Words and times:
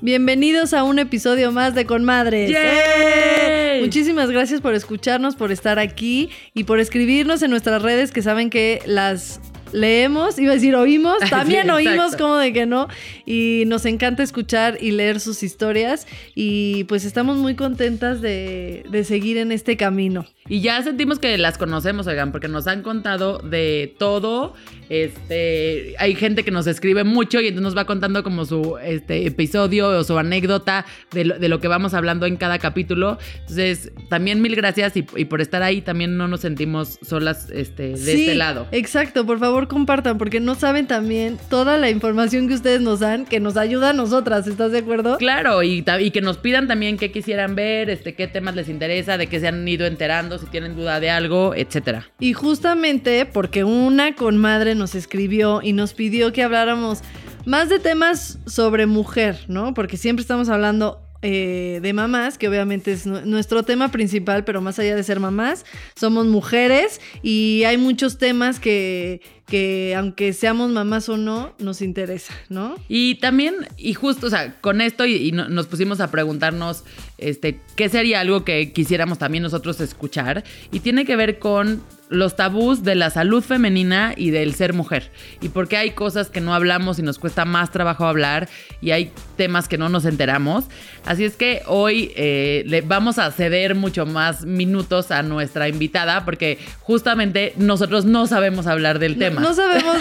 Bienvenidos 0.00 0.72
a 0.72 0.84
un 0.84 0.98
episodio 0.98 1.52
más 1.52 1.74
de 1.74 1.84
Con 1.84 2.02
Madres. 2.02 2.50
¡Yay! 2.50 3.82
Muchísimas 3.82 4.30
gracias 4.30 4.62
por 4.62 4.72
escucharnos, 4.72 5.36
por 5.36 5.52
estar 5.52 5.78
aquí 5.78 6.30
y 6.54 6.64
por 6.64 6.80
escribirnos 6.80 7.42
en 7.42 7.50
nuestras 7.50 7.82
redes 7.82 8.10
que 8.10 8.22
saben 8.22 8.48
que 8.48 8.80
las 8.86 9.40
leemos, 9.72 10.38
iba 10.38 10.52
a 10.52 10.54
decir 10.54 10.74
oímos, 10.74 11.18
Sí, 11.22 11.30
también 11.30 11.70
oímos 11.70 12.16
como 12.16 12.36
de 12.36 12.52
que 12.52 12.66
no 12.66 12.88
y 13.26 13.64
nos 13.66 13.84
encanta 13.86 14.22
escuchar 14.22 14.78
y 14.80 14.92
leer 14.92 15.20
sus 15.20 15.42
historias 15.42 16.06
y 16.34 16.84
pues 16.84 17.04
estamos 17.04 17.36
muy 17.38 17.54
contentas 17.54 18.20
de, 18.20 18.84
de 18.90 19.04
seguir 19.04 19.36
en 19.38 19.52
este 19.52 19.76
camino. 19.76 20.26
Y 20.48 20.60
ya 20.60 20.82
sentimos 20.82 21.18
que 21.18 21.36
las 21.38 21.58
conocemos, 21.58 22.06
oigan, 22.06 22.32
porque 22.32 22.48
nos 22.48 22.66
han 22.66 22.82
contado 22.82 23.38
de 23.38 23.94
todo. 23.98 24.54
Este, 24.88 25.94
hay 25.98 26.14
gente 26.14 26.42
que 26.44 26.50
nos 26.50 26.66
escribe 26.66 27.04
mucho 27.04 27.40
y 27.40 27.48
entonces 27.48 27.62
nos 27.62 27.76
va 27.76 27.84
contando 27.84 28.22
como 28.22 28.44
su 28.44 28.78
este, 28.82 29.26
episodio 29.26 29.88
o 29.88 30.04
su 30.04 30.18
anécdota 30.18 30.86
de 31.12 31.24
lo, 31.26 31.38
de 31.38 31.48
lo 31.48 31.60
que 31.60 31.68
vamos 31.68 31.94
hablando 31.94 32.26
en 32.26 32.36
cada 32.36 32.58
capítulo. 32.58 33.18
Entonces, 33.40 33.92
también 34.08 34.40
mil 34.40 34.56
gracias 34.56 34.96
y, 34.96 35.04
y 35.16 35.26
por 35.26 35.40
estar 35.40 35.62
ahí 35.62 35.82
también 35.82 36.16
no 36.16 36.28
nos 36.28 36.40
sentimos 36.40 36.98
solas 37.02 37.50
este, 37.50 37.90
de 37.90 37.96
Sí, 37.96 38.20
este 38.22 38.34
lado. 38.34 38.66
Exacto, 38.72 39.26
por 39.26 39.38
favor 39.38 39.68
compartan 39.68 40.18
porque 40.18 40.40
no 40.40 40.54
saben 40.54 40.86
también 40.86 41.38
toda 41.50 41.76
la 41.76 41.90
información 41.90 42.48
que 42.48 42.54
ustedes 42.54 42.80
nos 42.80 43.00
dan 43.00 43.26
que 43.26 43.40
nos 43.40 43.56
ayuda 43.56 43.90
a 43.90 43.92
nosotras, 43.92 44.46
¿estás 44.46 44.72
de 44.72 44.78
acuerdo? 44.78 45.18
Claro, 45.18 45.62
y, 45.62 45.84
y 46.00 46.10
que 46.10 46.20
nos 46.20 46.38
pidan 46.38 46.66
también 46.68 46.96
qué 46.96 47.10
quisieran 47.12 47.54
ver, 47.54 47.90
este, 47.90 48.14
qué 48.14 48.26
temas 48.26 48.54
les 48.54 48.68
interesa, 48.68 49.18
de 49.18 49.26
qué 49.26 49.40
se 49.40 49.48
han 49.48 49.66
ido 49.68 49.86
enterando, 49.86 50.37
si 50.38 50.46
tienen 50.46 50.76
duda 50.76 51.00
de 51.00 51.10
algo, 51.10 51.54
etcétera. 51.54 52.10
Y 52.18 52.32
justamente 52.32 53.26
porque 53.26 53.64
una 53.64 54.14
conmadre 54.14 54.74
nos 54.74 54.94
escribió 54.94 55.60
y 55.62 55.72
nos 55.72 55.94
pidió 55.94 56.32
que 56.32 56.42
habláramos 56.42 57.00
más 57.44 57.68
de 57.68 57.78
temas 57.78 58.38
sobre 58.46 58.86
mujer, 58.86 59.40
¿no? 59.48 59.74
Porque 59.74 59.96
siempre 59.96 60.22
estamos 60.22 60.48
hablando 60.48 61.07
eh, 61.22 61.80
de 61.82 61.92
mamás, 61.92 62.38
que 62.38 62.48
obviamente 62.48 62.92
es 62.92 63.06
nu- 63.06 63.20
nuestro 63.24 63.62
tema 63.64 63.90
principal, 63.90 64.44
pero 64.44 64.60
más 64.60 64.78
allá 64.78 64.94
de 64.94 65.02
ser 65.02 65.18
mamás, 65.20 65.64
somos 65.96 66.26
mujeres 66.26 67.00
y 67.22 67.64
hay 67.64 67.76
muchos 67.76 68.18
temas 68.18 68.60
que, 68.60 69.20
que 69.46 69.94
aunque 69.96 70.32
seamos 70.32 70.70
mamás 70.70 71.08
o 71.08 71.16
no, 71.16 71.54
nos 71.58 71.82
interesa, 71.82 72.34
¿no? 72.48 72.76
Y 72.88 73.16
también, 73.16 73.54
y 73.76 73.94
justo, 73.94 74.28
o 74.28 74.30
sea, 74.30 74.60
con 74.60 74.80
esto 74.80 75.06
y, 75.06 75.14
y 75.16 75.32
no- 75.32 75.48
nos 75.48 75.66
pusimos 75.66 76.00
a 76.00 76.10
preguntarnos, 76.10 76.84
este, 77.18 77.60
qué 77.74 77.88
sería 77.88 78.20
algo 78.20 78.44
que 78.44 78.72
quisiéramos 78.72 79.18
también 79.18 79.42
nosotros 79.42 79.80
escuchar. 79.80 80.44
Y 80.70 80.80
tiene 80.80 81.04
que 81.04 81.16
ver 81.16 81.38
con 81.40 81.82
los 82.10 82.36
tabús 82.36 82.82
de 82.82 82.94
la 82.94 83.10
salud 83.10 83.42
femenina 83.42 84.14
y 84.16 84.30
del 84.30 84.54
ser 84.54 84.72
mujer. 84.72 85.10
Y 85.40 85.50
porque 85.50 85.76
hay 85.76 85.90
cosas 85.90 86.30
que 86.30 86.40
no 86.40 86.54
hablamos 86.54 86.98
y 86.98 87.02
nos 87.02 87.18
cuesta 87.18 87.44
más 87.44 87.70
trabajo 87.70 88.06
hablar 88.06 88.48
y 88.80 88.92
hay 88.92 89.12
temas 89.36 89.68
que 89.68 89.78
no 89.78 89.88
nos 89.88 90.04
enteramos. 90.04 90.64
Así 91.04 91.24
es 91.24 91.36
que 91.36 91.62
hoy 91.66 92.12
eh, 92.16 92.64
le 92.66 92.80
vamos 92.80 93.18
a 93.18 93.30
ceder 93.30 93.74
mucho 93.74 94.06
más 94.06 94.44
minutos 94.44 95.10
a 95.10 95.22
nuestra 95.22 95.68
invitada 95.68 96.24
porque 96.24 96.58
justamente 96.80 97.52
nosotros 97.56 98.04
no 98.04 98.26
sabemos 98.26 98.66
hablar 98.66 98.98
del 98.98 99.18
tema. 99.18 99.40
No 99.40 99.54
sabemos 99.54 99.96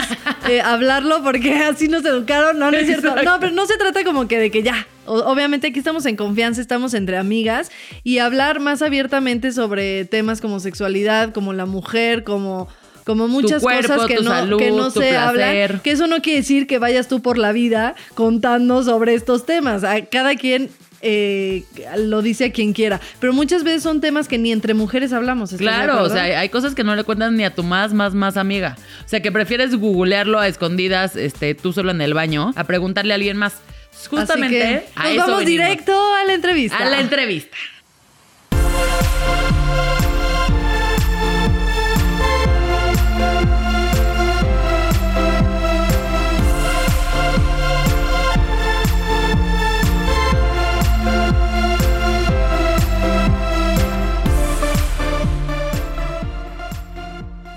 eh, 0.49 0.61
hablarlo 0.61 1.23
porque 1.23 1.55
así 1.63 1.87
nos 1.87 2.05
educaron, 2.05 2.59
no, 2.59 2.71
no 2.71 2.77
es 2.77 2.87
cierto. 2.87 3.15
No, 3.23 3.39
pero 3.39 3.51
no 3.51 3.65
se 3.65 3.77
trata 3.77 4.03
como 4.03 4.27
que 4.27 4.39
de 4.39 4.51
que 4.51 4.63
ya. 4.63 4.87
Obviamente 5.07 5.67
aquí 5.67 5.79
estamos 5.79 6.05
en 6.05 6.15
confianza, 6.15 6.61
estamos 6.61 6.93
entre 6.93 7.17
amigas 7.17 7.71
y 8.03 8.19
hablar 8.19 8.59
más 8.59 8.81
abiertamente 8.81 9.51
sobre 9.51 10.05
temas 10.05 10.41
como 10.41 10.59
sexualidad, 10.59 11.33
como 11.33 11.53
la 11.53 11.65
mujer, 11.65 12.23
como 12.23 12.67
como 13.05 13.29
muchas 13.29 13.61
cuerpo, 13.63 13.93
cosas 13.93 14.07
que 14.07 14.15
no, 14.15 14.31
salud, 14.31 14.59
que 14.59 14.69
no 14.69 14.89
se 14.91 14.99
placer. 14.99 15.17
hablan, 15.17 15.79
que 15.79 15.91
eso 15.91 16.07
no 16.07 16.21
quiere 16.21 16.39
decir 16.39 16.67
que 16.67 16.77
vayas 16.77 17.07
tú 17.07 17.21
por 17.21 17.37
la 17.37 17.53
vida 17.53 17.95
contando 18.15 18.83
sobre 18.83 19.13
estos 19.13 19.45
temas. 19.45 19.85
A 19.85 20.01
Cada 20.07 20.35
quien 20.35 20.69
eh, 21.01 21.63
lo 21.97 22.21
dice 22.21 22.45
a 22.45 22.51
quien 22.51 22.73
quiera, 22.73 22.99
pero 23.19 23.31
muchas 23.31 23.63
veces 23.63 23.83
son 23.83 24.01
temas 24.01 24.27
que 24.27 24.37
ni 24.37 24.51
entre 24.51 24.73
mujeres 24.73 25.13
hablamos. 25.13 25.53
¿estás 25.53 25.59
de 25.59 25.65
Claro, 25.65 26.03
o 26.03 26.09
sea, 26.09 26.23
hay 26.23 26.49
cosas 26.49 26.75
que 26.75 26.83
no 26.83 26.95
le 26.95 27.03
cuentas 27.05 27.31
ni 27.31 27.45
a 27.45 27.55
tu 27.55 27.63
más, 27.63 27.93
más, 27.93 28.13
más 28.13 28.35
amiga. 28.35 28.75
O 29.05 29.07
sea, 29.07 29.21
que 29.21 29.31
prefieres 29.31 29.75
googlearlo 29.75 30.39
a 30.39 30.47
escondidas, 30.47 31.15
este, 31.15 31.55
tú 31.55 31.71
solo 31.71 31.91
en 31.91 32.01
el 32.01 32.13
baño, 32.13 32.51
a 32.55 32.63
preguntarle 32.65 33.13
a 33.13 33.15
alguien 33.15 33.37
más. 33.37 33.61
Justamente 34.09 34.63
Así 34.75 34.85
que 34.85 34.89
a 34.95 35.03
nos 35.03 35.11
eso 35.11 35.19
vamos 35.21 35.39
venimos. 35.39 35.45
directo 35.45 36.15
a 36.15 36.23
la 36.25 36.33
entrevista. 36.33 36.77
a 36.77 36.85
la 36.89 36.99
entrevista. 36.99 37.57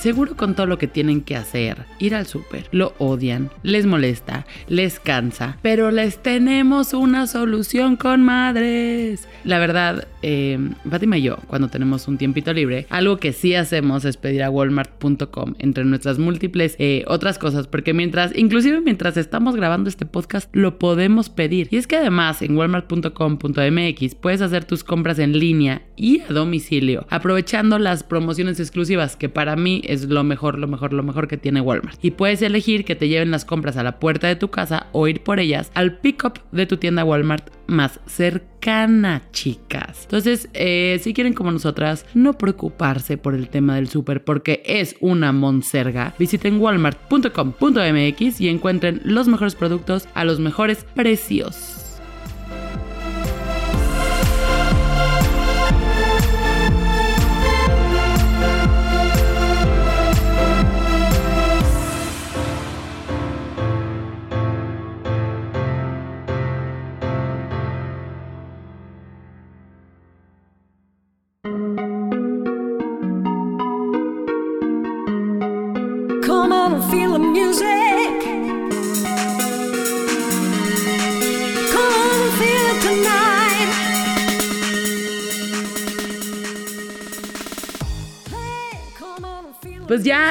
Seguro 0.01 0.35
con 0.35 0.55
todo 0.55 0.65
lo 0.65 0.79
que 0.79 0.87
tienen 0.87 1.21
que 1.21 1.37
hacer, 1.37 1.85
ir 1.99 2.15
al 2.15 2.27
súper, 2.27 2.69
lo 2.73 2.95
odian, 2.97 3.51
les 3.63 3.85
molesta, 3.85 4.47
les 4.67 4.99
cansa, 4.99 5.59
pero 5.61 5.91
les 5.91 6.23
tenemos 6.23 6.95
una 6.95 7.27
solución 7.27 7.97
con 7.97 8.23
madres. 8.23 9.29
La 9.45 9.59
verdad, 9.59 10.09
eh, 10.23 10.59
Fátima 10.89 11.19
y 11.19 11.23
yo, 11.23 11.37
cuando 11.49 11.69
tenemos 11.69 12.09
un 12.09 12.17
tiempito 12.17 12.55
libre, 12.55 12.87
algo 12.89 13.19
que 13.19 13.35
sí 13.35 13.55
hacemos 13.55 14.07
es 14.07 14.17
pedir 14.17 14.43
a 14.43 14.49
walmart.com 14.49 15.55
entre 15.59 15.85
nuestras 15.85 16.19
múltiples 16.19 16.77
eh, 16.79 17.05
otras 17.07 17.39
cosas, 17.39 17.67
porque 17.67 17.93
mientras, 17.93 18.35
inclusive 18.35 18.81
mientras 18.81 19.19
estamos 19.19 19.55
grabando 19.55 19.91
este 19.91 20.07
podcast, 20.07 20.49
lo 20.57 20.79
podemos 20.79 21.29
pedir. 21.29 21.69
Y 21.71 21.77
es 21.77 21.87
que 21.87 21.97
además 21.97 22.41
en 22.41 22.57
walmart.com.mx 22.57 24.15
puedes 24.15 24.41
hacer 24.41 24.65
tus 24.65 24.83
compras 24.83 25.19
en 25.19 25.39
línea 25.39 25.83
y 25.95 26.21
a 26.21 26.29
domicilio, 26.29 27.07
aprovechando 27.11 27.79
las 27.79 28.03
promociones 28.03 28.61
exclusivas 28.61 29.17
que 29.17 29.29
para 29.29 29.57
mí 29.57 29.83
es 29.91 30.05
lo 30.09 30.25
mejor, 30.25 30.59
lo 30.59 30.69
mejor, 30.69 30.93
lo 30.93 31.03
mejor 31.03 31.29
que 31.29 31.37
tiene 31.37 31.61
Walmart. 31.61 31.99
Y 32.03 32.13
puedes 32.13 32.43
elegir 32.43 32.85
que 32.85 32.95
te 32.95 33.09
lleven 33.09 33.31
las 33.31 33.45
compras 33.45 33.77
a 33.77 33.83
la 33.83 33.99
puerta 33.99 34.29
de 34.29 34.37
tu 34.37 34.51
casa 34.51 34.87
o 34.93 35.09
ir 35.09 35.23
por 35.23 35.41
ellas 35.41 35.71
al 35.75 35.99
pick-up 35.99 36.41
de 36.53 36.67
tu 36.67 36.77
tienda 36.77 37.05
Walmart 37.05 37.51
más 37.67 38.01
cercana, 38.07 39.23
chicas. 39.33 40.03
Entonces, 40.03 40.49
eh, 40.55 41.01
si 41.03 41.15
quieren 41.15 41.35
como 41.35 41.51
nosotras, 41.53 42.07
no 42.15 42.39
preocuparse 42.39 43.17
por 43.17 43.35
el 43.35 43.49
tema 43.49 43.77
del 43.77 43.89
súper 43.89 44.25
porque 44.25 44.63
es 44.65 44.97
una 45.01 45.33
monserga, 45.33 46.15
visiten 46.19 46.61
walmart.com.mx 46.61 48.41
y 48.41 48.49
encuentren 48.49 49.01
los 49.05 49.29
mejores 49.29 49.55
productos 49.55 50.09
a 50.15 50.25
los 50.25 50.41
mejores 50.41 50.85
precios. 50.95 51.80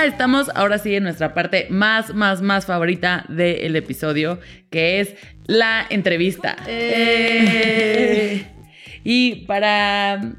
Estamos 0.09 0.49
ahora 0.55 0.77
sí 0.77 0.95
en 0.95 1.03
nuestra 1.03 1.33
parte 1.33 1.67
más, 1.69 2.13
más, 2.13 2.41
más 2.41 2.65
favorita 2.65 3.25
del 3.29 3.75
episodio, 3.75 4.39
que 4.69 4.99
es 4.99 5.15
la 5.47 5.85
entrevista. 5.89 6.55
Eh. 6.67 8.45
Y 9.01 9.45
para 9.45 10.35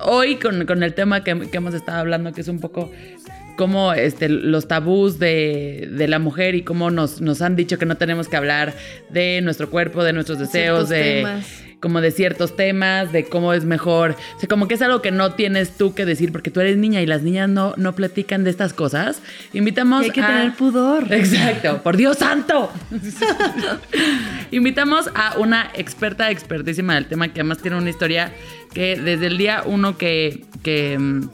hoy, 0.00 0.36
con, 0.36 0.66
con 0.66 0.82
el 0.82 0.94
tema 0.94 1.22
que, 1.22 1.48
que 1.48 1.56
hemos 1.56 1.74
estado 1.74 2.00
hablando, 2.00 2.32
que 2.32 2.40
es 2.40 2.48
un 2.48 2.58
poco 2.58 2.90
como 3.56 3.92
este, 3.92 4.28
los 4.28 4.68
tabús 4.68 5.18
de, 5.18 5.88
de 5.92 6.08
la 6.08 6.18
mujer 6.18 6.54
y 6.54 6.62
cómo 6.62 6.90
nos, 6.90 7.20
nos 7.20 7.42
han 7.42 7.56
dicho 7.56 7.78
que 7.78 7.86
no 7.86 7.96
tenemos 7.96 8.28
que 8.28 8.36
hablar 8.36 8.74
de 9.10 9.40
nuestro 9.42 9.70
cuerpo, 9.70 10.02
de 10.02 10.12
nuestros 10.12 10.38
deseos, 10.38 10.88
de 10.88 11.02
temas. 11.02 11.46
como 11.80 12.00
de 12.00 12.10
ciertos 12.10 12.56
temas, 12.56 13.12
de 13.12 13.24
cómo 13.24 13.52
es 13.52 13.64
mejor. 13.64 14.16
O 14.36 14.40
sea, 14.40 14.48
como 14.48 14.66
que 14.66 14.74
es 14.74 14.82
algo 14.82 15.02
que 15.02 15.10
no 15.10 15.34
tienes 15.34 15.76
tú 15.76 15.94
que 15.94 16.04
decir 16.04 16.32
porque 16.32 16.50
tú 16.50 16.60
eres 16.60 16.76
niña 16.76 17.00
y 17.00 17.06
las 17.06 17.22
niñas 17.22 17.48
no, 17.48 17.74
no 17.76 17.94
platican 17.94 18.42
de 18.44 18.50
estas 18.50 18.72
cosas. 18.72 19.22
Invitamos 19.52 20.02
Y 20.02 20.04
hay 20.06 20.10
que 20.10 20.22
a... 20.22 20.26
tener 20.26 20.54
pudor. 20.54 21.12
Exacto, 21.12 21.82
por 21.82 21.96
Dios 21.96 22.18
santo. 22.18 22.72
Invitamos 24.50 25.10
a 25.14 25.38
una 25.38 25.70
experta, 25.74 26.30
expertísima 26.30 26.94
del 26.94 27.06
tema, 27.06 27.28
que 27.28 27.40
además 27.40 27.58
tiene 27.58 27.76
una 27.76 27.90
historia 27.90 28.32
que 28.72 28.96
desde 28.96 29.26
el 29.26 29.38
día 29.38 29.62
uno 29.64 29.96
que, 29.96 30.44
que, 30.62 30.98
mm, 30.98 31.28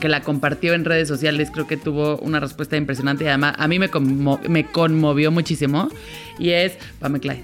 que 0.00 0.08
la 0.08 0.22
compartió 0.22 0.74
en 0.74 0.84
redes 0.84 1.08
sociales, 1.08 1.50
creo 1.52 1.66
que 1.66 1.76
tuvo 1.76 2.16
una 2.18 2.40
respuesta 2.40 2.76
impresionante 2.76 3.24
y 3.24 3.28
además 3.28 3.54
a 3.58 3.68
mí 3.68 3.78
me, 3.78 3.90
conmo- 3.90 4.40
me 4.48 4.66
conmovió 4.66 5.30
muchísimo. 5.30 5.88
Y 6.38 6.50
es 6.50 6.72
Pame 6.98 7.20
Clay. 7.20 7.42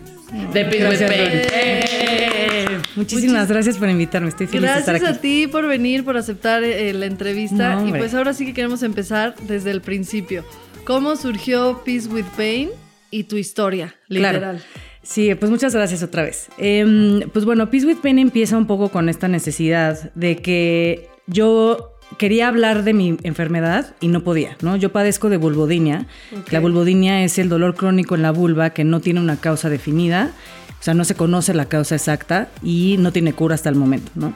De 0.52 0.64
Peace 0.64 0.88
with 0.88 0.98
Gracias. 1.00 1.52
¡Eh! 1.52 2.78
Muchísimas 2.96 3.48
gracias 3.48 3.76
por 3.78 3.88
invitarme. 3.88 4.28
Estoy 4.28 4.46
feliz 4.46 4.62
de 4.62 4.68
Gracias 4.68 4.96
estar 4.96 5.12
a 5.14 5.20
ti 5.20 5.46
por 5.46 5.66
venir, 5.66 6.04
por 6.04 6.16
aceptar 6.16 6.62
eh, 6.62 6.92
la 6.92 7.06
entrevista. 7.06 7.76
No, 7.76 7.88
y 7.88 7.92
pues 7.92 8.14
ahora 8.14 8.32
sí 8.32 8.46
que 8.46 8.54
queremos 8.54 8.82
empezar 8.82 9.34
desde 9.46 9.70
el 9.70 9.80
principio. 9.80 10.44
¿Cómo 10.84 11.16
surgió 11.16 11.82
Peace 11.84 12.08
with 12.08 12.24
Pain 12.36 12.70
y 13.10 13.24
tu 13.24 13.36
historia, 13.36 13.94
Claro. 14.08 14.38
literal? 14.38 14.62
Sí, 15.02 15.34
pues 15.34 15.50
muchas 15.50 15.74
gracias 15.74 16.02
otra 16.02 16.22
vez. 16.22 16.48
Em, 16.58 17.20
pues 17.32 17.44
bueno, 17.44 17.70
Peace 17.70 17.86
with 17.86 17.96
Pain 18.02 18.18
empieza 18.18 18.56
un 18.56 18.66
poco 18.66 18.90
con 18.90 19.08
esta 19.08 19.28
necesidad 19.28 20.12
de 20.14 20.36
que 20.36 21.08
yo 21.26 21.89
quería 22.18 22.48
hablar 22.48 22.84
de 22.84 22.92
mi 22.92 23.16
enfermedad 23.22 23.94
y 24.00 24.08
no 24.08 24.22
podía, 24.22 24.56
¿no? 24.62 24.76
Yo 24.76 24.92
padezco 24.92 25.28
de 25.28 25.36
vulvodinia. 25.36 26.06
La 26.50 26.60
vulvodinia 26.60 27.24
es 27.24 27.38
el 27.38 27.48
dolor 27.48 27.74
crónico 27.74 28.14
en 28.14 28.22
la 28.22 28.30
vulva 28.30 28.70
que 28.70 28.84
no 28.84 29.00
tiene 29.00 29.20
una 29.20 29.36
causa 29.36 29.68
definida, 29.68 30.32
o 30.80 30.82
sea, 30.82 30.94
no 30.94 31.04
se 31.04 31.14
conoce 31.14 31.52
la 31.52 31.66
causa 31.66 31.94
exacta 31.94 32.48
y 32.62 32.96
no 32.98 33.12
tiene 33.12 33.34
cura 33.34 33.54
hasta 33.54 33.68
el 33.68 33.74
momento, 33.74 34.10
¿no? 34.14 34.32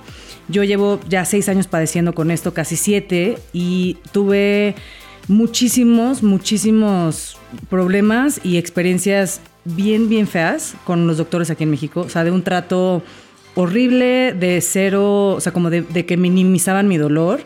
Yo 0.49 0.63
llevo 0.63 1.01
ya 1.09 1.25
seis 1.25 1.49
años 1.49 1.67
padeciendo 1.67 2.15
con 2.15 2.31
esto, 2.31 2.53
casi 2.53 2.77
siete, 2.77 3.39
y 3.55 3.97
tuve 4.13 4.75
muchísimos, 5.27 6.23
muchísimos 6.23 7.39
problemas 7.71 8.41
y 8.45 8.59
experiencias 8.59 9.41
bien, 9.65 10.11
bien 10.11 10.27
feas 10.27 10.75
con 10.85 11.07
los 11.07 11.17
doctores 11.17 11.51
aquí 11.51 11.65
en 11.65 11.71
México. 11.71 12.03
O 12.03 12.11
sea, 12.11 12.25
de 12.25 12.31
un 12.31 12.43
trato 12.43 13.03
horrible, 13.55 14.35
de 14.35 14.61
cero, 14.61 15.33
o 15.35 15.41
sea, 15.41 15.53
como 15.53 15.71
de, 15.71 15.83
de 15.83 16.07
que 16.07 16.17
minimizaban 16.17 16.89
mi 16.89 16.97
dolor. 16.97 17.41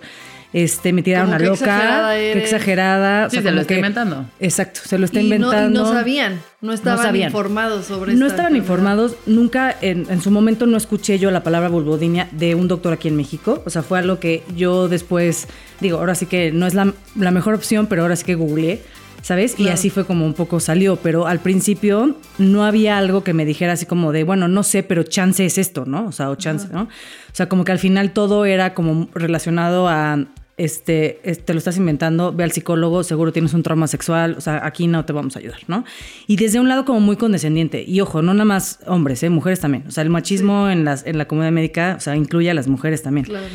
Este, 0.55 0.95
me 0.95 1.03
tiraron 1.03 1.35
a 1.35 1.39
loca, 1.39 1.53
exagerada 1.53 2.15
qué 2.15 2.33
exagerada. 2.39 3.27
o 3.27 3.31
sea, 3.31 3.43
se 3.43 3.51
lo 3.51 3.61
está 3.61 3.69
que- 3.69 3.75
inventando. 3.81 4.25
Exacto, 4.41 4.81
se 4.83 4.97
lo 4.99 5.05
está 5.05 5.21
Y 5.21 5.25
no, 5.25 5.35
y 5.35 5.37
inventando. 5.37 5.83
no 5.85 5.93
sabían, 5.93 6.41
no 6.63 6.73
estaban 6.73 7.05
sabían. 7.05 7.29
informados 7.29 7.85
sobre 7.85 8.15
No 8.15 8.25
esta 8.25 8.37
estaban 8.37 8.57
enfermedad. 8.57 8.95
informados, 8.95 9.17
nunca 9.27 9.77
en, 9.83 10.07
en 10.09 10.23
su 10.23 10.31
momento 10.31 10.65
no 10.67 10.79
escuché 10.79 11.19
yo 11.19 11.31
la 11.31 11.43
palabra 11.43 11.69
vulvodinia 11.69 12.29
de 12.33 12.55
un 12.55 12.67
doctor 12.67 12.95
aquí 12.95 13.09
en 13.09 13.17
México, 13.17 13.63
o 13.67 13.69
sea, 13.69 13.83
fue 13.83 13.99
algo 13.99 14.21
que 14.21 14.43
yo 14.57 14.89
después, 14.89 15.49
digo, 15.81 15.99
ahora 15.99 16.15
sí 16.15 16.25
que 16.25 16.51
no 16.51 16.67
es 16.67 16.73
la, 16.73 16.95
la 17.15 17.31
mejor 17.31 17.53
opción, 17.53 17.87
pero 17.87 18.01
ahora 18.01 18.17
sí 18.17 18.25
que 18.25 18.35
googleé, 18.35 18.81
¿sabes? 19.23 19.59
Y 19.59 19.69
así 19.69 19.91
fue 19.91 20.05
como 20.05 20.25
un 20.27 20.35
poco 20.35 20.61
salió, 20.61 20.97
pero 20.97 21.27
al 21.27 21.41
principio 21.41 22.17
no 22.39 22.65
había 22.65 22.99
algo 22.99 23.23
que 23.25 23.35
me 23.35 23.45
dijera 23.45 23.73
así 23.75 23.87
como 23.87 24.13
de, 24.13 24.25
bueno, 24.25 24.49
no 24.49 24.63
sé, 24.63 24.83
pero 24.83 25.03
chance 25.03 25.45
es 25.45 25.59
esto, 25.59 25.85
¿no? 25.87 26.07
O 26.07 26.13
sea, 26.13 26.31
o 26.31 26.37
chance, 26.37 26.69
¿no? 26.73 26.83
O 26.85 27.35
sea, 27.35 27.49
como 27.49 27.65
que 27.65 27.73
al 27.73 27.79
final 27.79 28.13
todo 28.13 28.45
era 28.45 28.75
como 28.75 29.09
relacionado 29.15 29.89
a... 29.89 30.25
Este, 30.57 31.21
es- 31.23 31.45
te 31.45 31.53
lo 31.53 31.59
estás 31.59 31.77
inventando, 31.77 32.33
ve 32.33 32.43
al 32.43 32.51
psicólogo, 32.51 33.05
seguro 33.05 33.31
tienes 33.33 33.55
un 33.55 33.63
trauma 33.63 33.87
sexual, 33.87 34.35
o 34.37 34.41
sea, 34.41 34.67
aquí 34.67 34.89
no 34.89 35.05
te 35.05 35.13
vamos 35.13 35.37
a 35.37 35.39
ayudar, 35.39 35.61
¿no? 35.69 35.85
Y 36.27 36.35
desde 36.35 36.59
un 36.59 36.69
lado 36.69 36.85
como 36.85 36.99
muy 36.99 37.15
condescendiente, 37.15 37.85
y 37.87 38.01
ojo, 38.01 38.23
no 38.23 38.35
nada 38.35 38.45
más 38.45 38.81
hombres, 38.89 39.23
¿eh? 39.23 39.31
mujeres 39.31 39.61
también, 39.61 39.85
o 39.87 39.93
sea, 39.93 40.03
el 40.03 40.11
machismo 40.11 40.69
en, 40.69 40.85
las, 40.85 41.07
en 41.07 41.17
la 41.17 41.29
comunidad 41.29 41.53
médica, 41.53 41.95
o 41.97 42.01
sea, 42.01 42.17
incluye 42.17 42.51
a 42.51 42.55
las 42.55 42.67
mujeres 42.67 43.05
también. 43.05 43.27
Claro. 43.27 43.47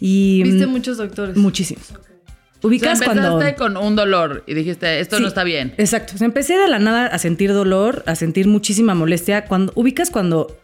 Y 0.00 0.42
Viste 0.42 0.66
mm, 0.66 0.70
muchos 0.70 0.98
doctores. 0.98 1.34
muchísimos. 1.34 1.94
O 2.62 2.62
sea, 2.62 2.68
Ubicas 2.68 3.00
empezaste 3.00 3.54
cuando... 3.56 3.56
con 3.56 3.76
un 3.76 3.96
dolor 3.96 4.44
y 4.46 4.54
dijiste, 4.54 5.00
esto 5.00 5.16
Sí, 5.16 5.22
no 5.22 5.28
está 5.28 5.44
bien. 5.44 5.72
Exacto. 5.78 6.12
O 6.14 6.18
sea, 6.18 6.26
empecé 6.26 6.56
de 6.58 6.68
la 6.68 6.78
nada 6.78 7.06
a 7.06 7.18
sentir 7.18 7.52
dolor, 7.52 8.02
a 8.06 8.14
sentir 8.14 8.46
muchísima 8.46 8.94
molestia. 8.94 9.46
Cuando 9.46 9.72
ubicas 9.76 10.10
cuando 10.10 10.56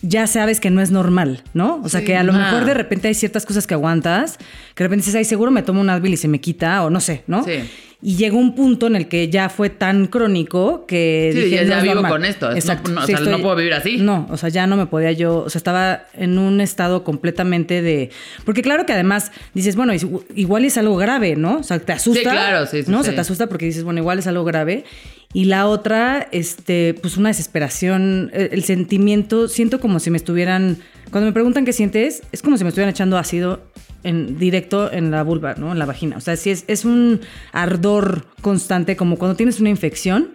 ya 0.00 0.26
sabes 0.26 0.58
que 0.60 0.70
no 0.70 0.80
es 0.80 0.90
normal, 0.90 1.42
¿no? 1.54 1.80
O 1.84 1.88
sea, 1.88 2.00
Sí. 2.00 2.06
que 2.06 2.16
a 2.16 2.22
lo 2.24 2.32
Ah. 2.32 2.38
mejor 2.38 2.64
de 2.64 2.74
repente 2.74 3.08
hay 3.08 3.14
ciertas 3.14 3.46
cosas 3.46 3.66
que 3.66 3.74
aguantas, 3.74 4.38
que 4.74 4.82
de 4.82 4.88
repente 4.88 5.02
dices, 5.04 5.14
ay, 5.14 5.24
seguro 5.24 5.50
me 5.50 5.62
tomo 5.62 5.80
un 5.80 5.90
Advil 5.90 6.14
y 6.14 6.16
se 6.16 6.26
me 6.26 6.40
quita, 6.40 6.82
o 6.84 6.90
no 6.90 7.00
sé, 7.00 7.22
¿no? 7.26 7.44
Sí. 7.44 7.60
Y 8.04 8.16
llegó 8.16 8.36
un 8.38 8.56
punto 8.56 8.88
en 8.88 8.96
el 8.96 9.06
que 9.06 9.28
ya 9.30 9.48
fue 9.48 9.70
tan 9.70 10.06
crónico 10.08 10.86
que 10.86 11.30
Sí, 11.32 11.40
dije, 11.42 11.66
ya- 11.66 11.80
vivo 11.80 11.94
normal". 11.94 12.10
con 12.12 12.24
esto, 12.24 12.50
es- 12.50 12.56
Exacto. 12.56 12.88
no- 12.90 12.96
no, 12.96 13.02
o 13.02 13.06
Sí, 13.06 13.12
sea, 13.14 13.20
no 13.20 13.38
puedo 13.40 13.54
vivir 13.54 13.74
así. 13.74 13.98
No, 13.98 14.26
o 14.28 14.36
sea, 14.36 14.48
ya 14.48 14.66
no 14.66 14.76
me 14.76 14.86
podía 14.86 15.12
yo, 15.12 15.36
o 15.38 15.48
sea, 15.48 15.60
estaba 15.60 16.06
en 16.14 16.36
un 16.36 16.60
estado 16.60 17.04
completamente 17.04 17.80
de... 17.80 18.10
Porque 18.44 18.60
claro 18.62 18.86
que 18.86 18.92
además 18.92 19.30
dices, 19.54 19.76
bueno, 19.76 19.92
igual 20.34 20.64
es 20.64 20.76
algo 20.78 20.96
grave, 20.96 21.36
¿no? 21.36 21.58
O 21.58 21.62
sea, 21.62 21.78
te 21.78 21.92
asusta. 21.92 22.22
claro, 22.32 22.66
sí, 22.66 22.82
sí, 22.82 22.90
¿no? 22.90 22.98
O 22.98 23.00
sí. 23.02 23.06
sea, 23.06 23.14
te 23.14 23.20
asusta 23.20 23.46
porque 23.46 23.66
dices, 23.66 23.84
bueno, 23.84 24.00
igual 24.00 24.18
es 24.18 24.26
algo 24.26 24.42
grave. 24.44 24.84
Y 25.32 25.44
la 25.44 25.66
otra, 25.68 26.26
este, 26.32 26.94
pues 27.00 27.16
una 27.16 27.28
desesperación, 27.28 28.30
el, 28.34 28.48
el 28.52 28.64
sentimiento, 28.64 29.46
siento 29.46 29.78
como 29.80 30.00
si 30.00 30.10
me 30.10 30.16
estuvieran, 30.16 30.78
cuando 31.12 31.26
me 31.26 31.32
preguntan 31.32 31.64
qué 31.64 31.72
sientes, 31.72 32.22
es 32.32 32.42
como 32.42 32.58
si 32.58 32.64
me 32.64 32.68
estuvieran 32.70 32.90
echando 32.90 33.16
ácido 33.16 33.60
en 34.04 34.38
directo 34.38 34.92
en 34.92 35.10
la 35.10 35.22
vulva, 35.22 35.54
¿no? 35.56 35.72
En 35.72 35.78
la 35.78 35.86
vagina. 35.86 36.16
O 36.16 36.20
sea, 36.20 36.36
sí 36.36 36.50
es, 36.50 36.64
es 36.66 36.84
un 36.84 37.20
ardor 37.52 38.26
constante, 38.40 38.96
como 38.96 39.16
cuando 39.16 39.36
tienes 39.36 39.60
una 39.60 39.70
infección, 39.70 40.32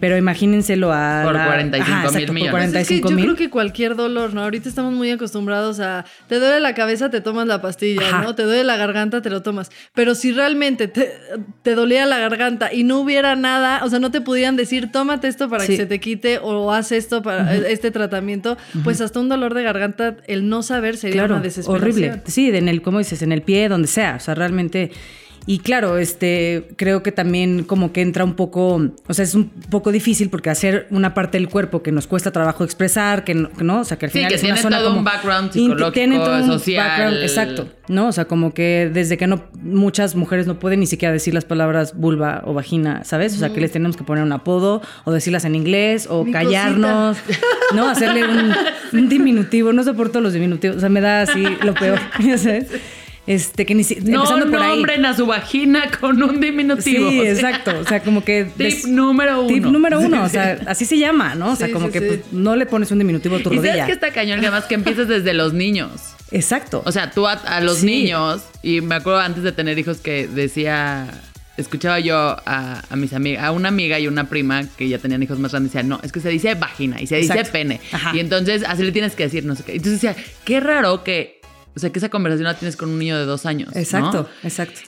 pero 0.00 0.16
imagínenselo 0.16 0.92
a... 0.92 1.22
Por 1.24 1.34
la- 1.34 1.46
45 1.46 1.82
Ajá, 1.82 1.96
mil 1.96 2.06
exacto, 2.06 2.26
por 2.26 2.34
millones. 2.34 2.50
Pues 2.52 2.64
es 2.82 2.88
que 2.88 3.00
45 3.00 3.10
yo 3.10 3.16
creo 3.16 3.36
que 3.36 3.50
cualquier 3.50 3.96
dolor, 3.96 4.34
¿no? 4.34 4.42
Ahorita 4.42 4.68
estamos 4.68 4.92
muy 4.92 5.10
acostumbrados 5.10 5.80
a. 5.80 6.04
Te 6.28 6.38
duele 6.38 6.60
la 6.60 6.74
cabeza, 6.74 7.10
te 7.10 7.20
tomas 7.20 7.46
la 7.46 7.62
pastilla, 7.62 8.02
Ajá. 8.08 8.22
¿no? 8.22 8.34
Te 8.34 8.42
duele 8.42 8.64
la 8.64 8.76
garganta, 8.76 9.22
te 9.22 9.30
lo 9.30 9.42
tomas. 9.42 9.70
Pero 9.94 10.14
si 10.14 10.32
realmente 10.32 10.88
te, 10.88 11.12
te 11.62 11.74
dolía 11.74 12.04
la 12.06 12.18
garganta 12.18 12.72
y 12.72 12.84
no 12.84 13.00
hubiera 13.00 13.36
nada, 13.36 13.84
o 13.84 13.90
sea, 13.90 13.98
no 13.98 14.10
te 14.10 14.20
pudieran 14.20 14.56
decir, 14.56 14.92
tómate 14.92 15.28
esto 15.28 15.48
para 15.48 15.66
que 15.66 15.76
se 15.76 15.86
te 15.86 15.98
quite 16.00 16.38
o 16.42 16.72
haz 16.72 16.92
esto 16.92 17.22
para 17.22 17.54
este 17.54 17.90
tratamiento, 17.90 18.56
pues 18.84 19.00
hasta 19.00 19.18
un 19.20 19.28
dolor 19.28 19.54
de 19.54 19.62
garganta, 19.62 20.16
el 20.26 20.48
no 20.48 20.62
saber 20.62 20.96
sería 20.96 21.22
claro, 21.22 21.34
una 21.34 21.42
desesperación. 21.42 21.82
horrible. 21.82 22.22
Sí, 22.26 22.48
en 22.54 22.68
el, 22.68 22.82
como 22.82 22.98
dices, 22.98 23.22
en 23.22 23.32
el 23.32 23.42
pie, 23.42 23.68
donde 23.68 23.88
sea. 23.88 24.16
O 24.16 24.20
sea, 24.20 24.34
realmente. 24.34 24.90
Y 25.48 25.60
claro, 25.60 25.96
este, 25.98 26.68
creo 26.76 27.04
que 27.04 27.12
también 27.12 27.62
como 27.62 27.92
que 27.92 28.00
entra 28.02 28.24
un 28.24 28.34
poco, 28.34 28.82
o 29.06 29.14
sea, 29.14 29.22
es 29.22 29.34
un 29.36 29.48
poco 29.48 29.92
difícil 29.92 30.28
porque 30.28 30.50
hacer 30.50 30.88
una 30.90 31.14
parte 31.14 31.38
del 31.38 31.48
cuerpo 31.48 31.82
que 31.84 31.92
nos 31.92 32.08
cuesta 32.08 32.32
trabajo 32.32 32.64
expresar, 32.64 33.22
que 33.22 33.34
no, 33.34 33.50
que 33.52 33.62
no, 33.62 33.80
o 33.80 33.84
sea, 33.84 33.96
que 33.96 34.06
al 34.06 34.10
Sí, 34.12 34.18
final 34.18 34.30
que 34.30 34.34
es 34.34 34.42
una 34.42 34.54
tiene 34.54 34.62
zona 34.62 34.78
todo 34.80 34.96
un 34.98 35.04
background 35.04 35.52
psicológico, 35.52 35.92
tiene 35.92 36.18
todo 36.18 36.36
un 36.36 36.46
social. 36.48 36.88
background, 36.88 37.16
exacto, 37.22 37.68
¿no? 37.86 38.08
O 38.08 38.12
sea, 38.12 38.24
como 38.24 38.52
que 38.54 38.90
desde 38.92 39.16
que 39.16 39.28
no, 39.28 39.44
muchas 39.62 40.16
mujeres 40.16 40.48
no 40.48 40.58
pueden 40.58 40.80
ni 40.80 40.86
siquiera 40.88 41.12
decir 41.12 41.32
las 41.32 41.44
palabras 41.44 41.94
vulva 41.96 42.42
o 42.44 42.52
vagina, 42.52 43.04
¿sabes? 43.04 43.32
O 43.34 43.38
sea, 43.38 43.50
que 43.50 43.60
les 43.60 43.70
tenemos 43.70 43.96
que 43.96 44.02
poner 44.02 44.24
un 44.24 44.32
apodo 44.32 44.82
o 45.04 45.12
decirlas 45.12 45.44
en 45.44 45.54
inglés 45.54 46.08
o 46.10 46.24
Mi 46.24 46.32
callarnos, 46.32 47.18
¿no? 47.74 47.88
Hacerle 47.88 48.24
un, 48.24 48.52
un 48.92 49.08
diminutivo, 49.08 49.72
no 49.72 49.84
soporto 49.84 50.20
los 50.20 50.32
diminutivos, 50.32 50.78
o 50.78 50.80
sea, 50.80 50.88
me 50.88 51.00
da 51.00 51.20
así 51.22 51.44
lo 51.62 51.72
peor, 51.74 52.00
¿ya 52.20 52.36
sabes? 52.36 52.66
Este, 53.26 53.66
que 53.66 53.74
ni 53.74 53.82
si, 53.82 53.96
No 53.96 54.24
nombren 54.38 55.04
a 55.04 55.16
su 55.16 55.26
vagina 55.26 55.90
con 56.00 56.22
un 56.22 56.40
diminutivo. 56.40 57.10
Sí, 57.10 57.18
o 57.18 57.22
sea, 57.22 57.32
exacto. 57.32 57.78
O 57.80 57.84
sea, 57.84 58.00
como 58.02 58.22
que. 58.24 58.46
Tip 58.56 58.84
número 58.86 59.40
uno. 59.42 59.48
Tip 59.48 59.64
número 59.64 60.00
uno. 60.00 60.22
O 60.24 60.28
sea, 60.28 60.58
así 60.66 60.84
se 60.84 60.96
llama, 60.98 61.34
¿no? 61.34 61.52
O 61.52 61.56
sea, 61.56 61.66
Sí, 61.66 61.72
como 61.72 61.86
sí, 61.86 61.92
que 61.92 61.98
sí. 62.00 62.06
pues, 62.06 62.20
no 62.32 62.54
le 62.54 62.66
pones 62.66 62.90
un 62.92 62.98
diminutivo 62.98 63.36
a 63.36 63.38
tu 63.40 63.52
Y 63.52 63.56
sabes 63.56 63.70
rodilla. 63.72 63.86
que 63.86 63.92
está 63.92 64.12
cañón, 64.12 64.40
que 64.40 64.46
además 64.46 64.64
que 64.66 64.74
empieces 64.74 65.08
desde 65.08 65.34
los 65.34 65.52
niños. 65.52 65.90
Exacto. 66.30 66.82
O 66.86 66.92
sea, 66.92 67.10
tú 67.10 67.26
a, 67.26 67.32
a 67.32 67.60
los 67.60 67.82
niños, 67.82 68.42
y 68.62 68.80
me 68.80 68.94
acuerdo 68.96 69.20
antes 69.20 69.42
de 69.42 69.52
tener 69.52 69.78
hijos 69.78 69.98
que 69.98 70.26
decía, 70.28 71.06
escuchaba 71.56 71.98
yo 72.00 72.16
a, 72.16 72.82
a 72.88 72.96
mis 72.96 73.12
amigas, 73.12 73.44
a 73.44 73.50
una 73.52 73.68
amiga 73.68 73.98
y 73.98 74.06
una 74.08 74.28
prima 74.28 74.64
que 74.76 74.88
ya 74.88 74.98
tenían 74.98 75.22
hijos 75.22 75.38
más 75.38 75.52
grandes, 75.52 75.72
decía, 75.72 75.86
no, 75.86 76.00
es 76.02 76.12
que 76.12 76.20
se 76.20 76.28
dice 76.28 76.54
vagina 76.54 77.00
y 77.00 77.06
se 77.06 77.16
dice 77.16 77.44
pene. 77.50 77.80
Ajá. 77.92 78.12
Y 78.14 78.20
entonces 78.20 78.62
así 78.66 78.82
le 78.82 78.92
tienes 78.92 79.14
que 79.14 79.22
decir, 79.24 79.44
no 79.44 79.54
sé 79.54 79.62
qué. 79.64 79.72
Entonces 79.72 80.00
decía, 80.00 80.16
qué 80.44 80.60
raro 80.60 81.02
que, 81.04 81.35
o 81.76 81.78
sea, 81.78 81.90
que 81.90 81.98
esa 81.98 82.08
conversación 82.08 82.44
la 82.44 82.54
tienes 82.58 82.76
con 82.76 82.88
un 82.88 82.98
niño 82.98 83.18
de 83.18 83.26
dos 83.26 83.44
años. 83.44 83.76
exacto, 83.76 84.28
exacto. 84.42 84.80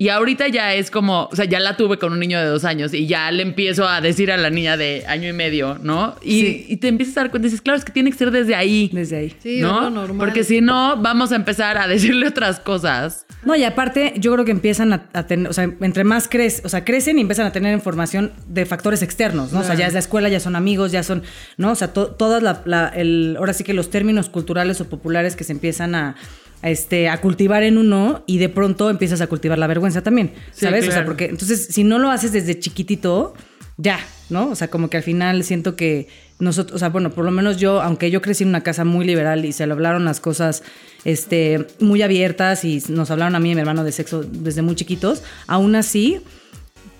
Y 0.00 0.10
ahorita 0.10 0.46
ya 0.46 0.74
es 0.74 0.92
como, 0.92 1.24
o 1.30 1.34
sea, 1.34 1.44
ya 1.44 1.58
la 1.58 1.76
tuve 1.76 1.98
con 1.98 2.12
un 2.12 2.20
niño 2.20 2.38
de 2.38 2.46
dos 2.46 2.64
años 2.64 2.94
y 2.94 3.08
ya 3.08 3.30
le 3.32 3.42
empiezo 3.42 3.88
a 3.88 4.00
decir 4.00 4.30
a 4.30 4.36
la 4.36 4.48
niña 4.48 4.76
de 4.76 5.04
año 5.08 5.28
y 5.28 5.32
medio, 5.32 5.76
¿no? 5.82 6.14
Y, 6.22 6.40
Sí. 6.40 6.66
y 6.68 6.76
te 6.76 6.86
empiezas 6.86 7.16
a 7.16 7.20
dar 7.22 7.30
cuenta 7.32 7.48
y 7.48 7.50
dices, 7.50 7.62
claro, 7.62 7.78
es 7.78 7.84
que 7.84 7.90
tiene 7.92 8.12
que 8.12 8.16
ser 8.16 8.30
desde 8.30 8.54
ahí. 8.54 8.90
Desde 8.92 9.16
ahí. 9.16 9.36
Sí, 9.42 9.60
¿no? 9.60 9.90
normal. 9.90 10.16
Porque 10.18 10.44
si 10.44 10.60
no, 10.60 10.96
vamos 10.98 11.32
a 11.32 11.36
empezar 11.36 11.78
a 11.78 11.88
decirle 11.88 12.28
otras 12.28 12.60
cosas. 12.60 13.26
No, 13.44 13.56
y 13.56 13.64
aparte, 13.64 14.14
yo 14.18 14.32
creo 14.32 14.44
que 14.44 14.52
empiezan 14.52 14.92
a, 14.92 15.08
a 15.12 15.26
tener, 15.26 15.48
o 15.48 15.52
sea, 15.52 15.64
entre 15.64 16.04
más 16.04 16.28
crecen, 16.28 16.64
o 16.66 16.68
sea, 16.68 16.84
crecen 16.84 17.18
y 17.18 17.22
empiezan 17.22 17.46
a 17.46 17.52
tener 17.52 17.72
información 17.74 18.32
de 18.46 18.66
factores 18.66 19.02
externos, 19.02 19.52
¿no? 19.52 19.60
O 19.60 19.64
sea, 19.64 19.74
ya 19.74 19.86
es 19.88 19.94
la 19.94 19.98
escuela, 20.00 20.28
ya 20.28 20.38
son 20.38 20.54
amigos, 20.54 20.92
ya 20.92 21.02
son, 21.02 21.22
¿no? 21.56 21.72
O 21.72 21.74
sea, 21.74 21.92
to- 21.92 22.10
todas 22.12 22.40
la, 22.42 22.62
la- 22.66 22.88
el, 22.88 23.34
ahora 23.38 23.52
sí 23.52 23.64
que 23.64 23.74
los 23.74 23.90
términos 23.90 24.28
culturales 24.28 24.80
o 24.80 24.88
populares 24.88 25.34
que 25.34 25.42
se 25.44 25.52
empiezan 25.52 25.94
a, 25.94 26.14
este, 26.62 27.08
a 27.08 27.20
cultivar 27.20 27.62
en 27.62 27.78
uno 27.78 28.22
y 28.26 28.38
de 28.38 28.48
pronto 28.48 28.90
empiezas 28.90 29.20
a 29.20 29.26
cultivar 29.26 29.58
la 29.58 29.66
vergüenza 29.66 30.02
también, 30.02 30.32
Sí, 30.52 30.66
¿sabes? 30.66 30.88
O 30.88 30.92
sea, 30.92 31.04
porque 31.04 31.26
entonces, 31.26 31.68
si 31.70 31.84
no 31.84 31.98
lo 31.98 32.10
haces 32.10 32.32
desde 32.32 32.58
chiquitito, 32.58 33.34
ya, 33.76 34.00
¿no? 34.28 34.50
O 34.50 34.54
sea, 34.54 34.68
como 34.68 34.90
que 34.90 34.96
al 34.96 35.02
final 35.02 35.44
siento 35.44 35.76
que 35.76 36.08
nosotros, 36.40 36.76
o 36.76 36.78
sea, 36.78 36.88
bueno, 36.88 37.10
por 37.10 37.24
lo 37.24 37.30
menos 37.30 37.56
yo, 37.58 37.80
aunque 37.80 38.10
yo 38.10 38.22
crecí 38.22 38.44
en 38.44 38.50
una 38.50 38.62
casa 38.62 38.84
muy 38.84 39.04
liberal 39.04 39.44
y 39.44 39.52
se 39.52 39.66
le 39.66 39.72
hablaron 39.72 40.04
las 40.04 40.20
cosas 40.20 40.62
este, 41.04 41.66
muy 41.80 42.02
abiertas 42.02 42.64
y 42.64 42.82
nos 42.88 43.10
hablaron 43.10 43.34
a 43.34 43.40
mí 43.40 43.50
y 43.50 43.52
a 43.52 43.54
mi 43.54 43.60
hermano 43.60 43.84
de 43.84 43.92
sexo 43.92 44.22
desde 44.22 44.62
muy 44.62 44.74
chiquitos, 44.74 45.22
aún 45.46 45.74
así 45.74 46.20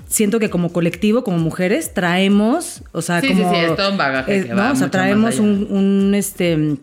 siento 0.08 0.40
que 0.40 0.50
como 0.50 0.72
colectivo, 0.72 1.22
como 1.22 1.38
mujeres, 1.38 1.94
traemos, 1.94 2.82
o 2.92 3.02
sea, 3.02 3.20
Sí, 3.20 3.28
sí, 3.28 3.34
como... 3.34 3.50
sí, 3.52 3.60
es 3.60 3.76
todo 3.76 3.90
un 3.92 3.98
bagaje 3.98 4.44
que 4.44 4.54
¿no? 4.54 4.72
O 4.72 4.76
sea, 4.76 4.90
traemos 4.90 5.38
un, 5.38 5.66
un, 5.70 6.14
este... 6.14 6.76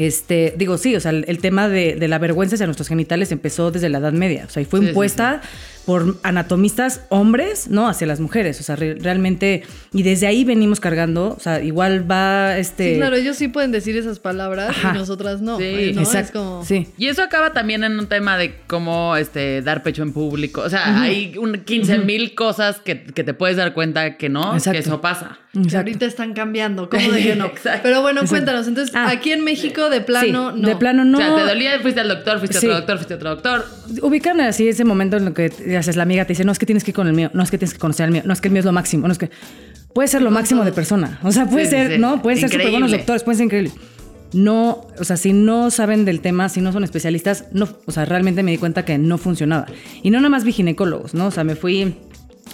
Este, 0.00 0.54
digo, 0.56 0.78
sí, 0.78 0.96
o 0.96 1.00
sea, 1.00 1.10
el, 1.10 1.24
el 1.28 1.38
tema 1.38 1.68
de, 1.68 1.94
de 1.96 2.08
la 2.08 2.18
vergüenza 2.18 2.54
hacia 2.54 2.66
nuestros 2.66 2.88
genitales 2.88 3.32
empezó 3.32 3.70
desde 3.70 3.88
la 3.88 3.98
Edad 3.98 4.12
Media. 4.12 4.44
O 4.46 4.50
sea, 4.50 4.62
y 4.62 4.64
fue 4.64 4.80
Sí, 4.80 4.86
sí, 4.86 4.90
impuesta 4.90 5.42
por 5.86 6.16
anatomistas 6.22 7.02
hombres, 7.08 7.68
¿no? 7.68 7.88
Hacia 7.88 8.06
las 8.06 8.20
mujeres. 8.20 8.60
O 8.60 8.62
sea, 8.62 8.76
re- 8.76 8.94
realmente. 8.94 9.62
Y 9.92 10.02
desde 10.02 10.26
ahí 10.26 10.44
venimos 10.44 10.80
cargando. 10.80 11.34
O 11.36 11.40
sea, 11.40 11.60
igual 11.62 12.08
va 12.10 12.58
este. 12.58 12.92
Sí, 12.94 12.96
claro, 12.98 13.16
ellos 13.16 13.36
sí 13.36 13.48
pueden 13.48 13.72
decir 13.72 13.96
esas 13.96 14.18
palabras 14.18 14.70
Ajá. 14.70 14.92
y 14.94 14.98
nosotras 14.98 15.40
no. 15.40 15.58
Sí. 15.58 15.92
¿no? 15.94 16.00
Exacto. 16.02 16.20
Es 16.20 16.30
como... 16.32 16.64
Sí. 16.64 16.86
Y 16.98 17.06
eso 17.06 17.22
acaba 17.22 17.52
también 17.52 17.82
en 17.84 17.98
un 17.98 18.06
tema 18.06 18.36
de 18.38 18.54
cómo 18.66 19.16
este, 19.16 19.62
dar 19.62 19.82
pecho 19.82 20.02
en 20.02 20.12
público. 20.12 20.60
O 20.62 20.68
sea, 20.70 21.02
hay 21.02 21.36
un 21.38 21.52
15 21.64 21.98
mil 21.98 22.34
cosas 22.34 22.78
que, 22.80 23.02
que 23.04 23.24
te 23.24 23.34
puedes 23.34 23.56
dar 23.56 23.72
cuenta 23.74 24.16
que 24.16 24.28
no, 24.28 24.54
Exacto. 24.54 24.72
que 24.72 24.78
eso 24.78 25.00
pasa. 25.00 25.38
Que 25.68 25.76
ahorita 25.76 26.06
están 26.06 26.32
cambiando, 26.32 26.88
¿cómo 26.88 27.10
de 27.10 27.22
que 27.22 27.34
no? 27.34 27.46
Exacto. 27.46 27.80
Pero 27.82 28.02
bueno, 28.02 28.20
Exacto. 28.20 28.34
cuéntanos, 28.36 28.68
entonces, 28.68 28.94
Ah. 28.94 29.08
aquí 29.10 29.32
en 29.32 29.42
México 29.42 29.90
de 29.90 30.00
plano, 30.00 30.52
Sí, 30.54 30.60
no. 30.60 30.68
De 30.68 30.76
plano 30.76 31.04
no. 31.04 31.18
O 31.18 31.20
sea, 31.20 31.34
te 31.34 31.42
dolía, 31.42 31.80
fuiste 31.80 32.00
al 32.00 32.08
doctor, 32.08 32.38
fuiste 32.38 32.56
a 32.58 32.60
otro 32.60 32.74
doctor, 32.74 32.96
fuiste 32.98 33.14
a 33.14 33.16
otro 33.16 33.30
doctor. 33.30 33.66
Ubican 34.02 34.40
así 34.40 34.68
ese 34.68 34.84
momento 34.84 35.16
en 35.16 35.26
el 35.28 35.34
que 35.34 35.50
haces 35.76 35.96
la 35.96 36.02
amiga, 36.04 36.24
te 36.24 36.32
dice, 36.32 36.44
no 36.44 36.52
es 36.52 36.58
que 36.58 36.66
tienes 36.66 36.84
que 36.84 36.90
ir 36.90 36.94
con 36.94 37.06
el 37.06 37.12
mío, 37.14 37.30
no 37.34 37.42
es 37.42 37.50
que 37.50 37.58
tienes 37.58 37.72
que 37.74 37.78
conocer 37.80 38.04
al 38.04 38.12
mío, 38.12 38.22
no 38.24 38.32
es 38.32 38.40
que 38.40 38.48
el 38.48 38.52
mío 38.52 38.60
es 38.60 38.66
lo 38.66 38.72
máximo, 38.72 39.06
no 39.06 39.12
es 39.12 39.18
que. 39.18 39.30
Puede 39.94 40.08
ser 40.08 40.22
lo 40.22 40.30
máximo 40.30 40.64
de 40.64 40.72
persona. 40.72 41.18
O 41.24 41.32
sea, 41.32 41.46
puede 41.46 41.64
Sí, 41.64 41.70
sí, 41.72 41.76
ser, 41.76 41.92
sí. 41.94 41.98
¿no? 41.98 42.22
Pueden 42.22 42.38
ser 42.38 42.50
súper 42.50 42.70
buenos 42.70 42.90
doctores, 42.92 43.22
pueden 43.24 43.38
ser 43.38 43.44
increíbles. 43.46 43.74
No, 44.32 44.86
o 44.98 45.02
sea, 45.04 45.16
si 45.16 45.32
no 45.32 45.72
saben 45.72 46.04
del 46.04 46.20
tema, 46.20 46.48
si 46.48 46.60
no 46.60 46.70
son 46.72 46.84
especialistas, 46.84 47.46
no, 47.52 47.68
o 47.86 47.90
sea, 47.90 48.04
realmente 48.04 48.44
me 48.44 48.52
di 48.52 48.58
cuenta 48.58 48.84
que 48.84 48.96
no 48.98 49.18
funcionaba. 49.18 49.66
Y 50.04 50.10
no 50.10 50.18
nada 50.18 50.28
más 50.28 50.44
vi 50.44 50.52
ginecólogos, 50.52 51.14
¿no? 51.14 51.26
O 51.26 51.30
sea, 51.32 51.42
me 51.44 51.56
fui. 51.56 51.96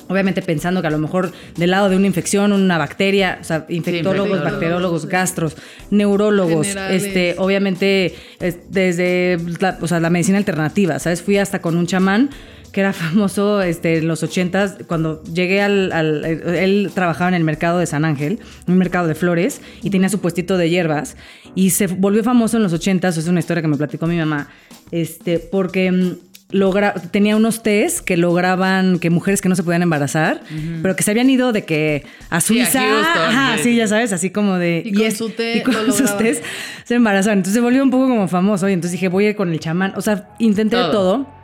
Obviamente 0.09 0.41
pensando 0.41 0.81
que 0.83 0.87
a 0.87 0.91
lo 0.91 0.99
mejor 0.99 1.33
del 1.57 1.71
lado 1.73 1.89
de 1.89 1.97
una 1.97 2.07
infección, 2.07 2.53
una 2.53 2.79
bacteria, 2.79 3.39
o 3.41 3.45
sea, 3.45 3.67
infectólogos, 3.69 4.27
infectólogos. 4.29 4.45
bacteriólogos, 4.53 5.07
gastros, 5.07 5.57
neurólogos, 5.91 6.67
Generales. 6.69 7.05
este, 7.05 7.35
obviamente 7.39 8.15
es- 8.41 8.59
desde 8.71 9.37
la, 9.59 9.77
o 9.81 9.89
sea, 9.89 9.99
la 10.01 10.11
medicina 10.11 10.39
alternativa, 10.39 10.99
¿sabes? 10.99 11.23
Fui 11.23 11.39
hasta 11.39 11.61
con 11.61 11.77
un 11.77 11.87
chamán 11.87 12.31
que 12.77 12.81
era 12.83 12.93
famoso 12.93 13.63
este, 13.63 13.97
en 13.97 14.07
los 14.07 14.23
ochentas, 14.23 14.77
cuando 14.87 15.23
llegué 15.25 15.63
al, 15.63 15.91
al- 15.93 16.25
Él 16.27 16.91
trabajaba 16.95 17.29
en 17.29 17.35
el 17.35 17.43
mercado 17.43 17.79
de 17.79 17.87
San 17.87 18.05
Ángel, 18.05 18.39
un 18.69 18.77
mercado 18.77 19.09
de 19.09 19.15
flores, 19.15 19.63
y 19.83 19.89
tenía 19.89 20.11
su 20.11 20.21
puestito 20.21 20.59
de 20.59 20.69
hierbas, 20.69 21.17
y 21.55 21.71
se 21.71 21.87
volvió 21.87 22.23
famoso 22.23 22.59
en 22.59 22.63
los 22.65 22.75
ochentas, 22.75 23.17
es 23.17 23.29
una 23.29 23.41
historia 23.41 23.63
que 23.63 23.69
me 23.69 23.79
platicó 23.79 24.07
mi 24.07 24.19
mamá, 24.19 24.49
este, 24.91 25.39
porque... 25.39 25.91
mm, 25.91 26.13
Logra, 26.53 26.95
tenía 26.95 27.35
unos 27.35 27.65
test 27.65 28.05
que 28.05 28.17
lograban 28.17 29.01
que 29.01 29.11
mujeres 29.11 29.41
que 29.41 29.49
no 29.49 29.57
se 29.57 29.65
podían 29.65 29.83
embarazar, 29.83 30.43
pero 30.81 30.95
que 30.95 31.03
se 31.03 31.11
habían 31.11 31.29
ido 31.29 31.51
de 31.53 31.65
que 31.65 32.05
a 32.31 32.41
Sí, 32.41 32.61
a 32.61 32.67
Suiza, 32.67 32.81
Houston, 32.89 33.23
ajá, 33.37 33.57
sí. 33.57 33.63
sí, 33.65 33.77
ya 33.77 33.89
sabes, 33.89 34.13
así 34.13 34.31
como 34.31 34.55
de 34.57 34.81
Y 34.87 34.93
con 34.93 35.03
es- 35.07 35.17
su 35.19 35.31
té 35.31 35.57
y 35.59 35.63
con 35.65 35.75
sus 35.93 36.17
tés 36.19 36.41
se 36.85 36.95
embarazaron. 36.95 37.39
Entonces 37.41 37.55
se 37.55 37.61
volvió 37.61 37.83
un 37.83 37.91
poco 37.91 38.07
como 38.07 38.29
famoso 38.29 38.69
y 38.69 38.75
entonces 38.75 38.93
dije, 38.93 39.09
voy 39.09 39.27
a 39.27 39.31
ir 39.31 39.37
con 39.37 39.51
el 39.51 39.59
chamán. 39.59 39.93
O 39.97 40.01
sea, 40.01 40.29
intenté 40.39 40.77
Todo. 40.77 40.91
todo. 40.93 41.36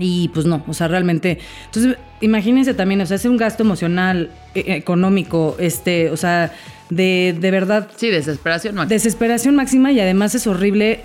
Y 0.00 0.28
pues 0.28 0.46
no, 0.46 0.64
o 0.66 0.74
sea, 0.74 0.88
realmente. 0.88 1.38
Entonces, 1.66 1.96
imagínense 2.20 2.74
también, 2.74 3.00
o 3.02 3.06
sea, 3.06 3.16
es 3.16 3.24
un 3.26 3.36
gasto 3.36 3.62
emocional, 3.62 4.30
eh, 4.54 4.64
económico, 4.68 5.56
este, 5.60 6.10
o 6.10 6.16
sea, 6.16 6.52
de, 6.88 7.36
de 7.38 7.50
verdad, 7.50 7.88
Sí, 7.96 8.08
desesperación 8.08 8.74
máxima. 8.74 8.88
desesperación 8.94 9.54
máxima 9.56 9.92
y 9.92 10.00
además 10.00 10.34
es 10.34 10.46
horrible 10.46 11.00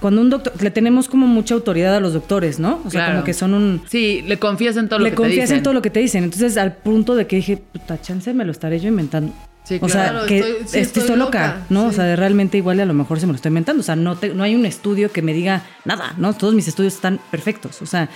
cuando 0.00 0.20
un 0.22 0.30
doctor, 0.30 0.52
le 0.62 0.70
tenemos 0.70 1.08
como 1.08 1.26
mucha 1.26 1.54
autoridad 1.54 1.94
a 1.94 2.00
los 2.00 2.14
doctores, 2.14 2.58
¿no? 2.58 2.80
O 2.86 2.90
sea, 2.90 3.00
Claro. 3.02 3.12
como 3.16 3.24
que 3.24 3.34
son 3.34 3.52
un... 3.54 3.82
Sí, 3.88 4.22
le 4.26 4.38
confías 4.38 4.76
en 4.78 4.88
todo 4.88 4.98
lo 4.98 5.04
le 5.04 5.10
que 5.10 5.16
te 5.16 5.22
confías 5.22 5.44
dicen. 5.44 5.56
en 5.58 5.62
todo 5.62 5.74
lo 5.74 5.82
que 5.82 5.90
te 5.90 6.00
dicen. 6.00 6.24
Entonces, 6.24 6.56
al 6.56 6.74
punto 6.76 7.14
de 7.14 7.26
que 7.26 7.36
dije, 7.36 7.58
puta, 7.58 8.00
chance 8.00 8.32
me 8.32 8.44
lo 8.46 8.50
estaré 8.52 8.80
yo 8.80 8.88
inventando. 8.88 9.32
Sí, 9.62 9.78
O 9.80 9.90
sea, 9.90 10.08
claro. 10.10 10.26
que 10.26 10.38
Estoy- 10.38 10.52
sí, 10.66 10.78
estoy, 10.78 11.02
estoy 11.02 11.16
loca, 11.18 11.46
loca, 11.48 11.66
¿no? 11.68 11.84
O 11.86 11.92
sea, 11.92 12.04
de 12.04 12.16
realmente 12.16 12.56
igual 12.56 12.80
a 12.80 12.86
lo 12.86 12.94
mejor 12.94 13.20
se 13.20 13.26
me 13.26 13.32
lo 13.32 13.36
estoy 13.36 13.50
inventando. 13.50 13.80
O 13.80 13.84
sea, 13.84 13.94
no, 13.94 14.16
te- 14.16 14.32
no 14.34 14.42
hay 14.42 14.54
un 14.54 14.64
estudio 14.64 15.12
que 15.12 15.20
me 15.20 15.34
diga 15.34 15.64
nada, 15.84 16.14
¿no? 16.16 16.32
Todos 16.32 16.54
mis 16.54 16.66
estudios 16.66 16.94
están 16.94 17.20
perfectos. 17.30 17.82
O 17.82 17.86
sea, 17.86 18.08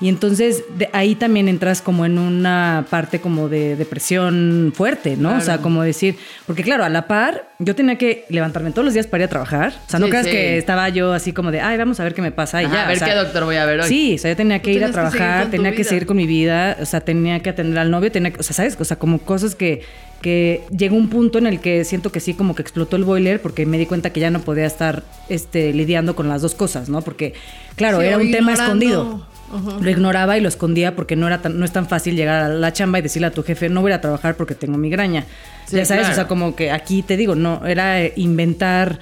y 0.00 0.08
entonces 0.08 0.64
de 0.76 0.88
ahí 0.92 1.14
también 1.14 1.48
entras 1.48 1.80
como 1.82 2.04
en 2.04 2.18
una 2.18 2.86
parte 2.90 3.20
como 3.20 3.48
de 3.48 3.76
depresión 3.76 4.72
fuerte, 4.74 5.16
¿no? 5.16 5.36
O 5.36 5.40
sea, 5.40 5.58
como 5.58 5.82
decir, 5.82 6.16
porque 6.46 6.62
claro, 6.62 6.84
a 6.84 6.88
la 6.88 7.06
par, 7.06 7.48
yo 7.58 7.74
tenía 7.74 7.96
que 7.98 8.24
levantarme 8.28 8.70
todos 8.72 8.84
los 8.84 8.94
días 8.94 9.06
para 9.06 9.22
ir 9.22 9.26
a 9.26 9.30
trabajar. 9.30 9.74
O 9.86 9.90
sea, 9.90 10.00
no 10.00 10.06
Sí, 10.06 10.10
creas 10.10 10.26
sí. 10.26 10.32
que 10.32 10.58
estaba 10.58 10.88
yo 10.88 11.12
así 11.12 11.32
como 11.32 11.50
de, 11.52 11.60
ay, 11.60 11.78
vamos 11.78 12.00
a 12.00 12.04
ver 12.04 12.14
qué 12.14 12.22
me 12.22 12.32
pasa 12.32 12.62
y 12.62 12.66
Ajá, 12.66 12.74
ya. 12.74 12.84
a 12.84 12.88
ver 12.88 12.96
o 12.96 12.98
sea, 12.98 13.08
qué 13.08 13.14
doctor 13.14 13.44
voy 13.44 13.56
a 13.56 13.64
ver 13.64 13.80
hoy. 13.80 13.88
Sí, 13.88 14.14
o 14.14 14.18
sea, 14.18 14.30
yo 14.32 14.36
tenía 14.36 14.58
que 14.60 14.72
Tú 14.72 14.76
ir 14.78 14.84
a 14.84 14.86
que 14.88 14.92
trabajar, 14.92 15.50
tenía 15.50 15.70
que 15.70 15.78
vida. 15.78 15.88
seguir 15.88 16.06
con 16.06 16.16
mi 16.16 16.26
vida, 16.26 16.76
o 16.80 16.86
sea, 16.86 17.00
tenía 17.00 17.40
que 17.40 17.50
atender 17.50 17.78
al 17.78 17.90
novio, 17.90 18.10
tenía 18.10 18.32
que, 18.32 18.40
o 18.40 18.42
sea, 18.42 18.54
¿sabes? 18.54 18.76
O 18.80 18.84
sea, 18.84 18.98
como 18.98 19.18
cosas 19.18 19.54
que, 19.54 19.82
que 20.20 20.62
llegó 20.76 20.96
un 20.96 21.08
punto 21.08 21.38
en 21.38 21.46
el 21.46 21.60
que 21.60 21.84
siento 21.84 22.10
que 22.12 22.20
sí, 22.20 22.34
como 22.34 22.54
que 22.54 22.62
explotó 22.62 22.96
el 22.96 23.04
boiler 23.04 23.40
porque 23.40 23.66
me 23.66 23.78
di 23.78 23.86
cuenta 23.86 24.10
que 24.10 24.20
ya 24.20 24.30
no 24.30 24.40
podía 24.40 24.66
estar 24.66 25.02
este, 25.28 25.72
lidiando 25.72 26.14
con 26.16 26.28
las 26.28 26.42
dos 26.42 26.54
cosas, 26.54 26.88
¿no? 26.88 27.02
Porque, 27.02 27.34
claro, 27.76 28.00
Sí, 28.00 28.06
era 28.06 28.16
un 28.18 28.30
tema 28.30 28.52
ignorando. 28.52 28.84
escondido. 28.84 29.31
Lo 29.52 29.90
ignoraba 29.90 30.38
y 30.38 30.40
lo 30.40 30.48
escondía 30.48 30.96
porque 30.96 31.14
no 31.16 31.26
era 31.26 31.42
tan, 31.42 31.58
no 31.58 31.64
es 31.64 31.72
tan 31.72 31.88
fácil 31.88 32.16
llegar 32.16 32.44
a 32.44 32.48
la 32.48 32.72
chamba 32.72 32.98
y 32.98 33.02
decirle 33.02 33.26
a 33.26 33.30
tu 33.30 33.42
jefe, 33.42 33.68
no 33.68 33.82
voy 33.82 33.92
a 33.92 34.00
trabajar 34.00 34.36
porque 34.36 34.54
tengo 34.54 34.78
migraña. 34.78 35.26
Sí, 35.66 35.76
ya 35.76 35.84
sabes, 35.84 36.02
claro. 36.02 36.12
o 36.12 36.16
sea, 36.16 36.28
como 36.28 36.56
que 36.56 36.70
aquí 36.70 37.02
te 37.02 37.16
digo, 37.16 37.34
no, 37.34 37.66
era 37.66 38.02
eh, 38.02 38.12
inventar. 38.16 38.98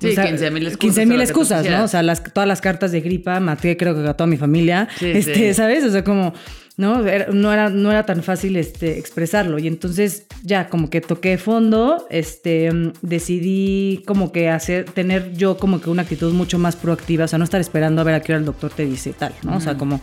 Sí, 0.00 0.08
o 0.08 0.12
sea, 0.14 0.24
15,000 0.24 0.66
excusas 0.66 0.78
15,000 0.78 1.08
o 1.08 1.12
lo 1.12 1.20
que 1.20 1.32
tú 1.32 1.40
excusas, 1.40 1.66
¿no? 1.70 1.84
O 1.84 1.88
sea, 1.88 2.02
las, 2.02 2.24
todas 2.24 2.48
las 2.48 2.60
cartas 2.60 2.90
de 2.90 3.00
gripa, 3.00 3.38
maté 3.38 3.76
creo 3.76 3.94
que 3.94 4.08
a 4.08 4.14
toda 4.14 4.26
mi 4.26 4.36
familia. 4.36 4.88
Sí, 4.98 5.10
este, 5.14 5.34
sí. 5.34 5.54
¿sabes? 5.54 5.84
O 5.84 5.90
sea, 5.90 6.02
como, 6.02 6.32
¿no? 6.76 7.06
Era- 7.06 7.26
no, 7.32 7.52
era, 7.52 7.68
no 7.70 7.90
era 7.90 8.04
tan 8.04 8.22
fácil 8.22 8.56
este, 8.56 8.98
expresarlo. 8.98 9.58
Y 9.58 9.66
entonces 9.68 10.24
ya 10.42 10.68
como 10.68 10.88
que 10.90 11.00
toqué 11.00 11.38
fondo, 11.38 12.06
este, 12.10 12.72
mm, 12.72 12.92
decidí 13.02 14.02
como 14.06 14.32
que 14.32 14.48
hacer, 14.48 14.84
tener 14.86 15.32
yo 15.34 15.56
como 15.58 15.80
que 15.80 15.90
una 15.90 16.02
actitud 16.02 16.32
mucho 16.32 16.58
más 16.58 16.76
proactiva, 16.76 17.24
o 17.26 17.28
sea, 17.28 17.38
no 17.38 17.44
estar 17.44 17.60
esperando 17.60 18.00
a 18.00 18.04
ver 18.04 18.14
a 18.14 18.20
qué 18.20 18.32
hora 18.32 18.40
el 18.40 18.46
doctor 18.46 18.70
te 18.70 18.84
dice 18.86 19.12
tal, 19.12 19.32
¿no? 19.42 19.56
O 19.56 19.60
sea, 19.60 19.76
como 19.76 20.00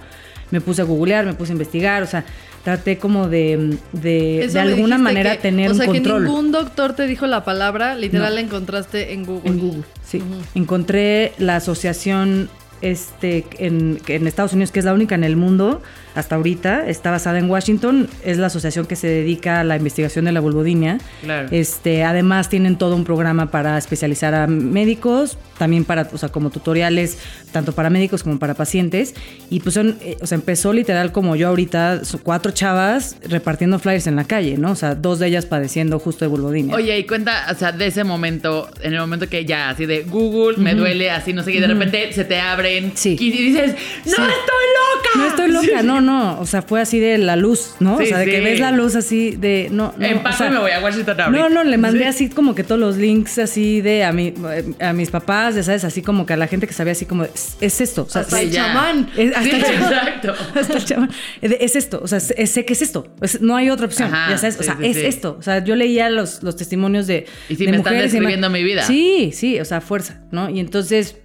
me 0.52 0.62
puse 0.62 0.82
a 0.82 0.86
googlear, 0.86 1.26
me 1.26 1.34
puse 1.34 1.52
a 1.52 1.54
investigar, 1.54 2.02
o 2.04 2.08
sea, 2.08 2.24
traté 2.64 2.98
como 2.98 3.28
de, 3.30 3.78
de, 3.94 4.50
de 4.52 4.60
alguna 4.60 4.98
manera 4.98 5.36
que- 5.36 5.44
tener 5.44 5.72
o 5.72 5.74
sea, 5.76 5.88
un 5.88 5.94
control. 5.96 6.24
que 6.24 6.28
ningún 6.30 6.52
doctor 6.52 6.94
te 6.94 7.08
dijo 7.08 7.26
la 7.28 7.44
palabra, 7.46 7.96
literal 7.96 8.30
No. 8.30 8.36
la 8.36 8.42
encontraste 8.42 9.14
en 9.14 9.26
Google. 9.26 9.50
En 9.50 9.60
Google, 9.60 9.84
sí. 10.04 10.22
Encontré 10.56 11.34
la 11.38 11.56
asociación 11.58 12.50
este, 12.82 13.46
en, 13.60 14.00
en 14.08 14.26
Estados 14.28 14.54
Unidos, 14.54 14.72
que 14.72 14.80
es 14.80 14.86
la 14.86 14.94
única 14.94 15.14
en 15.16 15.24
el 15.24 15.36
mundo 15.36 15.82
hasta 16.20 16.36
ahorita, 16.36 16.88
está 16.88 17.12
basada 17.12 17.40
en 17.40 17.50
Washington, 17.50 18.08
es 18.24 18.38
la 18.38 18.48
asociación 18.48 18.86
que 18.86 18.96
se 18.96 19.08
dedica 19.08 19.60
a 19.60 19.64
la 19.64 19.76
investigación 19.78 20.26
de 20.26 20.32
la 20.32 20.40
vulvodinia. 20.40 20.98
Claro. 21.22 21.48
Este, 21.52 22.04
además 22.04 22.50
tienen 22.50 22.78
todo 22.78 22.96
un 22.96 23.04
programa 23.04 23.52
para 23.52 23.78
especializar 23.78 24.34
a 24.36 24.48
médicos, 24.48 25.38
también 25.58 25.84
para, 25.86 26.08
o 26.14 26.18
sea, 26.18 26.30
como 26.30 26.50
tutoriales, 26.50 27.18
tanto 27.52 27.74
para 27.74 27.90
médicos 27.90 28.24
como 28.24 28.40
para 28.40 28.54
pacientes. 28.54 29.14
Y 29.50 29.60
pues 29.60 29.74
son, 29.76 29.98
eh, 30.02 30.18
o 30.22 30.28
sea, 30.28 30.36
empezó 30.36 30.72
literal 30.74 31.12
como 31.12 31.36
yo 31.36 31.48
ahorita, 31.50 32.02
cuatro 32.24 32.52
chavas 32.52 33.18
repartiendo 33.28 33.80
flyers 33.80 34.08
en 34.08 34.16
la 34.16 34.24
calle, 34.24 34.58
¿no? 34.58 34.72
O 34.72 34.76
sea, 34.76 34.96
dos 34.96 35.20
de 35.20 35.28
ellas 35.28 35.46
padeciendo 35.46 36.00
justo 36.00 36.26
de 36.26 36.30
vulvodinia. 36.30 36.76
Oye, 36.76 36.98
y 36.98 37.06
cuenta, 37.06 37.48
o 37.52 37.56
sea, 37.56 37.72
de 37.72 37.88
ese 37.88 38.04
momento, 38.04 38.70
en 38.82 38.94
el 38.94 39.00
momento 39.00 39.28
que 39.28 39.46
ya, 39.46 39.70
así 39.70 39.86
de 39.86 40.04
Google, 40.04 40.58
me 40.58 40.76
duele, 40.76 41.12
así, 41.12 41.34
no 41.34 41.44
sé 41.44 41.52
qué, 41.52 41.58
y 41.58 41.62
de 41.62 41.68
repente 41.68 42.12
se 42.14 42.24
te 42.26 42.40
abren 42.40 42.92
Sí. 42.96 43.18
y 43.20 43.32
dices, 43.32 43.72
¡No 44.06 44.12
Sí. 44.16 44.22
estoy 44.22 44.26
loca! 44.26 45.10
No 45.18 45.26
estoy 45.28 45.52
loca, 45.52 45.84
no, 45.84 46.02
no, 46.02 46.09
no, 46.10 46.40
o 46.40 46.46
sea, 46.46 46.62
fue 46.62 46.82
así 46.82 47.00
de 47.00 47.18
la 47.18 47.36
luz, 47.36 47.76
¿no? 47.80 47.98
Sí, 47.98 48.04
o 48.04 48.08
sea, 48.08 48.18
de 48.20 48.26
que 48.26 48.42
ves 48.42 48.60
la 48.60 48.72
luz 48.72 48.96
así 48.96 49.36
de, 49.36 49.70
no, 49.72 49.94
no. 49.98 50.06
Empaco 50.06 50.36
o 50.36 50.38
sea, 50.38 50.50
me 50.50 50.58
voy 50.60 50.72
a 50.72 50.80
Washington 50.82 51.20
ahorita. 51.22 51.40
No, 51.44 51.50
no, 51.50 51.64
le 51.64 51.78
mandé 51.78 52.00
Sí. 52.00 52.06
así 52.06 52.30
como 52.30 52.56
que 52.56 52.64
todos 52.64 52.80
los 52.80 52.98
links 52.98 53.38
así 53.40 53.82
de 53.82 54.04
a 54.04 54.12
mi, 54.12 54.34
a 54.80 54.94
mis 54.94 55.10
papás, 55.12 55.56
ya 55.56 55.64
sabes, 55.64 55.84
así 55.84 56.02
como 56.02 56.26
que 56.26 56.34
a 56.34 56.38
la 56.38 56.48
gente 56.48 56.68
que 56.68 56.74
sabía 56.74 56.94
así 56.94 57.06
como, 57.06 57.24
es, 57.26 57.58
es 57.62 57.82
esto, 57.82 58.04
o 58.04 58.10
sea, 58.10 58.22
Hasta 58.22 58.42
el 58.42 58.52
chamán. 58.52 59.10
es, 59.18 59.36
hasta 59.36 59.56
el 59.56 59.64
chamán. 59.64 59.94
exacto. 59.94 60.36
Hasta 60.60 60.74
el 60.78 60.86
chamán. 60.86 61.12
Es, 61.42 61.52
es 61.60 61.76
esto, 61.76 62.00
o 62.04 62.08
sea, 62.08 62.20
sé, 62.20 62.66
que 62.66 62.74
es 62.74 62.82
esto. 62.82 63.08
Es- 63.22 63.42
no 63.42 63.56
hay 63.56 63.70
otra 63.70 63.86
opción. 63.86 64.14
Ajá, 64.14 64.32
ya 64.32 64.38
sabes, 64.38 64.58
o 64.60 64.64
sea, 64.64 64.78
es 64.82 64.98
esto. 64.98 65.36
O 65.40 65.42
sea, 65.42 65.64
yo 65.64 65.76
leía 65.76 66.10
los, 66.10 66.44
los 66.44 66.56
testimonios 66.56 67.08
de. 67.08 67.26
Y 67.50 67.56
de 67.56 67.72
me 67.72 67.78
están 67.78 67.94
mujeres 67.94 68.12
y 68.14 68.16
demás. 68.18 68.32
describiendo 68.32 68.50
mi 68.50 68.64
vida. 68.64 68.84
Sí, 68.84 69.32
sí, 69.34 69.60
o 69.60 69.66
sea, 69.66 69.82
fuerza, 69.82 70.22
¿no? 70.32 70.50
Y 70.50 70.60
entonces. 70.60 71.16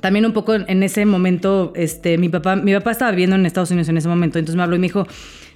También 0.00 0.26
un 0.26 0.32
poco 0.32 0.54
en, 0.54 0.82
ese 0.82 1.04
momento, 1.06 1.72
este, 1.74 2.18
mi 2.18 2.28
papá, 2.28 2.56
mi 2.56 2.72
papá 2.72 2.92
estaba 2.92 3.10
viviendo 3.10 3.36
en 3.36 3.46
Estados 3.46 3.70
Unidos 3.70 3.88
en 3.88 3.96
ese 3.96 4.08
momento, 4.08 4.38
entonces 4.38 4.56
me 4.56 4.62
habló 4.62 4.76
y 4.76 4.78
me 4.78 4.86
dijo, 4.86 5.06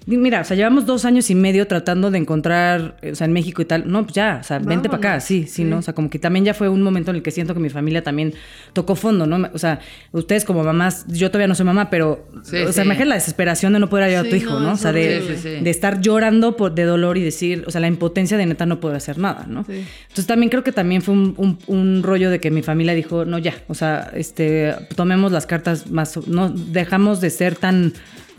mira, 0.06 0.40
o 0.40 0.44
sea, 0.44 0.56
llevamos 0.56 0.86
dos 0.86 1.04
años 1.04 1.30
y 1.30 1.34
medio 1.34 1.66
tratando 1.66 2.10
de 2.10 2.18
encontrar, 2.18 2.96
eh, 3.02 3.12
o 3.12 3.14
sea, 3.14 3.26
en 3.26 3.32
México 3.32 3.62
y 3.62 3.64
tal, 3.64 3.90
no, 3.90 4.02
pues 4.02 4.14
ya, 4.14 4.38
o 4.40 4.44
sea, 4.44 4.58
vente 4.58 4.88
para 4.88 4.98
acá, 4.98 5.20
sí, 5.20 5.46
sí, 5.46 5.64
¿no? 5.64 5.78
O 5.78 5.82
sea, 5.82 5.94
como 5.94 6.10
que 6.10 6.18
también 6.18 6.44
ya 6.44 6.54
fue 6.54 6.68
un 6.68 6.82
momento 6.82 7.10
en 7.10 7.16
el 7.18 7.22
que 7.22 7.30
siento 7.30 7.54
que 7.54 7.60
mi 7.60 7.70
familia 7.70 8.02
también 8.02 8.34
tocó 8.72 8.96
fondo, 8.96 9.26
¿no? 9.26 9.48
O 9.52 9.58
sea, 9.58 9.80
ustedes 10.12 10.44
como 10.44 10.64
mamás, 10.64 11.04
yo 11.08 11.30
todavía 11.30 11.46
no 11.48 11.54
soy 11.54 11.66
mamá, 11.66 11.90
pero, 11.90 12.26
Sí, 12.42 12.56
o 12.56 12.72
sea, 12.72 12.82
sí. 12.82 12.88
imagínate 12.88 13.08
la 13.10 13.14
desesperación 13.14 13.72
de 13.72 13.78
no 13.78 13.88
poder 13.88 14.06
ayudar 14.06 14.26
a 14.26 14.28
tu 14.28 14.34
hijo, 14.36 14.54
no, 14.54 14.60
¿no? 14.60 14.72
O 14.72 14.76
sea, 14.76 14.92
de, 14.92 15.62
estar 15.70 16.00
llorando 16.00 16.56
por, 16.56 16.74
de 16.74 16.84
dolor 16.84 17.16
y 17.18 17.22
decir, 17.22 17.64
o 17.66 17.70
sea, 17.70 17.80
la 17.80 17.88
impotencia 17.88 18.36
de 18.36 18.46
neta 18.46 18.66
no 18.66 18.80
poder 18.80 18.96
hacer 18.96 19.18
nada, 19.18 19.46
¿no? 19.48 19.64
Sí. 19.64 19.84
Entonces 20.02 20.26
también 20.26 20.50
creo 20.50 20.62
que 20.64 20.72
también 20.72 21.02
fue 21.02 21.14
un, 21.14 21.34
un- 21.36 21.58
un 21.66 22.02
rollo 22.02 22.30
de 22.30 22.40
que 22.40 22.50
mi 22.50 22.62
familia 22.62 22.94
dijo, 22.94 23.24
no, 23.24 23.38
ya, 23.38 23.54
o 23.68 23.74
sea, 23.74 24.10
este, 24.14 24.74
tomemos 24.96 25.32
las 25.32 25.46
cartas 25.46 25.90
más, 25.90 26.16
no, 26.26 26.48
dejamos 26.50 27.20
de 27.20 27.30
ser 27.30 27.54
tan, 27.56 27.92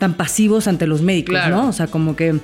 tan 0.03 0.15
pasivos 0.15 0.67
ante 0.67 0.85
los 0.85 1.01
médicos, 1.01 1.31
Claro. 1.31 1.55
¿no? 1.55 1.69
O 1.69 1.71
sea, 1.71 1.87
como 1.87 2.17
que 2.17 2.35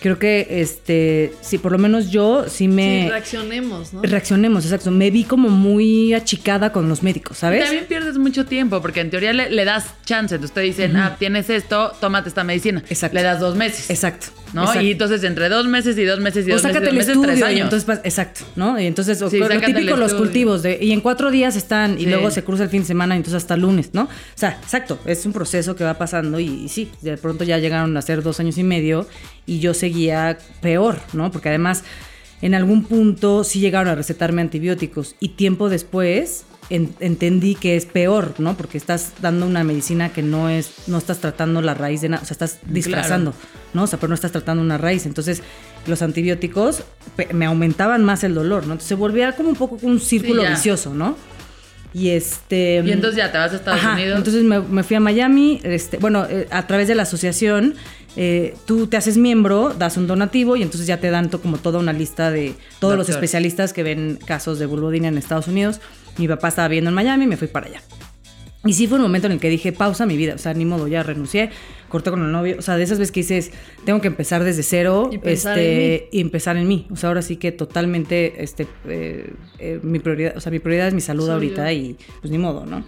creo 0.00 0.20
que, 0.20 0.46
este, 0.48 1.32
sí, 1.40 1.58
por 1.58 1.72
lo 1.72 1.78
menos 1.78 2.08
yo 2.12 2.44
sí 2.48 2.68
me... 2.68 3.02
Sí, 3.02 3.08
reaccionemos, 3.10 3.92
¿no? 3.92 4.02
Reaccionemos, 4.02 4.64
exacto. 4.64 4.92
Me 4.92 5.10
vi 5.10 5.24
como 5.24 5.48
muy 5.48 6.14
achicada 6.14 6.70
con 6.70 6.88
los 6.88 7.02
médicos, 7.02 7.38
Y 7.38 7.40
¿sabes? 7.40 7.64
también 7.64 7.86
pierdes 7.86 8.16
mucho 8.18 8.46
tiempo 8.46 8.80
porque 8.80 9.00
en 9.00 9.10
teoría 9.10 9.32
le, 9.32 9.50
le 9.50 9.64
das 9.64 9.86
chance. 10.04 10.36
Entonces 10.36 10.54
te 10.54 10.60
dicen, 10.60 10.96
ah, 10.96 11.16
tienes 11.18 11.50
esto, 11.50 11.92
tómate 12.00 12.28
esta 12.28 12.44
medicina. 12.44 12.84
Exacto. 12.88 13.16
Le 13.16 13.24
das 13.24 13.40
dos 13.40 13.56
meses. 13.56 13.90
Exacto. 13.90 14.28
¿No? 14.54 14.62
exacto. 14.62 14.80
Y 14.82 14.92
entonces 14.92 15.24
entre 15.24 15.48
dos 15.48 15.66
meses 15.66 15.98
y 15.98 16.04
dos 16.04 16.20
meses 16.20 16.46
y 16.46 16.50
o 16.50 16.54
dos 16.54 16.62
meses, 16.64 16.70
y 16.70 16.74
sácate 16.74 16.86
dos 16.86 16.94
meses, 16.94 17.08
estudio 17.10 17.28
tres 17.28 17.40
y 17.40 17.42
años. 17.42 17.60
entonces 17.64 17.88
pas- 17.88 18.00
exacto, 18.04 18.40
¿no? 18.56 18.80
Y 18.80 18.86
entonces 18.86 19.18
Sí, 19.30 19.38
lo 19.38 19.48
típico 19.48 19.96
los 19.96 20.14
cultivos 20.14 20.62
de 20.62 20.78
y 20.80 20.92
en 20.92 21.00
cuatro 21.00 21.30
días 21.30 21.54
están 21.56 21.96
y 21.98 22.04
Sí. 22.04 22.06
luego 22.10 22.30
se 22.30 22.42
cruza 22.44 22.62
el 22.64 22.70
fin 22.70 22.80
de 22.82 22.86
semana 22.86 23.14
y 23.14 23.18
entonces 23.18 23.42
hasta 23.42 23.56
lunes, 23.56 23.90
¿no? 23.92 24.02
O 24.04 24.08
sea, 24.34 24.58
exacto, 24.62 24.98
es 25.04 25.26
un 25.26 25.32
proceso 25.32 25.76
que 25.76 25.84
va 25.84 25.94
pasando 25.98 26.40
y, 26.40 26.46
y 26.46 26.68
sí, 26.68 26.90
de 27.02 27.16
pronto 27.18 27.44
ya 27.44 27.58
llegaron 27.58 27.96
a 27.96 28.02
ser 28.02 28.22
dos 28.22 28.40
años 28.40 28.56
y 28.58 28.62
medio 28.64 29.06
y 29.46 29.58
yo 29.60 29.74
seguía 29.74 30.38
peor, 30.62 30.98
¿no? 31.12 31.30
Porque 31.30 31.48
además 31.50 31.84
en 32.40 32.54
algún 32.54 32.84
punto 32.84 33.44
sí 33.44 33.60
llegaron 33.60 33.88
a 33.88 33.94
recetarme 33.96 34.40
antibióticos 34.42 35.16
y 35.20 35.30
tiempo 35.30 35.68
después 35.68 36.44
en- 36.70 36.94
entendí 37.00 37.54
que 37.54 37.76
es 37.76 37.86
peor, 37.86 38.34
¿no? 38.38 38.56
Porque 38.56 38.78
estás 38.78 39.12
dando 39.22 39.46
una 39.46 39.64
medicina 39.64 40.10
que 40.12 40.22
no 40.22 40.48
es, 40.50 40.70
no 40.86 40.98
estás 40.98 41.18
tratando 41.18 41.62
la 41.62 41.74
raíz 41.74 42.02
de 42.02 42.10
nada, 42.10 42.22
o 42.22 42.26
sea, 42.26 42.34
estás 42.34 42.58
disfrazando, 42.66 43.32
¿no? 43.74 43.84
O 43.84 43.86
sea, 43.86 43.98
pero 43.98 44.08
no 44.08 44.14
estás 44.14 44.32
tratando 44.32 44.62
una 44.62 44.78
raíz. 44.78 45.06
Entonces, 45.06 45.42
los 45.86 46.02
antibióticos 46.02 46.82
me 47.32 47.46
aumentaban 47.46 48.04
más 48.04 48.24
el 48.24 48.34
dolor, 48.34 48.62
¿no? 48.66 48.72
Entonces 48.72 48.88
se 48.88 48.94
volvía 48.94 49.32
como 49.32 49.48
un 49.50 49.56
poco 49.56 49.78
un 49.82 50.00
círculo 50.00 50.42
vicioso, 50.48 50.94
¿no? 50.94 51.16
Y 51.94 52.10
este. 52.10 52.82
Y 52.84 52.92
entonces 52.92 53.16
ya 53.16 53.32
te 53.32 53.38
vas 53.38 53.52
a 53.52 53.56
Estados 53.56 53.80
Ajá, 53.80 53.94
Unidos. 53.94 54.18
Entonces 54.18 54.42
me, 54.44 54.60
me 54.60 54.82
fui 54.82 54.96
a 54.96 55.00
Miami, 55.00 55.60
este, 55.64 55.96
bueno, 55.96 56.26
eh, 56.28 56.46
a 56.50 56.66
través 56.66 56.86
de 56.86 56.94
la 56.94 57.04
asociación, 57.04 57.74
eh, 58.16 58.54
tú 58.66 58.88
te 58.88 58.96
haces 58.98 59.16
miembro, 59.16 59.74
das 59.78 59.96
un 59.96 60.06
donativo 60.06 60.56
y 60.56 60.62
entonces 60.62 60.86
ya 60.86 60.98
te 60.98 61.08
dan 61.10 61.30
to- 61.30 61.40
como 61.40 61.56
toda 61.56 61.78
una 61.78 61.94
lista 61.94 62.30
de 62.30 62.54
todos 62.78 62.96
los 62.96 63.08
especialistas 63.08 63.72
que 63.72 63.82
ven 63.82 64.18
casos 64.26 64.58
de 64.58 64.66
vulvodynia 64.66 65.08
en 65.08 65.16
Estados 65.16 65.48
Unidos. 65.48 65.80
Mi 66.18 66.28
papá 66.28 66.48
estaba 66.48 66.68
viviendo 66.68 66.90
en 66.90 66.94
Miami 66.94 67.24
y 67.24 67.28
me 67.28 67.36
fui 67.38 67.48
para 67.48 67.68
allá. 67.68 67.80
Y 68.64 68.74
sí 68.74 68.86
fue 68.86 68.96
un 68.98 69.02
momento 69.02 69.26
en 69.28 69.32
el 69.34 69.40
que 69.40 69.48
dije, 69.48 69.72
pausa 69.72 70.04
mi 70.04 70.16
vida, 70.16 70.34
o 70.34 70.38
sea, 70.38 70.52
ni 70.52 70.64
modo, 70.66 70.88
ya 70.88 71.02
renuncié, 71.02 71.50
corté 71.88 72.10
con 72.10 72.22
el 72.22 72.32
novio, 72.32 72.56
o 72.58 72.62
sea, 72.62 72.76
de 72.76 72.82
esas 72.84 72.98
veces 72.98 73.12
que 73.12 73.20
dices, 73.20 73.50
tengo 73.84 74.00
que 74.00 74.08
empezar 74.08 74.44
desde 74.44 74.62
cero 74.62 75.10
Y 75.12 75.20
este, 75.28 76.08
y 76.12 76.20
empezar 76.20 76.56
en 76.56 76.68
mí. 76.68 76.86
O 76.90 76.96
sea, 76.96 77.08
ahora 77.08 77.22
sí 77.22 77.36
que 77.36 77.52
totalmente, 77.52 78.42
este, 78.42 78.66
eh, 78.86 79.32
eh, 79.58 79.80
mi 79.82 79.98
prioridad, 79.98 80.36
o 80.36 80.40
sea, 80.40 80.52
mi 80.52 80.58
prioridad 80.58 80.88
es 80.88 80.94
mi 80.94 81.00
salud 81.00 81.26
Soy 81.26 81.34
ahorita 81.34 81.72
yo. 81.72 81.78
y 81.78 81.96
pues 82.20 82.30
ni 82.30 82.38
modo, 82.38 82.66
¿no? 82.66 82.84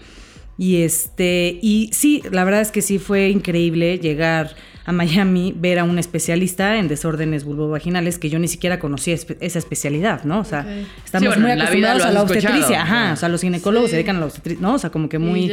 Y 0.58 0.82
este, 0.82 1.58
y 1.62 1.88
sí, 1.92 2.22
la 2.30 2.44
verdad 2.44 2.60
es 2.60 2.70
que 2.70 2.82
sí 2.82 2.98
fue 2.98 3.30
increíble 3.30 3.98
llegar 3.98 4.54
a 4.86 4.92
Miami, 4.92 5.54
ver 5.56 5.78
a 5.78 5.84
un 5.84 5.98
especialista 5.98 6.76
en 6.78 6.88
desórdenes 6.88 7.44
vulvovaginales 7.44 8.18
que 8.18 8.30
yo 8.30 8.38
ni 8.38 8.48
siquiera 8.48 8.78
conocía 8.78 9.14
espe- 9.14 9.36
esa 9.40 9.58
especialidad, 9.58 10.24
¿no? 10.24 10.40
O 10.40 10.44
sea, 10.44 10.60
Ok. 10.60 10.86
estamos 11.04 11.22
Sí, 11.22 11.26
bueno, 11.28 11.40
muy 11.48 11.56
la 11.56 11.64
acostumbrados 11.64 12.02
a 12.02 12.10
la 12.10 12.20
escuchado, 12.22 12.54
obstetricia, 12.56 12.82
ajá, 12.82 13.12
o 13.12 13.16
sea, 13.16 13.28
los 13.28 13.40
ginecólogos 13.42 13.86
Sí. 13.88 13.90
se 13.90 13.96
dedican 13.96 14.16
a 14.16 14.20
la 14.20 14.26
obstetricia, 14.26 14.62
¿no? 14.62 14.74
O 14.74 14.78
sea, 14.78 14.90
como 14.90 15.08
que 15.08 15.18
muy, 15.18 15.52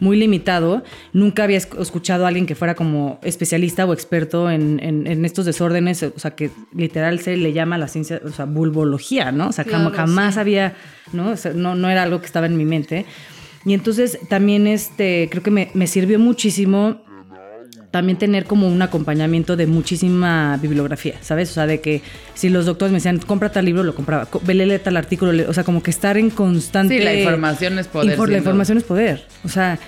muy 0.00 0.16
limitado. 0.18 0.82
Nunca 1.12 1.44
había 1.44 1.58
esc- 1.58 1.80
escuchado 1.80 2.24
a 2.24 2.28
alguien 2.28 2.46
que 2.46 2.54
fuera 2.54 2.74
como 2.74 3.20
especialista 3.22 3.86
o 3.86 3.92
experto 3.92 4.50
en, 4.50 4.80
en- 4.82 5.06
en 5.06 5.24
estos 5.24 5.46
desórdenes, 5.46 6.02
o 6.02 6.18
sea, 6.18 6.32
que 6.32 6.50
literal 6.74 7.20
se 7.20 7.36
le 7.36 7.52
llama 7.52 7.78
la 7.78 7.88
ciencia, 7.88 8.20
o 8.24 8.30
sea, 8.30 8.44
vulvología, 8.44 9.30
¿no? 9.32 9.48
O 9.48 9.52
sea, 9.52 9.64
Claro, 9.64 9.92
jamás 9.94 10.34
sí. 10.34 10.40
había, 10.40 10.74
¿no? 11.12 11.30
O 11.30 11.36
sea, 11.36 11.52
no, 11.52 11.74
no 11.76 11.88
era 11.88 12.02
algo 12.02 12.20
que 12.20 12.26
estaba 12.26 12.46
en 12.46 12.56
mi 12.56 12.64
mente. 12.64 13.06
Y 13.64 13.72
entonces 13.72 14.18
también 14.28 14.66
este, 14.66 15.28
creo 15.30 15.42
que 15.42 15.50
me, 15.50 15.70
me 15.74 15.86
sirvió 15.86 16.18
muchísimo 16.18 17.02
también 17.94 18.18
tener 18.18 18.44
como 18.44 18.66
un 18.66 18.82
acompañamiento 18.82 19.54
de 19.54 19.68
muchísima 19.68 20.58
bibliografía, 20.60 21.14
¿sabes? 21.20 21.48
O 21.52 21.54
sea, 21.54 21.66
de 21.68 21.80
que 21.80 22.02
si 22.34 22.48
los 22.48 22.66
doctores 22.66 22.90
me 22.90 22.96
decían, 22.96 23.18
compra 23.20 23.52
tal 23.52 23.66
libro, 23.66 23.84
lo 23.84 23.94
compraba, 23.94 24.26
Co- 24.26 24.40
vele 24.44 24.80
tal 24.80 24.96
artículo, 24.96 25.30
o 25.48 25.52
sea, 25.54 25.62
como 25.62 25.80
que 25.80 25.92
estar 25.92 26.16
en 26.16 26.30
constante... 26.30 26.98
Sí, 26.98 27.04
la 27.04 27.14
información 27.14 27.78
es 27.78 27.86
poder, 27.86 28.18
Infor- 28.18 28.22
la 28.22 28.26
sin 28.26 28.36
información 28.38 28.78
es 28.78 28.84
poder, 28.84 29.24
o 29.44 29.48
sea, 29.48 29.78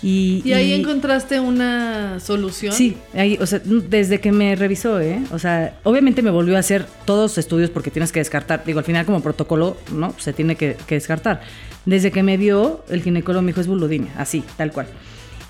y... 0.00 0.42
Y 0.44 0.52
ahí 0.52 0.70
y- 0.70 0.74
encontraste 0.74 1.40
una 1.40 2.20
solución. 2.20 2.72
Sí, 2.72 2.96
ahí, 3.14 3.36
o 3.40 3.46
sea, 3.46 3.60
desde 3.64 4.20
que 4.20 4.30
me 4.30 4.54
revisó, 4.54 5.00
¿eh? 5.00 5.18
O 5.32 5.40
sea, 5.40 5.74
obviamente 5.82 6.22
me 6.22 6.30
volvió 6.30 6.54
a 6.56 6.60
hacer 6.60 6.86
todos 7.04 7.36
estudios 7.36 7.70
porque 7.70 7.90
tienes 7.90 8.12
que 8.12 8.20
descartar. 8.20 8.62
Digo, 8.64 8.78
al 8.78 8.84
final 8.84 9.04
como 9.06 9.20
protocolo, 9.22 9.76
¿no? 9.92 10.14
Se 10.18 10.32
tiene 10.32 10.54
que, 10.54 10.76
que 10.86 10.94
descartar. 10.94 11.40
Desde 11.84 12.12
que 12.12 12.22
me 12.22 12.36
vio, 12.36 12.84
el 12.88 13.02
ginecólogo 13.02 13.42
me 13.42 13.48
dijo 13.48 13.60
es 13.60 13.66
vulvodynia, 13.66 14.12
así, 14.16 14.44
tal 14.56 14.70
cual. 14.70 14.86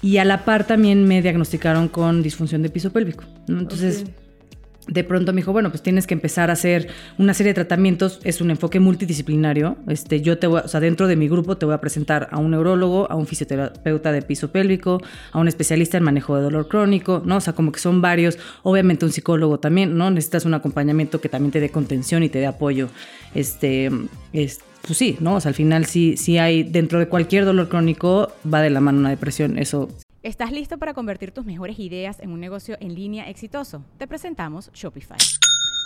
Y 0.07 0.19
a 0.19 0.25
la 0.25 0.45
par 0.45 0.67
también 0.67 1.05
me 1.09 1.21
diagnosticaron 1.21 1.89
con 1.89 2.23
disfunción 2.23 2.63
de 2.63 2.71
piso 2.71 2.93
pélvico. 2.93 3.25
¿no? 3.49 3.59
Entonces, 3.59 4.05
de 4.87 5.03
pronto 5.03 5.33
me 5.33 5.41
dijo, 5.41 5.51
bueno, 5.53 5.71
pues 5.71 5.83
tienes 5.83 6.07
que 6.07 6.15
empezar 6.15 6.49
a 6.49 6.53
hacer 6.53 6.87
una 7.19 7.35
serie 7.35 7.51
de 7.51 7.55
tratamientos, 7.55 8.21
es 8.23 8.41
un 8.41 8.53
enfoque 8.53 8.79
multidisciplinario. 8.79 9.77
Este, 9.89 10.21
yo 10.21 10.39
te 10.39 10.47
voy, 10.47 10.61
a- 10.61 10.67
o 10.67 10.69
sea, 10.69 10.79
dentro 10.79 11.09
de 11.09 11.17
mi 11.17 11.27
grupo 11.29 11.57
te 11.57 11.67
voy 11.67 11.75
a 11.75 11.81
presentar 11.81 12.29
a 12.31 12.39
un 12.39 12.53
neurólogo, 12.53 13.11
a 13.11 13.17
un 13.17 13.27
fisioterapeuta 13.27 14.13
de 14.13 14.23
piso 14.23 14.53
pélvico, 14.53 15.03
a 15.33 15.41
un 15.41 15.49
especialista 15.49 15.97
en 15.99 16.05
manejo 16.05 16.37
de 16.37 16.43
dolor 16.43 16.69
crónico, 16.69 17.21
¿no? 17.25 17.39
O 17.39 17.41
sea, 17.41 17.53
como 17.55 17.73
que 17.73 17.81
son 17.81 18.01
varios, 18.01 18.39
obviamente 18.63 19.05
un 19.07 19.11
psicólogo 19.11 19.59
también, 19.59 19.97
¿no? 19.99 20.09
Necesitas 20.13 20.45
un 20.45 20.55
acompañamiento 20.55 21.21
que 21.21 21.29
también 21.29 21.51
te 21.51 21.59
dé 21.59 21.71
contención 21.71 22.23
y 22.23 22.29
te 22.29 22.39
dé 22.39 22.47
apoyo. 22.47 22.89
Este, 23.35 23.91
es, 24.33 24.61
pues 24.87 24.99
sí, 24.99 25.17
¿no? 25.21 25.35
O 25.35 25.41
sea, 25.41 25.51
al 25.51 25.55
final 25.55 25.87
sí, 25.87 26.17
sí 26.17 26.39
hay, 26.39 26.63
dentro 26.63 26.99
de 26.99 27.09
cualquier 27.09 27.45
dolor 27.45 27.69
crónico 27.69 28.33
va 28.53 28.61
de 28.63 28.71
la 28.71 28.81
mano 28.81 28.99
una 29.01 29.11
depresión, 29.11 29.59
eso 29.59 29.89
¿Estás 30.27 30.51
listo 30.51 30.77
para 30.79 30.93
convertir 30.93 31.31
tus 31.31 31.45
mejores 31.45 31.79
ideas 31.79 32.19
en 32.19 32.33
un 32.33 32.41
negocio 32.41 32.77
en 32.81 32.97
línea 32.97 33.31
exitoso? 33.31 33.85
Te 33.97 34.09
presentamos 34.09 34.73
Shopify. 34.73 35.19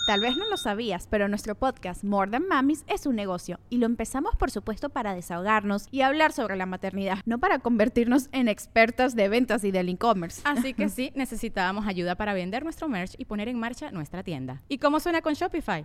Tal 0.06 0.20
vez 0.20 0.34
no 0.34 0.48
lo 0.48 0.56
sabías, 0.56 1.06
pero 1.10 1.28
nuestro 1.28 1.54
podcast 1.54 2.04
More 2.04 2.30
Than 2.30 2.48
Mamis 2.48 2.84
es 2.86 3.04
un 3.04 3.16
negocio 3.16 3.60
y 3.68 3.76
lo 3.76 3.84
empezamos 3.84 4.36
por 4.36 4.50
supuesto 4.50 4.88
para 4.88 5.14
desahogarnos 5.14 5.88
y 5.90 6.00
hablar 6.00 6.32
sobre 6.32 6.56
la 6.56 6.64
maternidad, 6.64 7.18
no 7.26 7.38
para 7.38 7.58
convertirnos 7.58 8.30
en 8.32 8.48
expertas 8.48 9.14
de 9.14 9.28
ventas 9.28 9.62
y 9.62 9.72
del 9.72 9.90
e-commerce. 9.90 10.40
Así 10.44 10.72
que 10.72 10.88
sí, 10.88 11.12
necesitábamos 11.14 11.86
ayuda 11.86 12.14
para 12.14 12.32
vender 12.32 12.64
nuestro 12.64 12.88
merch 12.88 13.16
y 13.18 13.26
poner 13.26 13.48
en 13.48 13.58
marcha 13.58 13.90
nuestra 13.90 14.22
tienda. 14.22 14.62
¿Y 14.70 14.78
cómo 14.78 15.00
suena 15.00 15.20
con 15.20 15.34
Shopify? 15.34 15.84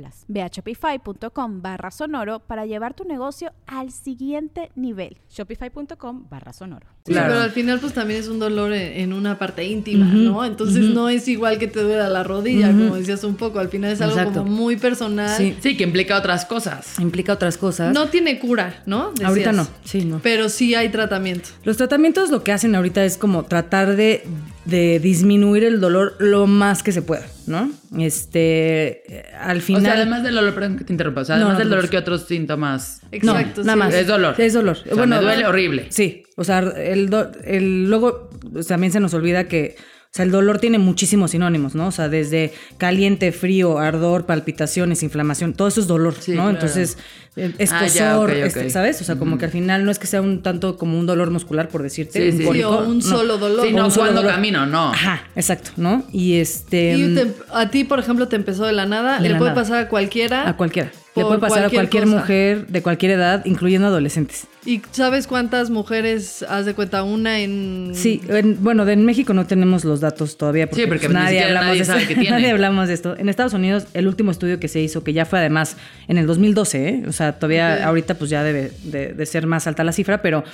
Minúsculas. 0.00 0.24
Ve 0.28 0.42
a 0.42 0.48
shopify.com 0.48 1.62
barra 1.62 1.90
sonoro 1.90 2.40
para 2.40 2.66
llevar 2.66 2.94
tu 2.94 3.04
negocio 3.04 3.52
al 3.66 3.90
siguiente 3.90 4.70
nivel. 4.74 5.16
Shopify.com 5.30 6.24
barra 6.30 6.52
sonoro. 6.52 6.86
Sí, 7.04 7.12
Claro. 7.12 7.28
pero 7.32 7.40
al 7.42 7.50
final 7.50 7.80
pues 7.80 7.92
también 7.94 8.20
es 8.20 8.28
un 8.28 8.38
dolor 8.38 8.72
en, 8.72 9.00
en 9.00 9.12
una 9.12 9.36
parte 9.38 9.64
íntima, 9.64 10.06
¿no? 10.06 10.44
Entonces 10.44 10.84
no 10.90 11.08
es 11.08 11.26
igual 11.28 11.58
que 11.58 11.66
te 11.66 11.82
duela 11.82 12.08
la 12.08 12.22
rodilla, 12.22 12.68
como 12.68 12.96
decías 12.96 13.24
un 13.24 13.34
poco, 13.36 13.58
al 13.58 13.68
final 13.68 13.90
es 13.92 14.00
algo 14.00 14.16
Exacto. 14.16 14.42
como 14.44 14.52
muy 14.52 14.76
personal. 14.76 15.36
Sí. 15.36 15.56
Sí, 15.60 15.76
que 15.76 15.82
implica 15.84 16.16
otras 16.16 16.44
cosas. 16.44 16.98
Implica 17.00 17.32
otras 17.32 17.58
cosas. 17.58 17.92
No 17.92 18.08
tiene 18.08 18.38
cura, 18.38 18.82
¿no? 18.86 19.10
Decías. 19.10 19.28
ahorita 19.28 19.52
no, 19.52 19.66
sí, 19.84 20.04
no. 20.04 20.20
Pero 20.22 20.48
sí 20.48 20.74
hay 20.74 20.90
tratamiento. 20.90 21.48
Los 21.64 21.76
tratamientos 21.76 22.30
lo 22.30 22.44
que 22.44 22.52
hacen 22.52 22.74
ahorita 22.76 23.04
es 23.04 23.18
como 23.18 23.44
tratar 23.44 23.96
de, 23.96 24.24
de 24.64 25.00
disminuir 25.00 25.64
el 25.64 25.80
dolor 25.80 26.14
lo 26.20 26.46
más 26.46 26.82
que 26.82 26.92
se 26.92 27.02
pueda, 27.02 27.26
¿no? 27.46 27.70
Este, 27.98 29.02
al 29.40 29.60
final... 29.60 29.82
O 29.82 29.84
sea, 29.84 29.94
además 29.94 30.22
del 30.22 30.34
dolor, 30.34 30.54
perdón 30.54 30.78
que 30.78 30.84
te 30.84 30.92
interrumpa, 30.92 31.22
o 31.22 31.24
sea, 31.24 31.36
No, 31.36 31.42
además 31.46 31.54
no 31.54 31.58
del 31.60 31.70
dolor. 31.70 31.90
¿qué 31.90 31.98
otros 31.98 32.22
síntomas? 32.26 33.00
No, 33.02 33.08
Exacto. 33.36 33.62
nada 33.64 33.72
sí. 33.72 33.78
más. 33.78 33.94
Es 33.94 34.06
dolor. 34.06 34.34
Es 34.38 34.52
dolor. 34.52 34.76
O 34.90 34.94
sea, 34.94 35.06
me 35.06 35.16
duele 35.20 35.46
horrible. 35.46 35.86
Sí, 35.90 36.22
o 36.36 36.44
sea, 36.44 36.60
el, 36.60 37.10
do- 37.10 37.32
el 37.44 37.88
luego 37.88 38.30
pues, 38.52 38.66
también 38.68 38.92
se 38.92 39.00
nos 39.00 39.12
olvida 39.14 39.48
que, 39.48 39.76
sea, 40.14 40.24
el 40.26 40.30
dolor 40.30 40.58
tiene 40.58 40.78
muchísimos 40.78 41.30
sinónimos, 41.30 41.74
¿no? 41.74 41.86
O 41.86 41.90
sea, 41.90 42.08
desde 42.10 42.52
caliente, 42.76 43.32
frío, 43.32 43.78
ardor, 43.78 44.26
palpitaciones, 44.26 45.02
inflamación, 45.02 45.54
todo 45.54 45.68
eso 45.68 45.80
es 45.80 45.86
dolor, 45.86 46.14
Sí, 46.20 46.32
¿no? 46.32 46.36
claro. 46.42 46.50
Entonces, 46.50 46.98
eh, 47.36 47.50
Ah, 47.52 47.56
escosor, 47.58 48.30
ya, 48.30 48.40
ok. 48.40 48.46
este, 48.48 48.68
¿sabes? 48.70 49.00
O 49.00 49.04
sea, 49.04 49.16
como 49.16 49.38
que 49.38 49.46
al 49.46 49.50
final 49.50 49.86
no 49.86 49.90
es 49.90 49.98
que 49.98 50.06
sea 50.06 50.20
un 50.20 50.42
tanto 50.42 50.76
como 50.76 50.98
un 50.98 51.06
dolor 51.06 51.30
muscular, 51.30 51.68
por 51.70 51.82
decirte, 51.82 52.30
Sí, 52.30 52.46
un 52.46 52.54
sí. 52.54 52.62
O 52.62 52.78
un 52.84 52.98
no. 52.98 53.02
solo 53.02 53.38
dolor. 53.38 53.66
Sí, 53.66 53.72
O 53.72 53.76
no, 53.78 53.88
cuando 53.90 54.16
dolor. 54.20 54.32
camino, 54.34 54.66
no. 54.66 54.92
Ajá, 54.92 55.22
exacto, 55.34 55.70
¿no? 55.78 56.04
Y 56.12 56.34
este... 56.34 56.94
Y 56.94 57.14
te- 57.14 57.32
a 57.52 57.70
ti, 57.70 57.84
por 57.84 57.98
ejemplo, 57.98 58.28
te 58.28 58.36
empezó 58.36 58.66
de 58.66 58.72
la 58.74 58.84
nada, 58.84 59.16
De 59.16 59.22
le 59.22 59.28
la 59.30 59.38
puede 59.38 59.52
nada. 59.52 59.62
pasar 59.62 59.78
a 59.78 59.88
cualquiera. 59.88 60.46
A 60.46 60.56
cualquiera. 60.58 60.92
Le 61.14 61.24
puede 61.24 61.38
pasar 61.40 61.64
a 61.66 61.70
cualquier 61.70 62.04
cosa. 62.04 62.16
mujer 62.16 62.66
de 62.68 62.80
cualquier 62.82 63.12
edad, 63.12 63.44
incluyendo 63.44 63.88
adolescentes. 63.88 64.46
¿Y 64.64 64.80
sabes 64.92 65.26
cuántas 65.26 65.68
mujeres, 65.68 66.42
haz 66.48 66.64
de 66.64 66.72
cuenta, 66.74 67.02
una 67.02 67.40
en... 67.40 67.90
Sí, 67.94 68.22
en- 68.28 68.62
bueno, 68.64 68.84
de 68.86 68.94
en 68.94 69.04
México 69.04 69.34
no 69.34 69.44
tenemos 69.46 69.84
los 69.84 70.00
datos 70.00 70.38
todavía 70.38 70.66
porque, 70.68 70.84
Sí, 70.84 70.88
porque 70.88 71.06
pues, 71.08 71.12
nadie 71.14 71.42
hablamos 71.44 71.66
nadie 71.66 71.76
de 71.78 71.82
esto. 71.82 71.92
sabe 71.94 72.06
que 72.06 72.14
tiene. 72.20 72.30
nadie 72.30 72.50
hablamos 72.50 72.88
de 72.88 72.94
esto. 72.94 73.14
En 73.18 73.28
Estados 73.28 73.52
Unidos, 73.52 73.84
el 73.92 74.06
último 74.06 74.30
estudio 74.30 74.58
que 74.58 74.68
se 74.68 74.80
hizo, 74.80 75.04
que 75.04 75.12
ya 75.12 75.26
fue 75.26 75.40
además 75.40 75.76
en 76.08 76.16
el 76.16 76.26
2012, 76.26 76.88
¿eh? 76.88 77.02
o 77.08 77.12
sea, 77.12 77.32
todavía 77.32 77.84
ahorita 77.86 78.14
pues 78.14 78.30
ya 78.30 78.42
debe 78.42 78.70
de, 78.84 79.12
de 79.12 79.26
ser 79.26 79.46
más 79.46 79.66
alta 79.66 79.84
la 79.84 79.92
cifra, 79.92 80.22
pero 80.22 80.44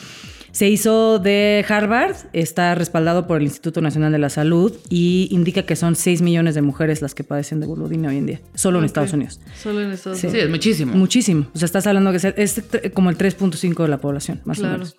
se 0.58 0.68
hizo 0.68 1.20
de 1.20 1.64
Harvard, 1.68 2.16
está 2.32 2.74
respaldado 2.74 3.28
por 3.28 3.36
el 3.36 3.44
Instituto 3.44 3.80
Nacional 3.80 4.10
de 4.10 4.18
la 4.18 4.28
Salud 4.28 4.72
y 4.90 5.28
indica 5.30 5.62
que 5.62 5.76
son 5.76 5.94
6 5.94 6.20
millones 6.20 6.56
de 6.56 6.62
mujeres 6.62 7.00
las 7.00 7.14
que 7.14 7.22
padecen 7.22 7.60
de 7.60 7.66
vulvodynia 7.68 8.08
hoy 8.10 8.16
en 8.16 8.26
día, 8.26 8.40
solo 8.56 8.80
en. 8.80 8.84
Estados 8.84 9.12
Unidos. 9.12 9.38
Solo 9.62 9.82
en 9.82 9.92
Estados 9.92 10.18
Sí. 10.18 10.26
Unidos. 10.26 10.40
Sí, 10.40 10.44
es 10.46 10.50
muchísimo. 10.50 10.94
Muchísimo. 10.96 11.46
O 11.54 11.58
sea, 11.58 11.66
estás 11.66 11.86
hablando 11.86 12.10
que 12.10 12.34
es, 12.36 12.62
como 12.92 13.08
el 13.08 13.16
3.5 13.16 13.84
de 13.84 13.88
la 13.88 13.98
población, 13.98 14.40
más 14.44 14.58
o 14.58 14.62
menos. 14.64 14.96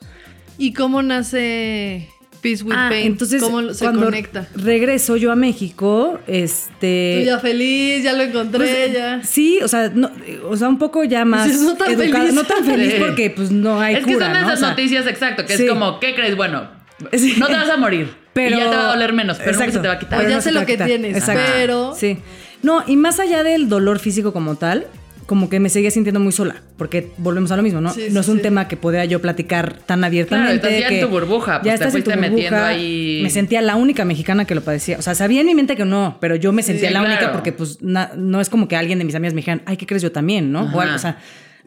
¿Y 0.58 0.72
cómo 0.72 1.02
nace 1.04 2.08
Peace 2.41 2.63
with 2.63 2.73
Ah, 2.75 2.88
Pain? 2.89 3.06
entonces, 3.08 3.41
¿Cómo 3.41 3.73
se 3.73 3.84
cuando 3.84 4.06
conecta? 4.06 4.47
regreso 4.56 5.15
yo 5.17 5.32
a 5.32 5.36
México, 5.36 6.19
este... 6.28 7.19
Tú 7.21 7.25
ya 7.25 7.39
feliz, 7.39 8.04
ya 8.04 8.13
lo 8.13 8.23
encontré, 8.23 8.60
pues, 8.60 8.93
ya. 8.93 9.21
Sí, 9.23 9.60
o 9.62 9.67
sea, 9.67 9.91
no, 9.93 10.10
o 10.49 10.56
sea, 10.58 10.69
un 10.69 10.78
poco 10.78 11.04
ya 11.04 11.25
más 11.25 11.47
no 11.62 11.75
tan 11.75 11.91
educada. 11.91 12.23
feliz. 12.25 12.34
No 12.36 12.43
tan 12.43 12.63
feliz 12.63 12.93
Sí. 12.93 12.99
porque 13.06 13.30
pues 13.32 13.52
no 13.52 13.80
hay 13.80 13.95
es 13.95 14.06
que 14.06 14.13
cura, 14.13 14.25
son 14.28 14.34
¿no? 14.34 14.39
esas 14.39 14.54
O 14.54 14.62
sea, 14.62 14.69
noticias, 14.69 15.08
exacto, 15.08 15.45
que 15.45 15.58
sí. 15.58 15.63
es 15.63 15.69
como, 15.69 15.99
¿qué 15.99 16.15
crees? 16.15 16.36
Bueno, 16.36 16.69
Sí. 17.13 17.36
no 17.38 17.47
te 17.47 17.54
vas 17.54 17.69
a 17.69 17.78
morir. 17.78 18.10
Pero, 18.34 18.56
y 18.56 18.60
ya 18.60 18.69
te 18.69 18.75
va 18.75 18.84
a 18.89 18.93
doler 18.93 19.12
menos, 19.13 19.38
pero 19.38 19.52
nunca 19.52 19.65
Exacto. 19.65 19.80
se 19.80 19.82
te 19.82 19.88
va 19.88 19.93
a 19.95 19.99
quitar. 19.99 20.17
Pero 20.19 20.30
ya 20.30 20.36
no 20.38 20.41
sé 20.41 20.52
lo 20.52 20.65
que 20.65 20.78
tienes, 20.78 21.17
Exacto. 21.17 21.41
pero- 21.56 21.95
Sí. 21.95 22.17
No, 22.62 22.84
y 22.88 22.95
más 22.97 23.19
allá 23.19 23.41
del 23.43 23.69
dolor 23.69 23.99
físico 23.99 24.34
como 24.34 24.56
tal, 24.56 24.86
como 25.29 25.47
que 25.47 25.59
me 25.59 25.69
seguía 25.69 25.91
sintiendo 25.91 26.19
muy 26.19 26.31
sola, 26.31 26.55
porque 26.75 27.11
volvemos 27.19 27.51
a 27.51 27.55
lo 27.55 27.61
mismo, 27.61 27.79
¿no? 27.81 27.93
Sí, 27.93 28.07
no 28.09 28.13
sí, 28.13 28.17
es 28.21 28.27
un 28.29 28.37
sí. 28.37 28.41
tema 28.41 28.67
que 28.67 28.77
podía 28.77 29.05
yo 29.05 29.21
platicar 29.21 29.73
tan 29.85 30.03
abiertamente. 30.03 30.55
estás 30.55 30.71
ya 30.71 30.87
en 30.87 30.93
que 30.95 31.01
tu 31.01 31.07
burbuja, 31.07 31.61
pues, 31.61 31.65
ya 31.65 31.71
te 31.73 31.75
estás 31.75 31.93
en 31.93 32.03
tu 32.03 32.09
fuiste 32.09 32.19
metiendo 32.19 32.57
burbuja. 32.57 32.67
ahí. 32.69 33.19
Me 33.21 33.29
sentía 33.29 33.61
la 33.61 33.75
única 33.75 34.05
mexicana 34.05 34.45
que 34.45 34.55
lo 34.55 34.61
padecía. 34.61 34.97
O 34.97 35.03
sea, 35.03 35.13
sabía 35.13 35.41
en 35.41 35.45
mi 35.45 35.53
mente 35.53 35.75
que 35.75 35.85
no, 35.85 36.17
pero 36.19 36.35
yo 36.35 36.51
me 36.51 36.63
sentía 36.63 36.89
la 36.89 37.01
claro. 37.01 37.13
única 37.15 37.31
porque 37.31 37.51
pues 37.51 37.77
na- 37.79 38.09
no 38.17 38.41
es 38.41 38.49
como 38.49 38.67
que 38.67 38.75
alguien 38.75 38.97
de 38.97 39.05
mis 39.05 39.13
amigas 39.13 39.35
me 39.35 39.41
dijeran, 39.41 39.61
ay, 39.67 39.77
¿qué 39.77 39.85
crees 39.85 40.01
yo 40.01 40.11
también, 40.11 40.51
no? 40.51 40.61
O, 40.73 40.77
o 40.79 40.97
sea, 40.97 41.19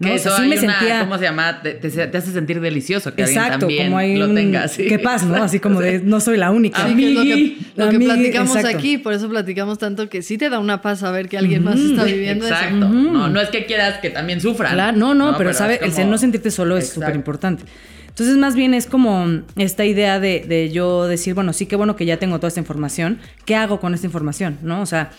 Que 0.02 0.08
¿no? 0.08 0.12
O 0.14 0.16
eso 0.16 0.28
sea, 0.30 0.38
sí 0.44 0.48
me 0.50 0.58
una- 0.58 0.78
sentía... 0.78 1.00
¿cómo 1.00 1.16
se 1.16 1.24
llama? 1.24 1.62
Te, 1.62 1.74
te- 1.74 1.90
te 2.08 2.18
hace 2.18 2.32
sentir 2.32 2.60
delicioso 2.60 3.14
que 3.14 3.22
Exacto, 3.22 3.40
alguien 3.42 3.60
también 3.60 3.84
como 3.86 3.98
hay 3.98 4.16
lo 4.16 4.26
un... 4.28 4.34
tenga 4.34 4.64
así. 4.64 4.86
Qué 4.86 4.98
paz, 4.98 5.24
¿no? 5.24 5.36
Así 5.42 5.58
como 5.60 5.80
de, 5.80 6.00
no 6.00 6.20
soy 6.20 6.36
la 6.36 6.50
única. 6.50 6.84
Que 6.84 6.90
es 6.92 7.14
lo 7.14 7.22
que, 7.22 7.32
Amigui. 7.32 7.58
lo 7.76 7.88
que 7.88 7.96
Amigui, 7.96 8.12
platicamos 8.12 8.56
exacto. 8.56 8.78
aquí, 8.78 8.98
por 8.98 9.12
eso 9.14 9.28
platicamos 9.28 9.78
tanto 9.78 10.08
que 10.08 10.20
sí 10.22 10.36
te 10.36 10.50
da 10.50 10.58
una 10.58 10.82
paz 10.82 10.98
saber 11.00 11.28
que 11.28 11.38
alguien 11.38 11.64
más 11.64 11.78
está 11.80 12.04
viviendo 12.04 12.44
eso. 12.44 12.54
Exacto. 12.54 12.88
no, 12.88 13.28
no 13.28 13.40
es 13.40 13.48
que 13.48 13.64
quieras 13.64 13.98
que 13.98 14.10
también 14.10 14.40
sufran. 14.40 14.74
Claro, 14.74 14.96
no, 14.98 15.14
no, 15.14 15.36
pero, 15.38 15.50
es 15.50 15.56
sabe, 15.56 15.78
el 15.82 15.92
como- 15.92 16.10
no 16.10 16.18
sentirte 16.18 16.50
solo 16.50 16.76
es 16.76 16.84
Exacto. 16.84 17.00
súper 17.02 17.16
importante. 17.16 17.64
Entonces, 18.08 18.36
más 18.36 18.54
bien 18.54 18.74
es 18.74 18.86
como 18.86 19.26
esta 19.56 19.86
idea 19.86 20.20
de, 20.20 20.44
de 20.46 20.70
yo 20.70 21.06
decir, 21.08 21.32
bueno, 21.32 21.54
sí, 21.54 21.64
qué 21.64 21.76
bueno 21.76 21.96
que 21.96 22.04
ya 22.04 22.18
tengo 22.18 22.36
toda 22.36 22.48
esta 22.48 22.60
información. 22.60 23.18
¿Qué 23.46 23.56
hago 23.56 23.80
con 23.80 23.94
esta 23.94 24.06
información? 24.06 24.58
¿No? 24.62 24.82
O 24.82 24.86
sea, 24.86 25.10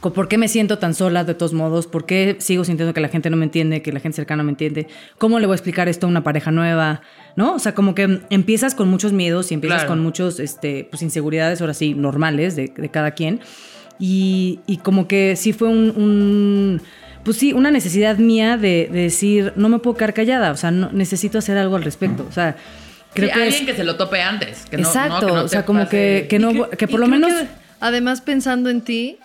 ¿por 0.00 0.28
qué 0.28 0.38
me 0.38 0.48
siento 0.48 0.78
tan 0.78 0.94
sola 0.94 1.24
de 1.24 1.34
todos 1.34 1.52
modos? 1.52 1.86
¿Por 1.86 2.06
qué 2.06 2.36
sigo 2.38 2.64
sintiendo 2.64 2.94
que 2.94 3.00
la 3.00 3.08
gente 3.08 3.30
no 3.30 3.36
me 3.36 3.44
entiende, 3.44 3.82
que 3.82 3.92
la 3.92 4.00
gente 4.00 4.16
cercana 4.16 4.42
no 4.42 4.46
me 4.46 4.50
entiende? 4.52 4.86
¿Cómo 5.18 5.38
le 5.40 5.46
voy 5.46 5.54
a 5.54 5.56
explicar 5.56 5.88
esto 5.88 6.06
a 6.06 6.10
una 6.10 6.22
pareja 6.24 6.50
nueva? 6.50 7.02
¿No? 7.36 7.54
O 7.54 7.58
sea, 7.58 7.74
como 7.74 7.94
que 7.94 8.20
empiezas 8.30 8.74
con 8.74 8.88
muchos 8.88 9.12
miedos 9.12 9.50
y 9.50 9.54
empiezas 9.54 9.80
Claro. 9.80 9.88
con 9.94 10.00
muchos, 10.00 10.40
este, 10.40 10.86
pues, 10.90 11.02
inseguridades, 11.02 11.60
ahora 11.60 11.74
sí, 11.74 11.94
normales 11.94 12.56
de, 12.56 12.72
de 12.76 12.88
cada 12.90 13.12
quien. 13.12 13.40
Y, 13.98 14.60
y 14.66 14.76
como 14.78 15.08
que 15.08 15.34
sí 15.36 15.52
fue 15.52 15.68
un, 15.68 15.90
un- 15.96 16.82
pues 17.24 17.36
sí, 17.36 17.52
una 17.52 17.70
necesidad 17.70 18.16
mía 18.18 18.56
de, 18.56 18.88
de 18.92 19.00
decir, 19.02 19.52
no 19.56 19.68
me 19.68 19.80
puedo 19.80 19.96
quedar 19.96 20.14
callada, 20.14 20.52
o 20.52 20.56
sea, 20.56 20.70
no, 20.70 20.90
necesito 20.92 21.38
hacer 21.38 21.58
algo 21.58 21.76
al 21.76 21.82
respecto, 21.82 22.24
o 22.28 22.32
sea, 22.32 22.56
creo 23.12 23.28
Sí, 23.28 23.34
que 23.34 23.42
alguien 23.42 23.62
es... 23.62 23.66
que 23.70 23.74
se 23.76 23.84
lo 23.84 23.96
tope 23.96 24.22
antes. 24.22 24.64
Que 24.66 24.76
no- 24.78 24.84
no, 24.84 24.88
exacto, 24.88 25.26
que 25.26 25.32
no 25.32 25.42
o 25.42 25.48
sea, 25.48 25.64
como 25.66 25.80
pase- 25.80 25.90
que, 25.90 26.26
que 26.30 26.38
no, 26.38 26.70
que, 26.70 26.86
por 26.88 27.00
lo 27.00 27.08
menos... 27.08 27.32
que, 27.32 27.46
además, 27.80 28.20
pensando 28.20 28.70
en 28.70 28.80
ti, 28.82 29.18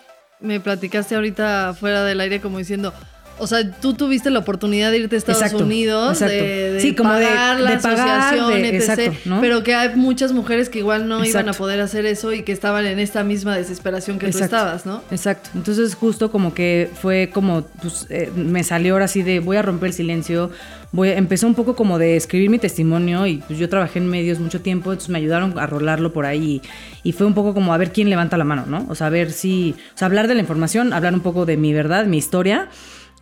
me 0.44 0.60
platicaste 0.60 1.14
ahorita 1.14 1.74
fuera 1.78 2.04
del 2.04 2.20
aire 2.20 2.40
como 2.40 2.58
diciendo, 2.58 2.92
o 3.36 3.48
sea, 3.48 3.68
tú 3.80 3.94
tuviste 3.94 4.30
la 4.30 4.38
oportunidad 4.38 4.92
de 4.92 4.98
irte 4.98 5.16
a 5.16 5.18
Estados 5.18 5.42
Exacto, 5.42 5.64
Unidos, 5.64 6.12
exacto. 6.22 6.34
de, 6.34 6.72
de 6.74 6.80
Sí, 6.80 6.94
como 6.94 7.12
de- 7.14 7.26
pagar 7.26 7.58
la 7.60 7.70
de 7.72 7.76
pagar, 7.78 8.08
asociación, 8.32 8.62
de- 8.62 8.68
etc. 8.68 8.74
exacto, 8.90 9.12
¿no? 9.24 9.40
Pero 9.40 9.64
que 9.64 9.74
hay 9.74 9.96
muchas 9.96 10.30
mujeres 10.32 10.68
que 10.68 10.78
igual 10.78 11.08
no 11.08 11.24
iban 11.24 11.48
a 11.48 11.52
poder 11.52 11.80
hacer 11.80 12.06
eso 12.06 12.32
y 12.32 12.42
que 12.44 12.52
estaban 12.52 12.86
en 12.86 13.00
esta 13.00 13.24
misma 13.24 13.56
desesperación 13.56 14.20
que 14.20 14.30
tú 14.30 14.38
estabas, 14.38 14.86
¿no? 14.86 15.02
Exacto. 15.10 15.50
Entonces 15.56 15.96
justo 15.96 16.30
como 16.30 16.54
que 16.54 16.88
fue 17.02 17.30
como, 17.34 17.62
pues 17.82 18.06
eh, 18.08 18.30
me 18.36 18.62
salió 18.62 18.92
ahora 18.94 19.06
así 19.06 19.22
de 19.24 19.40
voy 19.40 19.56
a 19.56 19.62
romper 19.62 19.88
el 19.88 19.94
silencio. 19.94 20.50
Voy, 20.94 21.08
empezó 21.08 21.48
un 21.48 21.56
poco 21.56 21.74
como 21.74 21.98
de 21.98 22.14
escribir 22.14 22.50
mi 22.50 22.60
testimonio 22.60 23.26
y 23.26 23.38
pues 23.38 23.58
yo 23.58 23.68
trabajé 23.68 23.98
en 23.98 24.08
medios 24.08 24.38
mucho 24.38 24.60
tiempo, 24.60 24.92
entonces 24.92 25.10
me 25.10 25.18
ayudaron 25.18 25.58
a 25.58 25.66
rolarlo 25.66 26.12
por 26.12 26.24
ahí 26.24 26.62
y, 27.02 27.10
fue 27.10 27.26
un 27.26 27.34
poco 27.34 27.52
como 27.52 27.74
a 27.74 27.78
ver 27.78 27.92
quién 27.92 28.08
levanta 28.10 28.36
la 28.36 28.44
mano, 28.44 28.64
¿no? 28.68 28.86
O 28.88 28.94
sea, 28.94 29.08
a 29.08 29.10
ver 29.10 29.32
si, 29.32 29.74
o 29.92 29.98
sea, 29.98 30.06
hablar 30.06 30.28
de 30.28 30.34
la 30.34 30.40
información, 30.40 30.92
hablar 30.92 31.12
un 31.12 31.18
poco 31.18 31.46
de 31.46 31.56
mi 31.56 31.72
verdad, 31.72 32.06
mi 32.06 32.16
historia, 32.16 32.68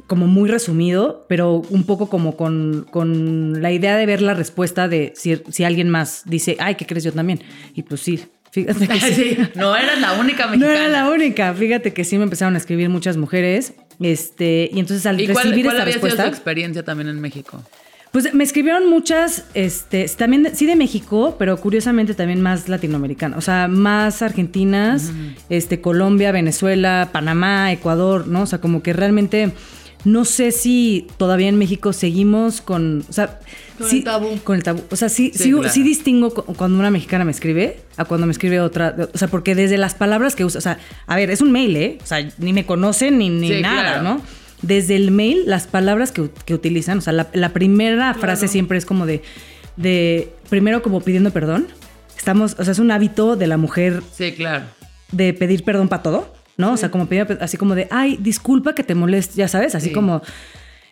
como 0.06 0.26
muy 0.26 0.50
resumido, 0.50 1.24
pero 1.30 1.62
un 1.70 1.84
poco 1.84 2.10
como 2.10 2.36
con, 2.36 2.86
con 2.90 3.62
la 3.62 3.72
idea 3.72 3.96
de 3.96 4.04
ver 4.04 4.20
la 4.20 4.34
respuesta 4.34 4.86
de 4.86 5.14
si, 5.16 5.40
si 5.48 5.64
alguien 5.64 5.88
más 5.88 6.24
dice, 6.26 6.58
ay, 6.60 6.74
¿qué 6.74 6.84
crees 6.84 7.04
yo 7.04 7.12
también? 7.14 7.40
Y 7.74 7.84
pues 7.84 8.02
sí, 8.02 8.22
fíjate 8.50 8.86
que 8.86 9.00
sí. 9.00 9.14
Sí, 9.14 9.38
no 9.54 9.74
eras 9.74 9.98
la 9.98 10.12
única 10.20 10.44
No 10.44 10.50
mexicana. 10.52 10.74
era 10.74 10.88
la 10.88 11.10
única. 11.10 11.54
Fíjate 11.54 11.94
que 11.94 12.04
sí 12.04 12.18
me 12.18 12.24
empezaron 12.24 12.54
a 12.54 12.58
escribir 12.58 12.90
muchas 12.90 13.16
mujeres. 13.16 13.72
Este, 14.00 14.70
y 14.72 14.80
entonces 14.80 15.06
al 15.06 15.20
¿Y 15.20 15.28
cuál, 15.28 15.44
recibir 15.44 15.64
cuál 15.64 15.76
esta 15.76 15.82
había 15.82 15.94
sido 15.94 16.04
respuesta. 16.04 16.22
su 16.24 16.28
experiencia 16.28 16.82
también 16.84 17.08
en 17.08 17.20
México? 17.20 17.62
Pues 18.12 18.34
me 18.34 18.44
escribieron 18.44 18.90
muchas, 18.90 19.46
este, 19.54 20.06
también 20.08 20.50
sí 20.54 20.66
de 20.66 20.76
México, 20.76 21.36
pero 21.38 21.56
curiosamente 21.56 22.12
también 22.12 22.42
más 22.42 22.68
latinoamericanas. 22.68 23.38
O 23.38 23.40
sea, 23.40 23.68
más 23.68 24.20
argentinas, 24.20 25.10
este, 25.48 25.80
Colombia, 25.80 26.30
Venezuela, 26.30 27.08
Panamá, 27.10 27.72
Ecuador, 27.72 28.28
¿no? 28.28 28.42
O 28.42 28.46
sea, 28.46 28.60
como 28.60 28.82
que 28.82 28.92
realmente 28.92 29.52
no 30.04 30.24
sé 30.24 30.50
si 30.50 31.06
todavía 31.16 31.48
en 31.48 31.56
México 31.58 31.92
seguimos 31.92 32.60
con. 32.60 33.04
O 33.08 33.12
sea, 33.12 33.38
Con 33.78 33.88
sí- 33.88 33.98
el 33.98 34.04
tabú. 34.04 34.38
Con 34.42 34.56
el 34.56 34.62
tabú. 34.62 34.82
O 34.90 34.96
sea, 34.96 35.08
sí, 35.08 35.30
Sí, 35.34 35.44
sí, 35.44 35.50
claro. 35.52 35.68
sí 35.68 35.82
distingo 35.82 36.30
cu- 36.34 36.54
cuando 36.54 36.78
una 36.78 36.90
mexicana 36.90 37.24
me 37.24 37.30
escribe 37.30 37.80
a 37.96 38.04
cuando 38.04 38.26
me 38.26 38.32
escribe 38.32 38.60
otra. 38.60 38.96
O 39.14 39.18
sea, 39.18 39.28
porque 39.28 39.54
desde 39.54 39.78
las 39.78 39.94
palabras 39.94 40.34
que 40.34 40.44
usa. 40.44 40.58
O 40.58 40.62
sea, 40.62 40.78
a 41.06 41.16
ver, 41.16 41.30
es 41.30 41.40
un 41.40 41.52
mail, 41.52 41.76
¿eh? 41.76 41.98
O 42.02 42.06
sea, 42.06 42.26
ni 42.38 42.52
me 42.52 42.66
conocen 42.66 43.18
ni, 43.18 43.28
ni 43.30 43.60
nada, 43.60 44.00
claro. 44.00 44.02
¿no? 44.02 44.22
Desde 44.62 44.94
el 44.96 45.10
mail, 45.10 45.42
las 45.46 45.66
palabras 45.66 46.12
que, 46.12 46.30
que 46.44 46.54
utilizan, 46.54 46.98
o 46.98 47.00
sea, 47.00 47.12
la, 47.12 47.28
la 47.32 47.48
primera 47.52 48.14
frase 48.14 48.46
siempre 48.48 48.78
es 48.78 48.86
como 48.86 49.06
de, 49.06 49.22
de, 49.76 50.32
primero 50.50 50.82
como 50.82 51.00
pidiendo 51.00 51.30
perdón. 51.30 51.66
Estamos, 52.16 52.54
o 52.58 52.62
sea, 52.64 52.70
es 52.72 52.78
un 52.78 52.90
hábito 52.92 53.34
de 53.34 53.48
la 53.48 53.56
mujer 53.56 54.02
Sí, 54.16 54.32
claro. 54.32 54.64
de 55.10 55.32
pedir 55.34 55.64
perdón 55.64 55.88
para 55.88 56.02
todo, 56.04 56.32
¿no? 56.56 56.72
O 56.72 56.76
sea, 56.76 56.90
como 56.90 57.06
pedir, 57.06 57.38
así 57.40 57.56
como 57.56 57.74
de, 57.74 57.88
ay, 57.90 58.16
disculpa 58.20 58.74
que 58.74 58.82
te 58.84 58.94
moleste, 58.94 59.36
ya 59.36 59.48
sabes, 59.48 59.74
así 59.74 59.88
Sí. 59.88 59.92
como, 59.92 60.22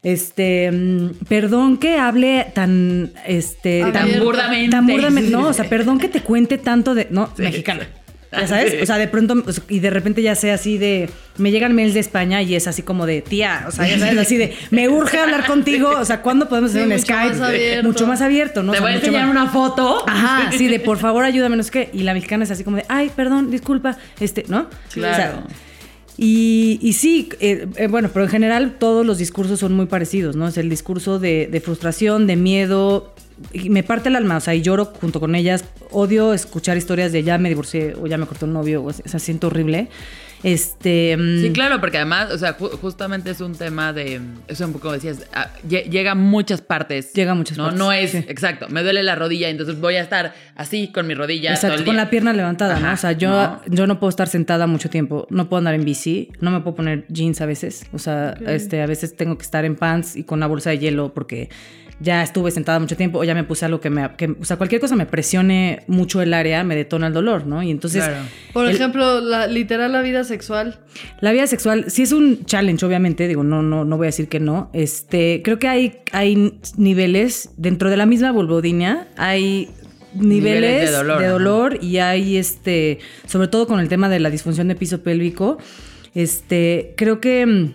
este, 0.02 0.70
mm, 0.72 1.10
perdón 1.28 1.76
que 1.76 1.98
hable 1.98 2.46
tan, 2.54 3.12
este, 3.26 3.82
Abierto. 3.82 3.98
Tan 4.10 4.24
burdamente. 4.24 4.70
tan 4.70 4.86
burdamente, 4.86 5.30
no, 5.30 5.48
o 5.48 5.52
sea, 5.52 5.68
perdón 5.68 5.98
que 5.98 6.08
te 6.08 6.22
cuente 6.22 6.56
tanto 6.58 6.94
de, 6.94 7.08
no, 7.10 7.28
Sí. 7.36 7.42
mexicana. 7.42 7.86
¿Ya 8.32 8.46
sabes? 8.46 8.80
O 8.82 8.86
sea, 8.86 8.96
de 8.98 9.08
pronto, 9.08 9.50
sea, 9.52 9.64
y 9.68 9.80
de 9.80 9.90
repente 9.90 10.22
ya 10.22 10.36
sé 10.36 10.52
así 10.52 10.78
de, 10.78 11.10
me 11.38 11.50
llegan 11.50 11.74
mails 11.74 11.94
de 11.94 12.00
España 12.00 12.42
y 12.42 12.54
es 12.54 12.68
así 12.68 12.82
como 12.82 13.04
de, 13.04 13.22
tía, 13.22 13.64
o 13.66 13.72
sea, 13.72 13.88
ya 13.88 13.98
sabes, 13.98 14.18
así 14.18 14.36
de, 14.36 14.54
me 14.70 14.88
urge 14.88 15.18
hablar 15.18 15.46
contigo, 15.46 15.90
o 15.98 16.04
sea, 16.04 16.22
¿cuándo 16.22 16.48
podemos 16.48 16.70
hacer 16.70 16.82
Sí, 16.82 16.86
un 16.86 16.92
mucho 16.92 17.04
Skype? 17.06 17.34
más 17.36 17.40
abierto. 17.48 17.88
Mucho 17.88 18.06
más 18.06 18.20
abierto, 18.20 18.62
¿no? 18.62 18.70
Te 18.72 18.78
O 18.78 18.80
sea, 18.80 18.86
voy 18.88 18.92
a 18.92 18.96
enseñar 19.00 19.22
más- 19.26 19.30
una 19.32 19.46
foto. 19.50 20.04
Ajá, 20.06 20.52
sí, 20.56 20.68
de 20.68 20.78
por 20.78 20.98
favor 20.98 21.24
ayúdame, 21.24 21.56
no 21.56 21.62
sé 21.64 21.70
qué. 21.72 21.90
Y 21.92 22.04
la 22.04 22.14
mexicana 22.14 22.44
es 22.44 22.50
así 22.52 22.62
como 22.62 22.76
de, 22.76 22.84
ay, 22.88 23.10
perdón, 23.16 23.50
disculpa, 23.50 23.96
este, 24.20 24.44
¿no? 24.46 24.68
Claro. 24.92 25.12
O 25.12 25.16
sea, 25.16 25.42
y, 26.16 26.78
y 26.82 26.92
sí, 26.92 27.30
eh, 27.40 27.66
eh, 27.76 27.86
bueno, 27.86 28.10
pero 28.12 28.26
en 28.26 28.30
general 28.30 28.74
todos 28.78 29.06
los 29.06 29.18
discursos 29.18 29.58
son 29.58 29.72
muy 29.72 29.86
parecidos, 29.86 30.36
¿no? 30.36 30.48
Es 30.48 30.58
el 30.58 30.68
discurso 30.68 31.18
de, 31.18 31.48
de 31.50 31.60
frustración, 31.60 32.26
de 32.26 32.36
miedo. 32.36 33.14
Y 33.53 33.70
me 33.70 33.83
parte 33.83 34.09
el 34.09 34.16
alma, 34.16 34.37
o 34.37 34.40
sea, 34.40 34.55
y 34.55 34.62
lloro 34.62 34.87
junto 34.87 35.20
con 35.20 35.35
ellas. 35.35 35.64
Odio 35.90 36.35
escuchar 36.35 36.76
historias 36.76 37.12
de 37.12 37.22
ya 37.22 37.38
me 37.38 37.48
divorcié 37.48 37.94
o 38.00 38.07
ya 38.07 38.18
me 38.18 38.26
cortó 38.26 38.46
el 38.46 38.53
novio, 38.53 38.83
o 38.85 38.92
sea, 38.92 39.18
siento 39.18 39.46
horrible. 39.48 39.88
Este. 40.42 41.16
mm, 41.18 41.42
Sí, 41.42 41.50
claro, 41.53 41.81
porque 41.81 41.98
además, 41.98 42.31
o 42.33 42.38
sea, 42.38 42.57
ju- 42.57 42.70
justamente 42.81 43.31
es 43.31 43.40
un 43.42 43.55
tema 43.55 43.92
de, 43.92 44.20
eso 44.48 44.64
un 44.66 44.72
poco 44.72 44.90
decías, 44.92 45.26
ah, 45.35 45.50
lle- 45.68 45.85
llega 45.90 46.12
a 46.12 46.14
muchas 46.14 46.62
partes. 46.62 47.12
Llega 47.12 47.33
a 47.33 47.35
muchas 47.35 47.59
no, 47.59 47.64
partes, 47.64 47.79
No 47.79 47.92
es, 47.92 48.11
sí. 48.12 48.24
exacto, 48.26 48.66
me 48.70 48.83
duele 48.83 49.03
la 49.03 49.14
rodilla, 49.16 49.50
entonces 49.50 49.79
voy 49.79 49.96
a 49.96 50.00
estar 50.00 50.33
así 50.57 50.90
con 50.92 51.07
mi 51.07 51.12
rodilla 51.14 51.50
todo 51.50 51.57
Exacto, 51.57 51.79
el 51.81 51.85
con 51.85 51.96
la 51.96 52.09
pierna 52.09 52.33
levantada, 52.33 52.81
¿no? 52.81 52.90
O 52.92 52.96
sea, 52.96 53.12
yo 53.12 53.29
¿no? 53.31 53.61
yo 53.68 53.87
no 53.87 54.00
puedo 54.00 54.09
estar 54.09 54.29
sentada 54.29 54.66
mucho 54.66 54.88
tiempo, 54.88 55.26
no 55.31 55.48
puedo 55.50 55.59
andar 55.59 55.74
en 55.74 55.85
bici, 55.85 56.31
no 56.40 56.50
me 56.50 56.61
puedo 56.61 56.76
poner 56.76 57.05
jeans 57.09 57.40
a 57.42 57.46
veces, 57.46 57.85
o 57.92 57.98
sea, 57.98 58.35
este, 58.46 58.81
a 58.81 58.87
veces 58.87 59.14
tengo 59.16 59.37
que 59.37 59.42
estar 59.42 59.64
en 59.66 59.76
pants 59.76 60.16
y 60.16 60.24
con 60.24 60.38
una 60.38 60.46
bolsa 60.46 60.70
de 60.70 60.79
hielo 60.79 61.12
porque 61.12 61.50
ya 62.00 62.22
estuve 62.22 62.50
sentada 62.50 62.78
mucho 62.78 62.96
tiempo 62.96 63.18
o 63.18 63.24
ya 63.24 63.34
me 63.34 63.44
puse 63.44 63.64
algo 63.66 63.80
que 63.80 63.90
me, 63.90 64.08
que- 64.16 64.34
o 64.40 64.44
sea, 64.44 64.56
cualquier 64.56 64.80
cosa 64.80 64.96
me 64.96 65.04
presione 65.06 65.84
mucho 65.86 66.22
el 66.22 66.32
área, 66.32 66.64
me 66.64 66.74
detona 66.74 67.08
el 67.08 67.12
dolor, 67.12 67.46
¿no? 67.46 67.62
Y 67.62 67.70
entonces, 67.70 68.02
Claro. 68.04 68.22
Por 68.54 68.66
el- 68.66 68.74
ejemplo, 68.74 69.20
la, 69.20 69.46
literal 69.46 69.92
la 69.92 70.00
vida 70.02 70.24
sexual. 70.24 70.80
la 71.20 71.32
vida 71.32 71.46
sexual 71.46 71.84
sí 71.88 72.02
es 72.02 72.12
un 72.12 72.44
challenge, 72.46 72.84
obviamente, 72.86 73.28
digo, 73.28 73.44
no, 73.44 73.62
no, 73.62 73.84
no 73.84 73.96
voy 73.98 74.06
a 74.06 74.08
decir 74.08 74.28
que 74.28 74.40
no. 74.40 74.70
Este, 74.72 75.42
creo 75.44 75.58
que 75.58 75.68
hay, 75.68 75.98
hay 76.12 76.54
niveles 76.76 77.50
dentro 77.56 77.90
de 77.90 77.96
la 77.96 78.06
misma 78.06 78.32
vulvodinia, 78.32 79.08
hay 79.16 79.68
niveles, 80.14 80.60
Niveles 80.62 80.80
de 80.80 80.86
de 80.90 80.92
dolor, 80.96 81.22
dolor, 81.28 81.72
ajá. 81.74 81.84
y 81.84 81.98
hay 81.98 82.36
este, 82.36 82.98
sobre 83.26 83.46
todo 83.48 83.66
con 83.66 83.78
el 83.78 83.88
tema 83.88 84.08
de 84.08 84.18
la 84.20 84.30
disfunción 84.30 84.66
de 84.68 84.74
piso 84.74 85.02
pélvico, 85.02 85.58
este, 86.14 86.94
creo 86.96 87.20
que 87.20 87.46
mm, 87.46 87.74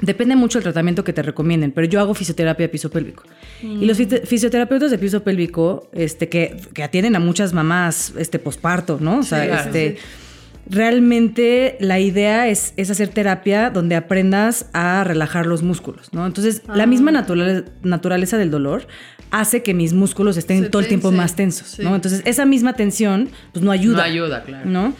depende 0.00 0.36
mucho 0.36 0.58
del 0.58 0.64
tratamiento 0.64 1.04
que 1.04 1.12
te 1.12 1.22
recomienden, 1.22 1.70
pero 1.72 1.86
yo 1.86 2.00
hago 2.00 2.14
fisioterapia 2.14 2.64
de 2.64 2.68
piso 2.68 2.90
pélvico. 2.90 3.22
Y 3.62 3.84
los 3.86 3.96
fisioterapeutas 3.96 4.90
de 4.90 4.98
piso 4.98 5.22
pélvico, 5.22 5.88
este, 5.92 6.28
que, 6.28 6.56
que 6.74 6.82
atienden 6.82 7.16
a 7.16 7.20
muchas 7.20 7.52
mamás, 7.52 8.12
este, 8.18 8.38
posparto, 8.38 8.98
¿no? 9.00 9.18
O 9.18 9.22
sea, 9.22 9.42
Sí, 9.42 9.48
claro. 9.48 9.64
este, 9.66 9.96
realmente 10.68 11.76
la 11.80 12.00
idea 12.00 12.48
es, 12.48 12.72
es 12.76 12.90
hacer 12.90 13.08
terapia 13.08 13.70
donde 13.70 13.94
aprendas 13.96 14.66
a 14.72 15.04
relajar 15.04 15.46
los 15.46 15.62
músculos, 15.62 16.12
¿no? 16.12 16.26
Entonces, 16.26 16.62
la 16.74 16.86
misma 16.86 17.10
naturale- 17.12 17.64
naturaleza 17.82 18.38
del 18.38 18.50
dolor 18.50 18.86
hace 19.30 19.62
que 19.62 19.74
mis 19.74 19.92
músculos 19.92 20.36
estén 20.36 20.64
Se 20.64 20.68
todo 20.70 20.80
el 20.82 20.88
tiempo 20.88 21.10
más 21.12 21.34
tensos, 21.36 21.68
sí. 21.68 21.82
¿no? 21.82 21.94
Entonces, 21.94 22.22
esa 22.24 22.46
misma 22.46 22.74
tensión, 22.74 23.28
pues 23.52 23.64
no 23.64 23.70
ayuda. 23.70 23.98
No 23.98 24.02
ayuda, 24.04 24.42
claro. 24.44 24.68
¿no? 24.70 24.94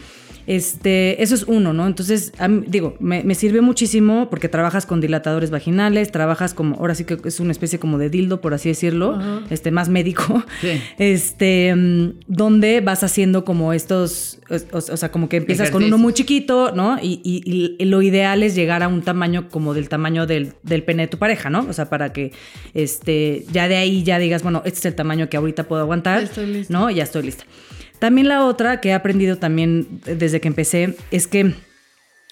Este, 0.47 1.21
eso 1.23 1.33
es 1.35 1.43
uno, 1.43 1.73
¿no? 1.73 1.87
Entonces, 1.87 2.31
mí- 2.47 2.63
digo, 2.67 2.95
me, 2.99 3.23
me 3.23 3.33
sirvió 3.35 3.63
muchísimo 3.63 4.29
porque 4.29 4.47
trabajas 4.49 4.85
con 4.85 5.01
dilatadores 5.01 5.49
vaginales, 5.49 6.11
trabajas 6.11 6.53
como, 6.53 6.75
ahora 6.75 6.93
sí 6.95 7.03
que 7.03 7.17
es 7.25 7.39
una 7.39 7.51
especie 7.51 7.79
como 7.79 7.97
de 7.97 8.09
dildo, 8.09 8.41
por 8.41 8.53
así 8.53 8.69
decirlo, 8.69 9.19
este, 9.49 9.71
más 9.71 9.89
médico, 9.89 10.43
Sí. 10.61 10.79
este, 10.99 11.73
mm, 11.75 12.09
donde 12.27 12.81
vas 12.81 13.03
haciendo 13.03 13.43
como 13.45 13.73
estos, 13.73 14.39
o, 14.71 14.77
o 14.77 14.97
sea, 14.97 15.09
como 15.11 15.29
que 15.29 15.37
empiezas 15.37 15.71
con 15.71 15.83
uno 15.83 15.97
muy 15.97 16.13
chiquito, 16.13 16.71
¿no? 16.73 16.97
Y, 17.01 17.21
y- 17.23 17.75
y 17.79 17.85
lo 17.85 18.01
ideal 18.01 18.43
es 18.43 18.55
llegar 18.55 18.83
a 18.83 18.87
un 18.87 19.01
tamaño 19.01 19.49
como 19.49 19.73
del 19.73 19.89
tamaño 19.89 20.25
del, 20.27 20.53
del 20.63 20.83
pene 20.83 21.03
de 21.03 21.07
tu 21.07 21.17
pareja, 21.17 21.49
¿no? 21.49 21.65
O 21.69 21.73
sea, 21.73 21.89
para 21.89 22.13
que, 22.13 22.31
este, 22.73 23.45
ya 23.51 23.67
de 23.67 23.77
ahí 23.77 24.03
ya 24.03 24.19
digas, 24.19 24.43
bueno, 24.43 24.61
este 24.65 24.79
es 24.79 24.85
el 24.85 24.95
tamaño 24.95 25.29
que 25.29 25.37
ahorita 25.37 25.63
puedo 25.67 25.81
aguantar, 25.81 26.23
Estoy 26.23 26.45
lista. 26.47 26.71
¿no? 26.73 26.89
Ya 26.91 27.03
estoy 27.03 27.23
lista. 27.23 27.45
También 27.99 28.27
la 28.27 28.45
otra 28.45 28.81
que 28.81 28.89
he 28.89 28.93
aprendido 28.93 29.37
también 29.37 30.01
desde 30.05 30.41
que 30.41 30.47
empecé 30.47 30.95
es 31.11 31.27
que 31.27 31.53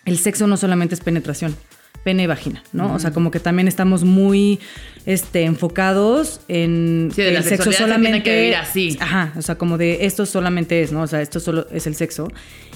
el 0.06 0.17
sexo 0.17 0.47
no 0.47 0.58
solamente 0.58 0.95
es 0.95 1.02
penetración, 1.02 1.56
pene 2.04 2.23
y 2.23 2.28
vagina, 2.28 2.63
¿no? 2.73 2.93
O 2.93 2.99
sea, 2.99 3.12
como 3.12 3.32
que 3.32 3.39
también 3.39 3.67
estamos 3.67 4.04
muy 4.04 4.60
este, 5.06 5.43
enfocados 5.43 6.41
en 6.47 7.10
Sí, 7.13 7.21
de 7.21 7.28
que 7.30 7.34
la 7.34 7.39
el 7.39 7.45
sexo 7.45 7.71
se 7.71 7.78
solamente 7.78 8.21
tiene 8.21 8.23
que 8.23 8.41
vivir 8.41 8.56
así. 8.56 8.97
Ajá, 8.99 9.34
o 9.38 9.41
sea, 9.41 9.56
como 9.56 9.78
de 9.78 10.06
esto 10.06 10.26
solamente 10.26 10.82
es, 10.82 10.91
¿no? 10.91 11.02
O 11.02 11.08
sea, 11.08 11.21
esto 11.21 11.39
solo 11.39 11.67
es 11.71 11.88
el 11.88 11.95
sexo. 11.95 12.28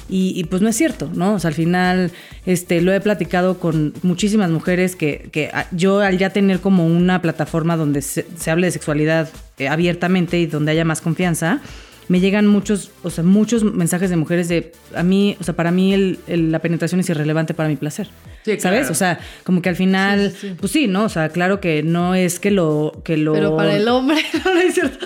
Y, 0.09 0.39
y, 0.39 0.45
pues 0.45 0.61
no 0.61 0.69
es 0.69 0.77
cierto, 0.77 1.11
¿no? 1.13 1.33
O 1.33 1.39
sea, 1.39 1.49
al 1.49 1.53
final 1.53 2.11
este, 2.45 2.79
lo 2.79 2.93
he 2.93 3.01
platicado 3.01 3.59
con 3.59 3.93
muchísimas 4.03 4.49
mujeres 4.49 4.95
que, 4.95 5.27
que 5.33 5.49
ah, 5.53 5.67
yo 5.71 5.99
al 5.99 6.17
ya 6.17 6.29
tener 6.29 6.61
como 6.61 6.87
una 6.87 7.21
plataforma 7.21 7.75
donde 7.75 8.01
se, 8.01 8.25
se 8.37 8.49
hable 8.49 8.67
de 8.67 8.71
sexualidad 8.71 9.27
eh, 9.57 9.67
abiertamente 9.67 10.39
y 10.39 10.45
donde 10.45 10.71
haya 10.71 10.85
más 10.85 11.01
confianza, 11.01 11.59
me 12.09 12.19
llegan 12.19 12.47
muchos, 12.47 12.91
o 13.03 13.09
sea, 13.09 13.23
muchos 13.23 13.63
mensajes 13.63 14.09
de 14.09 14.15
mujeres 14.15 14.47
de, 14.47 14.71
a 14.95 15.03
mí, 15.03 15.35
o 15.39 15.43
sea, 15.43 15.55
para 15.55 15.71
mí 15.71 15.93
el- 15.93 16.19
el- 16.27 16.51
la 16.51 16.59
penetración 16.59 17.01
es 17.01 17.09
irrelevante 17.09 17.53
para 17.53 17.67
mi 17.67 17.75
placer. 17.75 18.07
Sí, 18.45 18.57
¿Sabes? 18.59 18.79
claro. 18.81 18.91
O 18.91 18.95
sea, 18.95 19.19
como 19.43 19.61
que 19.61 19.67
al 19.69 19.75
final, 19.75 20.31
Sí, 20.31 20.37
sí, 20.39 20.47
sí. 20.49 20.55
pues 20.59 20.71
sí, 20.71 20.87
¿no? 20.87 21.03
O 21.03 21.09
sea, 21.09 21.27
claro 21.29 21.59
que 21.59 21.83
no 21.83 22.15
es 22.15 22.39
que 22.39 22.49
lo... 22.51 23.01
Que 23.03 23.17
lo 23.17 23.33
Pero 23.33 23.57
para 23.57 23.75
el 23.75 23.87
hombre, 23.89 24.17
no 24.45 24.57
es 24.61 24.73
cierto. 24.75 25.05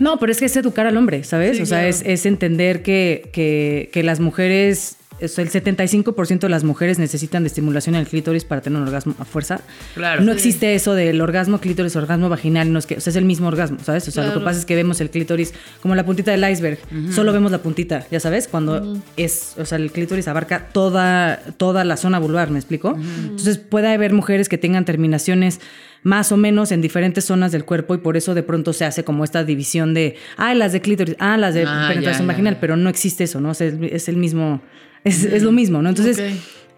no, 0.00 0.18
pero 0.18 0.30
es 0.32 0.38
que 0.38 0.44
es 0.44 0.56
educar 0.56 0.86
al 0.86 0.96
hombre, 0.98 1.24
¿sabes? 1.24 1.58
O 1.62 1.66
sea, 1.66 1.78
claro. 1.78 1.88
es, 1.88 2.02
es 2.04 2.26
entender 2.26 2.82
que, 2.82 3.30
que, 3.32 3.88
que 3.90 4.02
las 4.02 4.20
mujeres, 4.20 4.97
el 5.20 5.28
75% 5.28 6.40
de 6.40 6.48
las 6.48 6.64
mujeres 6.64 6.98
necesitan 6.98 7.42
de 7.42 7.48
estimulación 7.48 7.94
en 7.94 8.02
el 8.02 8.06
clítoris 8.06 8.44
para 8.44 8.60
tener 8.60 8.80
un 8.80 8.86
orgasmo 8.86 9.14
a 9.18 9.24
fuerza. 9.24 9.60
Claro. 9.94 10.22
No 10.22 10.32
Sí. 10.32 10.38
existe 10.38 10.74
eso 10.74 10.94
del 10.94 11.20
orgasmo 11.20 11.58
clítoris, 11.60 11.96
orgasmo 11.96 12.28
vaginal, 12.28 12.72
no 12.72 12.78
es 12.78 12.86
que, 12.86 12.96
o 12.96 13.00
sea, 13.00 13.10
es 13.10 13.16
el 13.16 13.24
mismo 13.24 13.48
orgasmo, 13.48 13.78
¿sabes? 13.82 14.06
O 14.08 14.10
sea, 14.10 14.24
lo 14.26 14.34
que 14.34 14.40
pasa 14.40 14.58
es 14.60 14.64
que 14.64 14.76
vemos 14.76 15.00
el 15.00 15.10
clítoris 15.10 15.54
como 15.82 15.94
la 15.94 16.04
puntita 16.04 16.30
del 16.30 16.48
iceberg, 16.50 16.78
solo 17.10 17.32
vemos 17.32 17.50
la 17.52 17.58
puntita, 17.58 18.06
ya 18.10 18.20
sabes, 18.20 18.48
cuando 18.48 18.98
es, 19.16 19.54
o 19.58 19.64
sea, 19.64 19.76
el 19.78 19.90
clítoris 19.92 20.28
abarca 20.28 20.68
toda, 20.72 21.40
toda 21.56 21.84
la 21.84 21.96
zona 21.96 22.18
vulvar, 22.18 22.50
¿me 22.50 22.58
explico? 22.58 22.96
Entonces 22.96 23.58
puede 23.58 23.88
haber 23.92 24.12
mujeres 24.12 24.48
que 24.48 24.58
tengan 24.58 24.84
terminaciones 24.84 25.60
más 26.04 26.30
o 26.30 26.36
menos 26.36 26.70
en 26.70 26.80
diferentes 26.80 27.24
zonas 27.24 27.50
del 27.50 27.64
cuerpo 27.64 27.94
y 27.94 27.98
por 27.98 28.16
eso 28.16 28.32
de 28.34 28.44
pronto 28.44 28.72
se 28.72 28.84
hace 28.84 29.02
como 29.02 29.24
esta 29.24 29.42
división 29.42 29.94
de, 29.94 30.14
ah, 30.36 30.54
las 30.54 30.72
de 30.72 30.80
clítoris, 30.80 31.16
ah, 31.18 31.36
las 31.36 31.54
de 31.54 31.64
Ah, 31.66 31.86
penetración 31.88 32.22
ya, 32.22 32.32
ya, 32.32 32.34
vaginal, 32.34 32.54
ya. 32.54 32.60
pero 32.60 32.76
no 32.76 32.88
existe 32.88 33.24
eso, 33.24 33.40
¿no? 33.40 33.50
O 33.50 33.54
sea, 33.54 33.66
es, 33.66 33.74
es 33.80 34.08
el 34.08 34.16
mismo, 34.16 34.62
es, 35.04 35.24
es 35.24 35.42
lo 35.42 35.52
mismo, 35.52 35.82
¿no? 35.82 35.88
Entonces. 35.88 36.18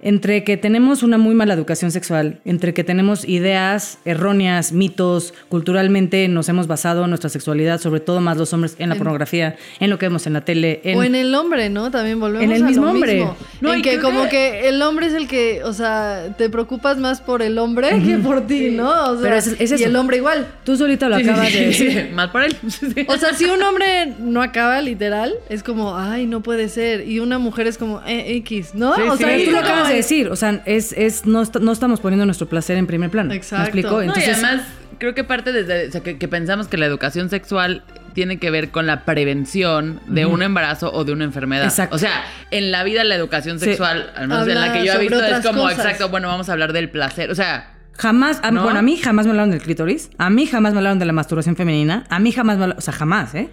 Entre 0.03 0.45
que 0.45 0.57
tenemos 0.57 1.03
una 1.03 1.19
muy 1.19 1.35
mala 1.35 1.55
educación 1.55 1.91
sexual, 1.91 2.41
entre 2.45 2.75
que 2.75 2.85
tenemos 2.85 3.27
ideas 3.29 3.99
erróneas, 4.05 4.73
mitos, 4.73 5.35
culturalmente 5.49 6.27
nos 6.29 6.49
hemos 6.49 6.67
basado 6.67 7.05
en 7.05 7.11
nuestra 7.11 7.29
sexualidad, 7.31 7.81
sobre 7.81 8.01
todo 8.01 8.21
más 8.21 8.37
los 8.37 8.53
hombres, 8.53 8.77
en 8.79 8.89
la 8.89 8.95
pornografía, 8.97 9.57
en 9.79 9.91
lo 9.91 9.99
que 9.99 10.07
vemos 10.07 10.27
en 10.27 10.33
la 10.33 10.41
tele, 10.45 10.81
en, 10.85 10.99
o 10.99 11.03
en 11.03 11.15
el 11.15 11.35
hombre, 11.35 11.69
¿no? 11.71 11.91
También 11.91 12.19
volvemos 12.19 12.45
En 12.45 12.53
el 12.53 12.63
a 12.63 12.67
mismo 12.67 12.85
lo 12.87 12.91
hombre. 12.93 13.15
mismo. 13.15 13.37
No, 13.61 13.73
en 13.75 13.81
y 13.81 13.83
que 13.83 13.99
como 14.01 14.25
que- 14.25 14.29
que... 14.31 14.69
el 14.69 14.81
hombre 14.83 15.07
es 15.07 15.15
el 15.15 15.29
que, 15.29 15.63
o 15.65 15.73
sea, 15.73 16.35
te 16.39 16.49
preocupas 16.49 16.99
más 16.99 17.21
por 17.21 17.43
el 17.43 17.59
hombre 17.59 17.89
que 18.05 18.17
por 18.19 18.47
ti, 18.47 18.71
¿no? 18.71 18.91
O 19.11 19.15
sea, 19.15 19.23
Pero 19.23 19.37
es- 19.37 19.57
es 19.61 19.81
y 19.81 19.85
el 19.85 19.97
hombre 19.97 20.17
igual. 20.17 20.47
Tú 20.65 20.77
solito 20.77 21.09
lo 21.09 21.19
Sí, 21.19 21.29
acabas 21.29 21.49
sí, 21.49 21.59
de 21.59 21.73
sí. 21.73 21.85
decir. 21.87 22.11
Mal 22.15 22.31
por 22.33 22.43
él. 22.43 22.57
O 23.09 23.17
sea, 23.17 23.35
si 23.35 23.45
un 23.45 23.63
hombre 23.63 24.15
no 24.19 24.41
acaba 24.43 24.81
literal, 24.81 25.35
es 25.49 25.63
como, 25.63 25.97
ay, 25.97 26.27
no 26.27 26.43
puede 26.43 26.69
ser. 26.69 27.07
Y 27.09 27.19
una 27.21 27.39
mujer 27.39 27.67
es 27.67 27.77
como, 27.77 28.01
eh, 28.07 28.37
X, 28.37 28.71
¿no? 28.75 28.93
O 28.93 29.17
sea, 29.17 29.35
es 29.37 29.45
tú 29.45 29.51
lo 29.51 29.59
acabas 29.59 29.90
de 29.91 29.97
decir, 29.97 30.29
o 30.29 30.37
sea, 30.37 30.63
es, 30.67 30.93
es 30.93 31.27
no, 31.27 31.43
no 31.61 31.73
estamos 31.73 32.01
poniendo 32.01 32.25
nuestro 32.27 32.49
placer 32.49 32.77
en 32.77 32.87
primer 32.87 33.11
plano. 33.11 33.33
Exacto. 33.33 33.59
¿Me 33.63 33.65
explico? 33.65 33.91
No, 33.91 34.03
y 34.03 34.07
No, 34.07 34.13
y 34.15 34.19
Entonces, 34.19 34.45
además, 34.45 34.67
creo 34.99 35.15
que 35.15 35.25
parte 35.25 35.53
desde 35.53 35.89
o 35.89 35.93
sea, 35.93 36.03
que, 36.03 36.19
que 36.19 36.29
pensamos 36.29 36.69
que 36.69 36.77
la 36.77 36.87
educación 36.87 37.31
sexual 37.31 37.83
tiene 38.15 38.39
que 38.39 38.51
ver 38.51 38.71
con 38.71 38.87
la 38.87 39.05
prevención 39.05 40.01
de 40.07 40.27
un 40.27 40.43
embarazo 40.43 40.93
o 40.93 41.05
de 41.05 41.13
una 41.13 41.25
enfermedad. 41.25 41.65
Exacto. 41.67 41.95
O 41.95 41.99
sea, 41.99 42.25
en 42.51 42.71
la 42.73 42.83
vida 42.85 43.05
la 43.05 43.15
educación 43.15 43.59
Sí. 43.61 43.67
sexual, 43.67 44.11
al 44.17 44.27
menos 44.29 44.49
en 44.49 44.55
la 44.55 44.65
Habla 44.65 44.73
que 44.81 44.87
yo 44.87 44.93
he 44.95 44.99
visto, 44.99 45.25
es 45.25 45.47
como, 45.47 45.63
cosas. 45.63 45.79
exacto, 45.79 46.09
bueno, 46.09 46.27
vamos 46.29 46.49
a 46.49 46.53
hablar 46.53 46.73
del 46.73 46.91
placer. 46.91 47.31
O 47.31 47.35
sea, 47.35 47.75
Jamás, 47.97 48.41
a- 48.43 48.51
¿No? 48.51 48.63
bueno, 48.63 48.79
a 48.79 48.83
mí 48.83 48.97
jamás 48.97 49.27
me 49.27 49.31
hablaron 49.33 49.51
del 49.51 49.61
clítoris, 49.61 50.09
a 50.17 50.31
mí 50.31 50.47
jamás 50.47 50.73
me 50.73 50.79
hablaron 50.79 50.99
de 50.99 51.05
la 51.05 51.13
masturbación 51.13 51.55
femenina, 51.55 52.05
a 52.09 52.19
mí 52.19 52.33
jamás 52.33 52.57
me 52.57 52.63
hablaron, 52.65 52.79
o 52.79 52.81
sea, 52.83 52.95
jamás, 52.95 53.35
¿eh? 53.35 53.51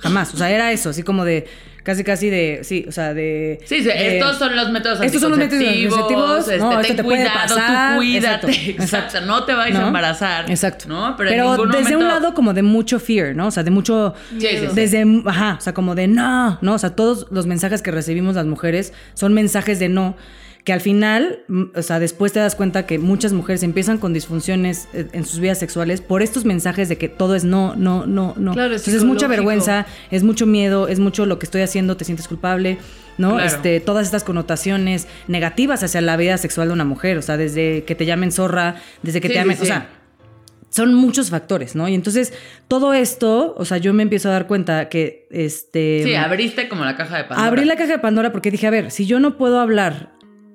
Jamás, 0.00 0.34
o 0.34 0.36
sea, 0.36 0.50
era 0.50 0.72
eso, 0.72 0.90
así 0.90 1.02
como 1.02 1.24
de, 1.24 1.46
casi 1.82 2.04
casi 2.04 2.30
de, 2.30 2.60
sí, 2.62 2.84
o 2.88 2.92
sea, 2.92 3.14
de... 3.14 3.58
sí, 3.64 3.78
sí, 3.78 3.84
de- 3.84 4.18
estos 4.18 4.38
son 4.38 4.56
los 4.56 4.70
métodos 4.70 5.00
estos 5.00 5.20
son 5.20 5.30
los 5.30 5.38
métodos 5.38 5.62
anticonceptivos, 5.62 5.98
anticonceptivos, 6.00 6.60
no, 6.60 6.80
este, 6.80 6.92
esto 6.92 6.96
te 6.96 7.04
puede 7.04 7.18
cuidado, 7.22 7.38
pasar, 7.54 7.92
tú 7.92 7.96
cuídate, 7.98 8.46
exacto, 8.50 8.70
exacto, 8.82 9.06
o 9.08 9.10
sea, 9.10 9.20
no 9.22 9.44
te 9.44 9.54
vayas 9.54 9.76
a 9.76 9.80
¿no? 9.80 9.86
embarazar. 9.88 10.50
Exacto. 10.50 10.84
¿no? 10.88 11.14
Pero, 11.16 11.66
desde 11.66 11.96
un 11.96 12.08
lado 12.08 12.34
como 12.34 12.54
de 12.54 12.62
mucho 12.62 12.98
fear, 12.98 13.34
¿no? 13.36 13.48
O 13.48 13.50
sea, 13.50 13.62
de 13.62 13.70
mucho... 13.70 14.14
Sí, 14.30 14.40
sí, 14.40 14.58
sí. 14.58 14.66
Desde, 14.74 15.04
ajá, 15.26 15.56
o 15.58 15.60
sea, 15.60 15.74
como 15.74 15.94
de 15.94 16.06
no, 16.06 16.58
¿no? 16.60 16.74
O 16.74 16.78
sea, 16.78 16.90
todos 16.96 17.26
los 17.30 17.46
mensajes 17.46 17.82
que 17.82 17.90
recibimos 17.90 18.34
las 18.36 18.46
mujeres 18.46 18.92
son 19.14 19.34
mensajes 19.34 19.78
de 19.78 19.88
no, 19.88 20.16
que 20.64 20.72
al 20.72 20.80
final, 20.80 21.40
mm, 21.48 21.62
o 21.74 21.82
sea, 21.82 21.98
después 21.98 22.32
te 22.32 22.38
das 22.40 22.54
cuenta 22.54 22.84
que 22.86 22.98
muchas 22.98 23.32
mujeres 23.32 23.62
empiezan 23.62 23.98
con 23.98 24.12
disfunciones 24.12 24.88
eh, 24.92 25.06
en 25.12 25.24
sus 25.24 25.40
vidas 25.40 25.58
sexuales 25.58 26.00
por 26.00 26.22
estos 26.22 26.44
mensajes 26.44 26.88
de 26.88 26.98
que 26.98 27.08
todo 27.08 27.34
es 27.34 27.44
no, 27.44 27.74
no, 27.76 28.06
no, 28.06 28.34
no. 28.36 28.52
Claro, 28.52 28.74
es 28.74 28.82
Entonces 28.82 29.02
es 29.02 29.04
mucha 29.04 29.26
vergüenza, 29.26 29.86
es 30.10 30.22
mucho 30.22 30.46
miedo, 30.46 30.88
es 30.88 30.98
mucho 31.00 31.24
lo 31.26 31.38
que 31.38 31.46
estoy 31.46 31.62
haciendo, 31.62 31.96
te 31.96 32.04
sientes 32.04 32.28
culpable, 32.28 32.78
¿no? 33.16 33.36
Claro. 33.36 33.46
Este, 33.46 33.80
todas 33.80 34.04
estas 34.06 34.22
connotaciones 34.24 35.08
negativas 35.28 35.82
hacia 35.82 36.00
la 36.02 36.16
vida 36.16 36.36
sexual 36.36 36.68
de 36.68 36.74
una 36.74 36.84
mujer, 36.84 37.16
o 37.16 37.22
sea, 37.22 37.36
desde 37.36 37.84
que 37.84 37.94
te 37.94 38.04
llamen 38.04 38.30
zorra, 38.32 38.76
desde 39.02 39.20
que 39.20 39.28
Sí, 39.28 39.34
te 39.34 39.40
llamen, 39.40 39.56
sí, 39.56 39.62
o 39.62 39.64
sí. 39.64 39.70
sea, 39.70 39.88
son 40.68 40.94
muchos 40.94 41.30
factores, 41.30 41.74
¿no? 41.74 41.88
Y 41.88 41.94
entonces 41.94 42.32
todo 42.68 42.92
esto, 42.94 43.54
o 43.56 43.64
sea, 43.64 43.78
yo 43.78 43.92
me 43.92 44.02
empiezo 44.04 44.28
a 44.28 44.32
dar 44.32 44.46
cuenta 44.46 44.88
que 44.88 45.26
este 45.30 46.02
Sí, 46.04 46.14
abriste 46.14 46.68
como 46.68 46.84
la 46.84 46.96
caja 46.96 47.16
de 47.16 47.24
Pandora. 47.24 47.48
abrí 47.48 47.64
la 47.64 47.76
caja 47.76 47.92
de 47.92 47.98
Pandora 47.98 48.30
porque 48.30 48.50
dije, 48.50 48.66
a 48.66 48.70
ver, 48.70 48.90
si 48.90 49.06
yo 49.06 49.18
no 49.20 49.36
puedo 49.36 49.58
hablar 49.58 50.12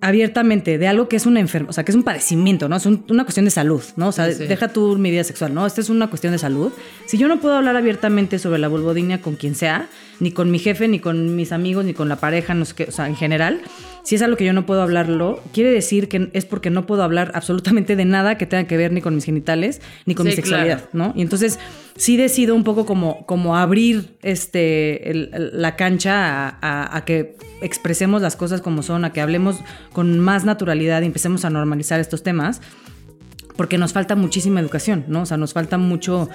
abiertamente 0.07 0.77
de 0.77 0.87
algo 0.87 1.07
que 1.09 1.15
es 1.15 1.25
una 1.25 1.39
enfermedad, 1.39 1.69
o 1.71 1.73
sea, 1.73 1.83
que 1.83 1.91
es 1.91 1.95
un 1.95 2.03
padecimiento, 2.03 2.69
¿no? 2.69 2.75
Es 2.75 2.85
un- 2.85 3.03
una 3.09 3.23
cuestión 3.23 3.45
de 3.45 3.51
salud, 3.51 3.81
¿no? 3.95 4.09
O 4.09 4.11
sea, 4.11 4.31
Sí, 4.31 4.45
deja 4.45 4.67
tu 4.69 4.97
mi 4.97 5.09
vida 5.11 5.23
sexual, 5.23 5.53
¿no? 5.53 5.65
Esta 5.65 5.81
es 5.81 5.89
una 5.89 6.07
cuestión 6.09 6.31
de 6.33 6.39
salud. 6.39 6.71
Si 7.05 7.17
yo 7.17 7.27
no 7.27 7.39
puedo 7.39 7.55
hablar 7.55 7.75
abiertamente 7.75 8.37
sobre 8.39 8.59
la 8.59 8.67
vulvodinia 8.67 9.21
con 9.21 9.35
quien 9.35 9.55
sea, 9.55 9.87
ni 10.19 10.31
con 10.31 10.51
mi 10.51 10.59
jefe, 10.59 10.87
ni 10.87 10.99
con 10.99 11.35
mis 11.35 11.51
amigos, 11.51 11.85
ni 11.85 11.93
con 11.93 12.07
la 12.07 12.17
pareja, 12.17 12.53
no 12.53 12.65
sé 12.65 12.75
qué, 12.75 12.83
o 12.85 12.91
sea, 12.91 13.07
en 13.07 13.15
general, 13.15 13.61
si 14.05 14.15
es 14.15 14.21
algo 14.21 14.37
que 14.37 14.45
yo 14.45 14.53
no 14.53 14.65
puedo 14.65 14.81
hablarlo, 14.81 15.41
quiere 15.51 15.71
decir 15.71 16.07
que 16.07 16.29
es 16.31 16.45
porque 16.45 16.69
no 16.69 16.85
puedo 16.85 17.03
hablar 17.03 17.31
absolutamente 17.35 17.95
de 17.97 18.05
nada 18.05 18.37
que 18.37 18.45
tenga 18.45 18.65
que 18.65 18.77
ver 18.77 18.93
ni 18.93 19.01
con 19.01 19.13
mis 19.15 19.25
genitales, 19.25 19.81
ni 20.05 20.15
con 20.15 20.25
Sí, 20.27 20.29
mi 20.29 20.35
sexualidad, 20.37 20.89
claro. 20.91 21.11
¿no? 21.11 21.13
Y 21.15 21.21
entonces 21.23 21.59
sí 21.97 22.15
decido 22.15 22.55
un 22.55 22.63
poco 22.63 22.85
como, 22.85 23.25
como 23.25 23.57
abrir 23.57 24.15
este, 24.21 25.09
el- 25.11 25.31
el- 25.33 25.61
la 25.61 25.75
cancha 25.75 26.13
a, 26.47 26.57
a- 26.61 26.97
a 26.97 27.03
que 27.03 27.35
expresemos 27.61 28.21
las 28.21 28.35
cosas 28.35 28.61
como 28.61 28.83
son, 28.83 29.03
a 29.05 29.11
que 29.11 29.19
hablemos 29.21 29.57
con 29.91 30.19
más 30.19 30.45
naturalidad 30.45 31.01
y 31.01 31.05
empecemos 31.07 31.43
a 31.43 31.49
normalizar 31.49 31.99
estos 31.99 32.21
temas, 32.23 32.61
porque 33.57 33.77
nos 33.77 33.91
falta 33.93 34.15
muchísima 34.15 34.59
educación, 34.59 35.05
¿no? 35.07 35.21
O 35.21 35.25
sea, 35.25 35.37
nos 35.37 35.53
falta 35.53 35.77
mucho... 35.77 36.29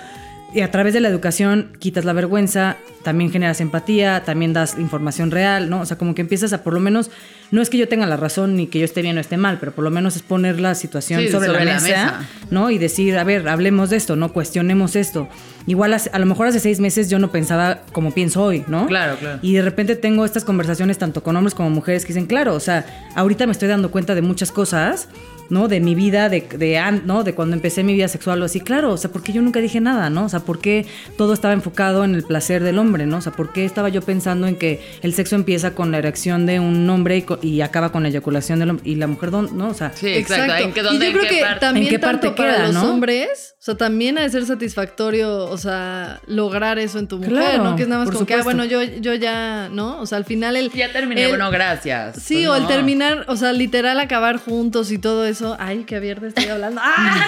Y 0.52 0.62
a 0.62 0.70
través 0.72 0.94
de 0.94 1.00
la 1.00 1.08
educación 1.08 1.70
quitas 1.78 2.04
la 2.04 2.12
vergüenza, 2.12 2.76
también 3.04 3.30
generas 3.30 3.60
empatía, 3.60 4.24
también 4.24 4.52
das 4.52 4.76
información 4.78 5.30
real, 5.30 5.70
¿no? 5.70 5.80
O 5.80 5.86
sea, 5.86 5.96
como 5.96 6.14
que 6.14 6.22
empiezas 6.22 6.52
a 6.52 6.64
por 6.64 6.72
lo 6.74 6.80
menos, 6.80 7.10
no 7.52 7.62
es 7.62 7.70
que 7.70 7.78
yo 7.78 7.86
tenga 7.86 8.04
la 8.06 8.16
razón 8.16 8.56
ni 8.56 8.66
que 8.66 8.80
yo 8.80 8.84
esté 8.84 9.00
bien 9.00 9.16
o 9.16 9.20
esté 9.20 9.36
mal, 9.36 9.58
pero 9.60 9.70
por 9.72 9.84
lo 9.84 9.90
menos 9.92 10.16
es 10.16 10.22
poner 10.22 10.58
la 10.58 10.74
situación 10.74 11.20
Sí, 11.20 11.28
sobre, 11.28 11.46
sobre 11.46 11.58
la, 11.60 11.64
la 11.66 11.80
mesa, 11.80 11.86
mesa. 11.86 12.28
¿no? 12.50 12.70
Y 12.70 12.78
decir, 12.78 13.16
a 13.16 13.22
ver, 13.22 13.48
hablemos 13.48 13.90
de 13.90 13.96
esto, 13.96 14.16
¿no? 14.16 14.32
Cuestionemos 14.32 14.96
esto. 14.96 15.28
Igual 15.68 15.94
hace- 15.94 16.10
a 16.12 16.18
lo 16.18 16.26
mejor 16.26 16.48
hace 16.48 16.58
seis 16.58 16.80
meses 16.80 17.08
yo 17.08 17.20
no 17.20 17.30
pensaba 17.30 17.82
como 17.92 18.10
pienso 18.12 18.42
hoy, 18.42 18.64
¿no? 18.66 18.86
Claro, 18.88 19.16
claro. 19.20 19.38
Y 19.42 19.52
de 19.54 19.62
repente 19.62 19.94
tengo 19.94 20.24
estas 20.24 20.44
conversaciones 20.44 20.98
tanto 20.98 21.22
con 21.22 21.36
hombres 21.36 21.54
como 21.54 21.70
mujeres 21.70 22.02
que 22.04 22.08
dicen, 22.08 22.26
claro, 22.26 22.56
o 22.56 22.60
sea, 22.60 22.84
ahorita 23.14 23.46
me 23.46 23.52
estoy 23.52 23.68
dando 23.68 23.92
cuenta 23.92 24.16
de 24.16 24.22
muchas 24.22 24.50
cosas, 24.50 25.08
¿no? 25.50 25.68
De 25.68 25.80
mi 25.80 25.94
vida, 25.94 26.28
de, 26.28 26.40
de, 26.56 26.78
an- 26.78 27.02
¿no? 27.06 27.24
de 27.24 27.34
cuando 27.34 27.54
empecé 27.56 27.82
mi 27.84 27.92
vida 27.94 28.08
sexual 28.08 28.40
o 28.42 28.44
así, 28.46 28.60
claro, 28.60 28.92
o 28.92 28.96
sea, 28.96 29.10
¿por 29.12 29.22
qué 29.22 29.32
yo 29.32 29.42
nunca 29.42 29.60
dije 29.60 29.80
nada, 29.80 30.08
¿no? 30.10 30.24
O 30.24 30.28
sea, 30.28 30.40
¿por 30.40 30.60
qué 30.60 30.86
todo 31.18 31.32
estaba 31.34 31.52
enfocado 31.54 32.04
en 32.04 32.14
el 32.14 32.22
placer 32.22 32.62
del 32.62 32.78
hombre, 32.78 33.06
¿no? 33.06 33.18
O 33.18 33.20
sea, 33.20 33.32
¿por 33.32 33.52
qué 33.52 33.64
estaba 33.64 33.88
yo 33.88 34.00
pensando 34.02 34.46
en 34.46 34.56
que 34.56 34.80
el 35.02 35.12
sexo 35.14 35.34
empieza 35.36 35.74
con 35.74 35.90
la 35.90 35.98
erección 35.98 36.46
de 36.46 36.60
un 36.60 36.88
hombre 36.88 37.18
y, 37.18 37.22
co- 37.22 37.38
y 37.42 37.60
acaba 37.60 37.92
con 37.92 38.02
la 38.02 38.08
eyaculación 38.08 38.58
del 38.60 38.70
hombre 38.70 38.88
y 38.88 38.94
la 38.94 39.06
mujer, 39.06 39.30
¿dónde? 39.30 39.52
¿no? 39.52 39.68
O 39.68 39.74
sea, 39.74 39.92
Sí, 39.94 40.08
exacto. 40.08 40.54
¿En 40.64 40.72
qué, 40.72 40.82
dónde, 40.82 40.96
y 40.96 41.00
yo 41.00 41.06
en 41.06 41.12
creo 41.18 41.28
qué 41.30 41.36
que 41.38 41.42
parte? 41.42 41.60
también 41.60 41.86
¿En 41.86 41.90
qué 41.90 41.98
parte 41.98 42.26
tanto 42.28 42.36
para 42.36 42.54
queda, 42.54 42.66
los 42.68 42.74
no? 42.74 42.90
hombres, 42.90 43.54
o 43.58 43.62
sea, 43.62 43.76
también 43.76 44.16
ha 44.18 44.22
de 44.22 44.30
ser 44.30 44.46
satisfactorio, 44.46 45.44
o 45.46 45.58
sea, 45.58 46.20
lograr 46.26 46.78
eso 46.78 46.98
en 46.98 47.08
tu 47.08 47.16
mujer, 47.18 47.32
Claro, 47.32 47.64
¿no? 47.64 47.76
Que 47.76 47.82
es 47.82 47.88
nada 47.88 48.04
más 48.04 48.12
como 48.14 48.24
que, 48.26 48.34
ah, 48.34 48.42
bueno, 48.42 48.64
yo, 48.64 48.82
yo 48.82 49.14
ya, 49.14 49.68
¿no? 49.72 50.00
O 50.00 50.06
sea, 50.06 50.18
al 50.18 50.24
final 50.24 50.56
el... 50.56 50.70
Ya 50.72 50.92
terminé, 50.92 51.22
el- 51.24 51.28
bueno, 51.30 51.50
gracias. 51.50 52.22
Sí, 52.22 52.34
Pues 52.36 52.48
o 52.48 52.56
el 52.56 52.62
no. 52.62 52.68
terminar, 52.68 53.24
o 53.28 53.36
sea, 53.36 53.52
literal 53.52 53.98
acabar 54.00 54.38
juntos 54.38 54.90
y 54.92 54.98
todo 54.98 55.24
eso. 55.26 55.39
Ay, 55.58 55.84
qué 55.84 55.96
abierta 55.96 56.26
estoy 56.26 56.46
hablando. 56.46 56.80
¡Ah! 56.82 57.26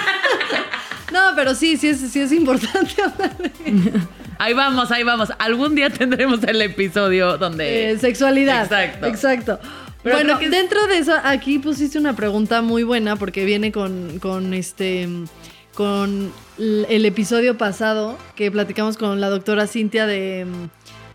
No, 1.11 1.19
pero 1.35 1.53
sí, 1.53 1.77
sí 1.77 1.89
es, 1.89 1.99
sí 1.99 2.19
es 2.19 2.31
importante 2.31 3.01
hablar 3.03 3.37
de 3.37 3.51
Ahí 4.39 4.53
vamos, 4.53 4.91
ahí 4.91 5.03
vamos. 5.03 5.29
Algún 5.37 5.75
día 5.75 5.89
tendremos 5.89 6.43
el 6.43 6.61
episodio 6.61 7.37
donde... 7.37 7.91
eh, 7.91 7.99
sexualidad. 7.99 8.63
Exacto. 8.63 9.05
Exacto. 9.05 9.59
Pero 10.01 10.15
bueno, 10.15 10.37
que 10.39 10.49
dentro 10.49 10.85
de 10.87 10.97
eso, 10.97 11.13
aquí 11.23 11.59
pusiste 11.59 11.97
una 11.97 12.13
pregunta 12.15 12.61
muy 12.61 12.83
buena 12.83 13.15
porque 13.15 13.45
viene 13.45 13.71
con, 13.71 14.19
con 14.19 14.53
este 14.53 15.07
con 15.75 16.31
el 16.57 17.05
episodio 17.05 17.57
pasado 17.57 18.17
que 18.35 18.51
platicamos 18.51 18.97
con 18.97 19.21
la 19.21 19.29
doctora 19.29 19.65
Cintia 19.65 20.05
de 20.05 20.45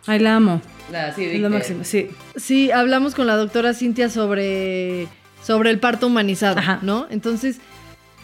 ay, 0.06 0.18
la 0.20 0.36
amo. 0.36 0.62
Ah, 0.94 1.12
sí, 1.14 1.24
Es 1.24 1.40
lo 1.40 1.50
máximo, 1.50 1.84
sí. 1.84 2.08
sí, 2.34 2.70
hablamos 2.70 3.14
con 3.14 3.26
la 3.26 3.36
doctora 3.36 3.74
Cintia 3.74 4.08
sobre 4.08 5.06
sobre 5.48 5.70
el 5.70 5.78
parto 5.80 6.06
humanizado, 6.08 6.58
Ajá. 6.58 6.78
¿no? 6.82 7.06
Entonces 7.10 7.56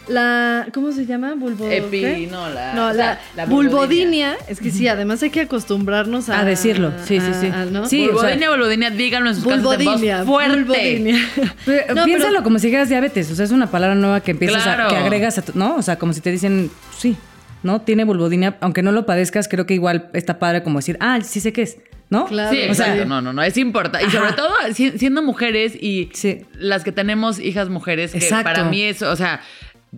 la 0.07 0.67
¿cómo 0.71 0.91
se 0.91 1.07
llama? 1.07 1.33
Bulbo 1.33 1.67
Epi, 1.67 2.01
¿qué? 2.01 2.27
no, 2.31 2.47
la... 2.47 2.73
No, 2.75 2.87
o 2.89 2.93
la, 2.93 3.19
la 3.35 3.45
vulvodinia, 3.47 4.35
es 4.47 4.59
que 4.59 4.69
sí, 4.69 4.87
además 4.87 5.23
hay 5.23 5.31
que 5.31 5.41
acostumbrarnos 5.41 6.29
a, 6.29 6.41
A 6.41 6.45
decirlo, 6.45 6.91
sí, 7.05 7.19
sí, 7.19 7.31
sí. 7.41 7.47
a- 7.47 7.65
¿no? 7.65 7.87
Sí, 7.87 8.03
o 8.03 8.09
sea, 8.09 8.13
Vulvodinia, 8.13 8.49
vulvodinia, 8.51 8.89
díganlo 8.91 9.29
en 9.29 9.35
sus 9.35 9.43
casas 9.43 9.57
en 9.57 9.63
voz 9.63 9.77
Vulvodinia, 9.77 10.23
fuerte. 10.23 11.15
Pero, 11.65 11.95
No, 11.95 12.03
piénsalo 12.05 12.33
pero- 12.33 12.43
como 12.43 12.59
si 12.59 12.67
dijeras 12.67 12.89
diabetes, 12.89 13.31
o 13.31 13.35
sea, 13.35 13.45
es 13.45 13.51
una 13.51 13.71
palabra 13.71 13.95
nueva 13.95 14.19
que 14.21 14.29
empiezas 14.29 14.61
Claro. 14.61 14.85
a, 14.85 14.89
que 14.89 14.95
agregas 14.97 15.39
a 15.39 15.41
tu, 15.41 15.53
¿no? 15.57 15.75
O 15.75 15.81
sea, 15.81 15.97
como 15.97 16.13
si 16.13 16.21
te 16.21 16.29
dicen, 16.31 16.69
sí, 16.95 17.17
¿no? 17.63 17.81
Tiene 17.81 18.03
vulvodinia, 18.03 18.57
aunque 18.61 18.83
no 18.83 18.91
lo 18.91 19.07
padezcas, 19.07 19.47
creo 19.47 19.65
que 19.65 19.73
igual 19.73 20.11
está 20.13 20.37
padre 20.37 20.61
como 20.61 20.77
decir, 20.77 20.97
ah, 20.99 21.19
sí 21.23 21.39
sé 21.39 21.51
qué 21.51 21.63
es, 21.63 21.77
¿no? 22.09 22.25
Claro. 22.25 22.55
Sí, 22.55 22.69
O 22.69 22.73
sea, 22.75 23.03
no, 23.05 23.21
no, 23.21 23.33
no, 23.33 23.41
es 23.43 23.57
importante. 23.57 24.07
Y 24.07 24.11
sobre 24.11 24.33
todo 24.33 24.49
si- 24.73 24.97
siendo 24.97 25.21
mujeres 25.23 25.75
y 25.79 26.09
Sí. 26.13 26.41
las 26.57 26.83
que 26.83 26.91
tenemos 26.91 27.39
hijas 27.39 27.69
mujeres, 27.69 28.11
que 28.11 28.17
Exacto. 28.19 28.43
para 28.43 28.63
mí 28.65 28.81
es, 28.83 29.01
o 29.01 29.15
sea, 29.15 29.41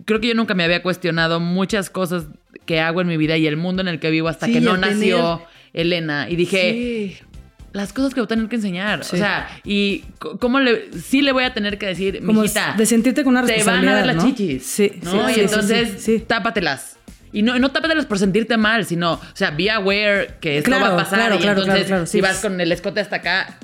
creo 0.04 0.20
que 0.20 0.28
yo 0.28 0.34
nunca 0.34 0.54
me 0.54 0.64
había 0.64 0.82
cuestionado 0.82 1.40
muchas 1.40 1.90
cosas 1.90 2.24
que 2.66 2.80
hago 2.80 3.00
en 3.00 3.08
mi 3.08 3.16
vida 3.16 3.36
y 3.36 3.46
el 3.46 3.56
mundo 3.56 3.82
en 3.82 3.88
el 3.88 3.98
que 4.00 4.10
vivo 4.10 4.28
hasta 4.28 4.46
Sí, 4.46 4.52
que 4.54 4.60
no 4.60 4.74
tener- 4.74 4.96
nació 4.96 5.42
Elena. 5.72 6.28
Y 6.30 6.36
dije, 6.36 6.72
Sí. 6.72 7.16
las 7.72 7.92
cosas 7.92 8.14
que 8.14 8.20
voy 8.20 8.24
a 8.24 8.28
tener 8.28 8.48
que 8.48 8.56
enseñar. 8.56 9.04
Sí. 9.04 9.16
O 9.16 9.18
sea, 9.18 9.48
y 9.64 10.04
cómo 10.40 10.60
le, 10.60 10.90
sí 10.92 11.20
le 11.22 11.32
voy 11.32 11.44
a 11.44 11.52
tener 11.54 11.78
que 11.78 11.86
decir, 11.86 12.20
Como 12.24 12.42
mijita, 12.42 12.74
de 12.76 12.86
sentirte 12.86 13.22
con 13.24 13.32
una 13.36 13.42
te 13.46 13.52
van 13.52 13.52
a 13.52 13.56
responsabilidad, 13.58 13.96
ver 13.96 14.06
las 14.06 14.16
¿no? 14.16 14.24
chichis. 14.24 14.66
Sí, 14.66 14.92
¿no? 15.02 15.28
sí, 15.28 15.34
y 15.36 15.40
entonces, 15.40 16.26
tápatelas. 16.26 16.97
Y 17.32 17.42
no, 17.42 17.58
no 17.58 17.70
tápatelas 17.70 18.06
por 18.06 18.18
sentirte 18.18 18.56
mal, 18.56 18.84
sino, 18.84 19.14
o 19.14 19.20
sea, 19.34 19.50
be 19.50 19.70
aware 19.70 20.36
que 20.40 20.58
esto 20.58 20.70
Claro, 20.70 20.86
va 20.86 20.92
a 20.94 20.96
pasar. 21.04 21.18
claro, 21.18 21.34
y 21.36 21.38
claro, 21.38 21.60
entonces, 21.60 21.86
claro, 21.86 21.86
claro, 21.88 22.06
si 22.06 22.12
sí. 22.12 22.20
vas 22.20 22.40
con 22.40 22.60
el 22.60 22.72
escote 22.72 23.00
hasta 23.00 23.16
acá, 23.16 23.58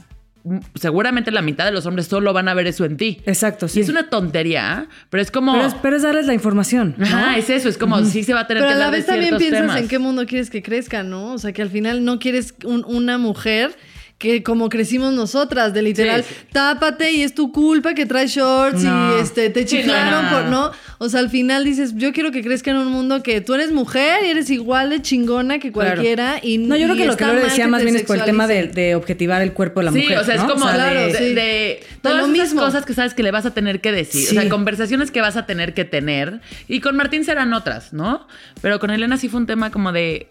seguramente 0.74 1.30
la 1.30 1.40
mitad 1.42 1.64
de 1.64 1.72
los 1.72 1.86
hombres 1.86 2.06
solo 2.06 2.32
van 2.34 2.48
a 2.48 2.54
ver 2.54 2.66
eso 2.66 2.84
en 2.84 2.96
ti. 2.96 3.22
Exacto, 3.24 3.66
sí. 3.68 3.78
Y 3.78 3.82
es 3.82 3.88
una 3.88 4.10
tontería, 4.10 4.88
pero 5.08 5.22
es 5.22 5.30
como... 5.30 5.52
pero, 5.54 5.66
es, 5.66 5.74
pero 5.74 5.96
es 5.96 6.02
darles 6.02 6.26
la 6.26 6.34
información, 6.34 6.94
¿no? 6.98 7.06
Ajá, 7.06 7.38
es 7.38 7.48
eso, 7.48 7.68
es 7.68 7.78
como 7.78 8.02
sí 8.04 8.22
se 8.24 8.34
va 8.34 8.40
a 8.40 8.46
tener 8.46 8.62
Pero 8.62 8.68
que 8.70 8.74
a 8.74 8.78
la 8.78 8.84
hablar 8.86 8.90
de 8.90 8.96
vez 8.98 9.06
también 9.06 9.36
piensas 9.38 9.60
temas. 9.62 9.76
en 9.80 9.88
qué 9.88 9.98
mundo 9.98 10.26
quieres 10.26 10.50
que 10.50 10.62
crezca, 10.62 11.02
¿no? 11.02 11.32
O 11.32 11.38
sea, 11.38 11.52
que 11.52 11.62
al 11.62 11.70
final 11.70 12.04
no 12.04 12.18
quieres 12.18 12.54
un- 12.64 12.84
una 12.86 13.16
mujer 13.16 13.74
que 14.16 14.42
como 14.42 14.68
crecimos 14.68 15.12
nosotras, 15.12 15.74
de 15.74 15.82
literal, 15.82 16.22
Sí, 16.22 16.32
sí. 16.34 16.46
tápate 16.52 17.10
y 17.12 17.22
es 17.22 17.34
tu 17.34 17.52
culpa 17.52 17.94
que 17.94 18.06
traes 18.06 18.30
shorts 18.30 18.82
No. 18.82 19.16
y 19.16 19.20
este 19.20 19.50
te 19.50 19.66
Sí, 19.66 19.76
no, 19.76 19.82
chiflaron 19.82 20.24
no. 20.24 20.30
por 20.30 20.44
no. 20.46 20.70
O 20.98 21.08
sea, 21.08 21.20
al 21.20 21.28
final 21.28 21.64
dices, 21.64 21.94
yo 21.96 22.12
quiero 22.12 22.30
que 22.30 22.40
crezca 22.42 22.70
en 22.70 22.78
un 22.78 22.86
mundo 22.86 23.22
que 23.22 23.40
tú 23.40 23.54
eres 23.54 23.72
mujer 23.72 24.24
y 24.24 24.28
eres 24.28 24.48
igual 24.50 24.88
de 24.90 25.02
chingona 25.02 25.58
que 25.58 25.72
Claro. 25.72 25.90
cualquiera. 25.90 26.38
Y 26.42 26.58
No, 26.58 26.76
yo 26.76 26.86
creo 26.86 26.96
que 26.96 27.06
lo 27.06 27.16
que 27.16 27.24
mal 27.24 27.36
decía 27.42 27.64
que 27.64 27.70
más 27.70 27.82
bien 27.82 27.96
es 27.96 28.02
por 28.04 28.16
el 28.16 28.24
tema 28.24 28.46
de, 28.46 28.68
de 28.68 28.94
objetivar 28.94 29.42
el 29.42 29.52
cuerpo 29.52 29.80
de 29.80 29.86
la 29.86 29.92
Sí, 29.92 29.98
mujer. 30.02 30.18
o 30.18 30.24
sea, 30.24 30.36
es 30.36 30.42
¿no? 30.42 30.48
como 30.48 30.64
Claro, 30.70 31.00
de, 31.08 31.84
todas 32.00 32.16
lo 32.18 32.22
esas 32.24 32.30
mismo. 32.48 32.60
cosas 32.62 32.86
que 32.86 32.94
sabes 32.94 33.12
que 33.14 33.22
le 33.24 33.30
vas 33.32 33.44
a 33.46 33.52
tener 33.52 33.80
que 33.80 33.92
decir. 33.92 34.28
O 34.30 34.40
sea, 34.40 34.48
conversaciones 34.48 35.10
que 35.10 35.20
vas 35.20 35.36
a 35.36 35.44
tener 35.44 35.74
que 35.74 35.84
tener. 35.84 36.40
Y 36.68 36.80
con 36.80 36.96
Martín 36.96 37.24
serán 37.24 37.52
otras, 37.52 37.92
¿no? 37.92 38.26
Pero 38.62 38.78
con 38.78 38.90
Elena 38.90 39.16
sí 39.18 39.28
fue 39.28 39.40
un 39.40 39.46
tema 39.46 39.70
como 39.70 39.92
de... 39.92 40.30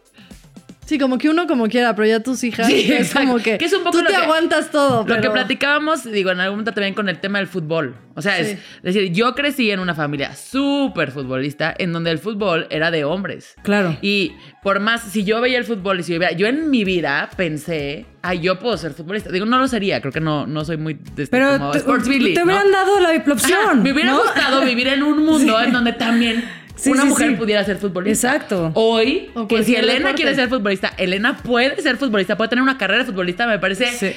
Sí, 0.85 0.97
como 0.99 1.17
que 1.17 1.29
uno 1.29 1.47
como 1.47 1.67
quiera, 1.67 1.95
pero 1.95 2.07
ya 2.07 2.19
tus 2.21 2.43
hijas 2.43 2.67
Sí, 2.67 2.73
es 2.91 3.07
exacto. 3.07 3.27
como 3.29 3.43
que, 3.43 3.57
Que 3.57 3.65
es 3.65 3.73
un 3.73 3.83
poco 3.83 3.97
tú 3.97 4.03
te 4.05 4.11
que- 4.11 4.15
aguantas 4.15 4.69
todo. 4.71 5.05
Lo 5.07 5.21
que 5.21 5.29
platicábamos, 5.29 6.03
digo, 6.03 6.31
en 6.31 6.39
algún 6.39 6.55
momento 6.57 6.73
también 6.73 6.93
con 6.93 7.09
el 7.09 7.19
tema 7.19 7.39
del 7.39 7.47
fútbol. 7.47 7.95
O 8.15 8.21
sea, 8.21 8.35
Sí. 8.43 8.51
es 8.51 8.59
decir, 8.83 9.11
yo 9.11 9.33
crecí 9.33 9.71
en 9.71 9.79
una 9.79 9.95
familia 9.95 10.35
súper 10.35 11.11
futbolista 11.11 11.73
en 11.77 11.93
donde 11.93 12.11
el 12.11 12.19
fútbol 12.19 12.67
era 12.69 12.91
de 12.91 13.03
hombres. 13.05 13.55
Claro. 13.63 13.97
Y 14.01 14.33
por 14.61 14.79
más, 14.79 15.01
si 15.03 15.23
yo 15.23 15.41
veía 15.41 15.57
el 15.57 15.63
fútbol 15.63 15.99
y 15.99 16.03
si 16.03 16.13
yo 16.13 16.19
veía, 16.19 16.33
yo 16.33 16.45
en 16.47 16.69
mi 16.69 16.83
vida 16.83 17.29
pensé, 17.35 18.05
ay, 18.21 18.41
yo 18.41 18.59
puedo 18.59 18.77
ser 18.77 18.93
futbolista. 18.93 19.31
Digo, 19.31 19.45
no 19.45 19.57
lo 19.57 19.67
sería, 19.67 19.99
creo 20.01 20.11
que 20.13 20.19
no, 20.21 20.45
no 20.45 20.63
soy 20.63 20.77
muy 20.77 20.93
de 20.93 21.23
este, 21.23 21.27
Pero 21.35 21.57
como 21.57 21.71
te, 21.71 21.79
sports 21.79 22.07
Billy, 22.07 22.33
te 22.33 22.41
¿no? 22.41 22.45
hubieran 22.45 22.71
dado 22.71 22.99
la, 22.99 23.09
opción. 23.33 23.59
Ajá, 23.63 23.73
me 23.73 23.91
hubiera 23.93 24.11
¿no? 24.11 24.21
gustado 24.21 24.61
vivir 24.63 24.87
en 24.89 25.01
un 25.01 25.25
mundo 25.25 25.59
en 25.63 25.71
donde 25.73 25.93
también 25.93 26.43
Sí, 26.83 26.91
una 26.91 27.03
sí, 27.03 27.07
mujer 27.09 27.29
sí. 27.29 27.35
pudiera 27.35 27.63
ser 27.63 27.77
futbolista. 27.77 28.27
Exacto. 28.35 28.71
Hoy, 28.73 29.29
O 29.35 29.47
que 29.47 29.63
si 29.63 29.75
Elena 29.75 29.93
deporte. 29.99 30.15
quiere 30.15 30.35
ser 30.35 30.49
futbolista, 30.49 30.93
Elena 30.97 31.37
puede 31.37 31.81
ser 31.81 31.97
futbolista, 31.97 32.35
puede 32.37 32.49
tener 32.49 32.61
una 32.63 32.77
carrera 32.77 32.99
de 32.99 33.05
futbolista, 33.05 33.47
me 33.47 33.57
parece 33.59 34.15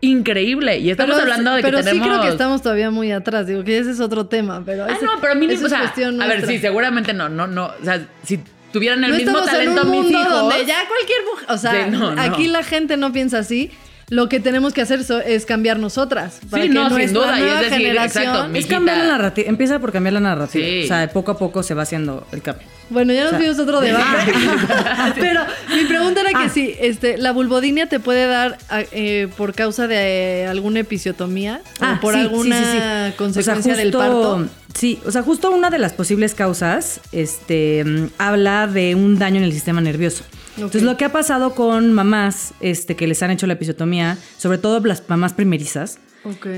increíble. 0.00 0.78
Y 0.78 0.90
estamos 0.90 1.14
Pero, 1.16 1.22
hablando 1.22 1.54
de 1.54 1.62
pero 1.62 1.78
que 1.78 1.84
tenemos... 1.84 2.06
sí 2.06 2.10
creo 2.10 2.22
que 2.22 2.28
estamos 2.28 2.62
todavía 2.62 2.90
muy 2.90 3.10
atrás. 3.12 3.46
Digo 3.46 3.64
que 3.64 3.78
ese 3.78 3.90
es 3.90 4.00
otro 4.00 4.26
tema. 4.26 4.62
Pero 4.64 4.84
Ah, 4.84 4.92
ese- 4.92 5.04
no, 5.04 5.12
pero 5.20 5.34
mínimo, 5.34 5.60
o 5.62 5.64
es 5.64 5.70
sea, 5.70 5.80
cuestión 5.80 6.20
a 6.22 6.26
ver, 6.26 6.46
sí, 6.46 6.58
seguramente 6.58 7.12
no, 7.12 7.28
no, 7.28 7.46
no, 7.46 7.66
o 7.80 7.84
sea, 7.84 8.06
si 8.22 8.40
tuvieran 8.72 9.02
el 9.04 9.10
no 9.12 9.16
mismo 9.16 9.40
talento 9.42 9.80
en 9.82 9.86
un 9.86 9.92
mis 9.92 10.02
mundo 10.02 10.18
hijos... 10.20 10.32
donde 10.32 10.66
ya 10.66 10.86
cualquier 10.86 11.18
mujer, 11.30 11.46
o 11.48 11.58
sea, 11.58 11.72
Sí, 11.84 11.90
no, 11.90 12.14
no. 12.14 12.20
aquí 12.22 12.48
la 12.48 12.62
gente 12.62 12.96
no 12.96 13.12
piensa 13.12 13.38
así. 13.38 13.70
Lo 14.10 14.28
que 14.28 14.40
tenemos 14.40 14.72
que 14.72 14.80
hacer 14.82 15.04
so- 15.04 15.20
es 15.20 15.44
cambiar 15.46 15.78
nosotras. 15.78 16.38
Para 16.50 16.62
Sí, 16.62 16.68
que 16.70 16.74
no, 16.74 16.88
sin 16.96 17.12
duda, 17.12 17.38
y 17.38 17.42
es 17.42 17.60
decir, 17.70 17.78
generación- 17.86 18.24
exacto, 18.24 18.54
Es 18.58 18.66
cambiar 18.66 18.98
la 18.98 19.06
narrativa. 19.06 19.48
Empieza 19.48 19.78
por 19.78 19.92
cambiar 19.92 20.14
la 20.14 20.20
narrativa. 20.20 20.64
Sí. 20.64 20.84
O 20.84 20.86
sea, 20.86 21.08
poco 21.10 21.32
a 21.32 21.38
poco 21.38 21.62
se 21.62 21.74
va 21.74 21.82
haciendo 21.82 22.26
el 22.32 22.40
cambio. 22.42 22.66
Bueno, 22.90 23.12
ya 23.12 23.24
nos 23.24 23.28
O 23.28 23.30
sea, 23.32 23.38
fuimos 23.38 23.58
a 23.58 23.62
otro 23.62 23.80
debate. 23.80 24.32
Pero 25.20 25.42
mi 25.76 25.84
pregunta 25.84 26.20
era 26.22 26.30
que 26.30 26.46
Ah. 26.46 26.48
si 26.48 26.74
este, 26.80 27.18
la 27.18 27.32
vulvodinia 27.32 27.86
te 27.86 28.00
puede 28.00 28.26
dar 28.26 28.56
a- 28.70 28.80
eh, 28.92 29.28
por 29.36 29.54
causa 29.54 29.86
de 29.86 30.42
eh, 30.42 30.46
alguna 30.46 30.80
episiotomía 30.80 31.60
o 31.80 32.00
por 32.00 32.14
sí, 32.14 32.20
alguna 32.20 32.58
sí, 32.58 32.64
sí, 32.64 32.78
sí. 33.10 33.12
consecuencia 33.18 33.72
O 33.72 33.76
sea, 33.76 33.84
del 33.84 33.92
parto. 33.92 34.46
Sí, 34.74 35.00
o 35.04 35.10
sea, 35.10 35.22
justo 35.22 35.50
una 35.50 35.70
de 35.70 35.78
las 35.78 35.92
posibles 35.92 36.34
causas 36.34 37.00
este, 37.12 37.84
mm, 37.84 38.06
habla 38.18 38.66
de 38.66 38.94
un 38.94 39.18
daño 39.18 39.36
en 39.38 39.44
el 39.44 39.52
sistema 39.52 39.80
nervioso. 39.80 40.24
Entonces, 40.66 40.82
lo 40.82 40.96
que 40.96 41.04
ha 41.04 41.12
pasado 41.12 41.54
con 41.54 41.92
mamás 41.92 42.52
este, 42.60 42.96
que 42.96 43.06
les 43.06 43.22
han 43.22 43.30
hecho 43.30 43.46
la 43.46 43.54
episiotomía, 43.54 44.18
sobre 44.36 44.58
todo 44.58 44.80
las 44.80 45.08
mamás 45.08 45.32
primerizas, 45.32 45.98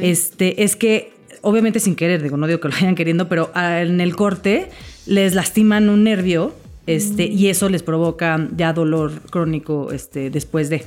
este, 0.01 0.65
es 0.65 0.77
que, 0.77 1.13
obviamente 1.43 1.81
sin 1.81 1.95
querer, 1.95 2.23
digo, 2.23 2.37
no 2.37 2.47
digo 2.47 2.61
que 2.61 2.69
lo 2.69 2.75
hayan 2.75 2.95
queriendo, 2.95 3.29
pero 3.29 3.53
en 3.55 4.01
el 4.01 4.17
corte 4.17 4.71
les 5.07 5.35
lastiman 5.35 5.89
un 5.89 6.05
nervio 6.05 6.55
este, 6.87 7.25
y 7.27 7.49
eso 7.49 7.69
les 7.69 7.83
provoca 7.83 8.49
ya 8.57 8.73
dolor 8.73 9.13
crónico 9.31 9.93
este, 9.93 10.31
después 10.31 10.71
de. 10.71 10.85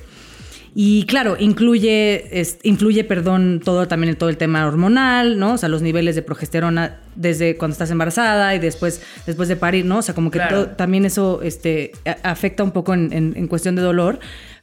Y 0.76 1.06
claro, 1.06 1.36
incluye, 1.40 2.40
es- 2.40 2.58
influye, 2.64 3.04
perdón, 3.04 3.62
todo 3.64 3.88
también 3.88 4.16
todo 4.16 4.30
el 4.30 4.38
tema 4.38 4.66
hormonal, 4.66 5.38
¿no? 5.38 5.54
O 5.54 5.58
sea, 5.58 5.70
los 5.70 5.84
niveles 5.84 6.16
de 6.16 6.24
progesterona 6.24 7.00
desde 7.16 7.58
cuando 7.58 7.74
estás 7.74 7.92
embarazada 7.92 8.56
y 8.56 8.60
después, 8.60 9.02
después 9.28 9.50
de 9.50 9.56
parir, 9.56 9.86
¿no? 9.86 10.00
O 10.00 10.02
sea, 10.02 10.16
como 10.16 10.32
que 10.32 10.40
Claro. 10.40 10.66
todo- 10.66 10.76
también 10.76 11.06
eso 11.06 11.42
este, 11.44 11.92
a- 12.06 12.32
afecta 12.32 12.64
un 12.64 12.72
poco 12.72 12.94
en, 12.96 13.14
en- 13.14 13.34
en 13.36 13.48
cuestión 13.48 13.76
de 13.76 13.84
dolor, 13.84 14.20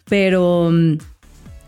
pero 0.09 0.71
mm, 0.73 0.95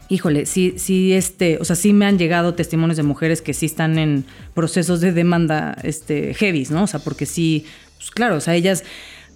híjole, 0.09 0.47
sí, 0.47 0.75
sí, 0.77 1.13
este, 1.13 1.59
o 1.61 1.65
sea, 1.65 1.77
sí 1.77 1.93
me 1.93 2.05
han 2.07 2.19
llegado 2.19 2.55
testimonios 2.55 2.97
de 2.97 3.05
mujeres 3.05 3.43
que 3.43 3.55
sí 3.55 3.67
están 3.67 3.97
en 3.97 4.25
procesos 4.55 5.01
de 5.01 5.13
demanda, 5.13 5.77
este, 5.85 6.35
heavies, 6.35 6.71
¿no? 6.73 6.83
O 6.83 6.87
sea, 6.89 6.99
porque 7.01 7.27
sí, 7.27 7.65
pues 7.97 8.11
claro, 8.11 8.37
o 8.37 8.41
sea, 8.41 8.57
ellas, 8.57 8.83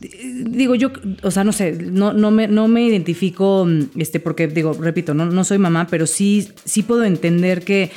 digo 0.00 0.74
yo, 0.74 0.90
o 1.22 1.30
sea, 1.30 1.44
no 1.44 1.52
sé, 1.52 1.72
no, 1.72 2.12
no 2.12 2.30
me, 2.30 2.48
no 2.48 2.68
me 2.68 2.84
identifico, 2.84 3.64
mm, 3.66 3.98
este, 4.00 4.20
porque 4.20 4.46
digo, 4.46 4.72
repito, 4.74 5.14
no, 5.14 5.26
no 5.26 5.44
soy 5.44 5.58
mamá, 5.58 5.86
pero 5.90 6.06
sí, 6.06 6.48
sí 6.64 6.82
puedo 6.82 7.04
entender 7.04 7.62
que, 7.62 7.90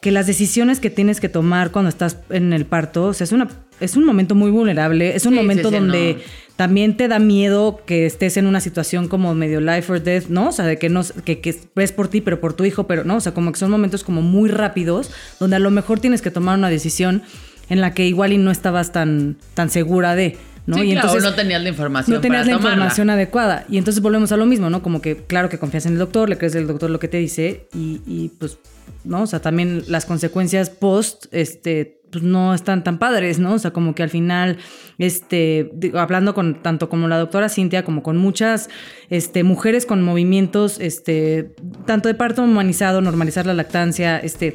que 0.00 0.10
las 0.10 0.26
decisiones 0.26 0.80
que 0.80 0.90
tienes 0.90 1.20
que 1.20 1.28
tomar 1.28 1.70
cuando 1.70 1.88
estás 1.88 2.18
en 2.30 2.52
el 2.52 2.66
parto, 2.66 3.06
o 3.06 3.14
sea, 3.14 3.24
es 3.24 3.32
una, 3.32 3.48
es 3.80 3.96
un 3.96 4.04
momento 4.04 4.34
muy 4.34 4.50
vulnerable, 4.50 5.16
es 5.16 5.26
un 5.26 5.32
Sí, 5.32 5.36
momento 5.40 5.70
sí, 5.70 5.74
sí, 5.74 5.80
donde 5.80 6.14
no. 6.14 6.20
también 6.56 6.96
te 6.96 7.08
da 7.08 7.18
miedo 7.18 7.80
que 7.86 8.06
estés 8.06 8.36
en 8.36 8.46
una 8.46 8.60
situación 8.60 9.08
como 9.08 9.34
medio 9.34 9.60
life 9.60 9.90
or 9.92 10.02
death, 10.02 10.26
¿no? 10.28 10.48
O 10.50 10.52
sea, 10.52 10.66
de 10.66 10.78
que 10.78 10.88
no 10.88 11.02
que, 11.24 11.40
que 11.40 11.56
ves 11.74 11.90
por 11.92 12.08
ti, 12.08 12.20
pero 12.20 12.40
por 12.40 12.52
tu 12.52 12.64
hijo, 12.64 12.86
pero 12.86 13.02
no, 13.04 13.16
o 13.16 13.20
sea, 13.20 13.34
como 13.34 13.50
que 13.50 13.58
son 13.58 13.70
momentos 13.70 14.04
como 14.04 14.22
muy 14.22 14.50
rápidos 14.50 15.10
donde 15.40 15.56
a 15.56 15.58
lo 15.58 15.70
mejor 15.70 15.98
tienes 16.00 16.22
que 16.22 16.30
tomar 16.30 16.58
una 16.58 16.68
decisión 16.70 17.22
en 17.70 17.80
la 17.80 17.94
que 17.94 18.06
igual 18.06 18.32
y 18.34 18.38
no 18.38 18.50
estabas 18.50 18.92
tan 18.92 19.36
tan 19.54 19.70
segura 19.70 20.14
de, 20.14 20.36
¿no? 20.66 20.76
Sí, 20.76 20.82
y 20.82 20.92
claro, 20.92 21.08
entonces 21.08 21.30
no 21.30 21.36
tenías 21.36 21.62
la 21.62 21.68
información 21.68 22.14
no 22.14 22.20
tenías 22.20 22.42
para 22.42 22.52
la 22.52 22.56
tomarla. 22.58 22.74
información 22.76 23.10
adecuada. 23.10 23.64
Y 23.68 23.78
entonces 23.78 24.02
volvemos 24.02 24.32
a 24.32 24.36
lo 24.36 24.46
mismo, 24.46 24.70
¿no? 24.70 24.82
Como 24.82 25.00
que, 25.00 25.16
claro 25.16 25.48
que 25.48 25.58
confías 25.58 25.86
en 25.86 25.92
el 25.92 25.98
doctor, 25.98 26.28
le 26.28 26.38
crees 26.38 26.54
el 26.54 26.66
doctor 26.66 26.90
lo 26.90 26.98
que 26.98 27.08
te 27.08 27.18
dice 27.18 27.68
y, 27.74 28.00
y, 28.06 28.30
pues, 28.38 28.58
¿no? 29.04 29.22
O 29.22 29.26
sea, 29.26 29.40
también 29.40 29.84
las 29.88 30.06
consecuencias 30.06 30.70
post, 30.70 31.26
este, 31.32 32.00
pues 32.10 32.22
no 32.22 32.54
están 32.54 32.84
tan 32.84 32.98
padres, 32.98 33.38
¿no? 33.40 33.54
O 33.54 33.58
sea, 33.58 33.72
como 33.72 33.94
que 33.94 34.02
al 34.02 34.08
final, 34.10 34.58
este, 34.98 35.70
digo, 35.74 35.98
hablando 35.98 36.32
con 36.32 36.62
tanto 36.62 36.88
como 36.88 37.08
la 37.08 37.18
doctora 37.18 37.48
Cintia, 37.48 37.84
como 37.84 38.02
con 38.02 38.16
muchas, 38.16 38.70
este, 39.10 39.42
mujeres 39.42 39.84
con 39.84 40.00
movimientos, 40.02 40.78
este, 40.80 41.54
tanto 41.86 42.08
de 42.08 42.14
parto 42.14 42.42
humanizado, 42.42 43.00
normalizar 43.00 43.46
la 43.46 43.54
lactancia, 43.54 44.18
este, 44.18 44.54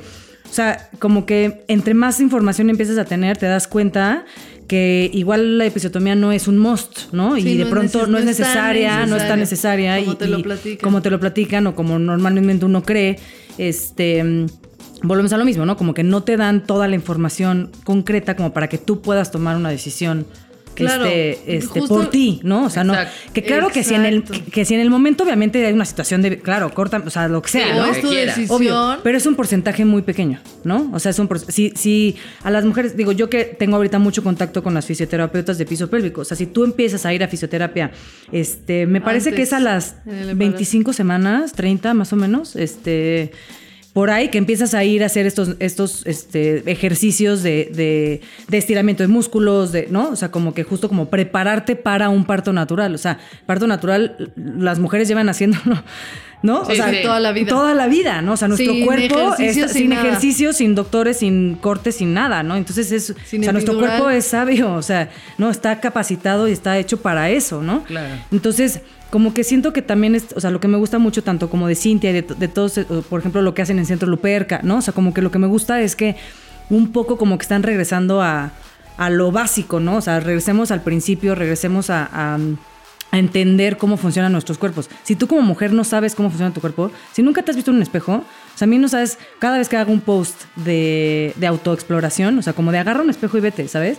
o 0.50 0.54
sea, 0.54 0.90
como 1.00 1.26
que 1.26 1.66
entre 1.68 1.94
más 1.94 2.20
información 2.20 2.70
empiezas 2.70 2.98
a 2.98 3.06
tener, 3.06 3.38
te 3.38 3.46
das 3.46 3.68
cuenta 3.68 4.26
que 4.70 5.10
igual 5.14 5.58
la 5.58 5.66
episiotomía 5.66 6.14
no 6.14 6.32
es 6.32 6.48
un 6.48 6.60
must, 6.60 7.12
¿no? 7.12 7.36
Sí, 7.36 7.42
y 7.42 7.58
de 7.58 7.66
no 7.66 7.72
pronto 7.72 8.06
no 8.06 8.20
es 8.20 8.24
necesaria, 8.24 9.06
no 9.08 9.16
es 9.18 9.28
tan 9.28 9.40
necesaria. 9.40 10.00
como 10.00 10.14
y, 10.14 10.16
te 10.16 10.28
lo 10.28 10.40
y 10.40 10.44
platican. 10.44 10.84
Como 10.84 11.02
te 11.02 11.10
lo 11.10 11.20
platican 11.20 11.68
o 11.68 11.76
como 11.76 12.00
normalmente 12.00 12.64
uno 12.66 12.84
cree, 12.84 13.20
este... 13.58 14.46
Volvemos 15.02 15.32
a 15.32 15.38
lo 15.38 15.46
mismo, 15.46 15.66
¿no? 15.66 15.76
Como 15.78 15.94
que 15.94 16.04
no 16.04 16.24
te 16.24 16.36
dan 16.36 16.66
toda 16.66 16.88
la 16.88 16.94
información 16.94 17.72
concreta 17.86 18.36
como 18.36 18.54
para 18.54 18.68
que 18.68 18.78
tú 18.78 19.02
puedas 19.02 19.32
tomar 19.32 19.56
una 19.56 19.70
decisión 19.70 20.26
Claro, 20.86 21.06
este, 21.06 21.56
este, 21.58 21.80
justo- 21.80 21.96
por 21.96 22.10
ti, 22.10 22.40
¿no? 22.44 22.66
O 22.66 22.70
sea, 22.70 22.84
no. 22.84 22.94
Que 23.34 23.44
claro 23.44 23.70
que 23.70 23.84
si, 23.84 23.94
en 23.96 24.06
el, 24.06 24.24
que, 24.24 24.42
que 24.44 24.66
si 24.66 24.74
en 24.76 24.80
el 24.82 24.90
momento, 24.90 25.24
obviamente, 25.24 25.66
hay 25.66 25.74
una 25.74 25.86
situación 25.86 26.22
de. 26.22 26.40
Claro, 26.40 26.74
corta, 26.74 27.02
o 27.06 27.10
sea, 27.10 27.28
lo 27.28 27.42
que 27.42 27.50
sea, 27.50 27.66
Sí, 27.66 27.72
O 27.72 27.76
¿no? 27.76 27.86
lo 27.88 27.92
es 27.92 28.02
tu 28.02 28.10
decisión. 28.10 28.48
Obvio, 28.58 28.98
pero 29.04 29.18
es 29.18 29.26
un 29.26 29.36
porcentaje 29.36 29.86
muy 29.86 30.02
pequeño, 30.02 30.40
¿no? 30.64 30.90
O 30.94 31.00
sea, 31.00 31.12
es 31.12 31.20
un 31.20 31.30
si, 31.48 31.72
si 31.76 32.16
a 32.44 32.52
las 32.52 32.66
mujeres, 32.66 32.96
digo, 32.98 33.12
yo 33.12 33.30
que 33.30 33.46
tengo 33.46 33.76
ahorita 33.76 34.00
mucho 34.00 34.24
contacto 34.24 34.64
con 34.64 34.74
las 34.74 34.86
fisioterapeutas 34.86 35.58
de 35.58 35.66
piso 35.66 35.90
pélvico, 35.90 36.22
o 36.22 36.26
sea, 36.26 36.36
si 36.38 36.46
tú 36.46 36.64
empiezas 36.64 37.06
a 37.06 37.14
ir 37.14 37.24
a 37.24 37.28
fisioterapia, 37.28 37.92
este, 38.32 38.86
me 38.88 39.02
parece 39.02 39.34
que 39.34 39.42
es 39.44 39.54
a 39.54 39.60
las 39.60 39.96
en 40.06 40.12
el 40.16 40.30
embarazo. 40.30 40.38
25 40.38 40.94
semanas, 40.94 41.52
30 41.54 41.94
más 41.94 42.14
o 42.14 42.16
menos, 42.16 42.56
este, 42.56 43.32
por 44.00 44.12
ahí 44.12 44.30
que 44.30 44.38
empiezas 44.38 44.74
a 44.74 44.86
ir 44.86 45.04
a 45.04 45.08
hacer 45.08 45.26
estos, 45.26 45.58
estos 45.60 46.06
este, 46.06 46.64
ejercicios 46.72 47.44
de, 47.44 47.70
de, 47.74 48.22
de 48.48 48.58
estiramiento 48.58 49.04
de 49.04 49.10
músculos, 49.10 49.74
de, 49.74 49.88
¿no? 49.92 50.12
O 50.12 50.16
sea, 50.16 50.32
como 50.32 50.54
que 50.54 50.64
justo 50.64 50.88
como 50.88 51.10
prepararte 51.10 51.76
para 51.76 52.08
un 52.08 52.24
parto 52.24 52.54
natural. 52.54 52.96
O 52.96 52.98
sea, 52.98 53.20
parto 53.46 53.68
natural, 53.68 54.32
las 54.38 54.80
mujeres 54.80 55.10
llevan 55.10 55.28
haciéndolo, 55.28 55.84
¿no? 56.44 56.64
Sí, 56.64 56.72
o 56.72 56.76
sea, 56.76 56.92
sí. 56.92 57.00
Toda 57.04 57.20
la 57.20 57.34
vida. 57.34 57.50
Toda 57.50 57.74
la 57.74 57.88
vida, 57.88 58.22
¿no? 58.22 58.32
O 58.32 58.38
sea, 58.38 58.48
nuestro 58.48 58.72
Sin 58.72 58.86
cuerpo 58.86 59.34
ejercicio, 59.34 59.66
está- 59.66 59.74
sin 59.74 59.82
sin 59.90 59.92
ejercicio, 59.92 60.54
sin 60.54 60.76
doctores, 60.76 61.18
sin 61.18 61.56
cortes, 61.56 61.98
sin 61.98 62.14
nada, 62.14 62.42
¿no? 62.42 62.56
Entonces 62.56 62.94
es, 62.94 63.14
Sin 63.26 63.42
o 63.42 63.44
sea, 63.44 63.52
nuestro 63.52 63.78
cuerpo 63.78 64.10
es 64.10 64.24
sabio, 64.24 64.76
o 64.76 64.82
sea, 64.82 65.10
no 65.38 65.50
está 65.50 65.82
capacitado 65.82 66.48
y 66.48 66.54
está 66.54 66.78
hecho 66.78 67.02
para 67.02 67.30
eso, 67.32 67.62
¿no? 67.62 67.84
Claro. 67.84 68.16
Entonces, 68.32 68.80
como 69.10 69.34
que 69.34 69.44
siento 69.44 69.74
que 69.74 69.82
también 69.82 70.16
es, 70.16 70.28
o 70.36 70.40
sea, 70.40 70.52
lo 70.52 70.60
que 70.60 70.68
me 70.68 70.78
gusta 70.78 71.00
mucho 71.00 71.24
tanto 71.24 71.50
como 71.50 71.68
de 71.68 71.76
Cintia 71.76 72.12
y 72.12 72.14
de, 72.14 72.22
de 72.22 72.48
todos, 72.48 72.78
eh, 72.78 72.86
por 73.10 73.20
ejemplo, 73.20 73.42
lo 73.42 73.54
que 73.54 73.62
hacen 73.62 73.80
en 73.80 73.86
Centro 73.86 74.08
Luperca, 74.08 74.60
¿no? 74.64 74.78
O 74.78 74.82
sea, 74.82 74.94
como 74.94 75.14
que 75.14 75.22
lo 75.22 75.32
que 75.32 75.40
me 75.40 75.48
gusta 75.48 75.82
es 75.82 75.96
que 75.96 76.16
un 76.70 76.92
poco 76.92 77.18
como 77.18 77.38
que 77.38 77.44
están 77.44 77.64
regresando 77.64 78.22
a, 78.22 78.52
a 78.98 79.10
lo 79.10 79.32
básico, 79.32 79.80
¿no? 79.80 79.96
O 79.98 80.02
sea, 80.02 80.20
regresemos 80.20 80.72
al 80.72 80.82
principio, 80.82 81.34
regresemos 81.36 81.90
a, 81.90 82.08
a- 82.12 82.38
a 83.12 83.18
entender 83.18 83.78
cómo 83.78 83.98
funcionan 83.98 84.32
nuestros 84.32 84.60
cuerpos. 84.60 84.88
Si 85.04 85.16
tú 85.16 85.26
como 85.26 85.42
mujer 85.42 85.74
no 85.74 85.84
sabes 85.84 86.14
cómo 86.14 86.30
funciona 86.30 86.54
tu 86.54 86.62
cuerpo, 86.62 86.92
si 87.12 87.24
nunca 87.24 87.42
te 87.42 87.50
has 87.50 87.56
visto 87.56 87.72
en 87.72 87.78
un 87.78 87.82
espejo, 87.82 88.24
sea, 88.60 88.66
a 88.66 88.70
mí 88.70 88.78
no 88.78 88.88
sabes, 88.90 89.18
cada 89.40 89.58
vez 89.58 89.70
que 89.70 89.78
hago 89.78 89.92
un 89.92 90.02
post 90.02 90.44
de, 90.56 91.34
de 91.38 91.48
autoexploración, 91.48 92.38
o 92.38 92.42
sea, 92.42 92.54
como 92.54 92.72
de 92.72 92.78
agarra 92.80 93.02
un 93.02 93.10
espejo 93.10 93.38
y 93.38 93.42
vete, 93.42 93.68
¿sabes? 93.68 93.98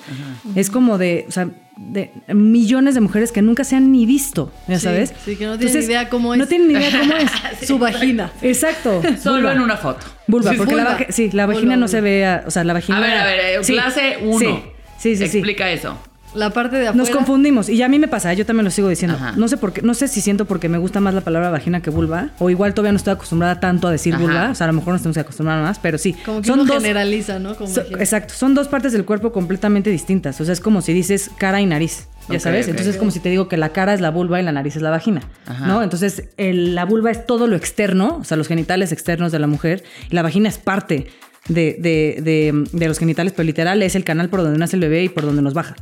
Es 0.54 0.70
como 0.70 0.98
de, 0.98 1.24
o 1.28 1.32
sea, 1.32 1.48
de 1.76 2.10
millones 2.28 2.94
de 2.94 3.00
mujeres 3.00 3.32
que 3.32 3.40
nunca 3.42 3.64
se 3.64 3.74
han 3.76 3.90
ni 3.90 4.04
visto, 4.06 4.52
ya 4.68 4.78
Sí, 4.78 4.84
sabes. 4.84 5.12
sí, 5.24 5.36
que 5.36 5.46
no 5.46 5.58
tienen 5.58 5.78
ni 5.78 5.84
idea 5.86 6.08
cómo 6.10 6.36
No 6.36 6.42
es. 6.44 6.48
tienen 6.48 6.68
ni 6.68 6.74
idea 6.74 6.90
cómo 7.00 7.14
es. 7.16 7.30
Su 7.66 7.78
vagina. 7.78 8.30
Exacto. 8.42 9.02
Solo 9.22 9.36
vulva. 9.38 9.52
en 9.52 9.60
una 9.60 9.76
foto. 9.76 10.06
Vulva, 10.26 10.50
Sí, 10.52 10.56
porque 10.58 10.74
la, 10.74 10.84
vulva. 10.84 10.98
vagi- 10.98 11.10
sí, 11.10 11.30
la 11.32 11.46
vagina 11.46 11.62
Vulva, 11.62 11.76
no 11.76 11.80
vulva. 11.86 11.88
se 11.88 12.00
ve, 12.02 12.26
a- 12.26 12.44
o 12.46 12.50
sea, 12.50 12.64
la 12.64 12.72
vagina... 12.74 12.98
A 12.98 13.00
ver, 13.00 13.16
a 13.16 13.24
ver, 13.24 13.40
eh, 13.40 13.58
Sí, 13.64 13.72
clase 13.72 14.18
1. 14.22 14.38
Sí, 14.38 14.62
sí, 14.98 15.16
sí. 15.16 15.28
sí. 15.28 15.38
Explica 15.38 15.70
eso. 15.70 15.98
La 16.34 16.50
parte 16.50 16.76
de 16.76 16.88
afuera. 16.88 16.96
Nos 16.96 17.10
confundimos 17.10 17.68
y 17.68 17.76
ya 17.76 17.86
a 17.86 17.88
mí 17.88 17.98
me 17.98 18.06
pasa, 18.08 18.32
yo 18.34 18.46
también 18.46 18.64
lo 18.64 18.70
sigo 18.70 18.88
diciendo. 18.88 19.16
Ajá. 19.16 19.32
No 19.36 19.48
sé 19.48 19.56
por 19.56 19.72
qué, 19.72 19.82
no 19.82 19.94
sé 19.94 20.06
si 20.08 20.20
siento 20.20 20.44
porque 20.44 20.68
me 20.68 20.78
gusta 20.78 21.00
más 21.00 21.12
la 21.12 21.22
palabra 21.22 21.50
vagina 21.50 21.82
que 21.82 21.90
vulva 21.90 22.30
o 22.38 22.50
igual 22.50 22.72
todavía 22.74 22.92
no 22.92 22.96
estoy 22.98 23.14
acostumbrada 23.14 23.58
tanto 23.58 23.88
a 23.88 23.90
decir 23.90 24.14
Ajá. 24.14 24.22
vulva, 24.22 24.50
o 24.50 24.54
sea, 24.54 24.66
a 24.66 24.68
lo 24.68 24.74
mejor 24.74 24.92
nos 24.92 25.02
tenemos 25.02 25.14
que 25.14 25.20
acostumbrar 25.20 25.62
más, 25.62 25.78
pero 25.80 25.98
sí. 25.98 26.12
Como 26.24 26.40
que 26.40 26.46
son 26.46 26.60
uno 26.60 26.66
dos 26.72 26.82
generaliza, 26.82 27.38
¿no? 27.38 27.56
Como 27.56 27.68
so- 27.68 27.80
vagina. 27.80 27.98
exacto, 27.98 28.34
son 28.34 28.54
dos 28.54 28.68
partes 28.68 28.92
del 28.92 29.04
cuerpo 29.04 29.32
completamente 29.32 29.90
distintas, 29.90 30.40
o 30.40 30.44
sea, 30.44 30.52
es 30.52 30.60
como 30.60 30.82
si 30.82 30.92
dices 30.92 31.30
cara 31.36 31.60
y 31.60 31.66
nariz. 31.66 32.06
Ya 32.28 32.38
sabes, 32.38 32.68
entonces 32.68 32.94
es 32.94 32.96
como 32.98 33.10
si 33.10 33.18
te 33.18 33.28
digo 33.28 33.48
que 33.48 33.56
la 33.56 33.70
cara 33.70 33.92
es 33.92 34.00
la 34.00 34.10
vulva 34.12 34.40
y 34.40 34.44
la 34.44 34.52
nariz 34.52 34.76
es 34.76 34.82
la 34.82 34.90
vagina, 34.90 35.22
Ajá. 35.46 35.66
¿no? 35.66 35.82
Entonces 35.82 36.28
el- 36.36 36.76
la 36.76 36.84
vulva 36.84 37.10
es 37.10 37.26
todo 37.26 37.48
lo 37.48 37.56
externo, 37.56 38.18
o 38.20 38.24
sea, 38.24 38.36
los 38.36 38.46
genitales 38.46 38.92
externos 38.92 39.32
de 39.32 39.40
la 39.40 39.48
mujer, 39.48 39.82
y 40.10 40.14
la 40.14 40.22
vagina 40.22 40.48
es 40.48 40.58
parte 40.58 41.08
de, 41.48 41.76
de- 41.80 42.20
de- 42.22 42.64
de 42.72 42.86
los 42.88 42.98
genitales, 43.00 43.32
pero 43.36 43.46
literal 43.46 43.82
es 43.82 43.96
el 43.96 44.04
canal 44.04 44.28
por 44.28 44.42
donde 44.44 44.58
nace 44.60 44.76
el 44.76 44.80
bebé 44.82 45.02
y 45.02 45.08
por 45.08 45.24
donde 45.24 45.42
nos 45.42 45.54
baja. 45.54 45.74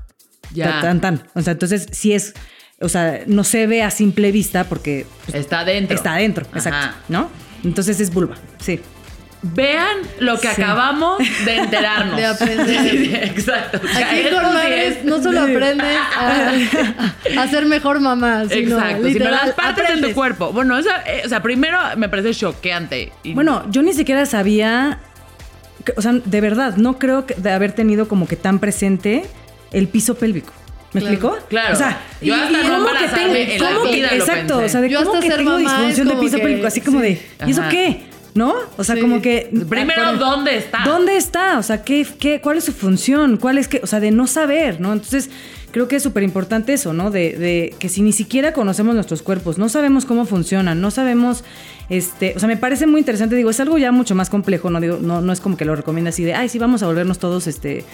Ya. 0.54 0.80
Tan, 0.80 1.00
tan. 1.00 1.22
O 1.34 1.42
sea, 1.42 1.52
entonces 1.52 1.86
sí 1.92 2.12
es, 2.14 2.34
o 2.80 2.88
sea, 2.88 3.20
no 3.26 3.44
se 3.44 3.66
ve 3.66 3.82
a 3.82 3.90
simple 3.90 4.32
vista 4.32 4.64
porque 4.64 5.06
pues, 5.26 5.34
Está 5.36 5.60
adentro. 5.60 5.96
está 5.96 6.14
adentro, 6.14 6.46
Ajá. 6.50 6.58
exacto, 6.58 6.96
¿no? 7.08 7.30
Entonces 7.64 8.00
es 8.00 8.12
vulva, 8.12 8.36
sí. 8.60 8.80
Vean 9.40 9.98
lo 10.18 10.40
que 10.40 10.48
Sí. 10.52 10.60
acabamos 10.62 11.18
de 11.44 11.56
enterarnos. 11.58 12.16
De 12.16 12.26
aprender. 12.26 12.66
Sí, 12.90 13.04
sí, 13.06 13.14
exacto. 13.14 13.80
O 13.84 13.86
sea, 13.88 14.08
Aquí 14.10 14.22
con 14.34 14.42
madres 14.52 14.96
es- 14.96 15.04
no 15.04 15.22
solo 15.22 15.42
aprendes 15.42 15.96
a, 16.16 16.50
a 17.42 17.48
ser 17.48 17.64
mejor 17.66 18.00
mamá, 18.00 18.46
sino 18.48 18.76
Exacto, 18.78 18.96
sino 18.96 19.08
literal, 19.08 19.32
las 19.46 19.54
partes 19.54 19.76
de 19.76 19.82
aprendes. 19.82 20.10
tu 20.10 20.14
cuerpo. 20.16 20.52
Bueno, 20.52 20.76
esa, 20.76 21.02
eh, 21.06 21.22
o 21.24 21.28
sea, 21.28 21.40
primero 21.40 21.78
me 21.96 22.08
parece 22.08 22.34
choqueante. 22.34 23.12
Y- 23.22 23.34
Bueno, 23.34 23.64
yo 23.70 23.82
ni 23.82 23.92
siquiera 23.92 24.26
sabía, 24.26 24.98
que- 25.84 25.92
o 25.96 26.02
sea, 26.02 26.14
de 26.14 26.40
verdad, 26.40 26.74
no 26.76 26.98
creo 26.98 27.24
que 27.26 27.34
de 27.34 27.52
haber 27.52 27.70
tenido 27.72 28.08
como 28.08 28.26
que 28.26 28.34
tan 28.34 28.58
presente 28.58 29.24
el 29.72 29.88
piso 29.88 30.14
pélvico. 30.14 30.52
¿Me 30.92 31.00
Claro. 31.00 31.14
explico? 31.14 31.38
Claro. 31.48 31.74
O 31.74 31.76
sea, 31.76 32.00
Yo 32.22 32.34
hasta 32.34 32.62
no 32.62 32.74
¿cómo 32.76 32.86
que 32.98 33.08
tengo- 33.14 33.34
en 33.34 33.60
la 33.62 33.68
cómo 33.74 33.82
que- 33.90 33.96
vida 33.96 34.08
lo 34.10 34.16
Exacto, 34.16 34.54
pensé. 34.54 34.64
o 34.64 34.68
sea, 34.70 34.80
de 34.80 34.88
Yo 34.88 35.04
cómo 35.04 35.20
que 35.20 35.30
tengo 35.30 35.56
disfunción 35.58 36.08
de 36.08 36.14
piso 36.16 36.36
que- 36.36 36.42
pélvico, 36.42 36.66
así 36.66 36.80
como 36.80 37.00
sí. 37.00 37.04
de, 37.06 37.22
¿y 37.46 37.50
eso 37.50 37.60
Ajá. 37.60 37.70
qué? 37.70 38.00
¿No? 38.34 38.54
O 38.76 38.84
sea, 38.84 38.94
Sí. 38.94 39.00
como 39.00 39.20
que... 39.20 39.50
Primero, 39.68 40.02
ah, 40.04 40.12
¿dónde 40.12 40.56
está? 40.56 40.78
¿Dónde 40.84 41.16
está? 41.16 41.58
O 41.58 41.62
sea, 41.62 41.82
¿qué, 41.82 42.06
qué, 42.20 42.40
¿cuál 42.40 42.56
es 42.58 42.64
su 42.64 42.72
función? 42.72 43.36
¿Cuál 43.36 43.58
es 43.58 43.66
que, 43.68 43.80
o 43.82 43.86
sea, 43.86 44.00
de 44.00 44.12
no 44.12 44.26
saber, 44.28 44.80
¿no? 44.80 44.92
Entonces, 44.92 45.28
creo 45.72 45.88
que 45.88 45.96
es 45.96 46.02
súper 46.02 46.22
importante 46.22 46.72
eso, 46.72 46.92
¿no? 46.92 47.10
De, 47.10 47.32
de 47.36 47.74
que 47.78 47.88
si 47.88 48.00
ni 48.00 48.12
siquiera 48.12 48.52
conocemos 48.52 48.94
nuestros 48.94 49.22
cuerpos, 49.22 49.58
no 49.58 49.68
sabemos 49.68 50.04
cómo 50.06 50.24
funcionan, 50.24 50.80
no 50.80 50.90
sabemos, 50.90 51.42
este, 51.90 52.32
o 52.36 52.38
sea, 52.38 52.46
me 52.48 52.56
parece 52.56 52.86
muy 52.86 53.00
interesante, 53.00 53.34
digo, 53.34 53.50
es 53.50 53.58
algo 53.60 53.76
ya 53.76 53.92
mucho 53.92 54.14
más 54.14 54.30
complejo, 54.30 54.70
no 54.70 54.80
digo, 54.80 54.98
no, 55.02 55.20
no 55.20 55.32
es 55.32 55.40
como 55.40 55.56
que 55.56 55.64
lo 55.64 55.74
recomienda 55.74 56.10
así 56.10 56.22
de, 56.22 56.34
ay, 56.34 56.48
sí, 56.48 56.58
vamos 56.58 56.82
a 56.82 56.86
volvernos 56.86 57.18
todos, 57.18 57.46
este, 57.48 57.84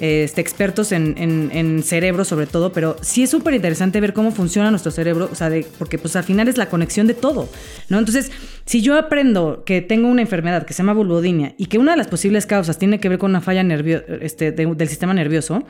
este, 0.00 0.40
expertos 0.40 0.92
en, 0.92 1.14
en- 1.18 1.50
en 1.52 1.82
cerebro 1.82 2.24
sobre 2.24 2.46
todo, 2.46 2.72
pero 2.72 2.96
sí 3.00 3.22
es 3.22 3.30
súper 3.30 3.54
interesante 3.54 4.00
ver 4.00 4.12
cómo 4.12 4.30
funciona 4.32 4.70
nuestro 4.70 4.90
cerebro, 4.92 5.28
o 5.30 5.34
sea, 5.34 5.50
de- 5.50 5.66
porque 5.78 5.98
pues 5.98 6.16
al 6.16 6.24
final 6.24 6.48
es 6.48 6.56
la 6.58 6.68
conexión 6.68 7.06
de 7.06 7.14
todo, 7.14 7.48
¿no? 7.88 7.98
Entonces, 7.98 8.30
si 8.64 8.82
yo 8.82 8.98
aprendo 8.98 9.62
que 9.64 9.80
tengo 9.82 10.08
una 10.08 10.22
enfermedad 10.22 10.64
que 10.66 10.74
se 10.74 10.78
llama 10.82 10.92
vulvodinia 10.94 11.54
y 11.58 11.66
que 11.66 11.78
una 11.78 11.92
de 11.92 11.98
las 11.98 12.08
posibles 12.08 12.46
causas 12.46 12.78
tiene 12.78 13.00
que 13.00 13.08
ver 13.08 13.18
con 13.18 13.30
una 13.30 13.40
falla 13.40 13.62
nervio 13.62 14.02
este, 14.20 14.52
de- 14.52 14.66
del 14.74 14.88
sistema 14.88 15.14
nervioso, 15.14 15.62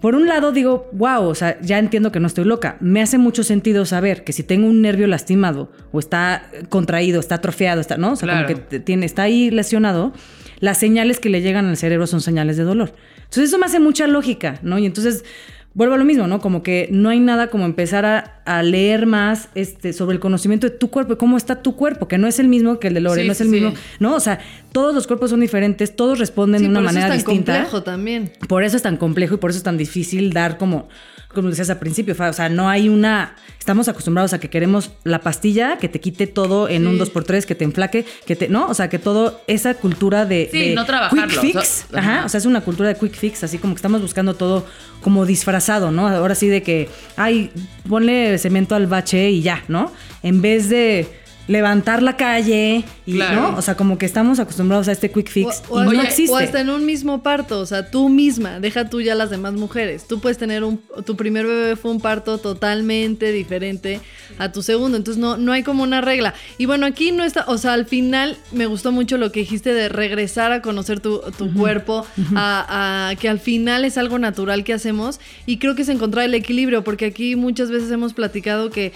por 0.00 0.16
un 0.16 0.26
lado 0.26 0.50
digo, 0.50 0.88
wow, 0.92 1.22
o 1.28 1.34
sea, 1.36 1.60
ya 1.60 1.78
entiendo 1.78 2.10
que 2.10 2.18
no 2.18 2.26
estoy 2.26 2.44
loca. 2.44 2.76
Me 2.80 3.00
hace 3.02 3.18
mucho 3.18 3.44
sentido 3.44 3.84
saber 3.86 4.24
que 4.24 4.32
si 4.32 4.42
tengo 4.42 4.66
un 4.66 4.82
nervio 4.82 5.06
lastimado 5.06 5.70
o 5.92 6.00
está 6.00 6.50
contraído, 6.70 7.20
está 7.20 7.36
atrofiado, 7.36 7.80
está, 7.80 7.96
¿no? 7.98 8.12
O 8.14 8.16
sea, 8.16 8.26
Claro. 8.28 8.48
como 8.52 8.68
que 8.68 8.80
tiene, 8.80 9.06
está 9.06 9.22
ahí 9.22 9.52
lesionado, 9.52 10.12
las 10.58 10.78
señales 10.78 11.20
que 11.20 11.28
le 11.28 11.40
llegan 11.40 11.66
al 11.66 11.76
cerebro 11.76 12.08
son 12.08 12.20
señales 12.20 12.56
de 12.56 12.64
dolor. 12.64 12.94
Entonces 13.32 13.48
eso 13.48 13.58
me 13.58 13.64
hace 13.64 13.80
mucha 13.80 14.06
lógica, 14.06 14.58
¿no? 14.62 14.78
Y 14.78 14.84
entonces 14.84 15.24
vuelvo 15.72 15.94
a 15.94 15.96
lo 15.96 16.04
mismo, 16.04 16.26
¿no? 16.26 16.38
Como 16.42 16.62
que 16.62 16.88
no 16.92 17.08
hay 17.08 17.18
nada 17.18 17.48
como 17.48 17.64
empezar 17.64 18.04
a, 18.04 18.42
a 18.44 18.62
leer 18.62 19.06
más 19.06 19.48
este, 19.54 19.94
sobre 19.94 20.12
el 20.14 20.20
conocimiento 20.20 20.68
de 20.68 20.76
tu 20.76 20.90
cuerpo 20.90 21.14
y 21.14 21.16
cómo 21.16 21.38
está 21.38 21.62
tu 21.62 21.74
cuerpo, 21.74 22.08
que 22.08 22.18
no 22.18 22.26
es 22.26 22.38
el 22.38 22.48
mismo 22.48 22.78
que 22.78 22.88
el 22.88 22.94
de 22.94 23.00
Lore, 23.00 23.22
Sí, 23.22 23.26
no 23.26 23.32
es 23.32 23.40
el 23.40 23.46
sí, 23.46 23.52
mismo. 23.54 23.72
¿no? 23.98 24.14
O 24.14 24.20
sea, 24.20 24.38
todos 24.72 24.94
los 24.94 25.06
cuerpos 25.06 25.30
son 25.30 25.40
diferentes, 25.40 25.96
todos 25.96 26.18
responden 26.18 26.58
Sí, 26.60 26.64
de 26.66 26.70
una 26.70 26.80
por 26.80 26.84
eso 26.90 26.94
manera 26.94 27.06
es 27.14 27.24
tan 27.24 27.32
distinta. 27.32 27.52
complejo 27.54 27.82
también. 27.82 28.32
Por 28.48 28.64
eso 28.64 28.76
es 28.76 28.82
tan 28.82 28.98
complejo 28.98 29.36
y 29.36 29.38
por 29.38 29.48
eso 29.48 29.56
es 29.56 29.62
tan 29.64 29.78
difícil 29.78 30.34
dar 30.34 30.58
como, 30.58 30.90
como 31.32 31.48
decías 31.48 31.70
al 31.70 31.78
principio, 31.78 32.14
o 32.18 32.32
sea, 32.32 32.48
no 32.48 32.68
hay 32.68 32.88
una... 32.88 33.36
Estamos 33.58 33.88
acostumbrados 33.88 34.32
a 34.32 34.40
que 34.40 34.50
queremos 34.50 34.90
la 35.04 35.20
pastilla 35.20 35.78
que 35.78 35.88
te 35.88 36.00
quite 36.00 36.26
todo 36.26 36.68
en 36.68 36.86
un 36.86 36.98
2x3, 36.98 37.44
que 37.44 37.54
te 37.54 37.64
enflaque, 37.64 38.04
que 38.26 38.36
te... 38.36 38.48
¿No? 38.48 38.66
O 38.68 38.74
sea, 38.74 38.88
que 38.88 38.98
todo 38.98 39.40
esa 39.46 39.74
cultura 39.74 40.26
de... 40.26 40.48
Sí, 40.50 40.70
de 40.70 40.74
no 40.74 40.84
trabajarlo, 40.84 41.28
Quick 41.28 41.40
fix. 41.40 41.86
o 41.88 41.92
sea, 41.92 42.00
ajá, 42.00 42.14
ajá. 42.16 42.26
o 42.26 42.28
sea, 42.28 42.38
es 42.38 42.46
una 42.46 42.60
cultura 42.62 42.88
de 42.88 42.96
quick 42.96 43.14
fix, 43.14 43.44
así 43.44 43.58
como 43.58 43.74
que 43.74 43.78
estamos 43.78 44.02
buscando 44.02 44.34
todo 44.34 44.66
como 45.00 45.26
disfrazado, 45.26 45.90
¿no? 45.90 46.08
Ahora 46.08 46.34
sí 46.34 46.48
de 46.48 46.62
que, 46.62 46.88
ay, 47.16 47.50
ponle 47.88 48.36
cemento 48.38 48.74
al 48.74 48.86
bache 48.86 49.30
y 49.30 49.42
ya, 49.42 49.62
¿no? 49.68 49.92
En 50.22 50.42
vez 50.42 50.68
de 50.68 51.21
levantar 51.48 52.02
la 52.02 52.16
calle 52.16 52.84
y, 53.04 53.14
Claro. 53.14 53.52
¿no? 53.52 53.58
O 53.58 53.62
sea, 53.62 53.76
como 53.76 53.98
que 53.98 54.06
estamos 54.06 54.38
acostumbrados 54.38 54.88
a 54.88 54.92
este 54.92 55.10
quick 55.10 55.28
fix 55.28 55.62
O, 55.68 55.78
o 55.78 55.82
y 55.82 55.84
no 55.86 55.90
hasta, 55.92 56.02
existe. 56.04 56.32
o 56.32 56.36
hasta 56.36 56.60
en 56.60 56.70
un 56.70 56.86
mismo 56.86 57.22
parto, 57.22 57.58
o 57.60 57.66
sea, 57.66 57.90
tú 57.90 58.08
misma, 58.08 58.60
deja 58.60 58.88
tú 58.88 59.00
ya 59.00 59.14
las 59.14 59.30
demás 59.30 59.54
mujeres. 59.54 60.06
Tú 60.06 60.20
puedes 60.20 60.38
tener 60.38 60.62
un, 60.64 60.80
tu 61.04 61.16
primer 61.16 61.46
bebé 61.46 61.76
fue 61.76 61.90
un 61.90 62.00
parto 62.00 62.38
totalmente 62.38 63.32
diferente 63.32 64.00
a 64.38 64.52
tu 64.52 64.62
segundo, 64.62 64.96
entonces 64.96 65.20
no, 65.20 65.36
no 65.36 65.52
hay 65.52 65.62
como 65.62 65.82
una 65.82 66.00
regla. 66.00 66.34
Y 66.58 66.66
bueno, 66.66 66.86
aquí 66.86 67.10
no 67.12 67.24
está, 67.24 67.44
o 67.48 67.58
sea, 67.58 67.72
al 67.72 67.86
final 67.86 68.36
me 68.52 68.66
gustó 68.66 68.92
mucho 68.92 69.18
lo 69.18 69.32
que 69.32 69.40
dijiste 69.40 69.74
de 69.74 69.88
regresar 69.88 70.52
a 70.52 70.62
conocer 70.62 71.00
tu, 71.00 71.20
tu 71.36 71.52
cuerpo, 71.52 72.06
a, 72.36 73.08
a 73.10 73.16
que 73.16 73.28
al 73.28 73.40
final 73.40 73.84
es 73.84 73.98
algo 73.98 74.18
natural 74.18 74.64
que 74.64 74.72
hacemos 74.72 75.20
y 75.46 75.58
creo 75.58 75.74
que 75.74 75.82
es 75.82 75.88
encontrar 75.88 76.24
el 76.24 76.34
equilibrio, 76.34 76.84
porque 76.84 77.06
aquí 77.06 77.36
muchas 77.36 77.70
veces 77.70 77.90
hemos 77.90 78.14
platicado 78.14 78.70
que 78.70 78.92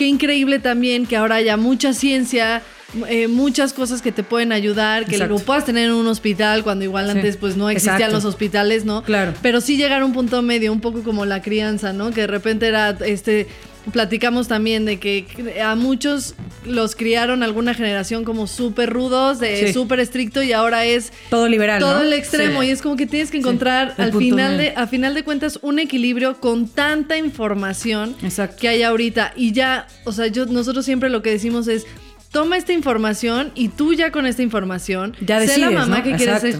qué 0.00 0.06
increíble 0.06 0.58
también 0.60 1.04
que 1.04 1.14
ahora 1.14 1.34
haya 1.34 1.58
mucha 1.58 1.92
ciencia, 1.92 2.62
eh, 3.06 3.28
muchas 3.28 3.74
cosas 3.74 4.00
que 4.00 4.12
te 4.12 4.22
pueden 4.22 4.50
ayudar, 4.50 5.04
que 5.04 5.16
Exacto. 5.16 5.34
lo 5.34 5.40
puedas 5.40 5.66
tener 5.66 5.90
en 5.90 5.92
un 5.94 6.06
hospital 6.06 6.62
cuando 6.62 6.84
igual 6.86 7.04
Sí. 7.04 7.10
antes 7.18 7.36
pues 7.36 7.58
no 7.58 7.68
existían 7.68 7.96
Exacto. 7.96 8.14
los 8.16 8.24
hospitales, 8.24 8.86
¿no? 8.86 9.02
Claro. 9.02 9.34
Pero 9.42 9.60
sí 9.60 9.76
llegar 9.76 10.00
a 10.00 10.06
un 10.06 10.14
punto 10.14 10.40
medio, 10.40 10.72
un 10.72 10.80
poco 10.80 11.02
como 11.02 11.26
la 11.26 11.42
crianza, 11.42 11.92
¿no? 11.92 12.12
Que 12.12 12.22
de 12.22 12.26
repente 12.28 12.66
era 12.66 12.96
este 13.04 13.46
platicamos 13.92 14.46
también 14.48 14.84
de 14.84 14.98
que 15.00 15.60
a 15.62 15.74
muchos 15.74 16.34
los 16.66 16.94
criaron 16.94 17.42
alguna 17.42 17.74
generación 17.74 18.24
como 18.24 18.46
súper 18.46 18.90
rudos, 18.90 19.38
de 19.40 19.66
Sí. 19.68 19.72
súper 19.72 20.00
estricto 20.00 20.42
y 20.42 20.52
ahora 20.52 20.84
es 20.84 21.12
Todo 21.30 21.48
liberal, 21.48 21.80
todo 21.80 21.94
¿no? 21.98 22.02
el 22.02 22.12
extremo 22.12 22.60
Sí. 22.62 22.68
y 22.68 22.70
es 22.70 22.82
como 22.82 22.96
que 22.96 23.06
tienes 23.06 23.30
que 23.30 23.38
encontrar 23.38 23.94
al 23.98 24.12
final 24.12 24.58
de 24.58 24.74
a 24.76 24.86
final 24.86 25.14
de 25.14 25.22
cuentas 25.24 25.58
un 25.62 25.78
equilibrio 25.78 26.38
con 26.40 26.68
tanta 26.68 27.16
información 27.16 28.14
Exacto. 28.22 28.56
que 28.60 28.68
hay 28.68 28.82
ahorita 28.82 29.32
y 29.36 29.52
ya, 29.52 29.86
o 30.04 30.12
sea, 30.12 30.26
yo 30.26 30.46
nosotros 30.46 30.84
siempre 30.84 31.08
lo 31.10 31.22
que 31.22 31.30
decimos 31.30 31.66
es 31.68 31.86
toma 32.30 32.56
esta 32.56 32.72
información 32.72 33.50
y 33.54 33.68
tú 33.68 33.94
ya 33.94 34.12
con 34.12 34.26
esta 34.26 34.42
información 34.42 35.16
Ya 35.20 35.40
sé 35.40 35.46
la 35.58 35.68
decides, 35.68 35.72
mamá 35.72 35.98
¿no? 35.98 36.04
que 36.04 36.14
quieres 36.14 36.40
ser. 36.40 36.58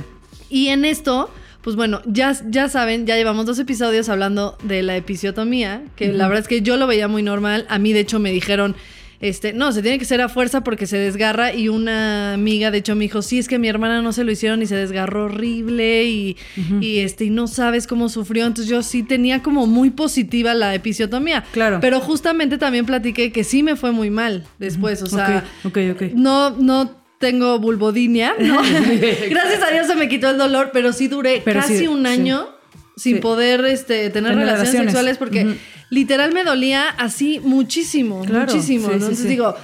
Y 0.49 0.69
en 0.69 0.85
esto 0.85 1.31
pues 1.63 1.77
bueno, 1.77 2.01
ya, 2.07 2.35
ya 2.49 2.69
saben, 2.69 3.07
ya 3.07 3.17
llevamos 3.17 3.47
dos 3.47 3.59
episodios 3.59 4.09
hablando 4.09 4.57
de 4.63 4.83
la 4.83 4.97
episiotomía, 4.97 5.83
que 5.97 6.13
la 6.13 6.27
verdad 6.29 6.43
es 6.43 6.49
que 6.49 6.63
yo 6.63 6.77
lo 6.77 6.87
veía 6.87 7.09
muy 7.09 7.23
normal. 7.23 7.67
A 7.69 7.79
mí, 7.79 7.93
de 7.93 8.01
hecho, 8.01 8.19
me 8.19 8.33
dijeron, 8.33 8.77
este, 9.21 9.53
no, 9.53 9.71
se 9.71 9.83
tiene 9.83 9.99
que 9.99 10.05
hacer 10.05 10.23
a 10.23 10.31
fuerza 10.31 10.63
porque 10.65 10.87
se 10.87 10.97
desgarra. 10.97 11.53
Y 11.53 11.69
una 11.69 12.33
amiga, 12.33 12.71
de 12.71 12.79
hecho, 12.79 12.97
me 12.97 13.05
dijo, 13.05 13.21
sí, 13.21 13.39
es 13.39 13.49
que 13.49 13.57
a 13.57 13.59
mi 13.59 13.69
hermana 13.69 14.01
no 14.01 14.15
se 14.15 14.25
lo 14.25 14.33
hicieron 14.33 14.63
y 14.63 14.67
se 14.67 14.75
desgarró 14.77 15.25
horrible 15.27 16.05
y, 16.05 16.39
y, 16.81 17.01
este, 17.01 17.27
y 17.27 17.31
no 17.31 17.47
sabes 17.47 17.87
cómo 17.87 18.09
sufrió. 18.09 18.47
Entonces 18.47 18.71
yo 18.71 18.83
sí 18.83 19.03
tenía 19.03 19.43
como 19.43 19.67
muy 19.67 19.91
positiva 19.91 20.55
la 20.55 20.75
episiotomía. 20.75 21.45
Claro. 21.53 21.79
Pero 21.83 22.01
justamente 22.01 22.57
también 22.57 22.87
platiqué 22.87 23.31
que 23.33 23.45
sí 23.45 23.63
me 23.63 23.77
fue 23.77 23.93
muy 23.93 24.09
mal 24.09 24.45
después. 24.59 25.03
O 25.03 25.07
sea, 25.07 25.45
Ok, 25.65 25.77
ok, 25.93 25.97
ok. 25.97 26.03
no, 26.15 26.51
no 26.51 27.00
tengo 27.21 27.59
vulvodinia, 27.61 28.35
¿no? 28.41 28.61
Gracias 29.31 29.63
a 29.63 29.71
Dios 29.71 29.87
se 29.87 29.95
me 29.95 30.09
quitó 30.09 30.31
el 30.31 30.39
dolor, 30.39 30.71
pero 30.73 30.93
sí 30.93 31.07
duré 31.07 31.43
Pero 31.45 31.61
casi 31.61 31.79
sí, 31.79 31.87
un 31.87 32.01
sí. 32.05 32.07
año 32.13 32.49
sin 32.97 33.17
Sí. 33.17 33.21
poder 33.21 33.65
este, 33.67 34.11
tener 34.11 34.33
Tener 34.33 34.37
relaciones, 34.39 34.59
relaciones. 34.59 34.87
sexuales 34.93 35.19
porque 35.19 35.45
Ujú. 35.45 35.55
literal 35.91 36.33
me 36.33 36.45
dolía 36.45 36.89
así 36.89 37.39
muchísimo, 37.45 38.25
Claro, 38.25 38.47
muchísimo. 38.53 38.91
Entonces 38.91 39.25
digo, 39.29 39.55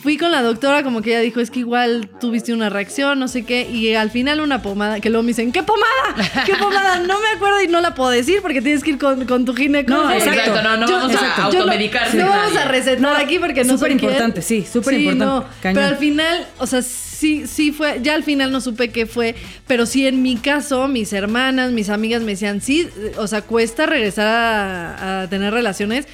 fui 0.00 0.16
con 0.16 0.30
la 0.32 0.42
doctora 0.42 0.82
como 0.82 1.02
que 1.02 1.10
ella 1.10 1.20
dijo, 1.20 1.40
es 1.40 1.50
que 1.50 1.58
igual 1.60 2.08
tuviste 2.20 2.52
una 2.54 2.70
reacción, 2.70 3.18
no 3.18 3.28
sé 3.28 3.44
qué, 3.44 3.68
y 3.70 3.94
al 3.94 4.10
final 4.10 4.40
una 4.40 4.62
pomada, 4.62 5.00
que 5.00 5.10
luego 5.10 5.22
me 5.22 5.28
dicen, 5.28 5.52
¿qué 5.52 5.62
pomada? 5.62 6.44
¿Qué 6.46 6.54
pomada? 6.54 6.98
No 7.00 7.20
me 7.20 7.28
acuerdo 7.36 7.60
y 7.62 7.68
no 7.68 7.80
la 7.80 7.94
puedo 7.94 8.08
decir 8.10 8.40
porque 8.40 8.62
tienes 8.62 8.82
que 8.82 8.90
ir 8.90 8.98
con, 8.98 9.26
con 9.26 9.44
tu 9.44 9.54
ginecólogo. 9.54 10.04
No, 10.04 10.10
exacto. 10.14 10.40
Exacto, 10.40 10.62
no, 10.62 10.76
no 10.78 10.86
Yo- 10.88 10.96
vamos 10.96 11.12
exacto. 11.12 11.42
a 11.42 11.44
Yo 11.50 11.52
no- 11.52 11.58
automedicarse. 11.64 12.16
No, 12.16 12.26
vamos 12.28 12.56
a 12.56 12.64
recetar 12.68 13.16
aquí 13.20 13.38
porque 13.38 13.64
no 13.64 13.74
Súper 13.74 13.88
quién. 13.96 14.00
importante, 14.00 14.40
sí, 14.42 14.64
súper 14.70 14.94
Sí, 14.94 15.04
importante. 15.04 15.24
no. 15.26 15.44
Pero 15.74 15.82
al 15.82 15.96
final, 15.98 16.46
o 16.58 16.66
sea, 16.66 16.80
sí, 16.80 17.46
sí 17.46 17.70
fue, 17.72 18.00
ya 18.02 18.14
al 18.14 18.24
final 18.24 18.50
no 18.50 18.60
supe 18.62 18.90
qué 18.90 19.04
fue, 19.06 19.34
pero 19.66 19.84
sí 19.86 20.06
en 20.06 20.22
mi 20.22 20.36
caso, 20.36 20.88
mis 20.88 21.12
hermanas, 21.12 21.70
mis 21.70 21.88
amigas 21.90 22.22
me 22.22 22.32
decían, 22.32 22.60
sí, 22.62 22.88
o 23.18 23.26
sea, 23.26 23.42
cuesta 23.42 23.84
regresar 23.86 24.26
a, 24.26 25.22
a 25.22 25.28
tener 25.28 25.52
relaciones, 25.52 26.06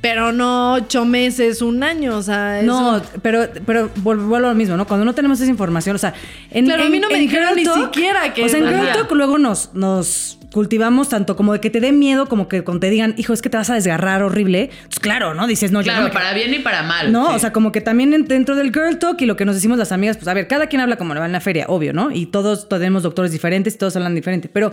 pero 0.00 0.32
no 0.32 0.74
ocho 0.74 1.04
meses, 1.04 1.62
un 1.62 1.82
año, 1.82 2.16
o 2.16 2.22
sea, 2.22 2.60
No, 2.62 3.00
pero, 3.22 3.48
pero 3.66 3.90
vuelvo 3.96 4.36
a 4.36 4.40
lo 4.40 4.54
mismo, 4.54 4.76
¿no? 4.76 4.86
Cuando 4.86 5.04
no 5.04 5.14
tenemos 5.14 5.40
esa 5.40 5.50
información, 5.50 5.96
o 5.96 5.98
sea, 5.98 6.14
en, 6.50 6.66
Claro, 6.66 6.82
a 6.82 6.86
en- 6.86 6.92
mí 6.92 7.00
no 7.00 7.08
me 7.08 7.18
dijeron 7.18 7.56
ni 7.56 7.64
siquiera 7.64 8.32
que 8.32 8.44
O 8.44 8.48
sea, 8.48 8.58
en 8.60 8.66
Girl. 8.68 8.92
Talk 8.92 9.10
luego 9.12 9.38
nos, 9.38 9.74
nos 9.74 10.38
cultivamos 10.56 11.10
tanto 11.10 11.36
como 11.36 11.52
de 11.52 11.60
que 11.60 11.68
te 11.68 11.80
dé 11.80 11.92
miedo, 11.92 12.30
como 12.30 12.48
que 12.48 12.64
cuando 12.64 12.80
te 12.80 12.88
digan, 12.88 13.12
hijo, 13.18 13.34
es 13.34 13.42
que 13.42 13.50
te 13.50 13.58
vas 13.58 13.68
a 13.68 13.74
desgarrar 13.74 14.22
horrible. 14.22 14.70
Pues 14.86 14.98
claro, 15.00 15.34
¿no? 15.34 15.46
Dices, 15.46 15.70
no, 15.70 15.82
yo 15.82 15.92
no 15.92 15.98
Claro, 15.98 16.14
para 16.14 16.32
bien 16.32 16.54
y 16.54 16.60
para 16.60 16.82
mal. 16.82 17.12
No, 17.12 17.28
sí. 17.28 17.34
o 17.34 17.38
sea, 17.38 17.52
como 17.52 17.72
que 17.72 17.82
también 17.82 18.14
en- 18.14 18.24
dentro 18.24 18.56
del 18.56 18.72
girl 18.72 18.98
talk 18.98 19.20
y 19.20 19.26
lo 19.26 19.36
que 19.36 19.44
nos 19.44 19.54
decimos 19.54 19.76
las 19.76 19.92
amigas, 19.92 20.16
pues 20.16 20.28
a 20.28 20.32
ver, 20.32 20.48
cada 20.48 20.68
quien 20.68 20.80
habla 20.80 20.96
como 20.96 21.12
le 21.12 21.20
va 21.20 21.26
en 21.26 21.32
la 21.32 21.42
feria, 21.42 21.66
obvio, 21.68 21.92
¿no? 21.92 22.10
Y 22.10 22.24
todos 22.24 22.70
tenemos 22.70 23.02
doctores 23.02 23.32
diferentes 23.32 23.74
y 23.74 23.76
todos 23.76 23.96
hablan 23.96 24.14
diferente. 24.14 24.48
Pero 24.50 24.72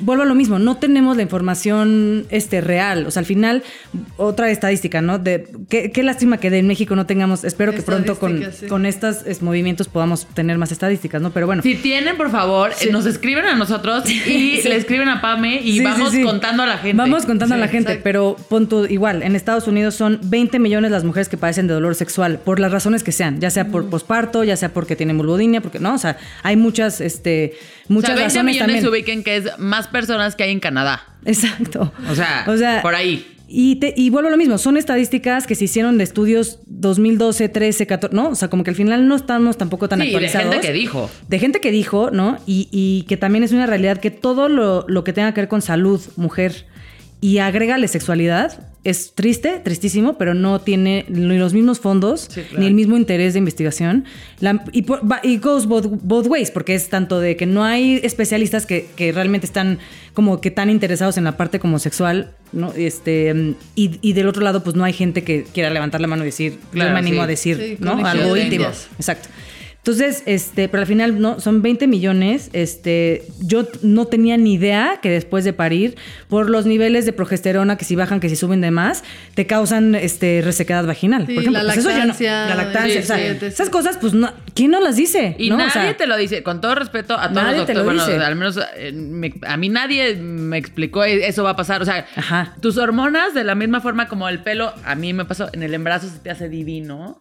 vuelvo 0.00 0.24
a 0.24 0.26
lo 0.26 0.34
mismo, 0.34 0.58
no 0.58 0.78
tenemos 0.78 1.16
la 1.16 1.22
información 1.22 2.26
este, 2.30 2.60
real. 2.60 3.06
O 3.06 3.12
sea, 3.12 3.20
al 3.20 3.26
final, 3.26 3.62
otra 4.16 4.50
estadística, 4.50 5.00
¿no? 5.00 5.20
De 5.20 5.46
qué, 5.68 5.92
qué 5.92 6.02
lástima 6.02 6.38
que 6.38 6.50
de 6.50 6.58
en 6.58 6.66
México 6.66 6.96
no 6.96 7.06
tengamos, 7.06 7.44
espero 7.44 7.72
que 7.72 7.82
pronto 7.82 8.18
con, 8.18 8.52
sí. 8.52 8.66
con 8.66 8.84
estos 8.84 9.24
es, 9.26 9.42
movimientos 9.42 9.86
podamos 9.86 10.26
tener 10.26 10.58
más 10.58 10.72
estadísticas, 10.72 11.22
¿no? 11.22 11.30
Pero 11.30 11.46
bueno. 11.46 11.62
Si 11.62 11.76
tienen, 11.76 12.16
por 12.16 12.32
favor, 12.32 12.72
nos 12.90 13.06
escriben 13.06 13.44
a 13.44 13.54
nosotros 13.54 14.10
y 14.10 14.60
le 14.64 14.74
escriben 14.74 15.08
a 15.08 15.19
Pame 15.20 15.60
y 15.62 15.78
Sí, 15.78 15.84
vamos 15.84 16.10
sí. 16.12 16.22
contando 16.22 16.62
a 16.62 16.66
la 16.66 16.78
gente. 16.78 16.96
Vamos 16.96 17.26
contando 17.26 17.54
a 17.54 17.58
la 17.58 17.68
gente, 17.68 17.92
exacto. 17.92 18.04
pero 18.04 18.36
pon 18.48 18.68
tú, 18.68 18.86
igual, 18.86 19.22
en 19.22 19.36
Estados 19.36 19.66
Unidos 19.68 19.94
son 19.94 20.18
20 20.24 20.58
millones 20.58 20.90
las 20.90 21.04
mujeres 21.04 21.28
que 21.28 21.36
padecen 21.36 21.66
de 21.66 21.74
dolor 21.74 21.94
sexual, 21.94 22.38
por 22.38 22.60
las 22.60 22.72
razones 22.72 23.02
que 23.02 23.12
sean, 23.12 23.40
ya 23.40 23.50
sea 23.50 23.68
por 23.68 23.88
posparto, 23.90 24.44
ya 24.44 24.56
sea 24.56 24.72
porque 24.72 24.96
tienen 24.96 25.16
vulvodinia, 25.18 25.60
porque 25.60 25.78
no, 25.78 25.94
o 25.94 25.98
sea, 25.98 26.16
hay 26.42 26.56
muchas, 26.56 27.00
este, 27.00 27.54
O 27.88 27.92
muchas 27.92 28.08
sea, 28.10 28.14
20 28.16 28.24
razones 28.24 28.44
millones 28.44 28.66
también. 28.66 28.82
se 28.82 28.88
ubiquen 28.88 29.24
que 29.24 29.36
es 29.36 29.58
más 29.58 29.88
personas 29.88 30.36
que 30.36 30.42
hay 30.44 30.50
en 30.52 30.60
Canadá. 30.60 31.04
Exacto. 31.24 31.92
O 32.10 32.14
sea, 32.14 32.80
por 32.82 32.94
ahí. 32.94 33.36
Y, 33.52 33.76
te- 33.76 33.92
y 33.96 34.10
vuelvo 34.10 34.28
a 34.28 34.30
lo 34.30 34.36
mismo, 34.36 34.58
son 34.58 34.76
estadísticas 34.76 35.46
que 35.46 35.56
se 35.56 35.64
hicieron 35.64 35.98
de 35.98 36.04
estudios 36.04 36.60
2012, 36.66 37.48
13, 37.48 37.86
14, 37.88 38.14
¿no? 38.14 38.28
O 38.30 38.34
sea, 38.36 38.48
como 38.48 38.62
que 38.62 38.70
al 38.70 38.76
final 38.76 39.08
no 39.08 39.16
estamos 39.16 39.58
tampoco 39.58 39.88
tan 39.88 39.98
Sí, 40.00 40.04
de 40.06 40.10
actualizados. 40.10 40.52
gente 40.52 40.66
que 40.68 40.72
dijo. 40.72 41.10
De 41.28 41.38
gente 41.40 41.60
que 41.60 41.70
dijo, 41.72 42.10
¿no? 42.12 42.38
Y, 42.46 42.68
y 42.70 43.02
que 43.08 43.16
también 43.16 43.42
es 43.42 43.50
una 43.52 43.66
realidad 43.66 43.98
que 43.98 44.12
todo 44.12 44.48
lo, 44.48 44.84
lo 44.88 45.02
que 45.02 45.12
tenga 45.12 45.34
que 45.34 45.40
ver 45.40 45.48
con 45.48 45.62
salud, 45.62 46.00
mujer 46.16 46.66
y 47.20 47.38
agrégale 47.38 47.86
sexualidad, 47.88 48.66
es 48.82 49.14
triste, 49.14 49.60
tristísimo, 49.62 50.16
pero 50.16 50.32
no 50.32 50.58
tiene 50.62 51.04
ni 51.10 51.36
los 51.36 51.52
mismos 51.52 51.80
fondos, 51.80 52.28
Sí, 52.30 52.40
claro. 52.40 52.60
ni 52.60 52.66
el 52.66 52.72
mismo 52.72 52.96
interés 52.96 53.34
de 53.34 53.38
investigación. 53.38 54.06
La- 54.40 54.64
y, 54.72 54.82
por- 54.82 55.00
va- 55.10 55.20
y 55.22 55.36
goes 55.36 55.66
both, 55.66 55.86
both 56.02 56.26
ways, 56.28 56.50
porque 56.50 56.74
es 56.74 56.88
tanto 56.88 57.20
de 57.20 57.36
que 57.36 57.44
no 57.44 57.62
hay 57.62 58.00
especialistas 58.02 58.64
que, 58.64 58.86
que 58.96 59.12
realmente 59.12 59.44
están 59.44 59.78
como 60.14 60.40
que 60.40 60.50
tan 60.50 60.70
interesados 60.70 61.18
en 61.18 61.24
la 61.24 61.36
parte 61.36 61.58
como 61.60 61.78
sexual, 61.78 62.32
¿no? 62.52 62.72
Este, 62.74 63.54
y, 63.74 63.98
y 64.00 64.14
del 64.14 64.26
otro 64.26 64.42
lado, 64.42 64.64
pues 64.64 64.74
no 64.74 64.84
hay 64.84 64.94
gente 64.94 65.22
que 65.24 65.44
quiera 65.52 65.68
levantar 65.68 66.00
la 66.00 66.06
mano 66.06 66.22
y 66.22 66.26
decir, 66.26 66.58
Claro, 66.72 66.88
yo 66.88 66.94
me 66.94 66.98
animo 67.00 67.16
sí. 67.16 67.20
a 67.22 67.26
decir, 67.26 67.56
Sí, 67.58 67.76
¿no? 67.80 68.06
Algo 68.06 68.34
íntimo. 68.36 68.64
Exacto. 68.96 69.28
Entonces, 69.80 70.22
este, 70.26 70.68
pero 70.68 70.82
al 70.82 70.86
final 70.86 71.20
no, 71.20 71.40
son 71.40 71.62
20 71.62 71.86
millones. 71.86 72.50
Este, 72.52 73.24
yo 73.40 73.66
no 73.82 74.04
tenía 74.06 74.36
ni 74.36 74.54
idea 74.54 74.98
que 75.00 75.08
después 75.10 75.42
de 75.44 75.54
parir, 75.54 75.96
por 76.28 76.50
los 76.50 76.66
niveles 76.66 77.06
de 77.06 77.14
progesterona 77.14 77.76
que 77.78 77.86
si 77.86 77.96
bajan, 77.96 78.20
que 78.20 78.28
si 78.28 78.36
suben 78.36 78.60
de 78.60 78.70
más, 78.70 79.02
te 79.34 79.46
causan 79.46 79.94
este 79.94 80.42
resequedad 80.44 80.84
vaginal. 80.84 81.26
Sí, 81.26 81.32
por 81.32 81.42
ejemplo, 81.42 81.62
la 81.62 81.72
pues 81.72 81.78
eso 81.78 81.88
yo 81.88 81.94
no- 81.96 82.04
lactancia, 82.04 82.46
la 82.46 82.54
lactancia, 82.56 82.92
sí, 82.92 82.98
o 82.98 83.06
sea, 83.06 83.16
sí, 83.40 83.46
esas 83.46 83.70
cosas, 83.70 83.96
pues 83.98 84.12
no, 84.12 84.30
¿quién 84.54 84.70
no 84.70 84.80
las 84.80 84.96
dice? 84.96 85.34
Y 85.38 85.48
¿no? 85.48 85.54
O 85.54 85.58
nadie 85.58 85.72
sea, 85.72 85.96
te 85.96 86.06
lo 86.06 86.16
dice, 86.18 86.42
con 86.42 86.60
todo 86.60 86.74
respeto 86.74 87.14
a 87.14 87.30
todos 87.30 87.42
Nadie 87.42 87.56
los 87.58 87.66
te 87.66 87.72
lo 87.74 87.82
doctores. 87.84 88.02
Bueno, 88.06 88.18
dice. 88.18 88.26
al 88.26 88.36
menos 88.36 88.60
eh, 88.76 88.92
me- 88.92 89.32
a 89.46 89.56
mí 89.56 89.70
nadie 89.70 90.14
me 90.16 90.58
explicó 90.58 91.04
e- 91.04 91.26
eso 91.26 91.42
va 91.42 91.50
a 91.50 91.56
pasar. 91.56 91.80
O 91.80 91.86
sea, 91.86 92.06
Ajá. 92.16 92.54
tus 92.60 92.76
hormonas, 92.76 93.32
de 93.32 93.44
la 93.44 93.54
misma 93.54 93.80
forma 93.80 94.08
como 94.08 94.28
el 94.28 94.40
pelo, 94.40 94.74
a 94.84 94.94
mí 94.94 95.14
me 95.14 95.24
pasó, 95.24 95.48
en 95.54 95.62
el 95.62 95.72
embarazo 95.72 96.08
se 96.10 96.18
te 96.18 96.30
hace 96.30 96.50
divino. 96.50 97.18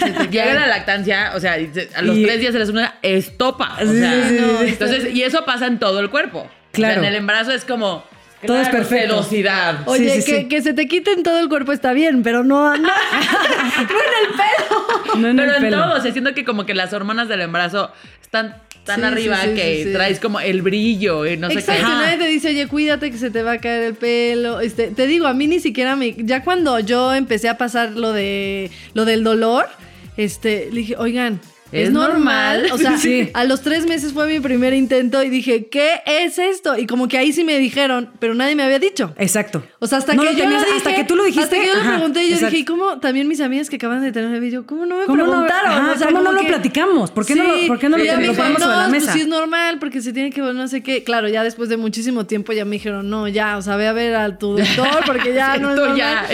Se 0.00 0.10
te 0.10 0.28
llega 0.28 0.54
la 0.54 0.66
lactancia, 0.66 1.32
o 1.36 1.40
sea, 1.40 1.56
se- 1.72 1.88
a 1.98 2.02
los 2.02 2.16
Y- 2.16 2.24
tres 2.24 2.40
días 2.40 2.52
se 2.52 2.58
les 2.58 2.68
una 2.70 2.94
estopa. 3.02 3.76
O 3.82 3.86
Sí, 3.86 3.98
sea, 3.98 4.28
sí, 4.28 4.36
sí, 4.36 4.40
no, 4.40 4.58
sí. 4.60 4.68
entonces, 4.68 5.14
y 5.14 5.22
eso 5.22 5.44
pasa 5.44 5.66
en 5.66 5.78
todo 5.78 6.00
el 6.00 6.10
cuerpo. 6.10 6.40
O 6.40 6.42
sea, 6.44 6.50
Claro. 6.72 7.00
en 7.02 7.08
el 7.08 7.14
embarazo 7.16 7.52
es 7.52 7.64
como. 7.64 8.04
Todo 8.46 8.56
es 8.60 8.68
claro, 8.68 8.84
perfecto. 8.86 9.14
Sedosidad. 9.14 9.80
Oye, 9.86 10.10
Sí, 10.10 10.22
sí, 10.22 10.30
que, 10.32 10.38
sí. 10.42 10.48
que 10.48 10.62
se 10.62 10.72
te 10.72 10.86
quite 10.86 11.12
en 11.12 11.24
todo 11.24 11.40
el 11.40 11.48
cuerpo 11.48 11.72
está 11.72 11.92
bien, 11.92 12.22
pero 12.22 12.44
no, 12.44 12.76
no, 12.76 12.88
no 15.18 15.28
en 15.28 15.36
Pero 15.36 15.50
el 15.50 15.56
en 15.56 15.62
pelo. 15.62 15.82
todo, 15.82 15.96
o 15.96 16.00
sea, 16.00 16.12
siento 16.12 16.34
que 16.34 16.44
como 16.44 16.66
que 16.66 16.74
las 16.74 16.92
hormonas 16.92 17.28
del 17.28 17.40
embarazo 17.40 17.90
están 18.22 18.56
tan 18.84 19.00
Sí, 19.00 19.06
arriba 19.06 19.36
sí, 19.42 19.48
sí, 19.50 19.54
que 19.56 19.76
sí, 19.78 19.84
sí. 19.84 19.92
traes 19.92 20.20
como 20.20 20.40
el 20.40 20.62
brillo 20.62 21.26
y 21.26 21.36
no 21.36 21.48
sé 21.50 21.58
Exacto, 21.58 21.82
qué. 21.84 21.92
y 21.92 21.94
nadie 21.94 22.16
te 22.18 22.26
dice, 22.26 22.48
oye, 22.50 22.66
cuídate 22.68 23.10
que 23.10 23.18
se 23.18 23.30
te 23.30 23.42
va 23.42 23.52
a 23.52 23.58
caer 23.58 23.82
el 23.82 23.94
pelo. 23.94 24.60
Este, 24.60 24.88
te 24.88 25.06
digo, 25.06 25.26
a 25.26 25.34
mí 25.34 25.46
ni 25.46 25.60
siquiera 25.60 25.96
me. 25.96 26.14
Ya 26.16 26.42
cuando 26.42 26.78
yo 26.80 27.14
empecé 27.14 27.48
a 27.48 27.58
pasar 27.58 27.92
lo 27.92 28.12
de 28.12 28.70
lo 28.94 29.04
del 29.04 29.24
dolor, 29.24 29.68
este, 30.16 30.68
le 30.72 30.80
dije, 30.80 30.96
oigan. 30.96 31.40
Es, 31.70 31.88
Es 31.88 31.92
normal. 31.92 32.62
normal. 32.62 32.72
O 32.72 32.78
sea, 32.78 32.96
Sí. 32.98 33.30
a 33.34 33.44
los 33.44 33.60
tres 33.62 33.86
meses 33.86 34.12
fue 34.12 34.26
mi 34.26 34.40
primer 34.40 34.72
intento 34.72 35.22
y 35.22 35.28
dije, 35.28 35.68
¿qué 35.68 36.00
es 36.06 36.38
esto? 36.38 36.78
Y 36.78 36.86
como 36.86 37.08
que 37.08 37.18
ahí 37.18 37.32
sí 37.32 37.44
me 37.44 37.58
dijeron, 37.58 38.10
pero 38.18 38.34
nadie 38.34 38.54
me 38.54 38.62
había 38.62 38.78
dicho. 38.78 39.12
Exacto. 39.18 39.62
O 39.78 39.86
sea, 39.86 39.98
hasta 39.98 40.14
No 40.14 40.22
que 40.22 40.28
lo 40.30 40.32
yo 40.32 40.38
tenías- 40.44 40.60
lo 40.62 40.66
dije, 40.66 40.76
hasta 40.78 40.94
que 40.94 41.04
tú 41.04 41.16
lo 41.16 41.24
dijiste, 41.24 41.44
Hasta 41.44 41.56
que 41.60 41.66
yo 41.66 41.72
ajá, 41.74 41.84
lo 41.84 41.94
pregunté, 41.96 42.20
yo 42.28 42.34
exacto. 42.34 42.46
dije, 42.46 42.58
¿y 42.58 42.64
cómo? 42.64 42.98
También 43.00 43.28
mis 43.28 43.40
amigas 43.40 43.68
que 43.68 43.76
acaban 43.76 44.00
de 44.02 44.12
tener 44.12 44.30
bebé, 44.30 44.50
yo, 44.50 44.66
¿cómo 44.66 44.86
no 44.86 44.96
me 44.98 45.04
¿Cómo 45.04 45.18
no- 45.18 45.24
preguntaron? 45.30 45.70
ajá, 45.72 45.92
o 45.94 45.98
sea, 45.98 46.06
cómo 46.08 46.20
no 46.22 46.32
lo 46.32 46.40
platicamos? 46.42 47.10
¿Por 47.10 47.26
qué 47.26 47.34
no 47.34 47.44
lo- 47.44 47.66
por 47.66 47.78
qué 47.78 47.88
no 47.88 47.98
lo- 47.98 48.04
lo 48.04 48.10
ponemos 48.34 48.36
sobre 48.62 48.76
la 48.76 48.84
no, 48.84 48.90
pues 48.90 49.02
mesa? 49.02 49.12
sí 49.12 49.20
es 49.20 49.26
normal, 49.28 49.78
porque 49.78 50.00
se 50.00 50.12
tiene 50.12 50.30
que 50.30 50.40
ver 50.40 50.54
no 50.54 50.68
sé 50.68 50.82
qué. 50.82 51.04
Claro, 51.04 51.28
ya 51.28 51.44
después 51.44 51.68
de 51.68 51.76
muchísimo 51.76 52.24
tiempo 52.26 52.52
ya 52.52 52.64
me 52.64 52.72
dijeron, 52.76 53.10
no, 53.10 53.28
ya, 53.28 53.56
o 53.58 53.62
sea, 53.62 53.76
ve 53.76 53.86
a 53.88 53.92
ver 53.92 54.14
a 54.16 54.38
tu 54.38 54.56
doctor, 54.56 55.04
porque 55.06 55.34
ya 55.34 55.56
no 55.58 55.70
es 55.70 55.76
normal. 55.76 55.96
ya 55.96 56.26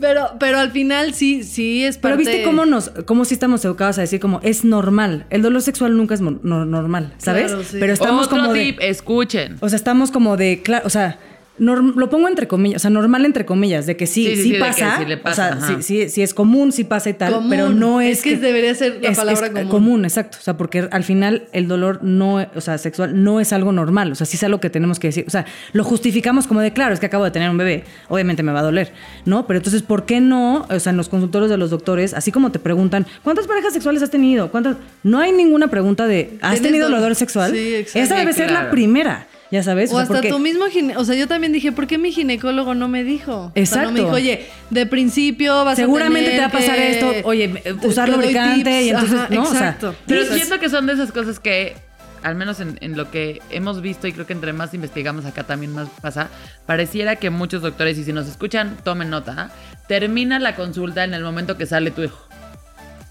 Pero, 0.00 0.30
pero 0.38 0.58
al 0.58 0.70
final 0.70 1.14
sí, 1.14 1.44
sí 1.44 1.84
es 1.84 1.98
Pero 1.98 2.16
parte... 2.16 2.30
viste 2.30 2.42
cómo 2.44 2.64
nos, 2.64 2.90
cómo 3.06 3.24
sí 3.24 3.34
estamos 3.34 3.64
educados 3.64 3.98
a 3.98 4.00
decir 4.00 4.18
como 4.20 4.40
es 4.42 4.64
normal. 4.64 5.26
El 5.30 5.42
dolor 5.42 5.62
sexual 5.62 5.96
nunca 5.96 6.14
es 6.14 6.20
no- 6.20 6.40
normal, 6.64 7.12
¿sabes? 7.18 7.46
Claro, 7.48 7.62
sí. 7.64 7.76
Pero 7.78 7.92
estamos 7.92 8.26
Otro 8.26 8.38
como 8.40 8.52
tip, 8.54 8.78
de, 8.80 8.88
escuchen. 8.88 9.56
o 9.60 9.68
sea, 9.68 9.76
estamos 9.76 10.10
como 10.10 10.36
de, 10.36 10.62
claro, 10.62 10.86
o 10.86 10.90
sea, 10.90 11.18
norm- 11.60 11.94
lo 11.94 12.10
pongo 12.10 12.26
entre 12.26 12.48
comillas, 12.48 12.80
o 12.80 12.82
sea, 12.82 12.90
normal 12.90 13.24
entre 13.24 13.44
comillas, 13.44 13.86
de 13.86 13.96
que 13.96 14.06
sí, 14.06 14.24
Sí, 14.24 14.30
sí, 14.30 14.36
sí, 14.36 14.42
sí, 14.42 14.48
de 14.50 14.54
que 14.58 14.60
pasa, 14.64 14.98
sí 14.98 15.04
le 15.04 15.14
o 15.14 15.22
pasa, 15.22 15.48
sea, 15.60 15.74
ajá. 15.74 15.82
sí, 15.82 16.22
es 16.22 16.34
común, 16.34 16.72
sí 16.72 16.84
pasa 16.84 17.10
y 17.10 17.14
tal, 17.14 17.34
Común. 17.34 17.50
pero 17.50 17.68
no 17.70 18.00
es, 18.00 18.18
Es 18.18 18.24
que 18.24 18.36
debería 18.36 18.74
ser 18.74 18.98
la 19.02 19.12
palabra 19.12 19.50
común. 19.52 19.68
común, 19.68 20.04
exacto, 20.04 20.38
o 20.40 20.42
sea, 20.42 20.56
porque 20.56 20.88
al 20.90 21.04
final 21.04 21.44
el 21.52 21.68
dolor 21.68 22.00
no, 22.02 22.44
o 22.54 22.60
sea, 22.60 22.78
sexual 22.78 23.22
no 23.22 23.38
es 23.40 23.52
algo 23.52 23.70
normal, 23.72 24.10
o 24.10 24.14
sea, 24.14 24.26
sí 24.26 24.36
es 24.36 24.42
algo 24.42 24.58
que 24.60 24.70
tenemos 24.70 24.98
que 24.98 25.08
decir, 25.08 25.24
o 25.26 25.30
sea, 25.30 25.44
lo 25.72 25.84
justificamos 25.84 26.46
como 26.46 26.60
de, 26.60 26.72
claro, 26.72 26.94
es 26.94 26.98
que 27.00 27.06
acabo 27.06 27.24
de 27.24 27.30
tener 27.30 27.50
un 27.50 27.58
bebé, 27.58 27.84
obviamente 28.08 28.42
me 28.42 28.52
va 28.52 28.60
a 28.60 28.64
doler, 28.64 28.92
¿no? 29.26 29.46
Pero 29.46 29.58
entonces, 29.58 29.82
¿por 29.82 30.06
qué 30.06 30.20
no, 30.20 30.66
o 30.70 30.80
sea, 30.80 30.90
en 30.90 30.96
los 30.96 31.08
consultorios 31.08 31.50
de 31.50 31.58
los 31.58 31.70
doctores, 31.70 32.14
así 32.14 32.32
como 32.32 32.50
te 32.50 32.58
preguntan, 32.58 33.06
¿cuántas 33.22 33.46
parejas 33.46 33.72
sexuales 33.74 34.02
has 34.02 34.10
tenido? 34.10 34.50
¿Cuántas? 34.50 34.76
No 35.02 35.18
hay 35.18 35.32
ninguna 35.32 35.68
pregunta 35.68 36.06
de, 36.06 36.38
¿has 36.40 36.52
¿Tienes 36.54 36.62
tenido 36.62 36.88
dolor? 36.88 37.14
sexual? 37.14 37.52
Sí, 37.52 37.74
exacto. 37.74 37.98
Esa 38.00 38.16
debe 38.16 38.32
ser 38.32 38.50
la 38.50 38.70
primera, 38.70 39.26
ya 39.50 39.62
sabes, 39.62 39.90
O 39.90 39.94
sea, 39.94 40.02
hasta 40.02 40.14
porque- 40.14 40.28
tu 40.28 40.38
mismo 40.38 40.66
gine... 40.66 40.96
O 40.96 41.04
sea, 41.04 41.14
yo 41.16 41.26
también 41.26 41.52
dije, 41.52 41.72
¿por 41.72 41.86
qué 41.86 41.98
mi 41.98 42.12
ginecólogo 42.12 42.74
no 42.74 42.88
me 42.88 43.02
dijo? 43.04 43.32
O 43.32 43.36
sea, 43.36 43.42
no 43.44 43.52
me 43.54 43.60
Exacto. 43.60 43.92
dijo, 43.94 44.10
oye, 44.10 44.46
de 44.70 44.86
principio 44.86 45.64
vas 45.64 45.76
Seguramente 45.76 46.30
a 46.30 46.32
te 46.34 46.38
va 46.40 46.46
a 46.46 46.50
pasar 46.50 46.76
que- 46.76 46.90
esto, 46.92 47.12
oye, 47.24 47.62
usar 47.82 48.08
lubricante 48.08 48.82
y 48.82 48.90
entonces, 48.90 49.18
Ajá, 49.18 49.28
¿no? 49.34 49.42
O 49.42 49.46
sea, 49.46 49.52
exacto. 49.58 49.94
Pero 50.06 50.20
Entonces, 50.22 50.44
siento 50.46 50.60
que 50.60 50.68
son 50.70 50.86
de 50.86 50.92
esas 50.92 51.10
cosas 51.12 51.40
que, 51.40 51.74
al 52.22 52.34
menos 52.34 52.60
en, 52.60 52.78
en 52.80 52.96
lo 52.96 53.10
que 53.10 53.40
hemos 53.50 53.80
visto 53.82 54.06
y 54.06 54.12
creo 54.12 54.26
que 54.26 54.34
entre 54.34 54.52
más 54.52 54.74
investigamos 54.74 55.24
acá 55.24 55.44
también 55.44 55.72
más 55.72 55.88
pasa, 56.00 56.28
pareciera 56.66 57.16
que 57.16 57.30
muchos 57.30 57.62
doctores, 57.62 57.96
y 57.98 58.04
si 58.04 58.12
nos 58.12 58.28
escuchan, 58.28 58.76
tomen 58.84 59.10
nota, 59.10 59.50
termina 59.88 60.38
la 60.38 60.54
consulta 60.54 61.02
en 61.04 61.14
el 61.14 61.22
momento 61.24 61.56
que 61.56 61.66
sale 61.66 61.90
tu 61.90 62.02
hijo. 62.02 62.26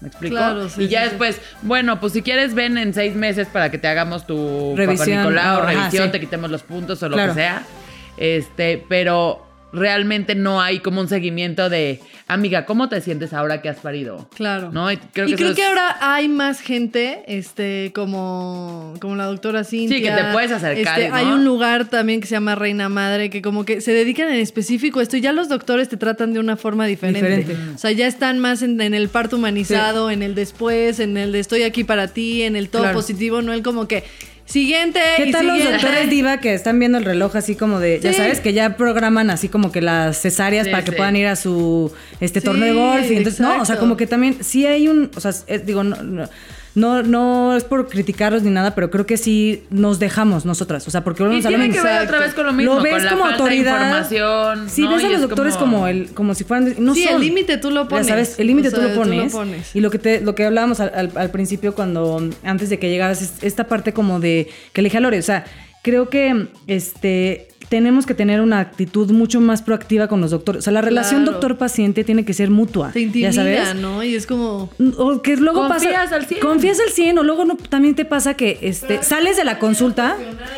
¿Me 0.00 0.08
explico? 0.08 0.36
Claro, 0.36 0.68
sí, 0.68 0.84
y 0.84 0.88
ya 0.88 1.00
sí, 1.00 1.04
sí. 1.04 1.10
después, 1.10 1.40
bueno, 1.62 2.00
pues 2.00 2.12
si 2.14 2.22
quieres 2.22 2.54
ven 2.54 2.78
en 2.78 2.94
seis 2.94 3.14
meses 3.14 3.48
para 3.48 3.70
que 3.70 3.78
te 3.78 3.86
hagamos 3.88 4.26
tu 4.26 4.74
Revisión, 4.76 5.08
Papa 5.08 5.28
Nicolau, 5.30 5.62
ajá, 5.62 5.66
revisión, 5.66 6.10
te 6.10 6.20
quitemos 6.20 6.50
los 6.50 6.62
puntos 6.62 7.02
o 7.02 7.08
lo 7.08 7.16
Claro. 7.16 7.34
que 7.34 7.40
sea. 7.40 7.62
Este, 8.16 8.84
pero 8.88 9.46
realmente 9.72 10.34
no 10.34 10.60
hay 10.60 10.80
como 10.80 11.00
un 11.00 11.08
seguimiento 11.08 11.68
de, 11.70 12.00
amiga, 12.32 12.64
¿cómo 12.64 12.88
te 12.88 13.00
sientes 13.00 13.32
ahora 13.32 13.60
que 13.62 13.68
has 13.68 13.78
parido? 13.78 14.28
Claro. 14.34 14.70
¿No? 14.72 14.90
Y 14.90 14.96
creo 14.96 15.26
y 15.26 15.30
que, 15.30 15.36
creo 15.36 15.54
que 15.54 15.64
ahora 15.64 15.96
hay 16.00 16.28
más 16.28 16.60
gente, 16.60 17.22
este, 17.26 17.92
como, 17.94 18.94
como 19.00 19.16
la 19.16 19.24
doctora 19.26 19.64
Cintia. 19.64 19.98
que 19.98 20.10
te 20.22 20.32
puedes 20.32 20.50
acercar, 20.52 20.98
Este, 21.00 21.10
¿no? 21.10 21.16
Hay 21.16 21.26
un 21.26 21.44
lugar 21.44 21.88
también 21.88 22.20
que 22.20 22.26
se 22.26 22.34
llama 22.36 22.54
Reina 22.54 22.88
Madre, 22.88 23.30
que 23.30 23.42
como 23.42 23.64
que 23.64 23.80
se 23.80 23.92
dedican 23.92 24.28
en 24.28 24.40
específico 24.40 25.00
a 25.00 25.02
esto 25.02 25.16
y 25.16 25.20
ya 25.20 25.32
los 25.32 25.48
doctores 25.48 25.88
te 25.88 25.96
tratan 25.96 26.32
de 26.32 26.40
una 26.40 26.56
forma 26.56 26.86
diferente. 26.86 27.36
Diferente. 27.38 27.74
O 27.74 27.78
sea, 27.78 27.90
ya 27.92 28.06
están 28.06 28.38
más 28.38 28.62
en, 28.62 28.80
en 28.80 28.94
el 28.94 29.08
parto 29.08 29.36
humanizado, 29.36 30.10
en 30.10 30.22
el 30.22 30.34
después, 30.34 31.00
en 31.00 31.16
el 31.16 31.32
de 31.32 31.40
estoy 31.40 31.62
aquí 31.64 31.84
para 31.84 32.08
ti, 32.08 32.42
en 32.42 32.56
el 32.56 32.68
todo 32.68 32.82
Claro. 32.82 32.96
positivo, 32.96 33.42
no 33.42 33.52
el 33.52 33.62
como 33.62 33.88
que 33.88 34.04
siguiente 34.50 35.00
¿Qué 35.16 35.26
y 35.26 35.32
tal 35.32 35.46
los 35.46 35.62
doctores 35.62 36.10
diva 36.10 36.38
que 36.40 36.54
están 36.54 36.78
viendo 36.78 36.98
el 36.98 37.04
reloj 37.04 37.36
así 37.36 37.54
como 37.54 37.78
de, 37.80 38.00
ya 38.00 38.12
sabes, 38.12 38.40
que 38.40 38.52
ya 38.52 38.76
programan 38.76 39.30
así 39.30 39.48
como 39.48 39.70
que 39.72 39.80
las 39.80 40.20
cesáreas 40.20 40.66
Sí, 40.66 40.70
para 40.72 40.84
que 40.84 40.90
sí. 40.90 40.96
puedan 40.96 41.16
ir 41.16 41.26
a 41.28 41.36
su 41.36 41.92
este 42.20 42.40
torneo 42.40 42.66
de 42.66 42.72
golf 42.72 43.10
y 43.10 43.16
entonces 43.16 43.40
no, 43.40 43.60
o 43.60 43.64
sea, 43.64 43.76
como 43.78 43.96
que 43.96 44.06
también 44.06 44.38
sí 44.42 44.66
hay 44.66 44.88
un, 44.88 45.10
o 45.14 45.20
sea, 45.20 45.32
es- 45.46 45.64
digo 45.66 45.84
no, 45.84 46.02
no 46.02 46.28
no 46.74 47.02
no 47.02 47.56
es 47.56 47.64
por 47.64 47.88
criticarlos 47.88 48.42
ni 48.42 48.50
nada, 48.50 48.74
pero 48.74 48.90
creo 48.90 49.04
que 49.06 49.16
sí 49.16 49.64
nos 49.70 49.98
dejamos 49.98 50.44
nosotras, 50.46 50.86
o 50.86 50.90
sea, 50.90 51.02
porque 51.02 51.22
Y 51.22 51.26
a 51.26 51.28
lo 51.28 51.48
tiene 51.48 51.70
que 51.70 51.80
ver 51.82 52.02
otra 52.02 52.18
vez 52.20 52.32
con 52.34 52.46
lo 52.46 52.52
mismo, 52.52 52.74
Lo 52.76 52.82
ves 52.82 52.92
con 52.94 53.04
la 53.04 53.10
como 53.10 53.22
falta 53.24 53.42
autoridad. 53.42 54.08
de. 54.08 54.68
Sí, 54.70 54.82
¿no? 54.82 54.94
ves 54.94 55.04
a 55.04 55.06
Y 55.08 55.12
los 55.12 55.14
es 55.14 55.20
doctores 55.20 55.56
como... 55.56 55.86
el 55.88 56.10
como 56.10 56.34
si 56.34 56.44
fueran 56.44 56.74
no 56.78 56.94
Sí, 56.94 57.04
el 57.08 57.20
límite 57.20 57.58
tú 57.58 57.70
lo 57.70 57.82
Ya 57.82 57.88
pones. 57.88 58.06
sabes, 58.06 58.38
el 58.38 58.46
límite 58.46 58.68
O 58.68 58.70
tú, 58.70 58.76
sea, 58.76 58.84
lo 58.88 58.94
tú 59.02 59.08
lo 59.10 59.28
pones. 59.28 59.74
Y 59.74 59.80
lo 59.80 59.90
que 59.90 59.98
te, 59.98 60.20
lo 60.20 60.34
que 60.34 60.44
hablábamos 60.46 60.80
al, 60.80 60.92
al- 60.94 61.12
al 61.16 61.30
principio 61.30 61.74
cuando 61.74 62.28
antes 62.44 62.70
de 62.70 62.78
que 62.78 62.88
llegaras 62.88 63.20
es 63.22 63.34
esta 63.42 63.64
parte 63.64 63.92
como 63.92 64.20
de 64.20 64.48
que 64.72 64.82
le 64.82 64.86
dije 64.86 64.98
a 64.98 65.00
Lore, 65.00 65.18
o 65.18 65.22
sea, 65.22 65.44
creo 65.82 66.08
que 66.08 66.48
este 66.66 67.48
tenemos 67.70 68.04
que 68.04 68.14
tener 68.14 68.40
una 68.40 68.58
actitud 68.58 69.12
mucho 69.12 69.40
más 69.40 69.62
proactiva 69.62 70.08
con 70.08 70.20
los 70.20 70.32
doctores. 70.32 70.58
O 70.58 70.62
sea, 70.64 70.72
la 70.72 70.80
relación 70.82 71.20
Claro. 71.22 71.32
doctor-paciente 71.32 72.02
tiene 72.02 72.24
que 72.24 72.34
ser 72.34 72.50
mutua. 72.50 72.90
Te 72.92 72.98
ya 73.00 73.06
intimida, 73.06 73.32
sabes. 73.32 73.74
¿no? 73.76 74.02
Y 74.02 74.16
es 74.16 74.26
como... 74.26 74.68
O 74.98 75.22
que 75.22 75.36
luego 75.36 75.68
Confías 75.68 75.94
pasa. 75.94 76.16
al 76.16 76.26
100. 76.26 76.40
Confías 76.40 76.80
al 76.80 76.90
100 76.90 77.18
o 77.18 77.22
luego 77.22 77.44
no, 77.44 77.56
también 77.56 77.94
te 77.94 78.04
pasa 78.04 78.34
que 78.34 78.58
este, 78.62 79.04
sales 79.04 79.36
de 79.36 79.44
la 79.44 79.60
consulta. 79.60 80.16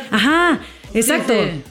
Ajá, 0.09 0.59
exacto. 0.95 1.33
Sí, 1.33 1.49
sí. 1.51 1.61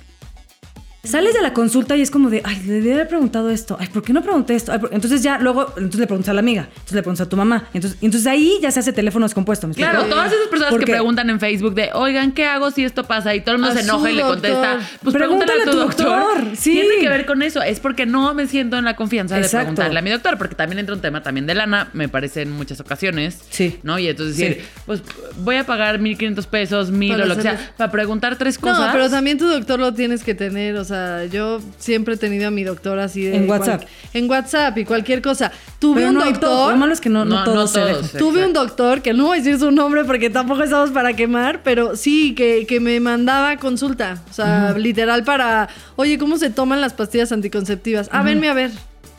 Sales 1.04 1.34
de 1.34 1.42
la 1.42 1.52
consulta 1.52 1.96
y 1.96 2.00
es 2.00 2.12
como 2.12 2.30
de, 2.30 2.42
ay, 2.44 2.62
le 2.64 2.74
debí 2.74 2.92
haber 2.92 3.08
preguntado 3.08 3.50
esto. 3.50 3.76
Ay, 3.80 3.88
¿por 3.88 4.04
qué 4.04 4.12
no 4.12 4.22
pregunté 4.22 4.54
esto? 4.54 4.70
Ay, 4.70 4.78
Entonces 4.92 5.20
ya 5.20 5.36
luego, 5.40 5.66
entonces 5.76 5.98
le 5.98 6.06
preguntas 6.06 6.28
a 6.28 6.32
la 6.32 6.38
amiga, 6.38 6.68
entonces 6.70 6.92
le 6.92 7.02
preguntas 7.02 7.26
a 7.26 7.28
tu 7.28 7.36
mamá. 7.36 7.68
Entonces, 7.74 7.98
entonces 8.00 8.26
ahí 8.28 8.58
ya 8.62 8.70
se 8.70 8.78
hace 8.78 8.92
teléfono 8.92 9.24
descompuesto. 9.26 9.66
¿me 9.66 9.74
Claro, 9.74 10.04
todas 10.04 10.32
esas 10.32 10.46
personas 10.46 10.74
que 10.78 10.86
preguntan 10.86 11.28
en 11.28 11.40
Facebook 11.40 11.74
de, 11.74 11.90
oigan, 11.92 12.30
¿qué 12.30 12.46
hago 12.46 12.70
si 12.70 12.84
esto 12.84 13.02
pasa? 13.02 13.34
Y 13.34 13.40
todo 13.40 13.56
el 13.56 13.60
mundo 13.60 13.72
A 13.74 13.76
se 13.78 13.82
enoja 13.82 14.12
y 14.12 14.14
le 14.14 14.22
contesta, 14.22 14.78
pues 15.02 15.16
pregúntale, 15.16 15.62
a 15.62 15.64
tu 15.64 15.76
doctor. 15.76 16.44
sí. 16.56 16.70
Tiene 16.72 17.00
que 17.00 17.08
ver 17.08 17.26
con 17.26 17.42
eso. 17.42 17.60
Es 17.62 17.80
porque 17.80 18.06
no 18.06 18.32
me 18.34 18.46
siento 18.46 18.76
en 18.78 18.84
la 18.84 18.94
confianza 18.94 19.36
de 19.40 19.48
preguntarle 19.48 19.98
a 19.98 20.02
mi 20.02 20.10
doctor, 20.10 20.38
porque 20.38 20.54
también 20.54 20.78
entra 20.78 20.94
un 20.94 21.00
tema 21.00 21.20
también 21.20 21.46
de 21.48 21.56
lana, 21.56 21.90
me 21.94 22.08
parece 22.08 22.42
en 22.42 22.52
muchas 22.52 22.78
ocasiones. 22.78 23.40
Sí. 23.50 23.80
¿No? 23.82 23.98
Y 23.98 24.06
entonces 24.06 24.36
decir, 24.36 24.58
Sí. 24.62 24.68
pues 24.86 25.02
voy 25.38 25.56
a 25.56 25.66
pagar 25.66 25.98
1.500 25.98 26.46
pesos, 26.46 26.92
1.000 26.92 27.10
Para 27.10 27.24
o 27.24 27.26
lo 27.26 27.34
que 27.34 27.42
sea, 27.42 27.72
para 27.76 27.90
preguntar 27.90 28.36
tres 28.38 28.56
cosas. 28.56 28.86
No, 28.86 28.92
pero 28.92 29.10
también 29.10 29.36
tu 29.36 29.48
doctor 29.48 29.80
lo 29.80 29.92
tienes 29.94 30.22
que 30.22 30.36
tener, 30.36 30.76
o 30.76 30.84
sea, 30.84 30.91
sea, 30.92 31.24
yo 31.26 31.60
siempre 31.78 32.14
he 32.14 32.16
tenido 32.16 32.48
a 32.48 32.50
mi 32.50 32.64
doctora 32.64 33.04
así 33.04 33.24
de... 33.24 33.36
En 33.36 33.48
WhatsApp. 33.48 33.82
en 34.14 34.30
WhatsApp 34.30 34.78
y 34.78 34.84
cualquier 34.84 35.22
cosa. 35.22 35.50
Tuve 35.78 35.96
Pero 35.96 36.08
un 36.08 36.14
no 36.14 36.24
doctor... 36.24 36.72
Lo 36.72 36.78
malo 36.78 36.92
es 36.92 37.00
que 37.00 37.08
no, 37.08 37.24
no, 37.24 37.40
No, 37.40 37.44
todos 37.44 37.56
no 37.56 37.66
se 37.66 37.80
dejan. 37.80 38.18
Tuve 38.18 38.44
un 38.44 38.52
doctor, 38.52 39.02
que 39.02 39.12
no 39.12 39.24
voy 39.24 39.38
a 39.38 39.42
decir 39.42 39.58
su 39.58 39.70
nombre 39.70 40.04
porque 40.04 40.30
tampoco 40.30 40.62
estamos 40.62 40.90
para 40.90 41.14
quemar, 41.14 41.62
pero 41.62 41.96
sí, 41.96 42.34
que, 42.34 42.66
que 42.66 42.80
me 42.80 42.98
mandaba 43.00 43.56
consulta. 43.56 44.22
O 44.30 44.32
sea, 44.32 44.72
literal 44.76 45.24
para, 45.24 45.68
oye, 45.96 46.18
¿cómo 46.18 46.38
se 46.38 46.50
toman 46.50 46.80
las 46.80 46.92
pastillas 46.92 47.32
anticonceptivas? 47.32 48.08
Ah, 48.12 48.22
venme 48.22 48.48
a 48.48 48.54
ver. 48.54 48.70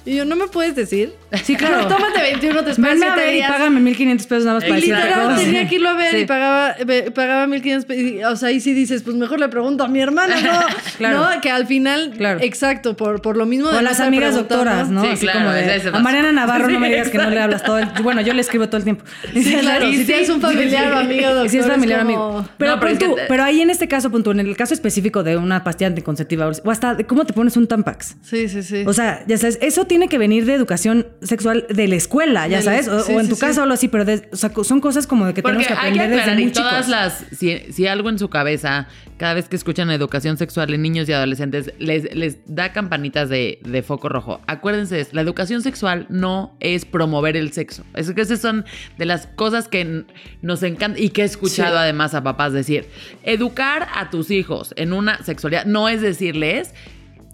Y 0.06 0.16
yo, 0.16 0.26
¿no 0.26 0.36
me 0.36 0.48
puedes 0.48 0.76
decir? 0.76 1.14
Sí, 1.44 1.56
claro. 1.58 1.88
Tómate 1.88 2.22
21, 2.22 2.64
te 2.64 2.72
esperas 2.72 2.94
Venme 3.00 3.06
a 3.08 3.14
7 3.14 3.22
ver 3.26 3.34
y 3.34 3.36
días. 3.38 3.52
págame 3.52 3.80
1500 3.80 4.28
pesos 4.28 4.46
nada 4.46 4.56
más 4.60 4.64
para 4.64 4.78
Y 4.78 4.82
decirte 4.82 5.02
literal 5.04 5.24
cosas. 5.26 5.40
tenía 5.42 5.68
que 5.68 5.76
irlo 5.76 5.90
a 5.90 5.94
ver 5.94 6.12
Sí. 6.12 6.18
y 6.18 6.26
pagaba, 6.26 6.76
pagaba 7.16 7.48
1500 7.48 7.86
pe- 7.86 7.96
y, 8.02 8.24
O 8.24 8.36
sea, 8.36 8.50
ahí 8.50 8.60
sí 8.60 8.74
dices, 8.74 9.04
pues 9.04 9.16
mejor 9.16 9.40
le 9.40 9.48
pregunto 9.50 9.84
a 9.84 9.88
mi 9.88 10.00
hermana, 10.02 10.36
¿no? 10.42 10.52
Claro. 10.98 11.20
¿No? 11.36 11.42
Que 11.42 11.50
al 11.50 11.66
final, 11.68 12.14
Claro. 12.18 12.40
exacto, 12.42 12.96
por, 12.96 13.22
por 13.22 13.36
lo 13.38 13.46
mismo 13.46 13.68
O 13.70 13.72
de 13.72 13.78
a 13.80 13.82
no 13.82 13.90
las 13.90 14.00
amigas 14.00 14.36
doctoras, 14.36 14.90
¿no? 14.90 15.02
Sí, 15.04 15.08
Así 15.10 15.22
claro, 15.26 15.40
como 15.40 15.52
de, 15.54 15.90
a. 15.94 16.00
Mariana 16.00 16.32
Navarro 16.32 16.68
no 16.70 16.80
me 16.80 16.88
Sí, 16.88 16.94
digas 16.94 17.10
que 17.10 17.18
no 17.18 17.30
le 17.30 17.40
hablas 17.40 17.64
todo 17.64 17.80
el 17.80 17.88
Bueno, 18.04 18.22
yo 18.22 18.34
le 18.34 18.42
escribo 18.42 18.68
todo 18.68 18.78
el 18.78 18.84
tiempo. 18.84 19.04
Sí, 19.34 19.56
claro, 19.60 19.90
si 19.92 20.06
tienes 20.06 20.30
un 20.30 20.42
familiar 20.42 20.92
o 20.94 20.98
amigo 20.98 21.28
doctor. 21.30 21.50
Si 21.50 21.58
es 21.58 21.66
familiar 21.68 22.00
o 22.02 22.04
como- 22.06 22.26
amigo. 22.38 22.50
Pero, 22.58 22.72
No, 22.76 22.80
pero 22.80 22.98
pon 23.00 23.10
es 23.10 23.16
que 23.18 23.22
pero 23.28 23.44
ahí 23.44 23.62
en 23.62 23.70
este 23.70 23.88
caso, 23.88 24.12
punto, 24.12 24.32
en 24.32 24.40
el 24.40 24.56
caso 24.56 24.74
específico 24.74 25.24
de 25.24 25.38
una 25.38 25.64
pastilla 25.64 25.88
anticonceptiva 25.88 26.50
o 26.64 26.72
hasta 26.72 26.96
de 26.96 27.06
cómo 27.06 27.26
te 27.26 27.34
pones 27.34 27.58
un 27.58 27.68
Tampax. 27.68 28.16
Sí, 28.22 28.48
sí, 28.50 28.62
sí. 28.64 28.84
O 28.86 28.94
sea, 28.94 29.24
ya 29.28 29.38
sabes, 29.38 29.58
eso 29.62 29.86
tiene 29.86 30.08
que 30.08 30.18
venir 30.18 30.46
de 30.46 30.54
educación 30.54 31.08
sexual 31.26 31.66
de 31.70 31.88
la 31.88 31.96
escuela, 31.96 32.48
ya 32.48 32.62
sabes, 32.62 32.88
o, 32.88 33.00
sí, 33.02 33.14
o 33.14 33.20
en 33.20 33.30
tu 33.30 33.36
sí. 33.36 33.42
casa 33.42 33.62
o 33.62 33.64
algo 33.64 33.74
así, 33.74 33.88
pero 33.88 34.06
de- 34.06 34.28
o 34.32 34.36
sea, 34.36 34.52
son 34.64 34.80
cosas 34.80 35.08
como 35.08 35.26
de 35.26 35.34
que 35.34 35.42
Porque 35.42 35.58
tenemos 35.60 35.68
que 35.82 35.88
hay 35.88 35.94
que 35.94 36.00
aprender 36.02 36.26
desde 36.28 36.42
muy 36.44 36.52
todas 36.52 36.86
chicos. 36.86 36.90
las 36.90 37.26
si, 37.38 37.60
si 37.72 37.88
algo 37.88 38.10
en 38.10 38.20
su 38.20 38.30
cabeza 38.30 38.88
cada 39.18 39.36
vez 39.36 39.48
que 39.48 39.56
escuchan 39.56 39.90
educación 39.92 40.38
sexual 40.38 40.74
en 40.74 40.82
niños 40.82 41.08
y 41.08 41.14
adolescentes 41.14 41.72
les, 41.80 42.14
les 42.16 42.38
da 42.46 42.74
campanitas 42.74 43.30
de, 43.30 43.60
de 43.64 43.82
foco 43.84 44.10
rojo. 44.10 44.42
Acuérdense, 44.48 45.08
la 45.12 45.22
educación 45.22 45.62
sexual 45.62 46.08
no 46.10 46.58
es 46.60 46.84
promover 46.84 47.38
el 47.38 47.54
sexo. 47.54 47.86
Es 47.94 48.12
que 48.12 48.22
esas 48.22 48.42
son 48.42 48.66
de 48.98 49.06
las 49.06 49.28
cosas 49.28 49.68
que 49.70 50.04
nos 50.42 50.62
encanta 50.64 51.00
y 51.00 51.10
que 51.10 51.22
he 51.22 51.26
escuchado 51.26 51.78
además 51.78 52.14
a 52.16 52.24
papás 52.24 52.52
decir. 52.54 52.88
Educar 53.24 53.88
a 53.96 54.10
tus 54.10 54.30
hijos 54.32 54.74
en 54.78 54.92
una 54.94 55.24
sexualidad 55.24 55.66
no 55.66 55.88
es 55.88 56.02
decirles 56.02 56.74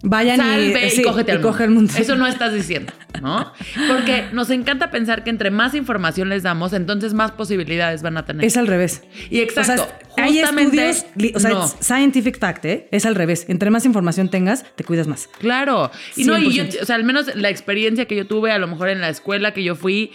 Vayan 0.02 0.38
Sal, 0.38 0.60
y, 0.62 0.86
y 0.86 0.90
sí, 0.90 1.02
al 1.02 1.02
y 1.02 1.02
coge 1.02 1.24
mundo. 1.42 1.62
el 1.64 1.70
mundo. 1.70 1.92
Eso 1.98 2.16
no 2.16 2.26
estás 2.26 2.54
diciendo, 2.54 2.90
¿no? 3.20 3.52
Porque 3.86 4.24
nos 4.32 4.48
encanta 4.48 4.90
pensar 4.90 5.24
que 5.24 5.30
entre 5.30 5.50
más 5.50 5.74
información 5.74 6.30
les 6.30 6.42
damos, 6.42 6.72
entonces 6.72 7.12
más 7.12 7.32
posibilidades 7.32 8.00
van 8.02 8.16
a 8.16 8.24
tener. 8.24 8.44
Es 8.46 8.56
al 8.56 8.66
revés. 8.66 9.02
Y 9.28 9.40
exacto, 9.40 9.82
O 9.82 10.14
sea, 10.14 10.24
hay 10.24 10.38
estudios, 10.38 11.04
o 11.34 11.38
sea, 11.40 11.50
no. 11.50 11.68
scientific 11.68 12.38
fact, 12.38 12.64
¿eh? 12.64 12.88
Es 12.92 13.04
al 13.04 13.14
revés. 13.14 13.44
Entre 13.48 13.68
más 13.70 13.84
información 13.84 14.30
tengas, 14.30 14.64
te 14.74 14.84
cuidas 14.84 15.06
más. 15.06 15.28
Claro. 15.38 15.90
Y 16.16 16.24
no, 16.24 16.38
y 16.38 16.50
yo, 16.50 16.64
100%. 16.64 16.82
o 16.82 16.86
sea, 16.86 16.96
al 16.96 17.04
menos 17.04 17.34
la 17.36 17.50
experiencia 17.50 18.06
que 18.06 18.16
yo 18.16 18.26
tuve, 18.26 18.52
a 18.52 18.58
lo 18.58 18.68
mejor 18.68 18.88
en 18.88 19.02
la 19.02 19.10
escuela 19.10 19.52
que 19.52 19.62
yo 19.62 19.76
fui, 19.76 20.12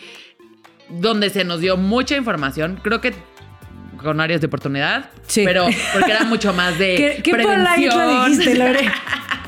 donde 0.89 1.29
se 1.29 1.43
nos 1.43 1.59
dio 1.61 1.77
mucha 1.77 2.15
información, 2.17 2.79
creo 2.81 3.01
que 3.01 3.13
con 4.01 4.19
áreas 4.19 4.41
de 4.41 4.47
oportunidad, 4.47 5.09
Sí. 5.27 5.43
pero 5.45 5.67
porque 5.93 6.11
era 6.11 6.23
mucho 6.25 6.53
más 6.53 6.77
de 6.79 6.95
¿Qué, 7.17 7.21
qué 7.23 7.31
prevención. 7.33 7.93
polite 7.93 7.95
lo 7.95 8.25
dijiste, 8.29 8.55
Lore? 8.55 8.91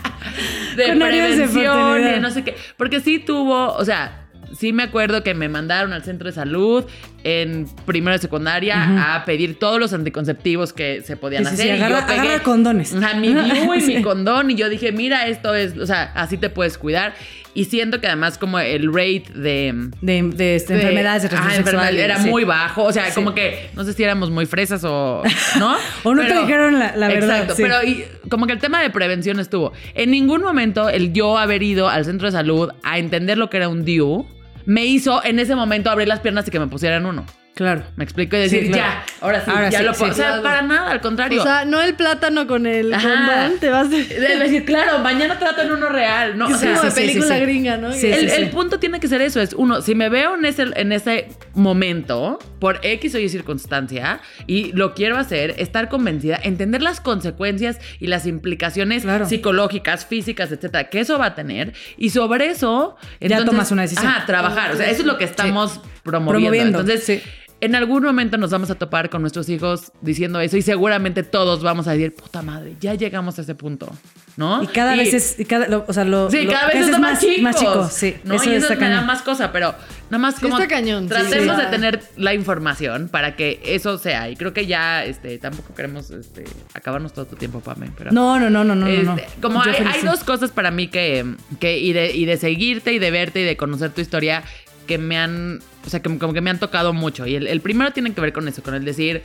de 0.76 0.88
Con 0.88 1.00
prevención 1.00 2.16
y 2.16 2.20
no 2.20 2.32
sé 2.32 2.44
qué. 2.44 2.56
Porque 2.78 3.00
sí 3.00 3.20
tuvo, 3.20 3.74
o 3.74 3.86
sea, 3.86 4.27
sí 4.58 4.74
me 4.74 4.84
acuerdo 4.84 5.24
que 5.24 5.34
me 5.34 5.50
mandaron 5.50 5.94
al 5.94 6.04
centro 6.04 6.28
de 6.28 6.34
salud 6.34 6.86
en 7.24 7.68
primero 7.86 8.14
de 8.16 8.20
secundaria 8.22 9.14
a 9.16 9.26
pedir 9.26 9.60
todos 9.60 9.80
los 9.80 9.94
anticonceptivos 9.94 10.72
que 10.74 11.02
se 11.04 11.18
podían 11.18 11.44
Sí, 11.46 11.54
hacer. 11.54 11.66
sí, 11.66 11.68
y 11.68 11.72
agarra- 11.72 12.02
yo 12.02 12.08
pegué 12.08 12.20
agarra 12.22 12.44
condones. 12.44 12.94
a 12.94 13.14
mi 13.16 13.34
DIU 13.34 13.74
y 13.76 13.82
mi 13.96 14.02
condón 14.02 14.52
y 14.52 14.56
yo 14.56 14.70
dije, 14.70 14.92
mira, 14.92 15.28
esto 15.28 15.54
es, 15.56 15.78
o 15.78 15.86
sea, 15.86 16.12
así 16.16 16.38
te 16.38 16.50
puedes 16.50 16.78
cuidar. 16.78 17.14
Y 17.54 17.66
siento 17.66 18.00
que 18.00 18.06
además 18.06 18.38
como 18.38 18.60
el 18.60 18.94
rate 18.94 19.24
de... 19.34 19.90
De, 20.02 20.22
de, 20.36 20.56
este, 20.56 20.74
de- 20.76 20.80
enfermedades 20.82 21.24
de 21.24 21.30
sexual. 21.30 21.56
enfermedad 21.56 21.94
era 21.96 22.18
muy 22.20 22.44
bajo. 22.44 22.84
O 22.84 22.94
sea, 22.94 23.12
como 23.16 23.34
que 23.34 23.72
no 23.76 23.84
sé 23.84 23.94
si 23.94 24.04
éramos 24.04 24.30
muy 24.30 24.46
fresas 24.46 24.84
o. 24.84 25.24
¿No? 25.58 25.76
O 26.04 26.14
no 26.14 26.24
te 26.26 26.40
dijeron 26.40 26.78
la- 26.78 26.96
la 26.96 27.08
verdad, 27.08 27.42
Exacto. 27.42 27.56
Pero 27.58 27.84
y, 27.84 28.06
como 28.30 28.46
que 28.46 28.54
el 28.54 28.60
tema 28.60 28.80
de 28.84 28.92
prevención 28.92 29.40
estuvo. 29.40 29.74
En 29.96 30.12
ningún 30.12 30.42
momento 30.44 30.88
el 30.88 31.14
yo 31.14 31.40
haber 31.40 31.64
ido 31.64 31.90
al 31.90 32.06
centro 32.06 32.28
de 32.28 32.32
salud 32.34 32.70
a 32.84 33.00
entender 33.00 33.40
lo 33.40 33.50
que 33.50 33.58
era 33.58 33.70
un 33.70 33.84
DIU 33.84 34.28
me 34.68 34.86
hizo 34.86 35.24
en 35.24 35.40
ese 35.40 35.56
momento 35.56 35.90
abrir 35.90 36.10
las 36.10 36.20
piernas 36.20 36.46
y 36.46 36.52
que 36.52 36.60
me 36.60 36.68
pusieran 36.68 37.06
uno. 37.06 37.26
Claro. 37.58 37.84
Me 37.96 38.04
explico 38.04 38.36
y 38.38 38.40
decir, 38.40 38.64
Sí, 38.68 38.72
claro. 38.72 38.84
ya, 39.06 39.06
ahora 39.22 39.44
sí, 39.44 39.52
Ahora 39.52 39.70
ya 39.70 39.80
sí, 39.80 39.84
lo 39.86 39.94
puedo. 39.94 40.06
sí. 40.06 40.12
o 40.12 40.16
sea, 40.16 40.28
Claro. 40.28 40.44
para 40.44 40.62
nada, 40.62 40.92
al 40.92 41.02
contrario. 41.02 41.42
O 41.42 41.44
sea, 41.44 41.66
no 41.66 41.82
el 41.82 41.96
plátano 41.96 42.48
con 42.48 42.66
el 42.68 42.94
Ajá. 42.94 43.10
condón, 43.10 43.60
te 43.60 43.70
vas 43.70 43.90
de... 43.90 44.04
de 44.06 44.38
decir, 44.40 44.64
claro, 44.64 45.00
mañana 45.00 45.38
trato 45.40 45.64
en 45.64 45.72
uno 45.72 45.90
real. 45.90 46.38
No, 46.38 46.46
o 46.46 46.50
es 46.50 46.58
sea, 46.58 46.76
como 46.76 46.84
de 46.86 46.92
sí, 46.92 47.02
sí, 47.02 47.08
película 47.08 47.36
sí. 47.36 47.42
gringa, 47.42 47.78
¿no? 47.78 47.92
Sí, 47.94 48.08
el, 48.08 48.30
sí, 48.30 48.36
el 48.42 48.50
punto 48.52 48.80
tiene 48.80 49.00
que 49.00 49.08
ser 49.08 49.22
eso, 49.22 49.42
es 49.42 49.54
uno, 49.54 49.82
si 49.82 49.96
me 49.96 50.08
veo 50.10 50.36
en 50.36 50.46
ese, 50.46 50.68
en 50.76 50.92
ese 50.92 51.30
momento, 51.56 52.40
por 52.60 52.80
X 52.84 53.16
o 53.16 53.20
Y 53.20 53.28
circunstancia, 53.30 54.22
y 54.46 54.72
lo 54.74 54.94
quiero 54.94 55.18
hacer, 55.18 55.56
estar 55.58 55.90
convencida, 55.90 56.40
entender 56.44 56.82
las 56.82 57.02
consecuencias 57.02 57.80
y 58.00 58.08
las 58.08 58.26
implicaciones 58.26 59.04
Claro. 59.04 59.26
psicológicas, 59.28 60.06
físicas, 60.06 60.52
etcétera, 60.52 60.90
que 60.90 61.00
eso 61.00 61.18
va 61.20 61.28
a 61.28 61.36
tener, 61.36 61.74
y 61.98 62.12
sobre 62.12 62.48
eso, 62.50 62.96
Ya 63.20 63.44
tomas 63.44 63.72
una 63.72 63.82
decisión. 63.82 64.08
Ajá, 64.08 64.26
trabajar. 64.26 64.72
O 64.74 64.78
sea, 64.78 64.90
eso 64.90 65.02
es 65.02 65.08
lo 65.08 65.18
que 65.18 65.24
estamos 65.26 65.82
promoviendo. 66.04 66.28
Promoviendo, 66.32 66.80
Entonces, 66.82 67.04
sí. 67.04 67.22
En 67.60 67.76
algún 67.76 68.04
momento 68.04 68.38
nos 68.38 68.52
vamos 68.52 68.70
a 68.70 68.76
topar 68.76 69.10
con 69.10 69.22
nuestros 69.22 69.50
hijos 69.50 69.92
diciendo 70.02 70.40
eso, 70.40 70.58
y 70.58 70.62
seguramente 70.62 71.24
todos 71.24 71.64
vamos 71.64 71.88
a 71.88 71.94
decir, 71.94 72.14
puta 72.14 72.42
madre, 72.42 72.76
ya 72.80 72.94
llegamos 72.94 73.40
a 73.40 73.42
ese 73.42 73.56
punto, 73.56 73.92
¿no? 74.36 74.62
Y 74.64 74.68
cada 74.68 74.96
vez 74.96 75.14
es, 75.14 75.40
y 75.40 75.46
cada, 75.46 75.68
lo- 75.68 75.84
o 75.88 75.94
sea, 75.94 76.04
lo, 76.04 76.30
Sí, 76.30 76.44
lo 76.44 76.52
cada 76.52 76.70
que 76.70 76.78
vez 76.80 76.90
es 76.90 77.00
más 77.00 77.20
chicos. 77.20 77.42
Más 77.42 77.56
chicos, 77.56 77.94
sí. 77.94 78.16
¿no? 78.24 78.36
Eso 78.36 78.50
y 78.50 78.54
eso 78.54 78.74
está 78.74 78.86
me 78.86 78.92
da 78.92 79.02
más 79.02 79.22
cosa, 79.24 79.52
pero 79.52 79.74
nada 80.12 80.20
más 80.20 80.36
Sí 80.36 80.42
como 80.42 80.60
está 80.60 80.68
cañón, 80.68 81.04
sí. 81.06 81.10
tratemos 81.10 81.56
Sí. 81.58 81.62
de 81.64 81.68
tener 81.72 82.02
la 82.18 82.34
información 82.36 83.10
para 83.10 83.36
que 83.36 83.60
eso 83.66 83.98
sea. 83.98 84.30
Y 84.30 84.36
creo 84.36 84.54
que 84.54 84.68
ya 84.68 85.04
este, 85.06 85.38
tampoco 85.40 85.74
queremos 85.74 86.12
este, 86.12 86.44
acabarnos 86.76 87.14
todo 87.14 87.26
tu 87.26 87.36
tiempo, 87.38 87.60
Pame. 87.62 87.90
Pero, 87.98 88.12
No, 88.12 88.40
no, 88.40 88.50
no, 88.52 88.64
no, 88.64 88.76
no, 88.76 88.86
no, 88.88 89.04
no. 89.04 89.16
este, 89.18 89.28
Como 89.42 89.62
hay, 89.64 89.72
hay 89.74 90.02
sí. 90.02 90.06
dos 90.06 90.24
cosas 90.24 90.52
para 90.52 90.70
mí 90.70 90.90
que, 90.90 91.26
que 91.60 91.80
y, 91.80 91.94
de, 91.94 92.16
y 92.16 92.26
de 92.26 92.38
seguirte 92.38 92.94
y 92.94 93.00
de 93.00 93.10
verte 93.10 93.42
y 93.42 93.44
de 93.46 93.58
conocer 93.58 93.90
tu 93.92 94.02
historia 94.02 94.44
que 94.88 94.98
me 94.98 95.18
han, 95.18 95.62
o 95.86 95.90
sea, 95.90 96.02
que 96.02 96.18
como 96.18 96.34
que 96.34 96.42
me 96.42 96.50
han 96.50 96.60
tocado 96.60 96.94
mucho. 96.94 97.28
Y 97.28 97.36
el, 97.36 97.46
el 97.46 97.62
primero 97.62 97.92
tiene 97.92 98.12
que 98.14 98.22
ver 98.22 98.34
con 98.34 98.48
eso, 98.48 98.64
con 98.64 98.74
el 98.74 98.84
decir 98.84 99.22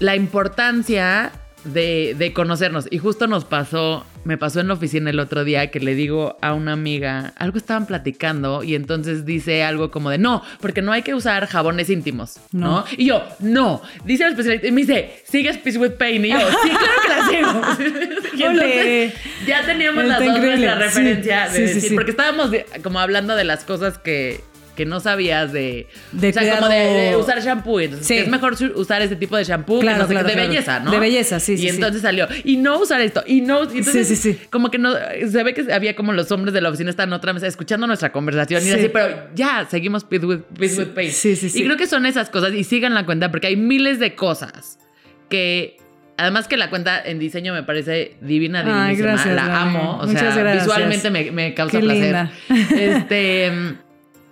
la 0.00 0.14
importancia 0.14 1.32
de, 1.72 2.14
de 2.18 2.32
conocernos. 2.32 2.86
Y 2.90 2.98
justo 2.98 3.26
nos 3.26 3.44
pasó, 3.44 4.04
me 4.24 4.36
pasó 4.38 4.60
en 4.60 4.68
la 4.68 4.74
oficina 4.74 5.10
el 5.10 5.20
otro 5.20 5.44
día 5.44 5.70
que 5.70 5.80
le 5.80 5.94
digo 5.94 6.36
a 6.40 6.52
una 6.54 6.72
amiga, 6.72 7.32
algo 7.36 7.58
estaban 7.58 7.86
platicando 7.86 8.62
y 8.62 8.74
entonces 8.74 9.24
dice 9.24 9.62
algo 9.62 9.90
como 9.90 10.10
de, 10.10 10.18
no, 10.18 10.42
porque 10.60 10.82
no 10.82 10.92
hay 10.92 11.02
que 11.02 11.14
usar 11.14 11.46
jabones 11.46 11.90
íntimos, 11.90 12.36
¿no? 12.52 12.68
No. 12.68 12.84
Y 12.96 13.06
yo, 13.06 13.22
no, 13.40 13.80
dice 14.04 14.24
el 14.24 14.30
especialista, 14.30 14.66
y 14.66 14.72
me 14.72 14.80
dice, 14.82 15.22
¿sigues 15.24 15.58
Peace 15.58 15.78
with 15.78 15.92
Pain? 15.92 16.24
Y 16.24 16.30
yo, 16.30 16.38
sí, 16.62 16.68
claro 16.70 17.02
que 17.02 17.08
la 17.08 17.28
sigo. 17.28 17.88
y 18.36 18.42
entonces 18.42 19.14
ya 19.46 19.64
teníamos 19.64 20.04
Está 20.04 20.18
las 20.20 20.26
dos 20.28 20.36
increíble. 20.36 20.66
nuestra 20.66 20.90
Sí, 20.90 20.98
referencia 20.98 21.48
de 21.48 21.54
sí, 21.56 21.62
decir, 21.74 21.82
sí. 21.90 21.94
porque 21.94 22.10
estábamos 22.12 22.50
como 22.82 22.98
hablando 23.00 23.36
de 23.36 23.44
las 23.44 23.64
cosas 23.64 23.98
que 23.98 24.40
que 24.78 24.86
no 24.86 25.00
sabías 25.00 25.52
de, 25.52 25.88
De 26.12 26.28
o 26.30 26.32
sea, 26.32 26.56
como 26.60 26.68
de, 26.70 26.76
de 26.78 27.16
usar 27.16 27.42
shampoo, 27.42 27.80
entonces 27.80 28.06
Sí. 28.06 28.14
que 28.14 28.20
es 28.22 28.28
mejor 28.28 28.54
usar 28.76 29.02
este 29.02 29.16
tipo 29.16 29.36
de 29.36 29.44
shampoo 29.44 29.80
que 29.80 29.86
Claro, 29.86 29.98
no 29.98 30.06
sé 30.06 30.12
claro, 30.14 30.28
de 30.28 30.32
claro. 30.34 30.48
belleza, 30.48 30.80
¿no? 30.80 30.90
De 30.92 30.98
belleza, 30.98 31.40
sí, 31.40 31.52
Y 31.54 31.56
sí, 31.58 31.62
sí. 31.64 31.74
entonces 31.74 32.00
salió, 32.00 32.26
y 32.44 32.56
no 32.56 32.78
usar 32.78 33.00
esto, 33.00 33.22
y 33.26 33.40
no, 33.40 33.64
y 33.64 33.78
entonces, 33.78 34.08
Sí, 34.08 34.16
sí, 34.16 34.32
sí. 34.34 34.40
como 34.50 34.70
que 34.70 34.78
no, 34.78 34.92
se 34.94 35.42
ve 35.42 35.52
que 35.52 35.70
había 35.72 35.96
como 35.96 36.12
los 36.12 36.30
hombres 36.32 36.54
de 36.54 36.60
la 36.60 36.68
oficina 36.70 36.94
en 36.96 37.12
otra 37.12 37.32
mesa 37.32 37.46
escuchando 37.48 37.86
nuestra 37.86 38.12
conversación 38.12 38.62
y 38.62 38.66
Sí. 38.66 38.70
así, 38.72 38.88
pero 38.88 39.28
ya, 39.34 39.66
seguimos 39.70 40.06
with, 40.10 40.22
with 40.24 40.86
Pain. 40.94 41.10
sí, 41.12 41.34
sí, 41.36 41.50
sí. 41.50 41.60
Y 41.60 41.64
creo 41.64 41.76
que 41.76 41.86
son 41.88 42.06
esas 42.06 42.30
cosas, 42.30 42.54
y 42.54 42.62
sigan 42.64 42.94
la 42.94 43.04
cuenta, 43.04 43.30
porque 43.30 43.48
hay 43.48 43.56
miles 43.56 43.98
de 43.98 44.14
cosas 44.14 44.78
que... 45.28 45.76
Además 46.20 46.48
que 46.48 46.56
la 46.56 46.68
cuenta 46.68 47.00
en 47.00 47.20
diseño 47.20 47.54
me 47.54 47.62
parece 47.62 48.16
divina, 48.20 48.60
Ay, 48.66 48.96
divinísima. 48.96 49.06
gracias, 49.12 49.34
la 49.36 49.60
amo. 49.62 49.98
O 50.02 50.06
Muchas 50.08 50.34
sea, 50.34 50.42
gracias. 50.42 50.66
visualmente 50.66 51.10
me, 51.10 51.30
me 51.30 51.54
causa 51.54 51.78
Qué 51.78 51.84
placer. 51.84 52.02
linda. 52.02 52.32
Este, 52.76 53.52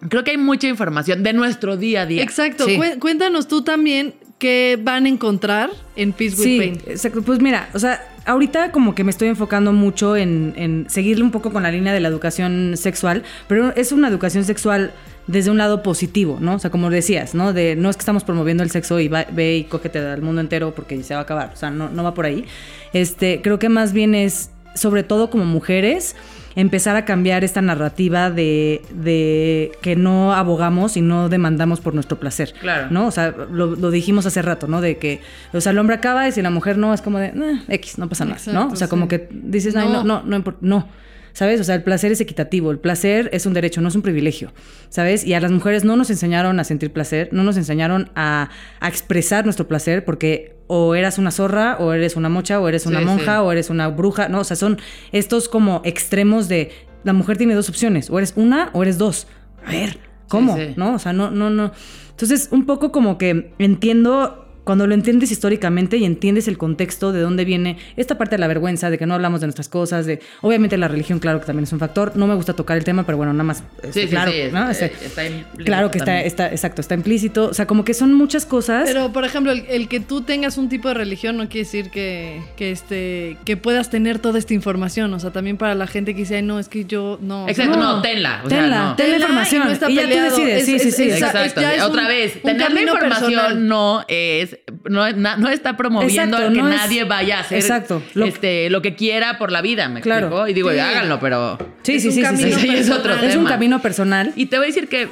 creo 0.08 0.24
que 0.24 0.32
hay 0.32 0.36
mucha 0.38 0.68
información 0.68 1.22
de 1.22 1.32
nuestro 1.32 1.76
día 1.76 2.02
a 2.02 2.06
día. 2.06 2.22
Exacto. 2.22 2.64
Sí. 2.66 2.76
Cué- 2.76 2.98
Cuéntanos 2.98 3.48
tú 3.48 3.62
también 3.62 4.14
qué 4.38 4.78
van 4.82 5.06
a 5.06 5.08
encontrar 5.08 5.70
en 5.96 6.12
Peace 6.12 6.36
with 6.36 6.44
Sí, 6.44 6.58
Pain. 6.58 6.78
exacto. 6.86 7.22
Pues 7.22 7.40
mira, 7.40 7.70
o 7.72 7.78
sea, 7.78 8.06
ahorita 8.26 8.70
como 8.70 8.94
que 8.94 9.02
me 9.04 9.10
estoy 9.10 9.28
enfocando 9.28 9.72
mucho 9.72 10.14
en, 10.16 10.52
en 10.56 10.86
seguirle 10.90 11.24
un 11.24 11.30
poco 11.30 11.50
con 11.52 11.62
la 11.62 11.70
línea 11.70 11.92
de 11.94 12.00
la 12.00 12.08
educación 12.08 12.74
sexual, 12.76 13.22
pero 13.48 13.74
es 13.76 13.92
una 13.92 14.08
educación 14.08 14.44
sexual 14.44 14.92
desde 15.26 15.50
un 15.50 15.56
lado 15.58 15.82
positivo, 15.82 16.38
¿no? 16.40 16.54
O 16.54 16.58
sea, 16.58 16.70
como 16.70 16.88
decías, 16.90 17.34
¿no? 17.34 17.52
De 17.52 17.74
no 17.76 17.88
es 17.90 17.96
que 17.96 18.00
estamos 18.00 18.22
promoviendo 18.24 18.62
el 18.62 18.70
sexo 18.70 19.00
y 19.00 19.08
va- 19.08 19.26
ve 19.32 19.56
y 19.56 19.64
cógete 19.64 19.98
al 19.98 20.22
mundo 20.22 20.40
entero 20.40 20.72
porque 20.74 21.02
se 21.02 21.14
va 21.14 21.20
a 21.20 21.22
acabar. 21.24 21.50
O 21.52 21.56
sea, 21.56 21.70
no, 21.70 21.88
no 21.88 22.04
va 22.04 22.12
por 22.14 22.26
ahí. 22.26 22.44
Este, 22.92 23.40
creo 23.42 23.58
que 23.58 23.68
más 23.68 23.92
bien 23.92 24.14
es, 24.14 24.50
sobre 24.74 25.02
todo 25.02 25.30
como 25.30 25.44
mujeres, 25.46 26.14
empezar 26.56 26.96
a 26.96 27.04
cambiar 27.04 27.44
esta 27.44 27.62
narrativa 27.62 28.30
de, 28.30 28.82
de 28.92 29.70
que 29.82 29.94
no 29.94 30.32
abogamos 30.34 30.96
y 30.96 31.02
no 31.02 31.28
demandamos 31.28 31.80
por 31.80 31.94
nuestro 31.94 32.18
placer. 32.18 32.52
Claro. 32.60 32.88
¿No? 32.90 33.06
O 33.06 33.10
sea, 33.10 33.32
lo, 33.52 33.76
lo 33.76 33.90
dijimos 33.90 34.26
hace 34.26 34.42
rato, 34.42 34.66
¿no? 34.66 34.80
De 34.80 34.96
que, 34.96 35.20
o 35.52 35.60
sea, 35.60 35.72
el 35.72 35.78
hombre 35.78 35.94
acaba 35.96 36.26
y 36.26 36.32
si 36.32 36.42
la 36.42 36.50
mujer 36.50 36.78
no, 36.78 36.92
es 36.94 37.02
como 37.02 37.18
de, 37.18 37.26
"Eh, 37.28 37.60
X, 37.68 37.98
no 37.98 38.08
pasa 38.08 38.24
nada, 38.24 38.40
¿no? 38.52 38.68
O 38.68 38.76
sea, 38.76 38.88
como 38.88 39.06
que 39.06 39.28
dices, 39.30 39.76
"Ay, 39.76 39.86
no, 39.88 40.02
No. 40.02 40.22
no, 40.22 40.38
no, 40.38 40.44
impor- 40.44 40.56
no. 40.60 40.88
¿Sabes? 41.34 41.60
O 41.60 41.64
sea, 41.64 41.74
el 41.74 41.82
placer 41.82 42.12
es 42.12 42.22
equitativo, 42.22 42.70
el 42.70 42.78
placer 42.78 43.28
es 43.34 43.44
un 43.44 43.52
derecho, 43.52 43.82
no 43.82 43.88
es 43.88 43.94
un 43.94 44.00
privilegio, 44.00 44.54
¿sabes? 44.88 45.22
Y 45.22 45.34
a 45.34 45.40
las 45.40 45.52
mujeres 45.52 45.84
no 45.84 45.94
nos 45.94 46.08
enseñaron 46.08 46.58
a 46.58 46.64
sentir 46.64 46.90
placer, 46.94 47.28
no 47.30 47.44
nos 47.44 47.58
enseñaron 47.58 48.08
a, 48.14 48.48
a 48.80 48.88
expresar 48.88 49.44
nuestro 49.44 49.68
placer 49.68 50.02
porque 50.06 50.55
o 50.68 50.94
eras 50.94 51.18
una 51.18 51.30
zorra, 51.30 51.76
o 51.78 51.92
eres 51.92 52.16
una 52.16 52.28
mocha, 52.28 52.60
o 52.60 52.68
eres 52.68 52.86
una 52.86 52.98
Sí, 53.00 53.04
monja, 53.04 53.34
sí. 53.36 53.40
o 53.42 53.52
eres 53.52 53.70
una 53.70 53.88
bruja, 53.88 54.28
¿no? 54.28 54.40
O 54.40 54.44
sea, 54.44 54.56
son 54.56 54.78
estos 55.12 55.48
como 55.48 55.80
extremos 55.84 56.48
de 56.48 56.70
la 57.04 57.12
mujer 57.12 57.36
tiene 57.36 57.54
dos 57.54 57.68
opciones, 57.68 58.10
o 58.10 58.18
eres 58.18 58.32
una 58.36 58.70
o 58.72 58.82
eres 58.82 58.98
dos. 58.98 59.26
A 59.64 59.70
ver, 59.70 59.98
¿cómo? 60.28 60.56
sí. 60.56 60.74
¿No? 60.76 60.94
O 60.94 60.98
sea, 60.98 61.12
no, 61.12 61.30
no, 61.30 61.50
no. 61.50 61.72
Entonces, 62.10 62.48
un 62.50 62.66
poco 62.66 62.90
como 62.92 63.18
que 63.18 63.52
entiendo 63.58 64.45
cuando 64.66 64.86
lo 64.86 64.92
entiendes 64.94 65.30
históricamente 65.30 65.96
y 65.96 66.04
entiendes 66.04 66.48
el 66.48 66.58
contexto 66.58 67.12
de 67.12 67.20
dónde 67.20 67.44
viene 67.44 67.78
esta 67.96 68.18
parte 68.18 68.34
de 68.34 68.40
la 68.40 68.48
vergüenza, 68.48 68.90
de 68.90 68.98
que 68.98 69.06
no 69.06 69.14
hablamos 69.14 69.40
de 69.40 69.46
nuestras 69.46 69.68
cosas, 69.68 70.04
de 70.06 70.20
obviamente 70.42 70.76
la 70.76 70.88
religión, 70.88 71.20
claro 71.20 71.38
que 71.40 71.46
también 71.46 71.62
es 71.64 71.72
un 71.72 71.78
factor. 71.78 72.16
No 72.16 72.26
me 72.26 72.34
gusta 72.34 72.52
tocar 72.52 72.76
el 72.76 72.82
tema, 72.84 73.06
pero 73.06 73.16
bueno, 73.16 73.32
nada 73.32 73.44
más. 73.44 73.62
este, 73.82 73.92
Sí, 73.92 74.00
sí, 74.02 74.08
claro, 74.08 74.32
sí. 74.32 74.38
¿no? 74.52 74.68
eh, 74.68 74.72
Este, 74.72 74.86
está 75.06 75.24
implícito 75.24 75.64
claro 75.64 75.90
que 75.92 75.98
está, 75.98 76.20
está, 76.20 76.48
exacto, 76.50 76.80
está 76.80 76.94
implícito. 76.94 77.46
O 77.50 77.54
sea, 77.54 77.66
como 77.66 77.84
que 77.84 77.94
son 77.94 78.12
muchas 78.12 78.44
cosas. 78.44 78.82
Pero, 78.86 79.12
por 79.12 79.24
ejemplo, 79.24 79.52
el, 79.52 79.64
el 79.68 79.88
que 79.88 80.00
tú 80.00 80.22
tengas 80.22 80.58
un 80.58 80.68
tipo 80.68 80.88
de 80.88 80.94
religión 80.94 81.36
no 81.36 81.48
quiere 81.48 81.64
decir 81.64 81.90
que, 81.90 82.42
que, 82.56 82.72
este, 82.72 83.36
que 83.44 83.56
puedas 83.56 83.88
tener 83.88 84.18
toda 84.18 84.38
esta 84.38 84.52
información. 84.52 85.14
O 85.14 85.20
sea, 85.20 85.30
también 85.30 85.56
para 85.56 85.74
la 85.76 85.86
gente 85.86 86.12
que 86.14 86.20
dice, 86.22 86.36
"Ay, 86.36 86.42
no, 86.42 86.58
es 86.58 86.68
que 86.68 86.84
yo 86.86 87.18
no. 87.22 87.48
Exacto, 87.48 87.76
No. 87.76 87.96
no, 87.96 88.02
tenla. 88.02 88.42
O 88.44 88.48
sea, 88.48 88.60
Tenla, 88.62 88.82
no. 88.84 88.96
ten 88.96 89.06
la 89.06 89.12
Tenla 89.12 89.26
información. 89.26 89.62
y 89.62 89.64
no 89.66 89.70
está 89.72 89.90
y 89.90 89.94
ya 89.94 90.02
tú 90.02 90.08
decides. 90.08 90.58
Es- 90.60 90.66
sí, 90.66 90.78
sí, 90.78 90.90
sí. 90.90 91.02
Exacto. 91.10 91.38
es- 91.40 91.54
ya 91.54 91.74
es 91.74 91.82
Otra 91.82 92.02
un- 92.02 92.08
vez, 92.08 92.42
tener 92.42 92.72
la 92.72 92.80
información 92.82 93.30
personal. 93.32 93.68
no 93.68 94.04
es, 94.08 94.55
no, 94.84 95.10
no 95.12 95.48
está 95.48 95.76
promoviendo 95.76 96.36
Exacto, 96.38 96.52
que 96.54 96.60
no 96.60 96.68
es- 96.68 96.76
nadie 96.76 97.04
vaya 97.04 97.38
a 97.38 97.40
hacer 97.40 97.58
Exacto, 97.58 98.02
lo- 98.14 98.24
este, 98.26 98.70
lo 98.70 98.82
que 98.82 98.94
quiera 98.94 99.38
por 99.38 99.52
la 99.52 99.62
vida, 99.62 99.88
¿me 99.88 100.00
Claro. 100.00 100.26
explico? 100.26 100.48
Y 100.48 100.52
digo, 100.54 100.72
Sí. 100.72 100.78
háganlo, 100.78 101.18
pero... 101.20 101.58
Sí, 101.82 101.94
Es 101.96 102.02
sí, 102.02 102.08
un 102.08 102.14
sí, 102.14 102.20
sí, 102.20 102.24
camino 102.26 102.58
sí. 102.58 102.68
Sí, 102.68 102.74
es 102.76 102.90
otro. 102.90 103.14
Es 103.14 103.36
un 103.36 103.44
camino 103.46 103.80
personal. 103.82 104.32
Y 104.36 104.46
te 104.46 104.56
voy 104.56 104.64
a 104.64 104.68
decir 104.68 104.88
que, 104.88 105.08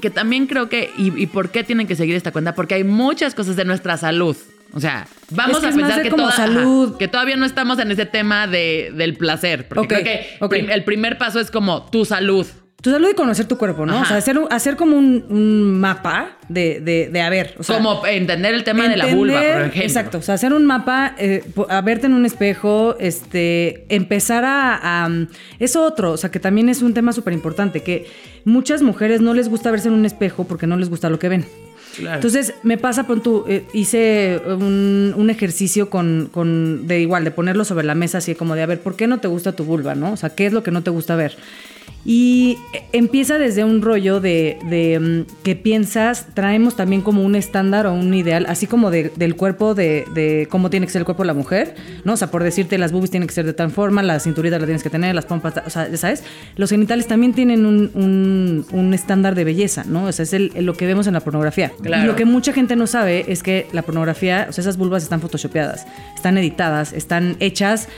que 0.00 0.10
también 0.10 0.46
creo 0.46 0.68
que, 0.68 0.90
y, 0.98 1.12
y 1.22 1.26
por 1.26 1.50
qué 1.50 1.64
tienen 1.64 1.86
que 1.86 1.96
seguir 1.96 2.16
esta 2.16 2.32
cuenta, 2.32 2.54
porque 2.54 2.74
hay 2.74 2.84
muchas 2.84 3.34
cosas 3.34 3.56
de 3.56 3.64
nuestra 3.64 3.96
salud. 3.96 4.36
O 4.72 4.80
sea, 4.80 5.06
vamos 5.30 5.60
que 5.60 5.68
a 5.68 5.70
pensar 5.70 6.02
que, 6.02 6.10
toda- 6.10 6.32
salud. 6.32 6.88
ajá, 6.90 6.98
que 6.98 7.08
todavía 7.08 7.36
no 7.36 7.46
estamos 7.46 7.78
en 7.78 7.90
ese 7.92 8.04
tema 8.04 8.46
de, 8.46 8.92
del 8.94 9.16
placer. 9.16 9.68
Porque 9.68 10.36
creo 10.38 10.48
que 10.50 10.72
el 10.72 10.84
primer 10.84 11.16
paso 11.18 11.40
es 11.40 11.50
como 11.50 11.88
tu 11.88 12.04
salud. 12.04 12.46
Tu 12.86 12.92
salud 12.92 13.08
y 13.10 13.14
conocer 13.14 13.46
tu 13.46 13.58
cuerpo, 13.58 13.84
¿no? 13.84 13.94
Ajá. 13.94 14.02
O 14.02 14.06
sea, 14.06 14.16
hacer, 14.18 14.38
hacer 14.50 14.76
como 14.76 14.96
un, 14.96 15.24
un 15.28 15.80
mapa 15.80 16.36
de, 16.48 16.78
de, 16.80 17.08
de, 17.10 17.20
a 17.20 17.28
ver. 17.30 17.56
O 17.58 17.64
sea, 17.64 17.78
como 17.78 18.06
entender 18.06 18.54
el 18.54 18.62
tema 18.62 18.86
de 18.86 18.96
la 18.96 19.06
vulva, 19.06 19.40
por 19.40 19.48
ejemplo. 19.62 19.82
Exacto, 19.82 20.18
o 20.18 20.22
sea, 20.22 20.36
hacer 20.36 20.52
un 20.52 20.64
mapa, 20.66 21.16
eh, 21.18 21.42
a 21.68 21.80
verte 21.80 22.06
en 22.06 22.12
un 22.12 22.24
espejo, 22.24 22.94
este, 23.00 23.86
empezar 23.88 24.44
a, 24.44 25.04
a- 25.04 25.10
Eso 25.58 25.82
otro, 25.82 26.12
o 26.12 26.16
sea, 26.16 26.30
que 26.30 26.38
también 26.38 26.68
es 26.68 26.80
un 26.80 26.94
tema 26.94 27.12
súper 27.12 27.32
importante, 27.32 27.82
que 27.82 28.06
muchas 28.44 28.82
mujeres 28.82 29.20
no 29.20 29.34
les 29.34 29.48
gusta 29.48 29.72
verse 29.72 29.88
en 29.88 29.94
un 29.94 30.06
espejo 30.06 30.44
porque 30.44 30.68
no 30.68 30.76
les 30.76 30.88
gusta 30.88 31.10
lo 31.10 31.18
que 31.18 31.28
ven. 31.28 31.44
Claro. 31.96 32.14
Entonces, 32.16 32.54
me 32.62 32.78
pasa, 32.78 33.08
pon 33.08 33.20
tú, 33.20 33.46
eh, 33.48 33.64
hice 33.72 34.40
un, 34.46 35.12
un 35.16 35.28
ejercicio 35.28 35.90
con, 35.90 36.28
con, 36.30 36.86
de 36.86 37.00
igual, 37.00 37.24
de 37.24 37.32
ponerlo 37.32 37.64
sobre 37.64 37.84
la 37.84 37.96
mesa, 37.96 38.18
así 38.18 38.36
como 38.36 38.54
de, 38.54 38.62
a 38.62 38.66
ver, 38.66 38.78
¿por 38.78 38.94
qué 38.94 39.08
no 39.08 39.18
te 39.18 39.26
gusta 39.26 39.56
tu 39.56 39.64
vulva, 39.64 39.96
no? 39.96 40.12
O 40.12 40.16
sea, 40.16 40.30
¿qué 40.30 40.46
es 40.46 40.52
lo 40.52 40.62
que 40.62 40.70
no 40.70 40.84
te 40.84 40.90
gusta 40.90 41.16
ver? 41.16 41.36
Y 42.08 42.56
empieza 42.92 43.36
desde 43.36 43.64
un 43.64 43.82
rollo 43.82 44.20
de, 44.20 44.58
de, 44.70 45.00
mm, 45.00 45.42
que 45.42 45.56
piensas, 45.56 46.28
traemos 46.34 46.76
también 46.76 47.02
como 47.02 47.24
un 47.24 47.34
estándar 47.34 47.86
o 47.88 47.94
un 47.94 48.14
ideal, 48.14 48.46
así 48.48 48.68
como 48.68 48.92
de- 48.92 49.10
del 49.16 49.34
cuerpo, 49.34 49.74
de, 49.74 50.04
de 50.14 50.46
cómo 50.48 50.70
tiene 50.70 50.86
que 50.86 50.92
ser 50.92 51.00
el 51.00 51.04
cuerpo 51.04 51.24
de 51.24 51.26
la 51.26 51.34
mujer, 51.34 51.74
¿no? 52.04 52.12
O 52.12 52.16
sea, 52.16 52.30
por 52.30 52.44
decirte, 52.44 52.78
las 52.78 52.92
boobies 52.92 53.10
tienen 53.10 53.26
que 53.26 53.34
ser 53.34 53.44
de 53.44 53.54
tal 53.54 53.72
forma, 53.72 54.04
la 54.04 54.20
cinturita 54.20 54.56
la 54.60 54.66
tienes 54.66 54.84
que 54.84 54.90
tener, 54.90 55.16
las 55.16 55.24
pompas, 55.26 55.54
o 55.66 55.68
sea, 55.70 55.88
ya 55.88 55.96
sabes, 55.96 56.22
los 56.54 56.70
genitales 56.70 57.08
también 57.08 57.32
tienen 57.34 57.66
un, 57.66 57.90
un- 57.94 58.66
un 58.70 58.94
estándar 58.94 59.34
de 59.34 59.42
belleza, 59.42 59.82
¿no? 59.84 60.04
O 60.04 60.12
sea, 60.12 60.22
es 60.22 60.32
el- 60.32 60.52
lo 60.60 60.74
que 60.74 60.86
vemos 60.86 61.08
en 61.08 61.14
la 61.14 61.20
pornografía. 61.20 61.72
Claro. 61.82 62.04
Y 62.04 62.06
lo 62.06 62.14
que 62.14 62.24
mucha 62.24 62.52
gente 62.52 62.76
no 62.76 62.86
sabe 62.86 63.24
es 63.32 63.42
que 63.42 63.66
la 63.72 63.82
pornografía, 63.82 64.46
o 64.48 64.52
sea, 64.52 64.62
esas 64.62 64.76
vulvas 64.76 65.02
están 65.02 65.20
photoshopeadas, 65.20 65.84
están 66.14 66.38
editadas, 66.38 66.92
están 66.92 67.36
hechas 67.40 67.88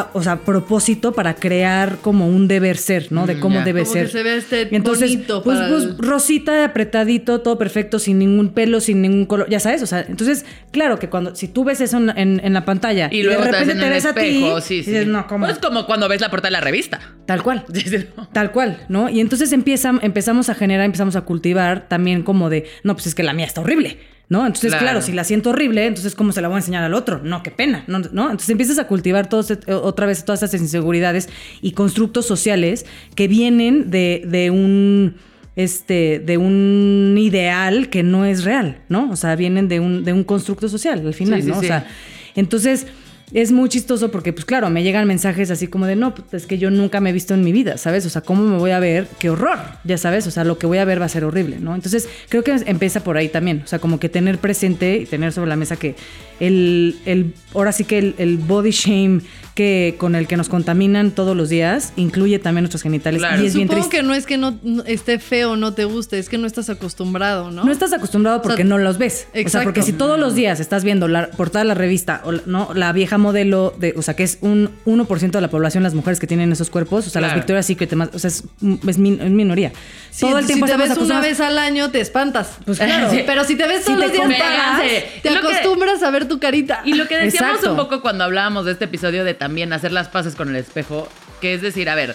a- 0.00 0.10
o 0.12 0.22
sea, 0.22 0.36
propósito 0.40 1.12
para 1.12 1.34
crear 1.34 1.96
como 2.02 2.28
un 2.28 2.48
deber 2.48 2.76
ser, 2.76 3.12
¿no? 3.12 3.26
De 3.26 3.36
Mm, 3.36 3.40
cómo 3.40 3.60
debe 3.62 3.82
Como 3.82 3.92
ser. 3.92 4.06
que 4.06 4.12
se 4.12 4.22
ve 4.22 4.36
este 4.36 4.68
entonces, 4.74 5.10
bonito 5.12 5.42
pues, 5.42 5.56
para 5.58 5.68
pues, 5.70 5.82
el- 5.84 5.98
rosita, 5.98 6.64
apretadito, 6.64 7.40
todo 7.40 7.58
perfecto, 7.58 7.98
sin 7.98 8.18
ningún 8.18 8.50
pelo, 8.50 8.80
sin 8.80 9.02
ningún 9.02 9.26
color, 9.26 9.48
ya 9.48 9.60
sabes, 9.60 9.82
o 9.82 9.86
sea, 9.86 10.04
entonces, 10.08 10.44
claro 10.72 10.98
que 10.98 11.08
cuando, 11.08 11.34
si 11.34 11.48
tú 11.48 11.64
ves 11.64 11.80
eso 11.80 11.96
en, 11.98 12.10
en- 12.18 12.40
en 12.44 12.52
la 12.52 12.64
pantalla 12.64 13.08
Y 13.10 13.22
luego 13.22 13.42
de 13.44 13.50
repente 13.52 13.72
en 13.72 13.80
te 13.80 13.88
ves 13.88 14.04
a 14.06 14.14
ti, 14.14 14.44
sí, 14.62 14.82
sí. 14.82 14.90
dices, 14.90 15.06
no, 15.06 15.26
¿cómo? 15.26 15.46
Pues 15.46 15.58
como 15.58 15.86
cuando 15.86 16.08
ves 16.08 16.20
la 16.20 16.30
portada 16.30 16.48
de 16.48 16.52
la 16.52 16.60
revista. 16.60 17.00
Tal 17.26 17.42
cual. 17.42 17.64
Tal 18.32 18.52
cual, 18.52 18.84
¿no? 18.88 19.08
Y 19.08 19.20
entonces 19.20 19.52
empieza, 19.52 19.92
empezamos 20.02 20.48
a 20.50 20.54
generar, 20.54 20.84
empezamos 20.86 21.16
a 21.16 21.22
cultivar 21.22 21.88
también 21.88 22.22
como 22.22 22.50
de, 22.50 22.64
no, 22.82 22.94
pues 22.94 23.06
es 23.06 23.14
que 23.14 23.22
la 23.22 23.32
mía 23.32 23.46
está 23.46 23.60
horrible, 23.60 23.98
¿no? 24.28 24.46
Entonces, 24.46 24.70
Claro. 24.70 24.84
claro, 24.84 25.02
si 25.02 25.12
la 25.12 25.24
siento 25.24 25.50
horrible, 25.50 25.86
entonces 25.86 26.14
¿cómo 26.14 26.32
se 26.32 26.40
la 26.40 26.48
voy 26.48 26.56
a 26.56 26.58
enseñar 26.58 26.82
al 26.84 26.94
otro? 26.94 27.20
No, 27.22 27.42
qué 27.42 27.50
pena, 27.50 27.84
¿no? 27.86 27.98
¿no? 27.98 28.24
Entonces 28.24 28.48
empiezas 28.50 28.78
a 28.78 28.86
cultivar 28.86 29.28
todos, 29.28 29.50
eh, 29.50 29.58
otra 29.72 30.06
vez 30.06 30.24
todas 30.24 30.42
esas 30.42 30.60
inseguridades 30.60 31.28
y 31.62 31.72
constructos 31.72 32.26
sociales 32.26 32.86
que 33.14 33.28
vienen 33.28 33.90
de, 33.90 34.22
de 34.26 34.50
un 34.50 35.16
este, 35.56 36.18
de 36.18 36.36
un 36.36 37.14
ideal 37.16 37.88
que 37.88 38.02
no 38.02 38.24
es 38.24 38.42
real, 38.42 38.78
¿no? 38.88 39.08
O 39.12 39.16
sea, 39.16 39.36
vienen 39.36 39.68
de 39.68 39.78
un, 39.78 40.02
de 40.02 40.12
un 40.12 40.24
constructo 40.24 40.68
social 40.68 41.06
al 41.06 41.14
final, 41.14 41.42
Sí, 41.42 41.48
¿no? 41.48 41.54
sí. 41.54 41.60
O 41.60 41.68
sea, 41.68 41.86
entonces 42.34 42.86
es 43.32 43.50
muy 43.52 43.68
chistoso 43.68 44.10
porque, 44.10 44.32
pues 44.32 44.44
claro, 44.44 44.70
me 44.70 44.82
llegan 44.82 45.06
mensajes 45.08 45.50
así 45.50 45.66
como 45.66 45.86
de, 45.86 45.96
no, 45.96 46.14
pues 46.14 46.32
es 46.34 46.46
que 46.46 46.58
yo 46.58 46.70
nunca 46.70 47.00
me 47.00 47.10
he 47.10 47.12
visto 47.12 47.34
en 47.34 47.42
mi 47.42 47.52
vida, 47.52 47.78
¿sabes? 47.78 48.04
O 48.06 48.10
sea, 48.10 48.22
¿cómo 48.22 48.42
me 48.44 48.58
voy 48.58 48.70
a 48.70 48.78
ver? 48.78 49.08
¡Qué 49.18 49.30
horror! 49.30 49.58
Ya 49.84 49.98
sabes, 49.98 50.26
o 50.26 50.30
sea, 50.30 50.44
lo 50.44 50.58
que 50.58 50.66
voy 50.66 50.78
a 50.78 50.84
ver 50.84 51.00
va 51.00 51.06
a 51.06 51.08
ser 51.08 51.24
horrible, 51.24 51.58
¿no? 51.58 51.74
Entonces, 51.74 52.08
creo 52.28 52.44
que 52.44 52.52
empieza 52.66 53.02
por 53.02 53.16
ahí 53.16 53.28
también, 53.28 53.62
o 53.64 53.66
sea, 53.66 53.78
como 53.78 53.98
que 53.98 54.08
tener 54.08 54.38
presente 54.38 54.98
y 54.98 55.06
tener 55.06 55.32
sobre 55.32 55.48
la 55.48 55.56
mesa 55.56 55.76
que 55.76 55.96
el, 56.40 56.96
el 57.06 57.32
ahora 57.54 57.72
sí 57.72 57.84
que 57.84 57.98
el, 57.98 58.14
el 58.18 58.36
body 58.38 58.70
shame 58.70 59.20
que 59.54 59.94
con 59.98 60.16
el 60.16 60.26
que 60.26 60.36
nos 60.36 60.48
contaminan 60.48 61.12
todos 61.12 61.36
los 61.36 61.48
días 61.48 61.92
incluye 61.94 62.40
también 62.40 62.64
nuestros 62.64 62.82
genitales 62.82 63.20
Claro. 63.20 63.40
y 63.40 63.46
es 63.46 63.54
bien 63.54 63.68
Supongo 63.68 63.82
triste. 63.88 63.96
que 63.98 64.02
no 64.02 64.14
es 64.14 64.26
que 64.26 64.36
no, 64.36 64.58
no 64.64 64.82
esté 64.84 65.20
feo 65.20 65.52
o 65.52 65.56
no 65.56 65.74
te 65.74 65.84
guste, 65.84 66.18
es 66.18 66.28
que 66.28 66.38
no 66.38 66.48
estás 66.48 66.68
acostumbrado, 66.70 67.52
¿no? 67.52 67.62
¿no? 67.62 67.70
estás 67.70 67.92
acostumbrado 67.92 68.42
porque 68.42 68.62
O 68.62 68.66
sea, 68.66 68.76
no 68.76 68.78
los 68.78 68.98
ves. 68.98 69.28
O 69.28 69.32
sea, 69.32 69.40
exacto. 69.42 69.66
porque 69.68 69.82
si 69.82 69.92
todos 69.92 70.18
los 70.18 70.34
días 70.34 70.58
estás 70.58 70.82
viendo 70.82 71.06
la 71.06 71.30
portada 71.30 71.62
de 71.62 71.68
la 71.68 71.74
revista 71.74 72.20
o 72.24 72.32
la- 72.32 72.42
no 72.46 72.70
la 72.74 72.92
vieja 72.92 73.16
modelo 73.24 73.74
de, 73.78 73.94
o 73.96 74.02
sea, 74.02 74.14
que 74.14 74.22
es 74.22 74.38
un 74.42 74.70
1% 74.86 75.30
de 75.30 75.40
la 75.40 75.48
población 75.48 75.82
las 75.82 75.94
mujeres 75.94 76.20
que 76.20 76.26
tienen 76.26 76.52
esos 76.52 76.70
cuerpos, 76.70 77.06
o 77.06 77.10
sea, 77.10 77.20
las. 77.20 77.34
Victoria's 77.34 77.66
Secret, 77.66 77.90
demás, 77.90 78.10
o 78.12 78.18
sea, 78.18 78.28
es, 78.28 78.44
es, 78.88 78.98
min- 78.98 79.20
es 79.20 79.30
minoría. 79.30 79.72
Sí, 80.10 80.20
Todo 80.26 80.38
el 80.38 80.46
tiempo 80.46 80.66
si 80.66 80.72
te 80.72 80.78
ves 80.78 80.96
una 80.98 81.20
vez 81.20 81.40
al 81.40 81.58
año, 81.58 81.90
te 81.90 82.00
espantas. 82.00 82.58
Pues 82.64 82.78
claro. 82.78 83.10
Sí, 83.14 83.22
Pero 83.26 83.44
si 83.44 83.56
te 83.56 83.66
ves 83.66 83.84
Si 83.84 83.86
todos 83.86 83.98
te 83.98 84.04
los 84.06 84.12
días, 84.12 84.22
comparas, 84.26 84.60
pagas, 84.80 84.82
te 85.22 85.28
que- 85.28 85.36
acostumbras 85.38 86.02
a 86.02 86.10
ver 86.10 86.28
tu 86.28 86.38
carita. 86.38 86.82
Y 86.84 86.94
lo 86.94 87.08
que 87.08 87.16
decíamos 87.16 87.56
Exacto. 87.56 87.70
un 87.72 87.76
poco 87.76 88.00
cuando 88.02 88.24
hablábamos 88.24 88.66
de 88.66 88.72
este 88.72 88.84
episodio 88.84 89.24
de 89.24 89.34
también 89.34 89.72
hacer 89.72 89.90
las 89.92 90.08
paces 90.08 90.34
con 90.36 90.48
el 90.50 90.56
espejo, 90.56 91.08
que 91.40 91.54
es 91.54 91.62
decir, 91.62 91.88
a 91.88 91.94
ver, 91.94 92.14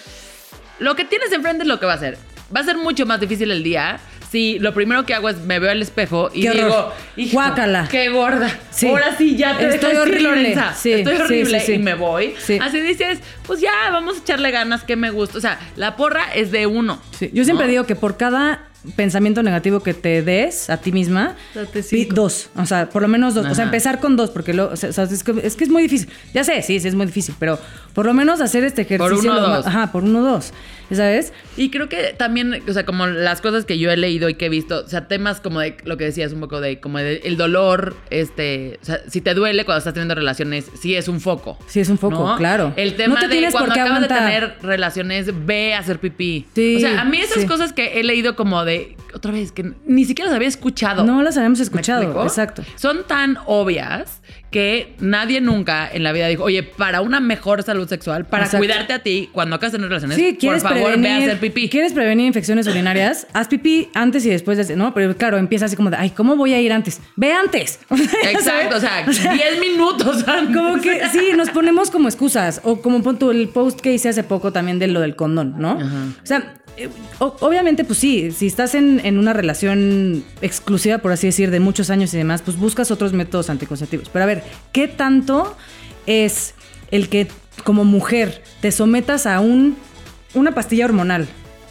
lo 0.78 0.96
que 0.96 1.04
tienes 1.04 1.32
enfrente 1.32 1.62
es 1.64 1.68
lo 1.68 1.78
que 1.80 1.86
va 1.86 1.94
a 1.94 1.98
ser. 1.98 2.16
Va 2.54 2.60
a 2.60 2.64
ser 2.64 2.76
mucho 2.76 3.04
más 3.06 3.20
difícil 3.20 3.50
el 3.50 3.62
día 3.62 4.00
si 4.30 4.58
lo 4.60 4.72
primero 4.74 5.04
que 5.04 5.14
hago 5.14 5.28
es 5.28 5.38
me 5.38 5.58
veo 5.58 5.70
al 5.70 5.82
espejo 5.82 6.30
y 6.32 6.42
Qué 6.42 6.50
digo, 6.52 6.66
horror. 6.68 6.92
"Hijo, 7.16 7.32
Guácala". 7.32 7.88
qué 7.90 8.08
gorda. 8.10 8.48
Sí. 8.70 8.86
Ahora 8.88 9.16
sí 9.16 9.36
ya 9.36 9.58
te 9.58 9.64
Estoy 9.68 9.90
dejas 9.90 9.92
ir, 9.92 9.98
horrible. 10.00 10.22
Lorenza. 10.22 10.74
Sí, 10.74 10.92
Estoy 10.92 11.16
sí, 11.16 11.22
horrible 11.22 11.60
sí, 11.60 11.66
sí. 11.66 11.72
y 11.72 11.78
me 11.78 11.94
voy. 11.94 12.34
Sí. 12.38 12.58
Así 12.62 12.80
dices, 12.80 13.18
pues 13.46 13.60
ya, 13.60 13.72
vamos 13.90 14.16
a 14.16 14.20
echarle 14.20 14.50
ganas, 14.50 14.84
que 14.84 14.94
me 14.96 15.10
gusta. 15.10 15.38
O 15.38 15.40
sea, 15.40 15.58
la 15.76 15.96
porra 15.96 16.32
es 16.34 16.50
de 16.52 16.66
uno. 16.66 17.00
Sí, 17.18 17.30
Yo 17.32 17.44
siempre 17.44 17.66
¿no? 17.66 17.70
digo 17.72 17.84
que 17.86 17.96
por 17.96 18.16
cada 18.16 18.66
pensamiento 18.96 19.42
negativo 19.42 19.80
que 19.80 19.92
te 19.92 20.22
des 20.22 20.70
a 20.70 20.78
ti 20.78 20.90
misma, 20.90 21.36
Date 21.54 21.82
pi- 21.82 22.04
cinco. 22.04 22.14
dos. 22.14 22.48
O 22.56 22.64
sea, 22.64 22.88
por 22.88 23.02
lo 23.02 23.08
menos 23.08 23.34
dos. 23.34 23.44
O 23.46 23.54
sea, 23.54 23.64
empezar 23.64 24.00
con 24.00 24.16
dos, 24.16 24.30
porque 24.30 24.54
lo, 24.54 24.70
o 24.70 24.76
sea, 24.76 24.88
es, 25.04 25.22
que, 25.24 25.34
es 25.42 25.54
que 25.56 25.64
es 25.64 25.70
muy 25.70 25.82
difícil. 25.82 26.08
Ya 26.32 26.44
sé, 26.44 26.62
sí, 26.62 26.80
sí, 26.80 26.88
es 26.88 26.94
muy 26.94 27.04
difícil, 27.06 27.34
pero 27.38 27.58
por 27.94 28.06
lo 28.06 28.14
menos 28.14 28.40
hacer 28.40 28.64
este 28.64 28.82
ejercicio. 28.82 29.32
uno, 29.32 29.40
lo 29.40 29.48
dos. 29.56 29.66
Ajá, 29.66 29.92
por 29.92 30.04
uno, 30.04 30.22
dos. 30.22 30.52
¿Sabes? 30.90 31.32
Y 31.56 31.70
creo 31.70 31.88
que 31.88 32.14
también, 32.16 32.62
o 32.68 32.72
sea, 32.72 32.84
como 32.84 33.06
las 33.06 33.40
cosas 33.40 33.64
que 33.64 33.78
yo 33.78 33.90
he 33.90 33.96
leído 33.96 34.28
y 34.28 34.34
que 34.34 34.46
he 34.46 34.48
visto, 34.48 34.82
o 34.84 34.88
sea, 34.88 35.08
temas 35.08 35.40
como 35.40 35.60
de 35.60 35.76
lo 35.84 35.96
que 35.96 36.04
decías 36.04 36.32
un 36.32 36.40
poco 36.40 36.60
de 36.60 36.80
como 36.80 36.98
de 36.98 37.22
el 37.24 37.36
dolor, 37.36 37.96
este, 38.10 38.78
o 38.82 38.84
sea, 38.84 39.00
si 39.08 39.20
te 39.20 39.34
duele 39.34 39.64
cuando 39.64 39.78
estás 39.78 39.94
teniendo 39.94 40.14
relaciones, 40.14 40.66
sí 40.80 40.96
es 40.96 41.08
un 41.08 41.20
foco. 41.20 41.58
Sí, 41.66 41.80
es 41.80 41.88
un 41.88 41.98
foco, 41.98 42.28
¿no? 42.28 42.36
claro. 42.36 42.72
El 42.76 42.96
tema 42.96 43.20
No 43.20 43.28
te 43.28 43.40
de 43.40 43.50
cuando 43.50 43.74
qué 43.74 43.80
acabas 43.80 44.02
de 44.02 44.08
tener 44.08 44.56
relaciones, 44.62 45.30
ve 45.46 45.74
a 45.74 45.78
hacer 45.78 45.98
pipí. 45.98 46.46
Sí, 46.54 46.76
o 46.76 46.80
sea, 46.80 47.00
a 47.00 47.04
mí 47.04 47.18
esas 47.20 47.42
sí. 47.42 47.46
cosas 47.46 47.72
que 47.72 48.00
he 48.00 48.04
leído 48.04 48.36
como 48.36 48.64
de 48.64 48.96
otra 49.14 49.32
vez, 49.32 49.52
que 49.52 49.72
ni 49.86 50.04
siquiera 50.04 50.30
las 50.30 50.36
había 50.36 50.48
escuchado. 50.48 51.04
No 51.04 51.22
las 51.22 51.36
habíamos 51.36 51.58
¿Me 51.58 51.64
escuchado. 51.64 52.22
Exacto. 52.22 52.62
Son 52.76 53.06
tan 53.06 53.38
obvias 53.46 54.20
que 54.50 54.94
nadie 54.98 55.40
nunca 55.40 55.88
en 55.92 56.02
la 56.02 56.12
vida 56.12 56.26
dijo, 56.26 56.42
oye, 56.42 56.62
para 56.62 57.02
una 57.02 57.20
mejor 57.20 57.62
salud 57.62 57.88
sexual, 57.88 58.26
para 58.26 58.44
Exacto. 58.44 58.58
cuidarte 58.58 58.92
a 58.92 58.98
ti, 59.00 59.30
cuando 59.32 59.56
acabas 59.56 59.72
de 59.72 59.78
tener 59.78 59.88
relaciones, 59.88 60.16
Sí, 60.16 60.36
por 60.40 60.60
favor, 60.60 60.82
prevenir, 60.82 61.02
ve 61.02 61.12
a 61.12 61.18
hacer 61.18 61.38
pipí. 61.38 61.68
¿Quieres 61.68 61.92
prevenir 61.92 62.26
infecciones 62.26 62.66
urinarias? 62.66 63.26
Haz 63.32 63.48
pipí 63.48 63.88
antes 63.94 64.26
y 64.26 64.30
después 64.30 64.66
de, 64.66 64.76
¿no? 64.76 64.92
Pero 64.92 65.16
claro, 65.16 65.38
empieza 65.38 65.66
así 65.66 65.76
como 65.76 65.90
de, 65.90 65.96
ay, 65.96 66.10
¿cómo 66.10 66.36
voy 66.36 66.52
a 66.54 66.60
ir 66.60 66.72
antes? 66.72 67.00
Ve 67.16 67.32
antes. 67.32 67.78
Exacto, 68.24 68.76
o 68.78 68.80
sea, 68.80 69.04
10 69.06 69.60
minutos 69.60 70.24
antes. 70.26 70.56
Como 70.56 70.80
que 70.80 71.08
sí, 71.08 71.30
nos 71.36 71.50
ponemos 71.50 71.90
como 71.90 72.08
excusas. 72.08 72.60
O 72.64 72.82
como 72.82 73.02
pon 73.02 73.18
tú 73.18 73.30
el 73.30 73.48
post 73.48 73.80
que 73.80 73.92
hice 73.92 74.08
hace 74.08 74.24
poco 74.24 74.52
también 74.52 74.78
de 74.78 74.88
lo 74.88 75.00
del 75.00 75.14
condón, 75.14 75.54
¿no? 75.58 75.74
O 75.74 76.26
sea, 76.26 76.54
eh, 76.76 76.88
obviamente, 77.18 77.84
pues 77.84 77.98
sí, 77.98 78.30
si 78.32 78.46
estás 78.46 78.74
en, 78.74 78.99
en 79.04 79.18
una 79.18 79.32
relación 79.32 80.24
exclusiva, 80.42 80.98
por 80.98 81.12
así 81.12 81.26
decir, 81.26 81.50
de 81.50 81.60
muchos 81.60 81.90
años 81.90 82.12
y 82.14 82.16
demás, 82.16 82.42
pues 82.44 82.56
buscas 82.56 82.90
otros 82.90 83.12
métodos 83.12 83.50
anticonceptivos. 83.50 84.08
Pero 84.10 84.22
a 84.22 84.26
ver, 84.26 84.42
¿qué 84.72 84.88
tanto 84.88 85.56
es 86.06 86.54
el 86.90 87.08
que 87.08 87.28
como 87.64 87.84
mujer 87.84 88.42
te 88.60 88.72
sometas 88.72 89.26
a 89.26 89.40
un, 89.40 89.76
una 90.34 90.52
pastilla 90.54 90.84
hormonal? 90.86 91.28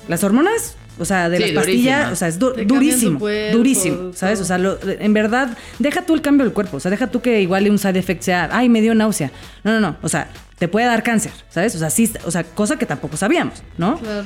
Las 0.08 0.24
hormonas. 0.24 0.76
O 1.02 1.06
sea, 1.06 1.30
de 1.30 1.38
Sí, 1.38 1.44
las 1.44 1.54
pastillas, 1.54 2.12
o 2.12 2.16
sea, 2.18 2.28
es 2.28 2.38
du- 2.40 2.52
Te 2.52 2.66
durísimo, 2.66 3.20
cuerpo, 3.20 3.56
durísimo, 3.58 4.12
¿sabes? 4.14 4.42
O 4.42 4.44
sea, 4.44 4.58
lo- 4.58 4.78
en 4.84 5.14
verdad, 5.14 5.58
deja 5.78 6.02
tú 6.02 6.14
el 6.14 6.22
cambio 6.22 6.44
del 6.44 6.54
cuerpo. 6.54 6.76
O 6.76 6.80
sea, 6.82 6.92
deja 6.92 7.08
tú 7.08 7.22
que 7.22 7.40
igual 7.40 7.70
un 7.70 7.80
side 7.80 7.98
effect 7.98 8.22
sea, 8.22 8.50
ay, 8.52 8.68
me 8.68 8.82
dio 8.82 8.94
náusea. 8.94 9.32
No, 9.64 9.72
no, 9.72 9.80
no. 9.80 9.96
O 10.02 10.10
sea, 10.10 10.28
te 10.58 10.68
puede 10.68 10.88
dar 10.88 11.02
cáncer, 11.02 11.32
¿sabes? 11.50 11.74
O 11.76 11.80
sea, 11.80 11.90
sí, 11.90 12.12
o 12.26 12.32
sea, 12.32 12.44
cosa 12.44 12.78
que 12.78 12.86
tampoco 12.86 13.16
sabíamos, 13.16 13.64
¿no? 13.78 13.98
Claro. 13.98 14.26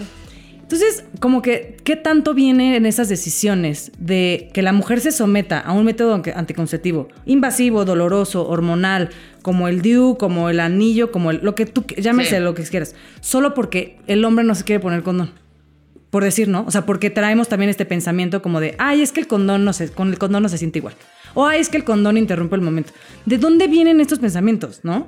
Entonces, 0.63 1.03
como 1.19 1.41
que, 1.41 1.77
¿qué 1.83 1.95
tanto 1.95 2.33
viene 2.33 2.75
en 2.77 2.85
esas 2.85 3.07
decisiones 3.09 3.91
de 3.99 4.49
que 4.53 4.61
la 4.61 4.73
mujer 4.73 5.01
se 5.01 5.11
someta 5.11 5.59
a 5.59 5.71
un 5.73 5.85
método 5.85 6.21
anticonceptivo 6.35 7.09
invasivo, 7.25 7.85
doloroso, 7.85 8.47
hormonal, 8.47 9.09
como 9.41 9.67
el 9.67 9.81
DIU, 9.81 10.17
como 10.17 10.49
el 10.49 10.59
anillo, 10.59 11.11
como 11.11 11.31
el, 11.31 11.41
lo 11.43 11.53
que 11.53 11.65
tú, 11.65 11.85
llámese 11.97 12.37
Sí. 12.37 12.41
lo 12.41 12.55
que 12.55 12.63
quieras, 12.63 12.95
solo 13.19 13.53
porque 13.53 13.99
el 14.07 14.23
hombre 14.25 14.45
no 14.45 14.55
se 14.55 14.63
quiere 14.63 14.79
poner 14.79 15.03
condón? 15.03 15.31
Por 16.09 16.23
decir, 16.23 16.47
¿no? 16.47 16.63
O 16.67 16.71
sea, 16.71 16.85
porque 16.85 17.09
traemos 17.09 17.49
también 17.49 17.69
este 17.69 17.85
pensamiento 17.85 18.41
como 18.41 18.59
de, 18.59 18.75
ay, 18.79 19.01
es 19.01 19.11
que 19.11 19.19
el 19.19 19.27
condón 19.27 19.65
no 19.65 19.73
se, 19.73 19.89
con 19.91 20.09
el 20.09 20.17
condón 20.17 20.43
no 20.43 20.49
se 20.49 20.57
siente 20.57 20.79
igual. 20.79 20.95
O 21.33 21.45
ay, 21.45 21.59
es 21.59 21.69
que 21.69 21.77
el 21.77 21.83
condón 21.83 22.17
interrumpe 22.17 22.55
el 22.55 22.61
momento. 22.61 22.93
¿De 23.25 23.37
dónde 23.37 23.67
vienen 23.67 23.99
estos 23.99 24.19
pensamientos, 24.19 24.79
no? 24.83 25.07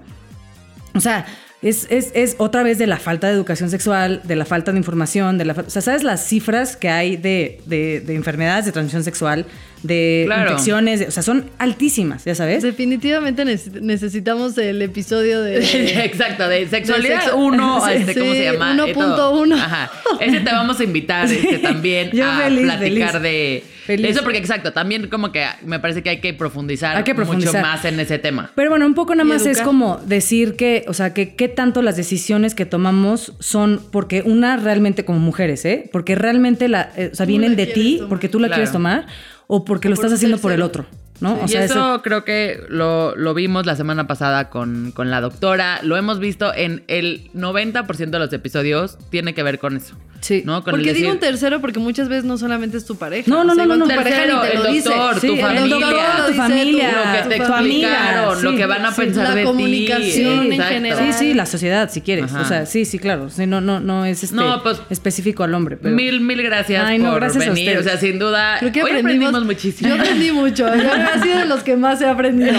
O 0.95 0.99
sea, 0.99 1.25
es, 1.67 1.87
es, 1.89 2.11
es 2.13 2.35
otra 2.37 2.63
vez 2.63 2.77
de 2.77 2.87
la 2.87 2.97
falta 2.97 3.27
de 3.27 3.33
educación 3.33 3.69
sexual, 3.69 4.21
de 4.23 4.35
la 4.35 4.45
falta 4.45 4.71
de 4.71 4.77
información, 4.77 5.37
de 5.37 5.45
la 5.45 5.53
O 5.53 5.69
sea, 5.69 5.81
¿sabes 5.81 6.03
las 6.03 6.25
cifras 6.25 6.77
que 6.77 6.89
hay 6.89 7.17
de- 7.17 7.59
de 8.05 8.13
enfermedades 8.15 8.65
de 8.65 8.71
transmisión 8.71 9.03
sexual, 9.03 9.45
de 9.83 10.23
Claro. 10.25 10.51
infecciones? 10.51 10.99
de- 10.99 11.07
o 11.07 11.11
sea, 11.11 11.23
son 11.23 11.45
altísimas, 11.57 12.25
ya 12.25 12.35
sabes. 12.35 12.63
Definitivamente 12.63 13.43
neces- 13.45 13.81
necesitamos 13.81 14.57
el 14.57 14.81
episodio 14.81 15.41
de... 15.41 15.57
Exacto, 16.05 16.47
de 16.47 16.67
sexualidad 16.67 17.23
De 17.25 17.31
sexo- 17.31 17.35
1, 17.35 17.81
Sí, 17.85 17.91
este, 17.93 18.13
¿cómo 18.19 18.31
sí, 18.31 18.37
se 18.37 18.43
llama? 18.51 18.71
Eh, 18.73 18.93
1.1. 18.95 19.15
todo. 19.15 19.53
Ajá. 19.55 19.91
Ese 20.19 20.39
te 20.39 20.51
vamos 20.51 20.79
a 20.79 20.83
invitar 20.83 21.25
este, 21.31 21.59
también 21.59 22.09
Yo 22.13 22.25
a 22.29 22.37
feliz, 22.39 22.61
platicar 22.63 23.11
feliz. 23.11 23.21
de, 23.23 23.63
Feliz. 23.85 24.11
eso, 24.11 24.23
porque 24.23 24.39
exacto, 24.39 24.73
también 24.73 25.07
como 25.09 25.31
que 25.31 25.45
me 25.63 25.79
parece 25.79 26.01
que 26.01 26.09
hay 26.09 26.19
que 26.19 26.33
profundizar, 26.33 26.97
Hay 26.97 27.03
que 27.03 27.13
profundizar. 27.13 27.53
mucho 27.53 27.65
más 27.67 27.85
en 27.85 27.99
ese 27.99 28.17
tema. 28.17 28.51
Pero 28.55 28.71
bueno, 28.71 28.85
un 28.87 28.95
poco 28.95 29.13
nada 29.13 29.25
más 29.25 29.45
es 29.45 29.61
como 29.61 29.97
decir 30.07 30.55
que, 30.55 30.85
o 30.87 30.93
sea, 30.93 31.13
que 31.13 31.35
qué 31.35 31.47
tanto 31.49 31.83
las 31.83 31.95
decisiones 31.95 32.55
que 32.55 32.65
tomamos 32.65 33.33
son 33.39 33.79
porque 33.91 34.23
una 34.23 34.57
realmente 34.57 35.05
como 35.05 35.19
mujeres, 35.19 35.65
¿eh? 35.65 35.87
Porque 35.91 36.15
realmente 36.15 36.67
la, 36.67 36.91
eh, 36.97 37.09
o 37.13 37.15
sea, 37.15 37.27
vienen 37.27 37.55
de 37.55 37.67
ti, 37.67 37.95
tomar. 37.97 38.09
porque 38.09 38.27
tú 38.29 38.39
la 38.39 38.47
Claro. 38.47 38.59
quieres 38.61 38.71
tomar, 38.71 39.05
o 39.47 39.65
porque 39.65 39.89
lo 39.89 39.95
por 39.95 40.05
estás 40.05 40.17
haciendo 40.17 40.37
por 40.37 40.51
el 40.51 40.61
otro, 40.61 40.85
¿no? 41.19 41.35
O 41.41 41.45
y 41.45 41.49
sea, 41.49 41.63
eso, 41.63 41.73
eso- 41.73 42.01
creo 42.01 42.23
que 42.25 42.61
lo, 42.69 43.15
lo 43.15 43.33
vimos 43.33 43.65
la 43.65 43.75
semana 43.75 44.07
pasada 44.07 44.49
con, 44.49 44.91
con 44.91 45.09
la 45.11 45.21
doctora, 45.21 45.79
lo 45.83 45.97
hemos 45.97 46.19
visto 46.19 46.53
en 46.53 46.83
el 46.87 47.29
90% 47.33 48.09
de 48.09 48.19
los 48.19 48.31
episodios, 48.33 48.97
tiene 49.09 49.33
que 49.33 49.43
ver 49.43 49.59
con 49.59 49.77
eso. 49.77 49.95
Sí. 50.21 50.41
¿no? 50.43 50.63
Con 50.63 50.73
el 50.73 50.79
Porque 50.81 50.93
digo 50.93 51.11
un 51.11 51.19
tercero 51.19 51.61
porque 51.61 51.77
muchas 51.77 52.09
veces 52.09 52.23
no 52.23 52.37
solamente 52.39 52.77
es 52.77 52.85
tu 52.85 52.95
pareja. 52.95 53.29
No, 53.29 53.43
no, 53.43 53.51
O 53.51 53.55
sea, 53.55 53.65
no, 53.67 53.75
no, 53.75 53.83
tu 53.85 53.89
no. 53.91 53.95
pareja 53.95 54.17
Tercero, 54.23 54.41
ni 54.43 54.49
te 54.49 54.57
el 54.67 54.73
dice. 54.73 54.89
doctor, 54.89 55.19
Sí, 55.19 55.27
tu 55.27 55.33
el 55.35 55.39
familia, 55.41 55.69
doctor, 55.75 55.91
dice, 56.24 56.24
familia, 56.35 56.89
tu- 56.89 56.95
lo 56.95 57.29
que 57.29 57.35
te 57.35 57.45
tu 57.45 57.53
amiga, 57.53 57.89
explicaron, 57.89 58.43
lo 58.43 58.51
sí. 58.51 58.57
que 58.57 58.65
van 58.65 58.85
a 58.85 58.91
Sí, 58.91 59.01
pensar 59.01 59.23
la 59.29 59.35
de 59.35 59.41
ti. 59.41 59.47
comunicación 59.47 60.45
en 60.45 60.51
Exacto. 60.53 60.73
general. 60.73 60.99
Sí, 61.05 61.13
sí, 61.19 61.33
la 61.33 61.45
sociedad, 61.45 61.89
si 61.89 62.01
quieres. 62.01 62.25
Ajá. 62.25 62.41
O 62.41 62.45
sea, 62.45 62.65
sí, 62.65 62.85
sí, 62.85 62.99
claro. 62.99 63.29
Sí, 63.29 63.45
no, 63.47 63.61
no, 63.61 63.79
no 63.79 64.05
es 64.05 64.23
este 64.23 64.35
No, 64.35 64.61
pues, 64.63 64.81
específico 64.89 65.43
al 65.43 65.53
hombre. 65.53 65.77
Pero... 65.77 65.95
Mil, 65.95 66.21
mil 66.21 66.41
gracias 66.43 66.83
Ay, 66.85 66.99
no, 66.99 67.11
por 67.11 67.19
gracias 67.21 67.45
a 67.47 67.49
venir. 67.49 67.69
O 67.69 67.79
ustedes. 67.79 67.99
sea, 67.99 68.09
sin 68.09 68.19
duda, 68.19 68.57
Creo 68.59 68.71
que 68.71 68.83
hoy 68.83 68.89
aprendimos, 68.91 69.29
aprendimos 69.29 69.45
muchísimo. 69.45 69.89
Yo 69.89 69.95
aprendí 70.01 70.31
mucho. 70.31 70.67
Yo 70.75 70.83
he 71.15 71.21
sido 71.21 71.39
de 71.39 71.45
los 71.45 71.63
que 71.63 71.75
más 71.77 72.01
he 72.01 72.07
aprendido. 72.07 72.53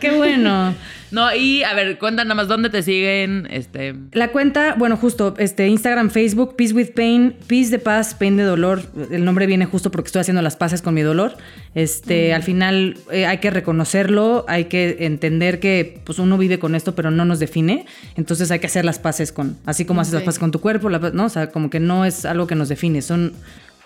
Qué 0.00 0.10
bueno. 0.12 0.74
No, 1.12 1.32
y 1.34 1.62
a 1.62 1.74
ver, 1.74 1.98
cuenta 1.98 2.24
nada 2.24 2.34
más 2.34 2.48
dónde 2.48 2.70
te 2.70 2.82
siguen, 2.82 3.46
este... 3.50 3.94
La 4.12 4.28
cuenta, 4.28 4.74
bueno, 4.78 4.96
justo, 4.96 5.34
este, 5.38 5.68
Instagram, 5.68 6.08
Facebook, 6.08 6.56
Peace 6.56 6.72
with 6.72 6.92
Pain, 6.94 7.36
Peace 7.46 7.70
de 7.70 7.78
paz, 7.78 8.14
Pain 8.14 8.38
de 8.38 8.44
dolor. 8.44 8.82
El 9.10 9.24
nombre 9.24 9.46
viene 9.46 9.66
justo 9.66 9.90
porque 9.90 10.08
estoy 10.08 10.20
haciendo 10.20 10.40
las 10.40 10.56
paces 10.56 10.80
con 10.80 10.94
mi 10.94 11.02
dolor. 11.02 11.36
Este, 11.74 12.32
al 12.32 12.42
final 12.42 12.96
eh, 13.10 13.26
hay 13.26 13.38
que 13.38 13.50
reconocerlo, 13.50 14.46
hay 14.48 14.64
que 14.64 14.96
entender 15.00 15.60
que 15.60 16.00
pues 16.04 16.18
uno 16.18 16.38
vive 16.38 16.58
con 16.58 16.74
esto, 16.74 16.94
pero 16.94 17.10
no 17.10 17.24
nos 17.26 17.38
define. 17.38 17.84
Entonces 18.16 18.50
hay 18.50 18.58
que 18.60 18.66
hacer 18.66 18.84
las 18.86 18.98
paces 18.98 19.32
con, 19.32 19.58
así 19.66 19.84
como 19.84 20.00
haces 20.00 20.14
las 20.14 20.22
paces 20.22 20.38
con 20.38 20.50
tu 20.50 20.60
cuerpo, 20.60 20.88
la- 20.88 20.98
¿no? 21.12 21.26
O 21.26 21.28
sea, 21.28 21.50
como 21.50 21.68
que 21.68 21.78
no 21.78 22.04
es 22.06 22.24
algo 22.24 22.46
que 22.46 22.54
nos 22.54 22.70
define, 22.70 23.02
son 23.02 23.34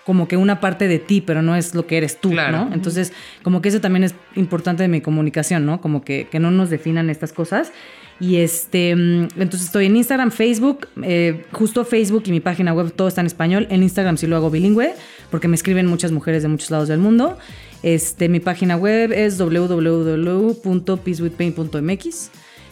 como 0.07 0.27
que 0.29 0.37
una 0.37 0.61
parte 0.61 0.87
de 0.87 0.99
ti, 0.99 1.19
pero 1.19 1.41
no 1.41 1.57
es 1.57 1.75
lo 1.75 1.85
que 1.85 1.97
eres 1.97 2.21
tú, 2.21 2.29
Claro. 2.29 2.65
¿no? 2.65 2.73
Entonces, 2.73 3.11
como 3.43 3.61
que 3.61 3.67
eso 3.67 3.81
también 3.81 4.05
es 4.05 4.15
importante 4.37 4.81
de 4.81 4.87
mi 4.87 5.01
comunicación, 5.01 5.65
¿no? 5.65 5.81
Como 5.81 6.01
que, 6.01 6.29
que 6.31 6.39
no 6.39 6.49
nos 6.49 6.69
definan 6.69 7.09
estas 7.09 7.33
cosas. 7.33 7.73
Y 8.21 8.37
este, 8.37 8.95
mm, 8.95 9.27
entonces 9.35 9.65
estoy 9.65 9.87
en 9.87 9.97
Instagram, 9.97 10.31
Facebook, 10.31 10.87
eh, 11.03 11.43
justo 11.51 11.83
Facebook 11.83 12.23
y 12.27 12.31
mi 12.31 12.39
página 12.39 12.73
web 12.73 12.93
todo 12.95 13.09
está 13.09 13.19
en 13.19 13.27
español. 13.27 13.67
En 13.69 13.83
Instagram 13.83 14.15
sí 14.15 14.27
lo 14.27 14.37
hago 14.37 14.49
bilingüe, 14.49 14.93
porque 15.29 15.49
me 15.49 15.57
escriben 15.57 15.87
muchas 15.87 16.13
mujeres 16.13 16.41
de 16.41 16.47
muchos 16.47 16.71
lados 16.71 16.87
del 16.87 16.99
mundo. 16.99 17.37
Este, 17.83 18.29
mi 18.29 18.39
página 18.39 18.77
web 18.77 19.11
es 19.11 19.37
www.peacewithpain.mx. 19.37 22.31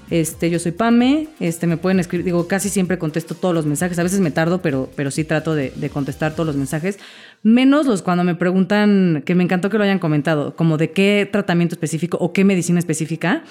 Este, 0.10 0.52
yo 0.52 0.60
soy 0.60 0.72
Pame, 0.72 1.28
este, 1.40 1.66
me 1.66 1.78
pueden 1.78 2.00
escribir, 2.00 2.26
digo, 2.26 2.48
casi 2.48 2.70
siempre 2.70 3.00
contesto 3.00 3.34
todos 3.34 3.56
los 3.56 3.66
mensajes, 3.66 3.98
a 3.98 4.04
veces 4.04 4.20
me 4.20 4.30
tardo, 4.30 4.62
pero, 4.62 4.90
pero 4.96 5.10
sí 5.10 5.24
trato 5.24 5.56
de, 5.56 5.72
de 5.76 5.90
contestar 5.90 6.34
todos 6.34 6.46
los 6.46 6.56
mensajes, 6.56 7.00
menos 7.44 7.86
los 7.86 8.02
cuando 8.02 8.24
me 8.24 8.36
preguntan, 8.36 9.24
que 9.26 9.36
me 9.36 9.44
encantó 9.44 9.70
que 9.70 9.78
lo 9.78 9.84
hayan 9.84 10.00
comentado, 10.00 10.56
como 10.56 10.78
de 10.78 10.92
qué 10.92 11.28
tratamiento 11.32 11.76
específico 11.76 12.18
o 12.20 12.34
qué 12.34 12.44
medicina 12.44 12.80
específica. 12.80 13.44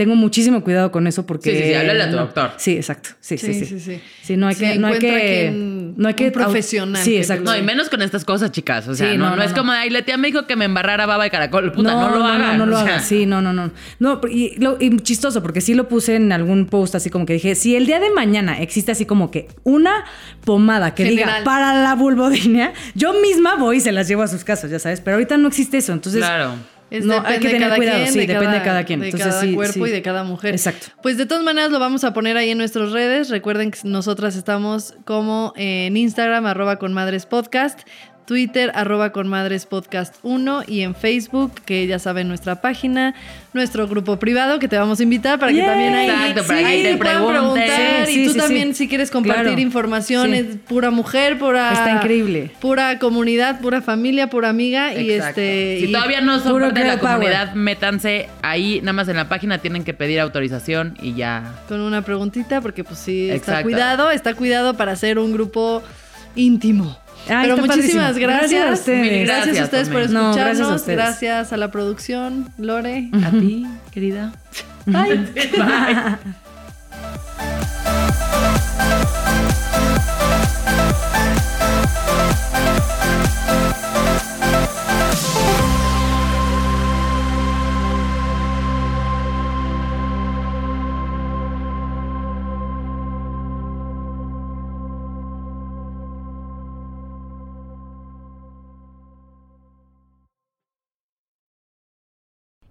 Tengo 0.00 0.14
muchísimo 0.14 0.64
cuidado 0.64 0.90
con 0.90 1.06
eso 1.06 1.26
porque... 1.26 1.50
Sí, 1.50 1.58
sí, 1.58 1.64
sí, 1.68 1.74
háblale 1.74 2.04
a 2.04 2.10
tu 2.10 2.16
no- 2.16 2.22
doctor. 2.22 2.52
Sí, 2.56 2.74
exacto, 2.76 3.10
sí, 3.20 3.36
sí, 3.36 3.52
sí. 3.52 3.66
Sí, 3.66 3.66
sí, 3.66 3.80
sí. 3.80 4.00
Sí, 4.22 4.36
no 4.38 4.46
hay 4.48 4.54
Sí, 4.54 4.64
que... 4.64 4.78
no 4.78 4.86
hay 4.86 4.98
que, 4.98 5.50
no 5.54 6.08
hay 6.08 6.14
que 6.14 6.30
profesional 6.30 7.02
Sí, 7.04 7.18
exacto. 7.18 7.44
No, 7.44 7.54
y 7.54 7.60
menos 7.60 7.90
con 7.90 8.00
estas 8.00 8.24
cosas, 8.24 8.50
chicas. 8.50 8.88
O 8.88 8.94
sea, 8.94 9.10
Sí, 9.12 9.18
no, 9.18 9.24
no, 9.24 9.30
no, 9.32 9.36
no, 9.36 9.42
es 9.42 9.50
no. 9.50 9.58
como, 9.58 9.72
ay, 9.72 9.90
la 9.90 10.00
tía 10.00 10.16
me 10.16 10.28
dijo 10.28 10.46
que 10.46 10.56
me 10.56 10.64
embarrara 10.64 11.04
baba 11.04 11.24
de 11.24 11.30
caracol. 11.30 11.70
Puta, 11.72 11.92
no, 11.92 12.16
lo 12.16 12.24
hagan. 12.24 12.56
No, 12.56 12.64
no 12.64 12.72
lo 12.72 12.78
hagan. 12.78 13.02
Sí, 13.02 13.26
no, 13.26 13.42
no, 13.42 13.52
no. 13.52 13.72
No, 13.98 14.22
y, 14.30 14.56
lo- 14.58 14.78
y 14.80 14.96
chistoso, 15.00 15.42
porque 15.42 15.60
sí 15.60 15.74
lo 15.74 15.86
puse 15.86 16.14
en 16.16 16.32
algún 16.32 16.64
post 16.64 16.94
así 16.94 17.10
como 17.10 17.26
que 17.26 17.34
dije, 17.34 17.54
si 17.54 17.76
el 17.76 17.84
día 17.84 18.00
de 18.00 18.08
mañana 18.08 18.58
existe 18.58 18.92
así 18.92 19.04
como 19.04 19.30
que 19.30 19.48
una 19.64 20.06
pomada 20.46 20.94
que 20.94 21.04
diga 21.04 21.40
para 21.44 21.74
la 21.82 21.94
vulvodynia, 21.94 22.72
yo 22.94 23.12
misma 23.20 23.56
voy 23.56 23.76
y 23.76 23.80
se 23.80 23.92
las 23.92 24.08
llevo 24.08 24.22
a 24.22 24.28
sus 24.28 24.44
casas, 24.44 24.70
ya 24.70 24.78
sabes. 24.78 25.02
Pero 25.02 25.16
ahorita 25.16 25.36
no 25.36 25.48
existe 25.48 25.76
eso. 25.76 25.92
Entonces, 25.92 26.22
Claro. 26.22 26.54
Es 26.90 27.04
no, 27.04 27.22
hay 27.24 27.38
que 27.38 27.46
tener 27.48 27.62
cada 27.62 27.76
cuidado. 27.76 27.98
quien, 27.98 28.12
sí, 28.12 28.18
de 28.20 28.26
depende 28.26 28.46
cada- 28.46 28.58
de 28.58 28.64
cada 28.64 28.84
quien. 28.84 29.00
De 29.00 29.06
Entonces, 29.06 29.28
cada 29.28 29.40
sí, 29.42 29.54
cuerpo 29.54 29.84
sí. 29.84 29.90
y 29.90 29.92
de 29.94 30.02
cada 30.02 30.24
mujer. 30.24 30.54
Exacto. 30.54 30.86
Pues 31.02 31.16
de 31.16 31.26
todas 31.26 31.44
maneras 31.44 31.70
lo 31.70 31.78
vamos 31.78 32.02
a 32.04 32.12
poner 32.12 32.36
ahí 32.36 32.50
en 32.50 32.58
nuestras 32.58 32.90
redes. 32.90 33.30
Recuerden 33.30 33.70
que 33.70 33.78
nosotras 33.84 34.34
estamos 34.36 34.94
como 35.04 35.52
en 35.56 35.96
Instagram, 35.96 36.46
arroba 36.46 36.76
con 36.80 36.92
madres 36.92 37.26
podcast, 37.26 37.80
Twitter, 38.34 38.70
arroba 38.76 39.10
con 39.10 39.26
madres 39.26 39.66
podcast 39.66 40.14
1 40.22 40.62
y 40.68 40.82
en 40.82 40.94
Facebook, 40.94 41.52
que 41.66 41.88
ya 41.88 41.98
saben 41.98 42.28
nuestra 42.28 42.60
página, 42.60 43.12
nuestro 43.54 43.88
grupo 43.88 44.20
privado 44.20 44.60
que 44.60 44.68
te 44.68 44.78
vamos 44.78 45.00
a 45.00 45.02
invitar 45.02 45.40
para 45.40 45.50
que 45.52 45.60
también 45.60 45.92
ahí, 45.96 46.08
Exacto, 46.08 46.44
para 46.46 46.60
que 46.60 46.82
te 46.84 46.96
pregunten. 46.96 47.40
preguntar. 47.40 48.06
Sí, 48.06 48.22
y 48.22 48.26
tú 48.28 48.34
también 48.34 48.72
si 48.76 48.86
quieres 48.86 49.10
compartir 49.10 49.46
Claro. 49.46 49.60
información, 49.60 50.32
es 50.32 50.46
pura 50.68 50.92
mujer, 50.92 51.40
pura... 51.40 51.72
Está 51.72 51.90
increíble. 51.96 52.52
Pura 52.60 53.00
comunidad, 53.00 53.60
pura 53.60 53.82
familia, 53.82 54.28
pura 54.30 54.48
amiga 54.48 54.94
y 54.94 55.10
este... 55.10 55.78
Si 55.80 55.86
y- 55.86 55.92
todavía 55.92 56.20
no 56.20 56.38
son 56.38 56.60
parte 56.60 56.82
de 56.82 56.86
la 56.86 57.00
power. 57.00 57.14
comunidad, 57.14 57.54
métanse 57.54 58.28
ahí, 58.42 58.78
nada 58.80 58.92
más 58.92 59.08
en 59.08 59.16
la 59.16 59.28
página 59.28 59.58
tienen 59.58 59.82
que 59.82 59.92
pedir 59.92 60.20
autorización 60.20 60.96
y 61.02 61.14
ya. 61.14 61.56
con 61.66 61.80
una 61.80 62.02
preguntita, 62.02 62.60
porque 62.60 62.84
pues 62.84 63.00
sí, 63.00 63.28
está 63.28 63.64
cuidado, 63.64 64.08
está 64.12 64.34
cuidado 64.34 64.74
para 64.74 64.92
hacer 64.92 65.18
un 65.18 65.32
grupo 65.32 65.82
íntimo. 66.36 66.96
Ay, 67.28 67.48
Pero 67.48 67.56
muchísimas 67.58 68.12
padrísimo. 68.14 68.28
gracias. 68.28 68.50
Gracias 68.50 68.64
a 68.68 68.72
ustedes. 68.72 69.26
Gracias 69.28 69.60
a 69.60 69.64
ustedes 69.64 69.88
por. 69.88 70.10
No, 70.10 70.30
escucharnos. 70.30 70.36
gracias 70.36 70.68
a 70.68 70.74
ustedes. 70.74 70.96
gracias 70.98 71.52
a 71.52 71.56
la 71.56 71.70
producción, 71.70 72.48
Lore. 72.58 73.08
A 73.24 73.30
ti, 73.30 73.66
querida. 73.90 74.32
Bye. 74.86 75.16
Bye. 75.34 76.40